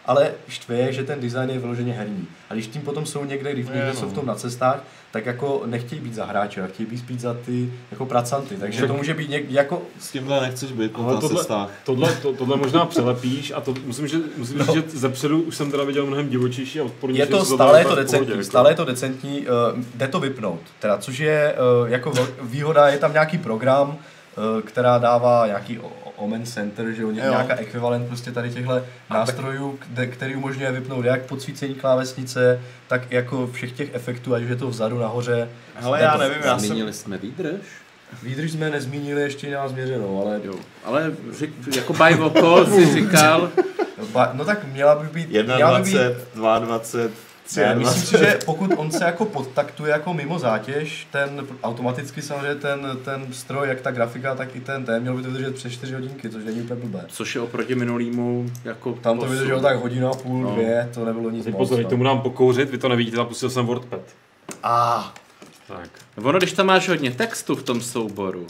Ale 0.06 0.32
štve 0.48 0.76
je, 0.76 0.94
že 0.94 1.04
ten 1.04 1.20
design 1.22 1.50
je 1.50 1.60
vyloženě 1.60 1.94
herní. 1.94 2.28
A 2.50 2.54
když 2.54 2.68
tím 2.68 2.82
potom 2.82 3.06
jsou 3.06 3.26
někde, 3.26 3.54
když 3.54 3.66
Je, 3.68 3.72
někde 3.76 3.88
no. 3.94 4.00
jsou 4.00 4.06
v 4.10 4.14
tom 4.14 4.26
na 4.26 4.36
cestách, 4.36 4.80
tak 5.14 5.26
jako 5.26 5.62
nechtějí 5.66 6.02
být 6.02 6.14
za 6.14 6.26
hráče, 6.26 6.62
a 6.62 6.68
chtějí 6.68 6.90
být 6.90 6.98
spíš 6.98 7.20
za 7.22 7.34
ty 7.46 7.74
jako 7.92 8.06
pracanty. 8.06 8.56
Takže 8.56 8.78
Však- 8.78 8.90
to 8.90 8.94
může 8.98 9.14
být 9.14 9.30
něk, 9.30 9.52
jako 9.52 9.82
S 10.00 10.12
tímhle 10.12 10.42
nechceš 10.42 10.72
být 10.72 10.98
na 10.98 11.04
tohle- 11.20 11.38
cestách. 11.38 11.70
Tohle, 11.86 12.14
to, 12.22 12.34
tohle 12.38 12.58
možná 12.58 12.86
přelepíš 12.86 13.52
a 13.56 13.62
to 13.62 13.74
musím, 13.86 14.08
že, 14.08 14.18
musím 14.38 14.58
No. 14.58 14.66
říct, 14.66 14.74
že 14.74 14.84
zepředu 15.00 15.42
už 15.42 15.56
jsem 15.56 15.72
teda 15.72 15.84
viděl 15.84 16.06
mnohem 16.06 16.30
divočejší 16.30 16.80
a 16.80 16.84
odpornější. 16.84 17.20
Je 17.20 17.38
to 17.38 17.46
se 17.46 17.54
stále 17.54 17.80
je 17.80 17.84
to 17.84 17.90
pohodě, 17.90 18.04
decentní, 18.04 18.32
jako. 18.32 18.44
stále 18.44 18.72
je 18.72 18.76
to 18.76 18.86
decentní, 18.86 19.40
uh, 19.42 19.84
jde 19.96 20.08
to 20.08 20.20
vypnout, 20.20 20.60
teda, 20.80 20.98
což 20.98 21.20
je 21.20 21.56
uh, 21.82 21.90
jako 21.90 22.14
výhoda, 22.42 22.88
je 22.88 22.98
tam 22.98 23.14
nějaký 23.14 23.38
program, 23.38 23.90
uh, 23.90 24.62
která 24.62 24.98
dává 24.98 25.48
nějaký 25.48 25.80
Omen 26.16 26.46
Center, 26.46 26.92
že 26.92 27.02
jo, 27.02 27.08
Jo. 27.08 27.14
nějaká 27.16 27.56
ekvivalent 27.56 28.08
prostě 28.08 28.32
tady 28.32 28.50
těchto 28.52 28.82
nástrojů, 29.10 29.80
kde, 29.88 30.08
který 30.08 30.36
umožňuje 30.36 30.72
vypnout 30.72 31.06
jak 31.06 31.22
podsvícení 31.22 31.76
klávesnice, 31.76 32.62
tak 32.88 33.12
jako 33.12 33.48
všech 33.48 33.72
těch 33.72 33.96
efektů, 33.96 34.34
ať 34.36 34.44
už 34.44 34.50
je 34.50 34.56
to 34.56 34.68
vzadu, 34.68 35.00
nahoře. 35.00 35.50
Hele, 35.76 36.02
já 36.02 36.18
nevím, 36.18 36.38
já 36.44 36.60
jsem... 36.60 36.68
Zmínili 36.68 36.94
jsme 36.94 37.18
výdrž? 37.18 37.62
Výdrž 38.24 38.52
jsme 38.52 38.70
nezmínili, 38.70 39.22
ještě 39.22 39.50
nemám 39.50 39.70
změřenou, 39.70 40.22
ale 40.26 40.42
Jo. 40.44 40.56
Ale 40.84 41.12
řek, 41.32 41.50
jako 41.76 41.94
by 41.94 42.16
oko 42.20 42.66
si 42.66 42.94
říkal, 42.94 43.50
ba, 44.12 44.30
no 44.34 44.46
tak 44.46 44.64
měla 44.64 44.96
by 44.96 45.08
být, 45.08 45.30
měla 45.30 45.80
by 45.80 45.86
být 45.86 45.98
21, 46.36 46.60
22, 46.60 47.10
Ne, 47.58 47.76
myslím 47.76 47.82
23. 48.02 48.08
si, 48.08 48.18
že 48.18 48.40
pokud 48.46 48.72
on 48.78 48.92
se 48.92 49.04
jako 49.06 49.26
podtaktuje 49.26 49.92
jako 49.92 50.14
mimo 50.14 50.40
zátěž, 50.40 51.08
ten 51.12 51.48
automaticky 51.64 52.22
samozřejmě 52.22 52.56
ten, 52.56 52.98
ten 53.06 53.34
stroj, 53.34 53.68
jak 53.68 53.82
ta 53.82 53.92
grafika, 53.92 54.36
tak 54.36 54.56
i 54.56 54.60
ten 54.62 54.86
ten 54.86 55.02
měl 55.02 55.16
by 55.18 55.22
to 55.24 55.28
vydržet 55.32 55.56
přes 55.56 55.74
4 55.74 55.94
hodinky, 55.94 56.30
což 56.30 56.44
není 56.46 56.62
úplně 56.62 56.80
blbé. 56.82 57.06
což 57.08 57.36
je 57.36 57.42
oproti 57.42 57.76
minulýmu 57.76 58.46
jako 58.64 58.94
Tam 58.94 59.20
to 59.20 59.26
vydrželo 59.26 59.62
tak 59.62 59.78
hodinu 59.78 60.08
a 60.08 60.14
půl, 60.14 60.44
No. 60.44 60.52
dvě, 60.56 60.90
to 60.94 61.06
nebylo 61.06 61.30
nic 61.30 61.46
moc. 61.46 61.56
pozor, 61.56 61.82
no. 61.84 61.90
tomu 61.90 62.04
dám 62.04 62.22
pokouřit, 62.22 62.70
vy 62.70 62.78
to 62.78 62.90
nevidíte, 62.90 63.18
zapustil 63.18 63.50
jsem 63.50 63.66
WordPad. 63.66 64.02
A, 64.64 65.14
Tak. 65.68 65.90
Ono, 66.24 66.38
když 66.40 66.54
tam 66.54 66.66
máš 66.66 66.90
hodně 66.90 67.12
textu 67.12 67.56
v 67.56 67.64
tom 67.64 67.82
souboru, 67.82 68.48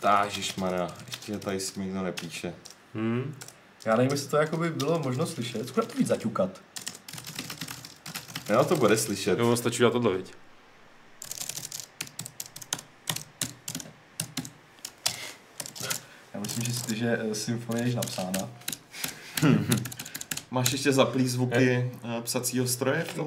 Tá, 0.00 0.24
ježišmarja, 0.24 0.88
ještě 1.06 1.38
tady 1.38 1.60
si 1.60 1.80
nikdo 1.80 2.02
nepíše. 2.02 2.52
Hm. 2.94 3.34
já 3.84 3.96
nevím, 3.96 4.10
jestli 4.12 4.28
to 4.30 4.36
jako 4.36 4.56
by 4.56 4.70
bylo 4.70 4.98
možno 4.98 5.26
slyšet, 5.26 5.68
zkuste 5.68 5.92
to 5.92 5.98
víc 5.98 6.08
zaťukat. 6.08 6.50
Jo, 8.50 8.64
to 8.64 8.76
bude 8.76 8.96
slyšet. 8.96 9.38
Jo, 9.38 9.56
stačí 9.56 9.78
dělat 9.78 9.92
tohle, 9.92 10.16
viď? 10.16 10.32
Já 16.34 16.40
myslím, 16.40 16.64
že, 16.64 16.94
že 16.94 17.18
eh, 17.30 17.34
symfonie 17.34 17.82
je 17.84 17.86
již 17.88 17.94
napsána. 17.94 18.48
Máš 20.50 20.72
ještě 20.72 20.92
zaplý 20.92 21.28
zvuky 21.28 21.90
eh, 22.04 22.20
psacího 22.22 22.66
stroje 22.66 23.04
v 23.04 23.14
tom? 23.14 23.26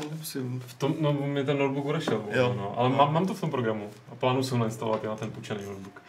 V 0.68 0.74
tom, 0.74 0.96
no, 1.00 1.14
mi 1.14 1.44
ten 1.44 1.58
notebook 1.58 1.86
odešel, 1.86 2.24
Jo. 2.32 2.54
no, 2.58 2.74
ale 2.78 2.90
mám, 2.90 3.14
mám, 3.14 3.26
to 3.26 3.34
v 3.34 3.42
tom 3.42 3.52
programu 3.52 3.90
a 4.12 4.16
plánuju 4.16 4.44
si 4.44 4.52
ho 4.52 4.58
nainstalovat 4.58 5.04
i 5.04 5.08
na 5.08 5.16
ten 5.16 5.32
půjčený 5.32 5.60
notebook. 5.66 6.02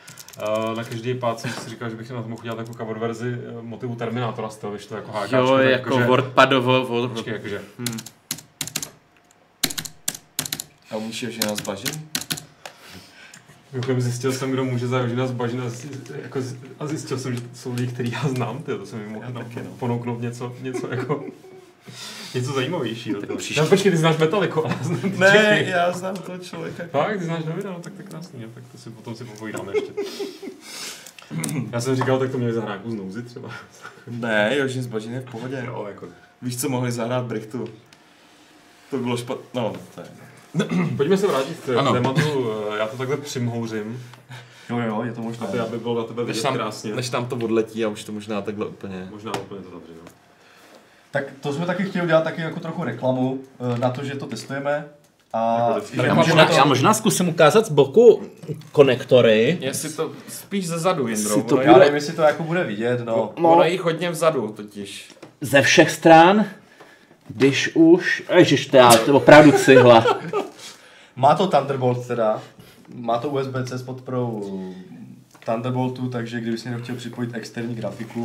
Uh, 0.68 0.76
na 0.76 0.84
každý 0.84 1.14
pád 1.14 1.40
jsem 1.40 1.50
si 1.50 1.70
říkal, 1.70 1.90
že 1.90 1.96
bych 1.96 2.10
na 2.10 2.22
to 2.22 2.28
mohl 2.28 2.40
udělat 2.40 2.58
jako 2.58 2.74
cover 2.74 2.98
verzi 2.98 3.34
eh, 3.48 3.62
motivu 3.62 3.94
Terminátora 3.96 4.48
z 4.50 4.56
toho, 4.56 4.72
víš 4.72 4.86
to 4.86 4.96
jako 4.96 5.12
hákáčko. 5.12 5.36
Jo, 5.36 5.56
tak 5.56 5.66
jako 5.66 5.88
jakože- 5.90 6.06
WordPadovo. 6.06 6.84
Word, 6.86 7.12
Počkej, 7.12 7.32
jakože. 7.32 7.62
A 10.94 10.96
umíš 10.96 11.22
je, 11.22 11.30
že 11.30 11.40
nás 11.46 11.60
baží? 11.60 11.84
Mimochodem 13.72 14.00
zjistil 14.00 14.32
jsem, 14.32 14.50
kdo 14.50 14.64
může 14.64 14.88
za 14.88 14.98
Jožina 14.98 15.26
zbažit 15.26 15.60
a, 15.60 15.68
zjistil- 15.68 16.16
jako, 16.22 16.40
z- 16.42 16.56
a 16.78 16.86
zjistil 16.86 17.18
jsem, 17.18 17.34
že 17.34 17.40
to 17.40 17.48
jsou 17.54 17.74
lidi, 17.74 17.92
který 17.92 18.12
já 18.12 18.28
znám, 18.28 18.62
tyjo, 18.62 18.78
to 18.78 18.86
se 18.86 18.96
mi 18.96 19.06
mohl 19.08 19.32
no, 19.32 19.44
ponouknout 19.78 20.20
něco, 20.20 20.56
něco 20.60 20.88
jako 20.90 21.24
něco 22.34 22.52
zajímavějšího. 22.52 23.20
Tak 23.20 23.28
to. 23.28 23.36
příště- 23.36 23.60
No, 23.60 23.66
počkej, 23.66 23.92
ty 23.92 23.98
znáš 23.98 24.16
Metalliku, 24.18 24.64
ale 24.64 24.74
já 24.78 24.84
znám 24.84 25.00
ty 25.00 25.18
Ne, 25.18 25.30
Čechy. 25.58 25.70
já 25.70 25.92
znám 25.92 26.16
toho 26.16 26.38
člověka. 26.38 26.84
Fakt, 26.90 27.18
ty 27.18 27.24
znáš 27.24 27.44
Davida, 27.44 27.70
no 27.70 27.80
tak 27.80 27.92
to 27.92 28.02
je 28.02 28.08
krásný, 28.08 28.42
jo, 28.42 28.48
tak 28.54 28.64
to 28.72 28.78
si 28.78 28.90
potom 28.90 29.14
si 29.14 29.24
popovídáme 29.24 29.72
ještě. 29.74 29.92
Já 31.72 31.80
jsem 31.80 31.96
říkal, 31.96 32.18
tak 32.18 32.30
to 32.30 32.38
měli 32.38 32.52
zahrát 32.52 32.80
z 32.86 32.94
nouzy 32.94 33.22
třeba. 33.22 33.50
Ne, 34.06 34.56
Jožin 34.56 34.82
z 34.82 34.86
Bažin 34.86 35.12
je 35.14 35.20
v 35.20 35.30
pohodě. 35.30 35.62
Jo, 35.66 35.84
jako. 35.88 36.06
Víš, 36.42 36.60
co 36.60 36.68
mohli 36.68 36.92
zahrát 36.92 37.24
Brichtu? 37.24 37.68
To 38.90 38.96
bylo 38.98 39.16
špatné. 39.16 39.44
No, 39.54 39.72
to 39.94 40.00
je. 40.00 40.06
Pojďme 40.96 41.16
se 41.16 41.26
vrátit 41.26 41.56
k 41.66 41.76
Ano. 41.78 41.92
tématu, 41.92 42.50
eh, 42.74 42.78
já 42.78 42.86
to 42.86 42.96
takhle 42.96 43.16
přimhouřím, 43.16 44.02
Jo, 44.70 44.78
jo, 44.78 45.02
je 45.04 45.12
to 45.12 45.20
možné. 45.20 45.46
aby, 45.46 45.58
aby 45.58 45.78
bylo 45.78 45.98
na 45.98 46.04
tebe 46.04 46.22
Než 46.22 46.28
vidět 46.36 46.42
tam, 46.42 46.54
krásně. 46.54 46.94
než 46.94 47.08
tam 47.10 47.26
to 47.26 47.36
odletí 47.36 47.84
a 47.84 47.88
už 47.88 48.04
to 48.04 48.12
možná 48.12 48.42
takhle 48.42 48.66
úplně... 48.66 49.08
Možná 49.10 49.32
úplně 49.38 49.60
to 49.62 49.70
zavři, 49.70 49.92
no. 50.04 50.10
Tak 51.10 51.24
to 51.40 51.52
jsme 51.52 51.66
taky 51.66 51.84
chtěli 51.84 52.04
udělat 52.04 52.24
taky 52.24 52.40
jako 52.40 52.60
trochu 52.60 52.84
reklamu 52.84 53.40
eh, 53.74 53.78
na 53.78 53.90
to, 53.90 54.04
že 54.04 54.14
to 54.14 54.26
testujeme. 54.26 54.84
A 55.32 55.68
Jako 55.92 56.06
Já 56.06 56.14
možná, 56.14 56.44
to- 56.46 56.52
já 56.52 56.64
možná 56.64 56.94
zkusím 56.94 57.28
ukázat 57.28 57.66
z 57.66 57.70
boku 57.70 58.22
konektory. 58.72 59.58
Jestli 59.60 59.92
to 59.92 60.10
spíš 60.28 60.66
ze 60.68 60.78
zadu, 60.78 61.08
Jindro. 61.08 61.42
To 61.42 61.54
ono, 61.54 61.62
Já 61.62 61.78
nevím, 61.78 61.94
jestli 61.94 62.12
to 62.12 62.22
jako 62.22 62.42
bude 62.42 62.64
vidět, 62.64 63.00
no. 63.04 63.32
ono 63.34 63.62
je 63.64 63.70
jich 63.70 63.80
hodně 63.80 64.10
vzadu 64.10 64.48
totiž. 64.56 65.10
Ze 65.40 65.62
všech 65.62 65.90
stran, 65.90 66.44
když 67.28 67.70
už... 67.74 68.22
Ježiš, 68.36 68.66
to, 68.66 68.76
já, 68.76 68.90
to 68.96 69.10
je 69.10 69.12
opravdu 69.12 69.52
cihla. 69.52 70.04
Má 71.16 71.34
to 71.34 71.46
Thunderbolt 71.46 72.06
teda, 72.06 72.42
má 72.94 73.18
to 73.18 73.28
USB-C 73.30 73.78
s 73.78 73.82
podporou 73.82 74.74
Thunderboltu, 75.44 76.08
takže 76.08 76.40
kdyby 76.40 76.58
si 76.58 76.68
někdo 76.68 76.84
chtěl 76.84 76.96
připojit 76.96 77.30
externí 77.34 77.74
grafiku, 77.74 78.24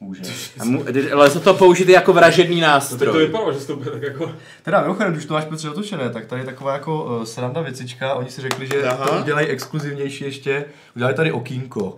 může. 0.00 0.22
A 0.58 0.64
mu, 0.64 0.84
ale 1.14 1.30
to 1.30 1.54
použít 1.54 1.88
jako 1.88 2.12
vražedný 2.12 2.60
No, 2.60 2.66
tak 2.66 2.70
to 2.70 2.94
nástroj. 2.94 3.26
vypadalo, 3.26 3.52
že 3.52 3.66
to 3.66 3.76
bude 3.76 3.90
tak 3.90 4.02
jako... 4.02 4.32
Teda 4.62 4.80
mimochodem, 4.82 5.12
když 5.12 5.24
to 5.24 5.34
máš 5.34 5.44
Petře 5.44 5.70
otočené, 5.70 6.10
tak 6.10 6.26
tady 6.26 6.42
je 6.42 6.46
taková 6.46 6.72
jako 6.72 7.04
uh, 7.04 7.24
sranda 7.24 7.60
věcička, 7.60 8.14
oni 8.14 8.30
si 8.30 8.40
řekli, 8.40 8.66
že 8.66 8.84
Aha. 8.84 9.08
to 9.08 9.18
udělají 9.22 9.46
exkluzivnější 9.46 10.24
ještě, 10.24 10.64
udělají 10.96 11.16
tady 11.16 11.32
okýnko. 11.32 11.96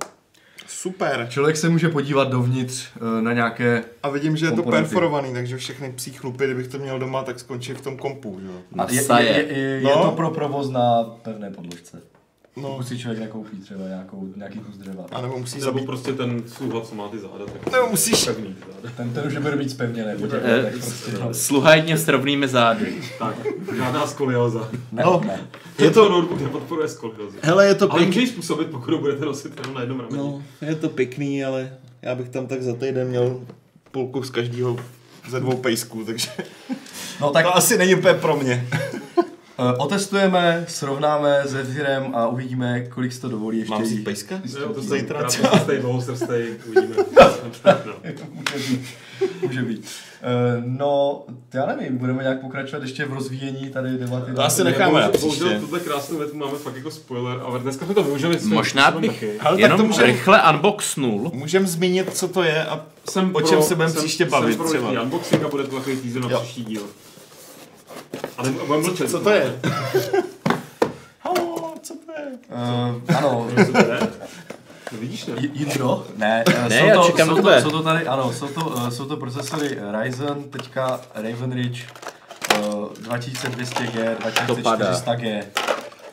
Super. 0.82 1.26
Člověk 1.30 1.56
se 1.56 1.68
může 1.68 1.88
podívat 1.88 2.28
dovnitř 2.28 2.88
uh, 3.00 3.22
na 3.22 3.32
nějaké... 3.32 3.84
A 4.02 4.08
vidím, 4.08 4.36
že 4.36 4.46
je 4.46 4.50
to 4.50 4.56
Komponenty. 4.56 4.88
perforovaný, 4.88 5.32
takže 5.32 5.56
všechny 5.56 5.92
psí 5.92 6.12
chlupy, 6.12 6.44
kdybych 6.44 6.68
to 6.68 6.78
měl 6.78 6.98
doma, 6.98 7.22
tak 7.22 7.40
skončí 7.40 7.72
v 7.72 7.80
tom 7.80 7.96
kompu, 7.96 8.38
že 8.40 8.46
jo. 8.46 8.52
Na 8.74 8.86
je, 8.90 9.02
je, 9.02 9.32
je, 9.32 9.58
je, 9.58 9.58
je 9.58 9.82
No. 9.82 10.02
to 10.02 10.10
pro 10.10 10.30
provoz 10.30 10.70
na 10.70 11.02
pevné 11.22 11.50
podložce. 11.50 12.02
No, 12.56 12.68
Pokud 12.70 12.88
si 12.88 12.98
člověk 12.98 13.20
nekoupí 13.20 13.56
třeba 13.56 13.88
nějakou, 13.88 14.28
nějaký 14.36 14.58
kus 14.58 14.76
dřeva. 14.76 15.06
a 15.12 15.20
nebo 15.20 15.38
musí 15.38 15.54
Nebo 15.58 15.64
zabít. 15.64 15.86
prostě 15.86 16.12
ten 16.12 16.42
sluha, 16.46 16.80
co 16.80 16.94
má 16.94 17.08
ty 17.08 17.18
záda, 17.18 17.44
tak 17.52 17.72
Nebo 17.72 17.86
musíš- 17.90 18.24
pevný 18.24 18.56
záda. 18.60 18.94
Ten, 18.96 19.10
ten 19.10 19.26
už 19.26 19.36
bude 19.38 19.56
po 20.20 20.26
těch 20.26 20.40
Eh, 20.44 20.56
letech 20.56 20.72
prostě, 20.82 21.12
no. 21.20 21.34
Sluha 21.34 21.74
jedně 21.74 21.96
s 21.98 22.08
rovnými 22.08 22.48
zády. 22.48 22.94
Tak, 23.18 23.34
žádná 23.76 24.06
skolioza. 24.06 24.68
Ne, 24.92 25.02
No. 25.06 25.20
ne. 25.26 25.40
Je 25.78 25.90
to 25.90 26.08
notebook 26.08 26.40
nepodporuje 26.40 26.88
skoliozu. 26.88 27.36
Hele, 27.42 27.66
je 27.66 27.74
to 27.74 27.92
Ale 27.92 28.06
může 28.06 28.20
ji 28.20 28.26
způsobit, 28.26 28.68
pokud 28.68 28.92
ho 28.94 28.98
budete 29.00 29.24
nosit 29.24 29.52
jenom 29.60 29.74
na 29.74 29.80
jednom 29.80 30.00
rameni. 30.00 30.18
No, 30.18 30.42
je 30.60 30.74
to 30.74 30.88
pěkný, 30.88 31.44
ale 31.44 31.72
já 32.02 32.14
bych 32.14 32.28
tam 32.28 32.46
tak 32.46 32.62
za 32.62 32.74
týden 32.74 33.08
měl 33.08 33.40
půlku 33.90 34.22
z 34.22 34.30
každého 34.30 34.76
ze 35.30 35.40
dvou 35.40 35.56
pejsků, 35.56 36.04
takže 36.04 36.28
No 37.20 37.30
tak 37.30 37.44
to 37.44 37.56
asi 37.56 37.78
není 37.78 37.94
úplně 37.94 38.14
pro 38.14 38.36
mě. 38.36 38.68
Eh, 39.58 39.76
otestujeme, 39.78 40.64
srovnáme 40.68 41.40
s 41.44 41.50
Zephyrem 41.50 42.14
a 42.14 42.26
uvidíme, 42.28 42.80
kolik 42.80 43.12
si 43.12 43.20
to 43.20 43.28
dovolí 43.28 43.58
ještě. 43.58 43.74
Mám 43.74 43.86
si 43.86 43.96
pejska? 43.96 44.40
Jo, 44.60 44.68
to 44.74 44.80
Zítra 44.82 45.28
zítra 45.30 45.50
srstej, 45.50 45.78
dlouhosrstej, 45.78 46.56
uvidíme. 46.68 46.94
No. 47.86 47.92
Může 48.34 48.58
být. 48.68 48.84
Může 49.42 49.62
být. 49.62 49.86
Eh, 50.22 50.62
No, 50.66 51.22
já 51.54 51.66
nevím, 51.66 51.98
budeme 51.98 52.22
nějak 52.22 52.40
pokračovat 52.40 52.82
ještě 52.82 53.04
v 53.04 53.12
rozvíjení 53.12 53.70
tady 53.70 53.90
debaty. 53.90 54.32
To 54.32 54.42
asi 54.44 54.64
necháme 54.64 55.00
na 55.00 55.08
Bohužel, 55.08 55.10
příště. 55.28 55.44
bohužel 55.44 55.60
tuhle 55.60 55.80
krásnou 55.80 56.18
větu 56.18 56.36
máme 56.36 56.58
fakt 56.58 56.76
jako 56.76 56.90
spoiler, 56.90 57.40
ale 57.44 57.58
dneska 57.58 57.84
jsme 57.86 57.94
to 57.94 58.02
využili 58.02 58.38
Možná 58.44 58.90
bych. 58.90 59.24
Ale 59.40 59.50
tak 59.50 59.58
jenom 59.60 59.78
to 59.78 59.84
můžeme- 59.84 60.06
rychle 60.06 60.42
unboxnul. 60.50 61.30
Můžeme 61.34 61.66
zmínit, 61.66 62.16
co 62.16 62.28
to 62.28 62.42
je 62.42 62.64
a 62.64 62.86
Jsem 63.10 63.30
O 63.36 63.40
čem 63.42 63.62
se 63.62 63.74
budeme 63.74 63.94
příště 63.94 64.24
bavit 64.24 64.58
Jsem 64.58 64.80
pro 64.80 65.02
unboxing 65.02 65.44
a 65.44 65.48
bude 65.48 65.64
to 65.64 65.76
takový 65.76 65.96
teaser 65.96 66.22
na 66.30 66.38
příští 66.40 66.64
díl. 66.64 66.82
Ale 68.38 68.50
budeme 68.50 68.88
mlčet. 68.88 69.10
co 69.10 69.20
to 69.20 69.30
je? 69.30 69.60
Halo, 71.20 71.74
co 71.82 71.94
to 72.06 72.12
je? 72.12 72.26
Uh, 73.08 73.16
ano, 73.16 73.48
Co 73.66 73.72
to 73.72 73.78
je? 73.78 73.98
No 74.92 74.98
vidíš, 74.98 75.26
ne? 75.26 75.34
Jindro? 75.52 76.04
Ne, 76.16 76.44
eh, 76.48 76.68
Ne, 76.68 76.78
jsou, 76.78 76.86
já 76.86 76.96
to, 76.96 77.06
čekám 77.06 77.28
jsou, 77.28 77.42
to, 77.42 77.60
jsou 77.60 77.70
to 77.70 77.82
tady, 77.82 78.06
ano, 78.06 78.32
jsou 78.32 78.48
to, 78.48 78.74
eh, 78.86 78.90
jsou 78.90 79.04
to 79.04 79.16
procesory 79.16 79.78
Ryzen, 80.02 80.42
teďka 80.50 81.00
Raven 81.14 81.52
Ridge 81.52 81.84
eh, 82.54 82.56
2200G, 83.00 84.16
To 84.46 84.56
padá. 84.56 84.92
2400G. 84.92 85.42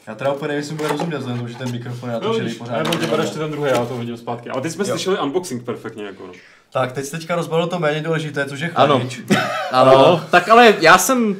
Já 0.08 0.16
teda 0.16 0.34
úplně 0.34 0.48
nevím, 0.48 0.60
jestli 0.60 0.76
bude 0.76 0.88
rozumět, 0.90 1.18
vzhledem 1.18 1.48
že 1.48 1.58
ten 1.58 1.72
mikrofon 1.72 2.10
je 2.10 2.14
No, 2.16 2.20
natočený 2.22 2.46
vidíš, 2.46 2.58
pořád. 2.60 2.78
nebo 2.84 2.96
tě 2.98 3.08
bereš 3.08 3.30
ty 3.30 3.40
ten 3.40 3.52
druhý, 3.52 3.70
já 3.72 3.86
to 3.86 3.94
hodím 3.96 4.18
zpátky. 4.18 4.50
Ale 4.50 4.62
teď 4.62 4.72
jsme 4.72 4.84
Jo. 4.84 4.90
slyšeli 4.90 5.20
unboxing 5.20 5.64
perfektně, 5.64 6.06
jako 6.06 6.28
no. 6.28 6.34
Tak, 6.72 6.92
teď 6.92 7.12
teďka 7.12 7.36
rozbalil 7.36 7.68
to 7.68 7.80
méně 7.80 8.02
důležité, 8.02 8.46
což 8.46 8.60
je 8.60 8.70
Ano. 8.76 8.96
chladič. 9.00 9.22
Ano, 9.72 10.22
tak 10.32 10.50
ale 10.50 10.74
já 10.80 10.98
jsem 10.98 11.36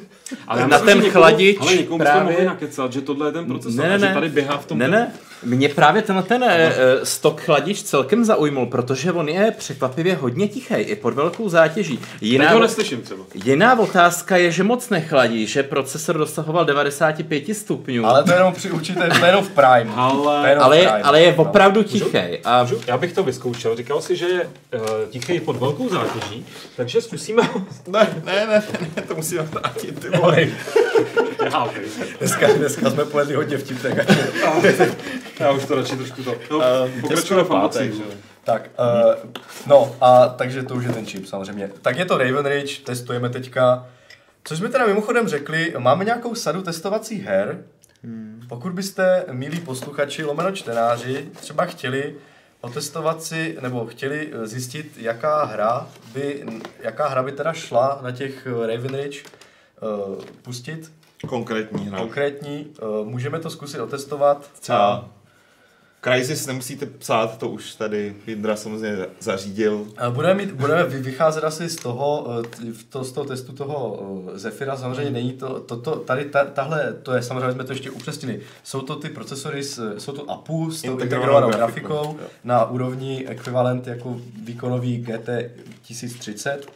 Ale 0.48 0.68
na 0.68 0.80
ten 0.80 1.02
chladič 1.02 1.58
Ale 1.60 1.76
někomu 1.76 1.98
právě... 1.98 2.14
právě... 2.22 2.32
mohli 2.34 2.46
nakecat, 2.46 2.94
že 2.94 3.02
tohle 3.02 3.28
je 3.28 3.32
ten 3.32 3.46
procesor 3.46 3.84
Ne, 3.84 3.90
ne, 3.90 3.96
a 3.96 3.98
že 3.98 4.06
ne. 4.06 4.14
tady 4.14 4.30
běhá 4.30 4.58
v 4.58 4.66
tom... 4.66 4.78
Ne, 4.78 4.88
ne, 4.88 5.12
mě 5.44 5.70
právě 5.70 6.02
tenhle 6.02 6.24
ten 6.24 6.44
eh, 6.48 6.74
stok 7.04 7.42
chladič 7.42 7.82
celkem 7.84 8.26
zaujmul, 8.26 8.66
protože 8.66 9.12
on 9.12 9.30
je 9.30 9.52
překvapivě 9.58 10.16
hodně 10.16 10.48
tichý, 10.48 10.74
i 10.74 10.96
pod 10.96 11.14
velkou 11.14 11.50
zátěží. 11.50 11.98
Teď 11.98 12.08
Jiná, 12.22 12.52
ho 12.52 12.60
neslyším 12.60 13.02
třeba. 13.02 13.24
jiná 13.34 13.80
otázka 13.80 14.38
je, 14.38 14.52
že 14.52 14.64
moc 14.64 14.90
nechladí, 14.90 15.48
že 15.48 15.64
procesor 15.64 16.18
dosahoval 16.18 16.66
95 16.66 17.56
stupňů, 17.56 18.06
Ale 18.06 18.24
to 18.24 18.32
je 18.32 18.38
jenom 18.38 18.54
při 18.54 18.72
určité, 18.72 19.08
to 19.10 19.26
je 19.26 19.26
jenom 19.26 19.44
v 19.44 19.50
Prime. 19.50 19.92
Ale- 19.96 20.40
To 20.40 20.46
je 20.46 20.50
jenom 20.52 20.64
ale, 20.66 20.78
v 20.78 20.82
Prime. 20.82 21.02
ale 21.02 21.22
je 21.22 21.34
opravdu 21.34 21.84
tichý. 21.84 22.18
A 22.44 22.64
Můžu? 22.64 22.82
Já 22.88 22.98
bych 22.98 23.14
to 23.14 23.24
vyzkoušel. 23.24 23.76
Říkal 23.76 24.02
si, 24.02 24.16
že 24.16 24.26
je 24.26 24.42
uh, 24.44 24.82
tichý 25.10 25.40
pod 25.40 25.56
velkou 25.56 25.90
zátěží, 25.90 26.46
takže 26.76 27.02
zkusíme 27.02 27.44
ho... 27.44 27.62
Ne, 27.88 28.08
ne, 28.26 28.48
ne, 28.48 28.64
ne, 28.96 29.02
to 29.08 29.16
musíme 29.16 29.42
vrátit, 29.42 30.00
ty 30.00 30.10
vole. 30.18 30.48
Dneska, 32.20 32.48
dneska 32.54 32.90
jsme 32.90 33.06
pojedli 33.06 33.36
hodně 33.36 33.58
vtipnek. 33.58 34.10
Já 35.40 35.52
už 35.52 35.66
to 35.66 35.76
radši 35.76 35.96
trošku 35.96 36.24
to... 36.24 36.36
No, 36.52 36.58
Uh, 36.58 37.44
v 37.44 37.52
unboxingu. 37.52 38.04
Tak, 38.44 38.70
uh, 38.80 39.32
no 39.68 39.96
a 40.02 40.28
takže 40.28 40.64
to 40.64 40.76
už 40.76 40.86
je 40.86 40.92
ten 40.92 41.06
čip 41.06 41.26
samozřejmě. 41.26 41.72
Tak 41.82 41.98
je 41.98 42.06
to 42.06 42.18
Raven 42.18 42.46
Ridge, 42.46 42.80
testujeme 42.84 43.30
teďka. 43.30 43.88
Co 44.44 44.58
jsme 44.58 44.70
teda 44.70 44.86
mimochodem 44.86 45.28
řekli, 45.28 45.74
máme 45.78 46.06
nějakou 46.06 46.36
sadu 46.36 46.62
testovacích 46.62 47.24
her. 47.24 47.64
Pokud 48.50 48.74
byste, 48.74 49.26
milí 49.32 49.60
posluchači, 49.60 50.24
lomeno 50.24 50.52
čtenáři, 50.52 51.30
třeba 51.40 51.66
chtěli 51.66 52.16
otestovat 52.62 53.24
si, 53.24 53.58
nebo 53.62 53.86
chtěli 53.86 54.30
eh, 54.32 54.48
zjistit, 54.48 54.92
jaká 54.98 55.44
hra 55.44 55.88
by, 56.14 56.46
jaká 56.80 57.08
hra 57.08 57.24
by 57.24 57.32
teda 57.32 57.54
šla 57.54 58.00
na 58.04 58.12
těch 58.12 58.48
eh, 58.48 58.68
Raven 58.68 58.96
Ridge 58.96 59.24
uh, 59.82 60.24
pustit, 60.42 60.92
Konkrétní 61.28 61.88
hra. 61.88 61.98
konkrétní, 61.98 62.68
uh, 63.02 63.08
můžeme 63.08 63.40
to 63.40 63.50
zkusit 63.50 63.80
otestovat. 63.80 64.50
Třeba 64.60 65.10
Crysis 66.02 66.48
nemusíte 66.48 66.86
psát, 66.86 67.38
to 67.38 67.50
už 67.50 67.76
tady 67.76 68.16
Jindra 68.28 68.56
samozřejmě 68.56 69.06
zařídil. 69.20 69.88
A 69.98 70.10
Budeme, 70.10 70.34
mít, 70.34 70.52
budeme 70.52 70.84
vy- 70.84 71.00
vycházet 71.00 71.44
asi 71.44 71.70
z 71.70 71.76
toho, 71.76 72.28
eh, 72.44 72.74
to, 72.90 73.04
z 73.04 73.12
toho 73.12 73.28
testu 73.28 73.54
toho 73.54 74.00
eh, 74.36 74.40
Zephira, 74.40 74.78
samozřejmě 74.78 75.12
není 75.12 75.34
to, 75.34 75.60
to, 75.60 75.78
to 75.78 75.96
tady 75.96 76.26
ta, 76.26 76.46
tahle, 76.46 76.94
to 77.04 77.14
je 77.14 77.22
samozřejmě, 77.22 77.52
jsme 77.52 77.64
to 77.64 77.72
ještě 77.72 77.92
upřesnili, 77.92 78.42
jsou 78.64 78.82
to 78.82 78.96
ty 78.96 79.10
procesory, 79.10 79.64
s, 79.64 79.96
jsou 79.98 80.12
to 80.12 80.32
APU 80.32 80.72
s 80.72 80.82
tou 80.82 80.92
Integrovanou 80.92 81.04
integrovanou 81.04 81.50
grafikou, 81.50 81.88
grafikou 81.88 82.24
jo. 82.24 82.30
na 82.44 82.66
úrovni 82.66 83.28
ekvivalent 83.28 83.88
jako 83.88 84.18
výkonový 84.44 84.98
GT 84.98 85.30
1030 85.82 86.72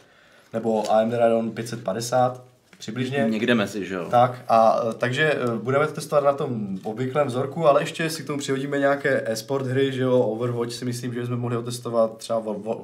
nebo 0.52 0.92
AMD 0.92 1.14
Radeon 1.14 1.50
550, 1.50 2.53
přibližně. 2.84 3.26
Někde 3.28 3.54
mezi, 3.54 3.86
že 3.86 3.94
jo? 3.94 4.06
Tak, 4.10 4.42
a 4.48 4.80
e, 4.90 4.94
takže 4.94 5.22
e, 5.32 5.38
budeme 5.62 5.86
to 5.86 5.92
testovat 5.92 6.24
na 6.24 6.32
tom 6.32 6.78
obvyklém 6.82 7.26
vzorku, 7.26 7.66
ale 7.66 7.82
ještě 7.82 8.10
si 8.10 8.22
k 8.22 8.26
tomu 8.26 8.38
přihodíme 8.38 8.78
nějaké 8.78 9.22
e-sport 9.26 9.66
hry, 9.66 9.92
že 9.92 10.02
jo, 10.02 10.18
Overwatch 10.20 10.72
si 10.72 10.84
myslím, 10.84 11.14
že 11.14 11.20
bychom 11.20 11.36
mohli 11.38 11.56
otestovat 11.56 12.16
třeba 12.18 12.40
Wo- 12.40 12.62
Wo- 12.62 12.80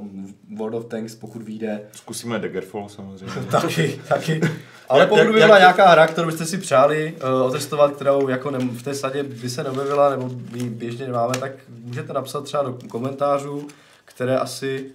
World 0.56 0.74
of 0.74 0.84
Tanks, 0.84 1.14
pokud 1.14 1.42
vyjde. 1.42 1.80
Zkusíme 1.92 2.38
Daggerfall 2.38 2.88
samozřejmě. 2.88 3.34
taky, 3.50 4.00
taky. 4.08 4.40
Ale 4.88 5.06
pokud 5.06 5.26
by 5.26 5.32
byla 5.32 5.46
jak- 5.46 5.58
nějaká 5.60 5.90
hra, 5.90 6.06
kterou 6.06 6.26
byste 6.26 6.44
si 6.46 6.58
přáli 6.58 7.14
uh, 7.40 7.46
otestovat, 7.46 7.92
kterou 7.96 8.28
jako 8.28 8.50
ne, 8.50 8.58
v 8.58 8.82
té 8.82 8.94
sadě 8.94 9.22
by 9.22 9.50
se 9.50 9.64
neobjevila, 9.64 10.10
nebo 10.10 10.30
my 10.52 10.62
běžně 10.70 11.06
nemáme, 11.06 11.34
tak 11.40 11.50
můžete 11.84 12.12
napsat 12.12 12.44
třeba 12.44 12.62
do 12.62 12.78
komentářů, 12.88 13.68
které 14.04 14.38
asi, 14.38 14.90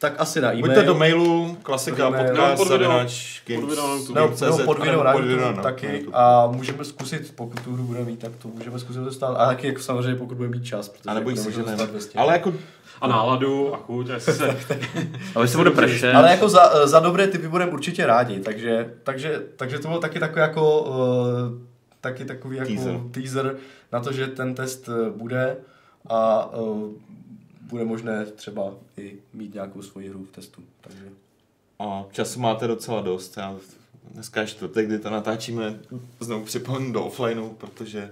tak 0.00 0.14
asi 0.18 0.40
na 0.40 0.48
e-mail. 0.52 0.62
Buďte 0.66 0.82
do 0.82 0.94
mailu, 0.94 1.56
klasika, 1.62 2.10
podcast, 2.10 2.68
zavináč, 2.68 3.40
Pod 3.54 3.68
video 3.70 3.86
na 3.86 3.94
YouTube. 3.94 4.20
nebo, 4.20 4.64
pod 4.64 4.78
video 4.78 5.04
na 5.04 5.12
YouTube 5.12 5.28
video 5.34 5.52
na- 5.52 5.62
taky 5.62 6.06
a 6.12 6.46
můžeme 6.46 6.84
zkusit, 6.84 7.32
pokud 7.36 7.60
tu 7.60 7.72
hru 7.74 7.82
budeme 7.82 8.04
mít, 8.04 8.18
tak 8.20 8.32
to 8.42 8.48
můžeme 8.48 8.78
zkusit 8.78 8.98
dostat. 9.00 9.34
A 9.36 9.46
taky 9.46 9.66
jako 9.66 9.80
samozřejmě, 9.80 10.14
pokud 10.14 10.34
budeme 10.36 10.56
mít 10.56 10.64
čas, 10.64 10.88
protože 10.88 11.02
A 11.10 11.14
nebo 11.14 11.30
jako 11.30 11.70
ne. 11.70 11.86
200. 11.86 12.18
Ale 12.18 12.32
jako 12.32 12.52
A 13.00 13.06
náladu 13.06 13.74
a 13.74 13.76
chuť, 13.76 14.10
a 14.10 14.14
jestli 14.14 14.32
se... 14.32 14.56
Ale 15.34 15.48
se 15.48 15.56
bude 15.56 15.70
pršet. 15.70 16.14
Ale 16.14 16.30
jako 16.30 16.48
za, 16.48 16.86
za 16.86 17.00
dobré 17.00 17.26
typy 17.26 17.48
budeme 17.48 17.72
určitě 17.72 18.06
rádi, 18.06 18.40
takže, 18.40 18.90
takže, 19.04 19.42
takže 19.56 19.78
to 19.78 19.88
byl 19.88 19.98
taky 19.98 20.20
takový 20.20 20.40
jako, 20.40 20.80
uh, 20.82 20.96
taky 22.00 22.24
takový 22.24 22.56
jako 22.56 22.68
Teaser. 22.70 23.00
teaser 23.10 23.56
na 23.92 24.00
to, 24.00 24.12
že 24.12 24.26
ten 24.26 24.54
test 24.54 24.88
eh, 24.88 25.10
bude 25.10 25.56
a 26.08 26.46
uh, 26.56 26.88
bude 27.70 27.84
možné 27.84 28.26
třeba 28.26 28.74
i 28.96 29.18
mít 29.32 29.54
nějakou 29.54 29.82
svoji 29.82 30.08
hru 30.08 30.24
v 30.24 30.30
testu. 30.34 30.62
Takže. 30.80 31.04
A 31.78 32.04
času 32.12 32.40
máte 32.40 32.66
docela 32.66 33.00
dost. 33.00 33.36
Já 33.36 33.56
dneska 34.10 34.40
je 34.40 34.46
čtvrtek, 34.46 34.86
kdy 34.86 34.98
to 34.98 35.10
natáčíme, 35.10 35.80
znovu 36.20 36.44
připomenu 36.44 36.92
do 36.92 37.04
offlineu, 37.04 37.48
protože 37.48 38.10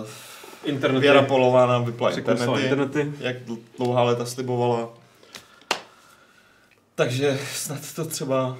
uh, 0.00 0.06
Internety. 0.64 1.00
Věra 1.02 1.22
Polová 1.22 1.66
nám 1.66 1.84
vypla 1.84 2.10
internety, 2.10 2.62
internety. 2.62 3.12
jak 3.20 3.36
dl- 3.36 3.58
dlouhá 3.76 4.02
léta 4.02 4.26
slibovala. 4.26 4.88
Takže 6.94 7.38
snad 7.54 7.94
to 7.96 8.04
třeba 8.04 8.58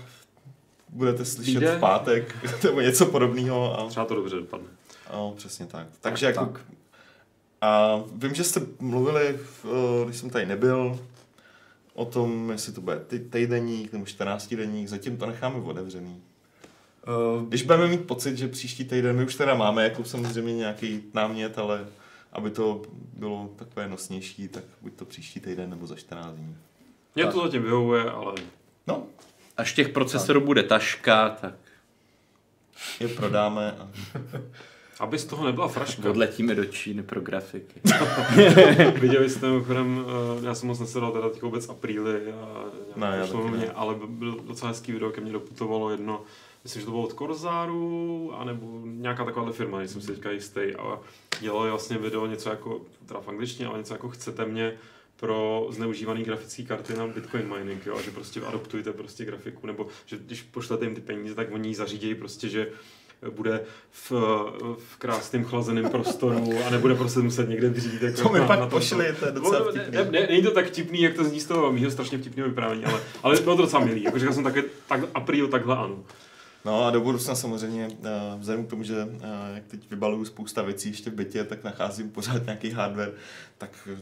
budete 0.88 1.24
slyšet 1.24 1.50
Vyjde? 1.58 1.76
v 1.76 1.80
pátek, 1.80 2.36
nebo 2.64 2.80
něco 2.80 3.06
podobného. 3.06 3.80
A, 3.80 3.88
Třeba 3.88 4.06
to 4.06 4.14
dobře 4.14 4.36
dopadne. 4.36 4.66
a 5.10 5.30
přesně 5.36 5.66
tak. 5.66 5.86
Takže 6.00 6.26
Tak, 6.26 6.34
jako, 6.36 6.52
tak. 6.52 6.60
A 7.60 8.00
vím, 8.14 8.34
že 8.34 8.44
jste 8.44 8.60
mluvili, 8.80 9.38
v- 9.62 10.04
když 10.04 10.16
jsem 10.16 10.30
tady 10.30 10.46
nebyl, 10.46 10.98
o 11.94 12.04
tom, 12.04 12.50
jestli 12.50 12.72
to 12.72 12.80
bude 12.80 12.98
ty- 13.00 13.18
týdenník 13.18 13.92
nebo 13.92 14.06
14 14.06 14.54
denník, 14.56 14.88
zatím 14.88 15.16
to 15.16 15.26
necháme 15.26 15.56
otevřený. 15.56 16.22
Uh, 17.36 17.48
Když 17.48 17.62
budeme 17.62 17.86
mít 17.88 18.06
pocit, 18.06 18.36
že 18.36 18.48
příští 18.48 18.84
týden, 18.84 19.16
my 19.16 19.24
už 19.24 19.34
teda 19.34 19.54
máme 19.54 19.84
jako 19.84 20.04
samozřejmě 20.04 20.54
nějaký 20.54 21.02
námět, 21.14 21.58
ale 21.58 21.86
aby 22.32 22.50
to 22.50 22.82
bylo 23.16 23.50
takové 23.56 23.88
nosnější, 23.88 24.48
tak 24.48 24.64
buď 24.82 24.92
to 24.92 25.04
příští 25.04 25.40
týden 25.40 25.70
nebo 25.70 25.86
za 25.86 25.96
14 25.96 26.34
dní. 26.36 26.56
Mně 27.14 27.24
Tak. 27.24 27.34
to 27.34 27.42
zatím 27.44 27.62
vyhovuje, 27.62 28.10
ale 28.10 28.34
No, 28.86 29.02
Až 29.56 29.72
těch 29.72 29.88
procesorů 29.88 30.40
bude 30.40 30.62
taška, 30.62 31.28
tak 31.28 31.54
je 33.00 33.08
prodáme 33.08 33.72
a 33.72 33.88
aby 35.00 35.18
z 35.18 35.24
toho 35.24 35.44
nebyla 35.46 35.68
fraška. 35.68 36.10
odletíme 36.10 36.54
do 36.54 36.64
Číny 36.64 37.02
pro 37.02 37.20
grafiky. 37.20 37.80
Viděli 39.00 39.30
jste 39.30 39.46
mimochodem, 39.50 40.04
eh, 40.42 40.46
já 40.46 40.54
jsem 40.54 40.68
moc 40.68 40.80
nesledoval 40.80 41.12
teda 41.12 41.30
těch 41.30 41.42
vůbec 41.42 41.68
apríly 41.68 42.32
a 42.32 42.64
Ne, 42.96 43.28
mě, 43.50 43.58
ne. 43.58 43.70
ale 43.74 43.94
byl 44.06 44.40
docela 44.48 44.68
hezký 44.70 44.92
video, 44.92 45.10
ke 45.10 45.20
mně 45.20 45.32
doputovalo 45.32 45.90
jedno, 45.90 46.22
myslím, 46.64 46.80
že 46.80 46.86
to 46.86 46.90
bylo 46.92 47.02
od 47.02 47.12
Corsaru, 47.14 48.32
anebo 48.38 48.80
nějaká 48.84 49.24
taková 49.24 49.52
firma, 49.52 49.78
nejsem 49.78 50.00
si 50.00 50.06
teďka 50.06 50.30
jistý, 50.30 50.60
a 50.78 50.98
dělali 51.40 51.70
vlastně 51.70 51.98
video 51.98 52.26
něco 52.26 52.50
jako, 52.50 52.80
teda 53.06 53.20
v 53.20 53.28
angličtině, 53.28 53.68
ale 53.68 53.78
něco 53.78 53.94
jako 53.94 54.08
chcete 54.08 54.44
mě 54.46 54.72
pro 55.16 55.66
zneužívaný 55.70 56.22
grafické 56.24 56.62
karty 56.62 56.94
na 56.96 57.06
Bitcoin 57.06 57.54
mining, 57.56 57.86
jo, 57.86 57.96
a 57.98 58.02
že 58.02 58.10
prostě 58.10 58.40
adoptujte 58.40 58.92
prostě 58.92 59.24
grafiku, 59.24 59.66
nebo 59.66 59.86
že 60.06 60.16
když 60.18 60.42
pošlete 60.42 60.84
jim 60.84 60.94
ty 60.94 61.00
peníze, 61.00 61.34
tak 61.34 61.52
oni 61.52 61.68
ji 61.68 61.74
zařídějí 61.74 62.14
prostě, 62.14 62.48
že 62.48 62.68
bude 63.30 63.60
v, 63.90 64.12
v 64.78 64.96
krásném 64.98 65.44
chlazeném 65.44 65.90
prostoru 65.90 66.50
a 66.66 66.70
nebude 66.70 66.94
prostě 66.94 67.20
muset 67.20 67.48
někde 67.48 67.70
dřít. 67.70 68.02
Jako 68.02 68.22
To 68.22 68.28
mi 68.28 68.40
pak 68.40 68.68
pošli, 68.68 69.14
to 69.20 69.26
je 69.26 69.32
docela 69.32 69.70
vtipný. 69.70 69.96
Ne, 69.96 70.04
ne, 70.10 70.26
není 70.26 70.42
to 70.42 70.50
tak 70.50 70.66
vtipný, 70.66 71.02
jak 71.02 71.14
to 71.14 71.24
zní 71.24 71.40
z 71.40 71.46
toho 71.46 71.72
mýho 71.72 71.90
strašně 71.90 72.18
vtipného 72.18 72.48
vyprávění, 72.48 72.84
ale, 72.84 73.00
ale 73.22 73.40
bylo 73.40 73.56
to 73.56 73.62
docela 73.62 73.84
milý. 73.84 74.02
Jako 74.02 74.18
říkal 74.18 74.34
jsem 74.34 74.44
také, 74.44 74.62
tak 74.88 75.00
apríl 75.14 75.48
takhle 75.48 75.76
ano. 75.76 75.98
No 76.64 76.86
a 76.86 76.90
do 76.90 77.00
budoucna 77.00 77.34
samozřejmě, 77.34 77.88
eh, 78.04 78.10
vzhledem 78.38 78.66
k 78.66 78.70
tomu, 78.70 78.82
že 78.82 79.08
eh, 79.20 79.54
jak 79.54 79.64
teď 79.66 79.90
vybaluju 79.90 80.24
spousta 80.24 80.62
věcí 80.62 80.88
ještě 80.88 81.10
v 81.10 81.14
bytě, 81.14 81.44
tak 81.44 81.64
nacházím 81.64 82.10
pořád 82.10 82.44
nějaký 82.44 82.70
hardware, 82.70 83.12
tak 83.58 83.88
eh, 83.92 84.00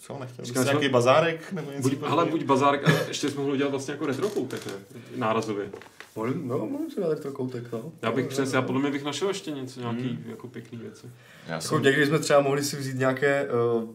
co, 0.00 0.18
nechtěl 0.18 0.44
Říkám, 0.44 0.64
nějaký 0.64 0.88
bazárek 0.88 1.52
nebo 1.52 1.70
něco 1.70 1.88
Buď, 1.88 1.98
ale 2.02 2.24
buď 2.26 2.44
bazár, 2.44 2.80
a 2.84 2.90
ještě 3.08 3.30
jsme 3.30 3.40
mohli 3.40 3.54
udělat 3.54 3.70
vlastně 3.70 3.92
jako 3.92 4.06
ne? 4.06 4.14
nárazově. 5.16 5.70
Můžu, 6.16 6.34
no, 6.44 6.58
můžu 6.66 6.90
si 6.90 7.00
dát 7.00 7.20
to 7.20 7.32
koutek, 7.32 7.72
no. 7.72 7.92
Já 8.02 8.12
bych 8.12 8.26
přinesl, 8.26 8.54
já 8.54 8.62
podle 8.62 8.80
mě 8.80 8.90
bych 8.90 9.04
našel 9.04 9.28
ještě 9.28 9.50
něco, 9.50 9.80
nějaký 9.80 10.18
jako 10.26 10.48
pěkný 10.48 10.78
věci. 10.78 11.06
Já 11.46 11.54
Jako 11.54 11.66
jsem, 11.66 11.82
někdy 11.82 12.06
jsme 12.06 12.18
třeba 12.18 12.40
mohli 12.40 12.64
si 12.64 12.76
vzít 12.76 12.98
nějaké 12.98 13.48
uh, 13.74 13.88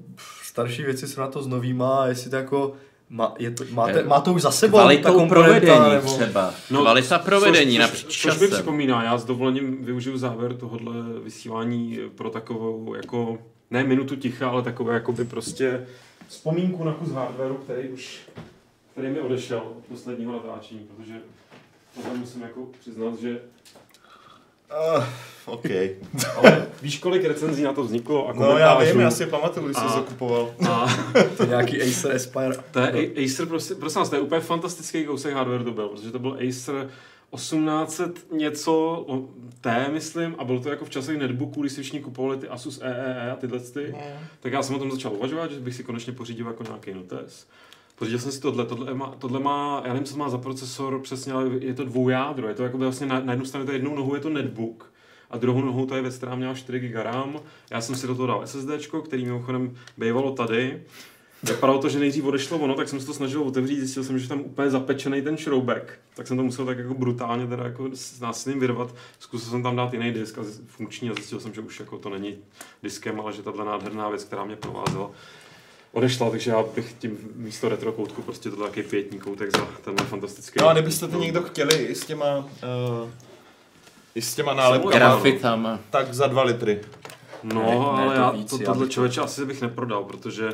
starší 0.44 0.84
věci 0.84 1.08
s 1.08 1.16
na 1.18 1.28
to 1.28 1.44
s 1.44 1.48
novýma, 1.48 2.04
a 2.04 2.08
jestli 2.08 2.30
to 2.30 2.36
jako 2.36 2.74
má, 3.10 3.36
je 3.40 3.52
to, 3.52 3.64
máte, 3.72 4.00
Eh, 4.00 4.04
má 4.04 4.22
to 4.22 4.34
už 4.34 4.42
za 4.42 4.52
sebou 4.52 4.78
Kvalitou 4.78 5.28
provedení 5.30 5.90
nebo... 5.90 6.14
třeba. 6.14 6.54
No, 6.72 6.82
Kvalita 6.82 7.20
provedení 7.20 7.72
což, 7.72 7.80
napříč 7.82 8.06
což, 8.06 8.22
což 8.22 8.40
mi 8.40 8.48
připomíná, 8.48 9.04
já 9.04 9.18
s 9.18 9.26
dovolením 9.26 9.86
využiju 9.86 10.18
závěr 10.18 10.58
tohohle 10.58 10.94
vysílání 11.24 12.00
pro 12.16 12.30
takovou 12.30 12.96
jako, 12.96 13.38
ne 13.72 13.84
minutu 13.84 14.16
ticha, 14.16 14.50
ale 14.50 14.62
takové 14.62 14.94
jako 14.94 15.12
by 15.12 15.26
prostě 15.26 15.86
vzpomínku 16.28 16.84
na 16.84 16.94
kus 16.94 17.12
hardwareu, 17.12 17.56
který 17.56 17.90
už, 17.90 18.20
který 18.92 19.08
mi 19.10 19.20
odešel 19.20 19.58
od 19.58 19.86
posledního 19.86 20.34
natáčení, 20.34 20.88
protože 20.96 21.14
tohle 21.96 22.18
musím 22.18 22.42
jako 22.42 22.68
přiznat, 22.80 23.20
že 23.22 23.40
uh, 24.98 25.04
OK. 25.46 25.66
ale 26.38 26.68
víš, 26.82 26.98
kolik 27.00 27.24
recenzí 27.24 27.64
na 27.64 27.74
to 27.74 27.84
vzniklo 27.84 28.28
a 28.30 28.34
No 28.34 28.58
já 28.58 28.80
vím, 28.80 29.00
já 29.00 29.12
si 29.12 29.24
je 29.24 29.28
pamatuju, 29.28 29.66
když 29.66 29.78
jsem 29.78 29.90
zakupoval. 29.90 30.54
A 30.70 30.86
To 31.38 31.44
je 31.44 31.50
nějaký 31.50 31.82
Acer 31.82 32.16
Aspire. 32.16 32.56
to 32.72 32.80
je 32.80 32.92
A- 32.92 33.24
Acer, 33.26 33.46
prostě, 33.46 33.76
prosím 33.76 34.00
vás, 34.00 34.10
to 34.10 34.16
je 34.16 34.22
úplně 34.22 34.42
fantastický 34.42 35.06
kousek 35.06 35.34
hardware 35.34 35.64
to 35.64 35.72
byl, 35.72 35.88
protože 35.88 36.12
to 36.12 36.20
byl 36.20 36.38
Acer 36.50 36.90
1800 37.36 38.32
něco 38.32 39.06
T, 39.62 39.88
myslím, 39.92 40.36
a 40.38 40.44
bylo 40.44 40.60
to 40.60 40.70
jako 40.70 40.86
v 40.86 40.90
časech 40.90 41.18
netbooků, 41.18 41.62
když 41.62 41.74
si 41.74 41.82
všichni 41.82 42.00
kupovali 42.00 42.38
ty 42.38 42.48
Asus 42.48 42.80
EEE 42.82 43.32
a 43.32 43.36
tyhle 43.36 43.60
ty, 43.60 43.96
tak 44.40 44.54
já 44.54 44.64
jsem 44.64 44.76
o 44.76 44.80
tom 44.80 44.92
začal 44.92 45.14
uvažovat, 45.14 45.52
že 45.52 45.60
bych 45.60 45.76
si 45.76 45.84
konečně 45.84 46.14
pořídil 46.14 46.48
jako 46.48 46.64
nějaký 46.64 46.94
notes. 46.94 47.48
Pořídil 47.96 48.20
jsem 48.20 48.32
si 48.32 48.42
tohle, 48.42 48.66
tohle 48.66 48.94
má, 48.94 49.16
tohle 49.20 49.40
má, 49.40 49.82
já 49.86 49.94
nevím, 49.94 50.06
co 50.06 50.18
má 50.18 50.30
za 50.30 50.38
procesor 50.38 51.02
přesně, 51.02 51.34
ale 51.34 51.50
je 51.60 51.74
to 51.74 51.86
dvoujádro, 51.86 52.48
je 52.48 52.54
to 52.54 52.64
jako 52.64 52.78
vlastně 52.78 53.08
na, 53.08 53.20
na 53.20 53.34
jednu 53.34 53.46
stranu, 53.46 53.66
to 53.66 53.72
je 53.72 53.76
jednou 53.76 53.96
nohou 53.96 54.16
je 54.16 54.22
to 54.22 54.30
netbook, 54.30 54.92
a 55.30 55.38
druhou 55.38 55.62
nohou 55.62 55.86
to 55.86 55.96
je 55.96 56.02
věc, 56.02 56.18
která 56.18 56.36
měla 56.36 56.54
4 56.54 56.80
GB 56.80 56.96
RAM. 56.96 57.40
Já 57.72 57.82
jsem 57.82 57.96
si 57.96 58.08
do 58.08 58.16
toho 58.16 58.28
dal 58.28 58.48
SSD, 58.48 58.70
který 59.06 59.26
mimochodem 59.26 59.76
bývalo 59.98 60.32
tady. 60.32 60.84
Vypadalo 61.44 61.82
to, 61.82 61.90
že 61.90 62.00
nejdřív 62.00 62.26
odešlo 62.26 62.58
ono, 62.58 62.76
tak 62.76 62.90
jsem 62.90 63.00
se 63.00 63.06
to 63.06 63.14
snažil 63.14 63.42
otevřít, 63.42 63.80
zjistil 63.80 64.04
jsem, 64.04 64.20
že 64.20 64.28
tam 64.28 64.42
úplně 64.42 64.70
zapečený 64.70 65.22
ten 65.22 65.38
šroubek. 65.38 66.00
Tak 66.16 66.28
jsem 66.28 66.38
to 66.38 66.44
musel 66.44 66.66
tak 66.66 66.78
jako 66.78 66.94
brutálně 66.94 67.48
teda 67.48 67.64
jako 67.64 67.90
s 67.94 68.20
násilím 68.20 68.60
vyrvat. 68.60 68.96
Zkusil 69.20 69.50
jsem 69.50 69.64
tam 69.64 69.76
dát 69.76 69.94
jiný 69.94 70.12
disk 70.12 70.38
a 70.38 70.42
funkční 70.68 71.10
a 71.10 71.14
zjistil 71.14 71.40
jsem, 71.40 71.54
že 71.54 71.62
už 71.62 71.80
jako 71.80 71.98
to 71.98 72.10
není 72.10 72.38
diskem, 72.84 73.20
ale 73.20 73.34
že 73.34 73.44
tahle 73.44 73.66
nádherná 73.66 74.10
věc, 74.10 74.24
která 74.24 74.46
mě 74.46 74.56
provázela, 74.56 75.12
odešla, 75.96 76.30
takže 76.30 76.52
já 76.52 76.64
bych 76.76 76.94
tím 77.00 77.18
místo 77.36 77.70
retro 77.70 77.92
koutku 77.92 78.22
prostě 78.22 78.50
to 78.50 78.56
takový 78.56 78.84
pětní 78.84 79.20
koutek 79.20 79.58
za 79.58 79.68
tenhle 79.86 80.06
fantastický. 80.06 80.60
No 80.62 80.70
a 80.70 80.74
kdybyste 80.74 81.08
to 81.08 81.20
někdo 81.20 81.42
chtěli 81.44 81.76
i 81.76 81.96
s 81.96 82.06
těma, 82.06 82.38
uh, 82.38 83.10
i 84.16 84.22
s 84.22 84.36
těma 84.36 84.54
nálepkama, 84.54 84.96
Grafitama. 84.96 85.80
tak 85.90 86.14
za 86.14 86.28
dva 86.28 86.44
litry. 86.44 86.82
No, 87.44 87.64
Ne, 87.64 87.70
ne, 87.70 87.76
ale 87.76 88.16
to 88.16 88.22
já 88.22 88.32
víc, 88.32 88.50
to, 88.50 88.58
já 88.62 88.66
tohle 88.66 88.86
bych 88.86 88.94
člověče 88.94 89.22
asi 89.22 89.46
bych 89.46 89.62
neprodal, 89.62 90.04
protože 90.04 90.50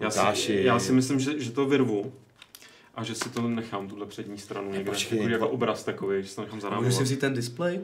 já 0.00 0.10
si, 0.10 0.52
já 0.62 0.78
si 0.78 0.92
myslím, 0.92 1.20
že, 1.20 1.40
že 1.40 1.50
to 1.50 1.66
vyrvu 1.66 2.12
a 2.94 3.04
že 3.04 3.14
si 3.14 3.28
to 3.28 3.48
nechám, 3.48 3.88
tuhle 3.88 4.06
přední 4.06 4.38
stranu 4.38 4.70
někde, 4.70 4.90
počkej, 4.90 5.30
jako, 5.30 5.48
obraz 5.48 5.84
takový, 5.84 6.22
že 6.22 6.28
si 6.28 6.36
to 6.36 6.42
nechám 6.42 6.60
zarámovat. 6.60 6.92
si 6.92 7.02
vzít 7.02 7.20
ten 7.20 7.34
display? 7.34 7.80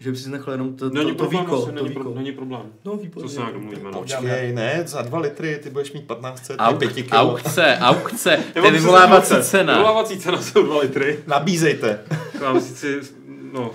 Že 0.00 0.10
bys 0.10 0.22
si 0.24 0.30
nechal 0.30 0.52
jenom 0.54 0.76
to, 0.76 0.90
to, 0.90 0.96
Není 0.96 1.10
to 1.10 1.16
problém, 1.16 1.44
víko, 1.44 1.56
asi, 1.56 1.66
to 1.66 1.72
není, 1.72 1.90
pro, 1.90 2.04
víko. 2.04 2.14
není 2.14 2.32
problém. 2.32 2.62
No, 2.84 2.92
To 2.92 2.98
výborně. 2.98 3.28
se 3.28 3.38
nějak 3.40 3.52
domluvíme, 3.54 3.90
no. 3.90 3.98
Počkej, 3.98 4.52
ne, 4.52 4.82
za 4.86 5.02
dva 5.02 5.18
litry 5.18 5.60
ty 5.62 5.70
budeš 5.70 5.92
mít 5.92 6.00
1500, 6.08 6.56
Auk, 6.60 6.78
5 6.78 6.92
kilo. 6.92 7.20
aukce, 7.20 7.78
aukce, 7.80 8.38
to 8.52 8.64
je 8.64 8.70
vyvolávací 8.70 9.34
cena. 9.42 9.72
Vyvolávací 9.76 10.18
cena 10.18 10.42
jsou 10.42 10.62
2 10.62 10.80
litry. 10.80 11.18
Nabízejte. 11.26 12.00
Já 12.40 12.60
si 12.60 13.00
no, 13.52 13.70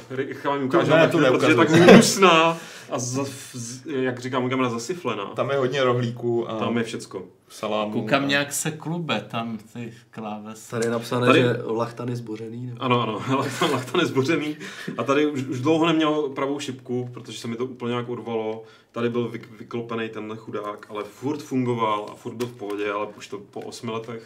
vám 0.73 0.89
na 0.89 1.07
tu 1.07 1.17
chvíli, 1.17 1.31
protože 1.31 1.51
je 1.51 1.55
tak 1.55 1.69
hnusná. 1.69 2.57
a 2.91 2.99
za, 2.99 3.25
z, 3.53 3.85
jak 3.85 4.19
říká 4.19 4.49
kamera 4.49 4.69
zasiflená. 4.69 5.25
Tam 5.25 5.49
je 5.49 5.57
hodně 5.57 5.83
rohlíků 5.83 6.49
a 6.49 6.59
Tam 6.59 6.77
je 6.77 6.83
všecko. 6.83 7.23
salámů. 7.49 7.91
Koukám 7.91 8.27
nějak 8.27 8.53
se 8.53 8.71
klube, 8.71 9.25
tam 9.31 9.57
ty 9.73 9.93
klávesy. 10.09 10.71
Tady 10.71 10.85
je 10.85 10.91
napsané, 10.91 11.27
Tady- 11.27 11.41
že 11.41 11.55
lachtan 11.65 12.09
je 12.09 12.15
zbořený. 12.15 12.65
Nebo... 12.65 12.81
Ano, 12.81 13.01
ano, 13.01 13.13
lachtan, 13.37 13.71
lachtan 13.71 14.01
je 14.01 14.07
zbořený. 14.07 14.57
A 14.97 15.03
tady 15.03 15.25
už, 15.25 15.43
už 15.43 15.61
dlouho 15.61 15.85
neměl 15.85 16.21
pravou 16.29 16.59
šipku, 16.59 17.09
protože 17.13 17.39
se 17.39 17.47
mi 17.47 17.55
to 17.55 17.65
úplně 17.65 17.89
nějak 17.91 18.09
urvalo. 18.09 18.63
Tady 18.91 19.09
byl 19.09 19.27
vy, 19.29 19.41
vyklopený 19.59 20.09
ten 20.09 20.35
chudák, 20.35 20.85
ale 20.89 21.03
furt 21.03 21.39
fungoval 21.41 22.05
a 22.11 22.15
furt 22.15 22.35
byl 22.35 22.47
v 22.47 22.55
pohodě, 22.55 22.91
ale 22.91 23.07
už 23.17 23.27
to 23.27 23.37
po 23.37 23.61
osmi 23.61 23.91
letech, 23.91 24.23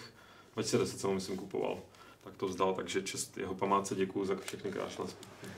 2010 0.53 0.99
jsem 0.99 1.10
ho 1.10 1.14
myslím 1.14 1.38
kupoval. 1.38 1.77
Tak 2.23 2.34
to 2.38 2.48
vzdal, 2.48 2.73
takže 2.73 3.02
čest 3.02 3.38
jeho 3.38 3.56
památce 3.56 3.95
děkuju 3.95 4.26
za 4.26 4.36
všechny 4.45 4.72
krásné 4.72 5.06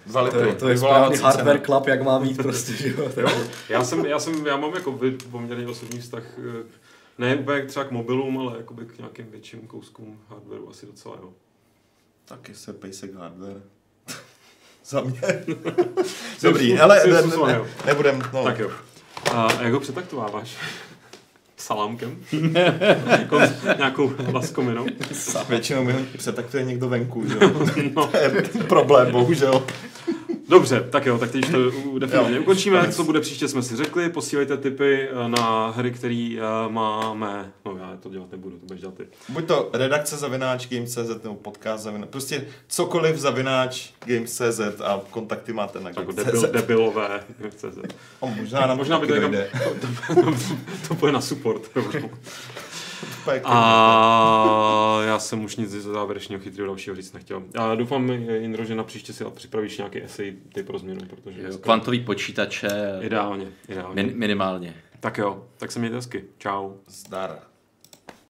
Dva 0.06 0.30
To 0.30 0.40
je, 0.40 0.56
to 0.56 0.70
je 0.70 0.78
správný 0.78 1.18
hardware 1.18 1.46
cena. 1.62 1.66
club, 1.66 1.88
jak 1.88 2.02
má 2.02 2.20
mít 2.20 2.38
prostě, 2.38 2.74
že 2.74 2.90
jo. 2.90 3.12
Jo, 3.18 3.30
já 3.70 3.84
jsem, 3.84 4.06
já 4.06 4.20
jsem, 4.20 4.48
já 4.48 4.58
mám 4.58 4.74
jako 4.76 4.92
vy- 4.92 5.18
poměrně 5.32 5.68
osobní 5.68 6.00
vztah, 6.00 6.24
eh, 6.38 6.64
ne 7.18 7.36
úplně 7.36 7.62
třeba 7.66 7.86
k 7.86 7.92
mobilům, 7.92 8.40
ale 8.40 8.58
jakoby 8.58 8.86
k 8.86 8.98
nějakým 8.98 9.32
větším 9.32 9.60
kouskům 9.68 10.20
hardwareu 10.30 10.70
asi 10.70 10.86
docela, 10.86 11.16
jo. 11.22 11.30
Taky 12.26 12.56
se 12.56 12.74
pejsek 12.74 13.14
hardware. 13.16 13.62
Za 14.86 15.02
mě. 15.02 15.22
Dobrý, 16.44 16.80
ale 16.80 17.02
ne, 17.08 17.22
ne, 17.48 17.62
nebudem, 17.86 18.22
no. 18.34 18.44
Tak 18.44 18.60
jo. 18.60 18.72
A 19.34 19.62
jak 19.62 19.74
ho 19.74 19.80
přetaktováváš? 19.80 20.58
Salámkem? 21.62 22.18
Jako 23.20 23.40
nějakou 23.78 24.12
laskominou? 24.34 24.86
Většinou 25.50 25.84
mi 25.84 25.94
přetaktuje 26.18 26.64
někdo 26.64 26.90
venku, 26.90 27.28
že 27.28 27.36
jo. 27.42 27.52
No. 27.96 28.08
To 28.08 28.18
je 28.18 28.30
problém, 28.68 29.12
bohužel. 29.12 29.64
Dobře, 30.52 30.88
tak 30.90 31.06
jo, 31.06 31.18
tak 31.18 31.32
teď 31.32 31.52
to 31.52 31.58
definitivně 32.00 32.40
ukončíme. 32.40 32.92
Co 32.92 33.04
bude 33.04 33.20
příště, 33.20 33.48
jsme 33.48 33.64
si 33.64 33.76
řekli. 33.76 34.10
Posílejte 34.10 34.58
tipy 34.58 35.10
eh, 35.10 35.30
na 35.30 35.70
hry, 35.78 35.92
které 35.92 36.36
máme. 36.68 37.52
No 37.66 37.78
já 37.78 37.98
to 38.00 38.10
dělat 38.10 38.32
nebudu, 38.32 38.58
to 38.58 38.66
budeš 38.66 38.82
dělat 38.82 38.96
ty. 38.96 39.04
Buď 39.30 39.46
to 39.46 39.70
redakce 39.74 40.18
zavináč 40.18 40.68
Games.cz 40.70 41.24
nebo 41.24 41.36
podcast 41.36 41.84
zavináč, 41.84 42.10
prostě 42.10 42.46
cokoliv 42.68 43.18
zavináč 43.18 43.90
Games.cz 44.06 44.60
a 44.84 45.02
kontakty 45.12 45.54
máte 45.54 45.80
na 45.80 45.90
Jako 45.90 46.12
debil, 46.12 46.24
Games.cz. 46.26 46.52
debilové. 46.52 47.24
CZ. 47.56 47.78
O, 48.20 48.28
možná, 48.30 48.76
Možná 48.76 49.00
by 49.00 49.08
to, 49.08 49.14
to, 50.88 50.96
to 50.96 51.12
na 51.12 51.22
support. 51.22 51.70
rovnou. 51.76 52.10
Pak- 52.10 52.20
A 53.44 55.00
já 55.06 55.20
jsem 55.20 55.44
už 55.44 55.56
nic 55.56 55.70
závěrečného 55.72 56.44
chytrého 56.44 56.68
dalšího 56.68 56.96
říct 56.96 57.14
nechtěl. 57.14 57.44
A 57.58 57.76
doufám, 57.76 58.10
Jindro, 58.10 58.66
že 58.66 58.76
na 58.76 58.84
příště 58.84 59.14
si 59.14 59.26
připravíš 59.36 59.78
nějaký 59.78 60.04
esej 60.04 60.36
typ 60.54 60.68
pro 60.68 60.78
změnu, 60.80 61.02
protože 61.10 61.38
Jo, 61.42 61.44
dneska- 61.48 61.62
Kvantový 61.64 62.00
počítače 62.00 62.70
ideálně, 63.02 63.48
ideálně. 63.70 64.04
min, 64.04 64.18
minimálně. 64.18 64.76
Tak 65.00 65.18
jo, 65.18 65.46
tak 65.58 65.72
se 65.72 65.80
mějte 65.80 65.96
hezky. 65.96 66.24
Čau. 66.38 66.72
Zdar. 66.88 67.40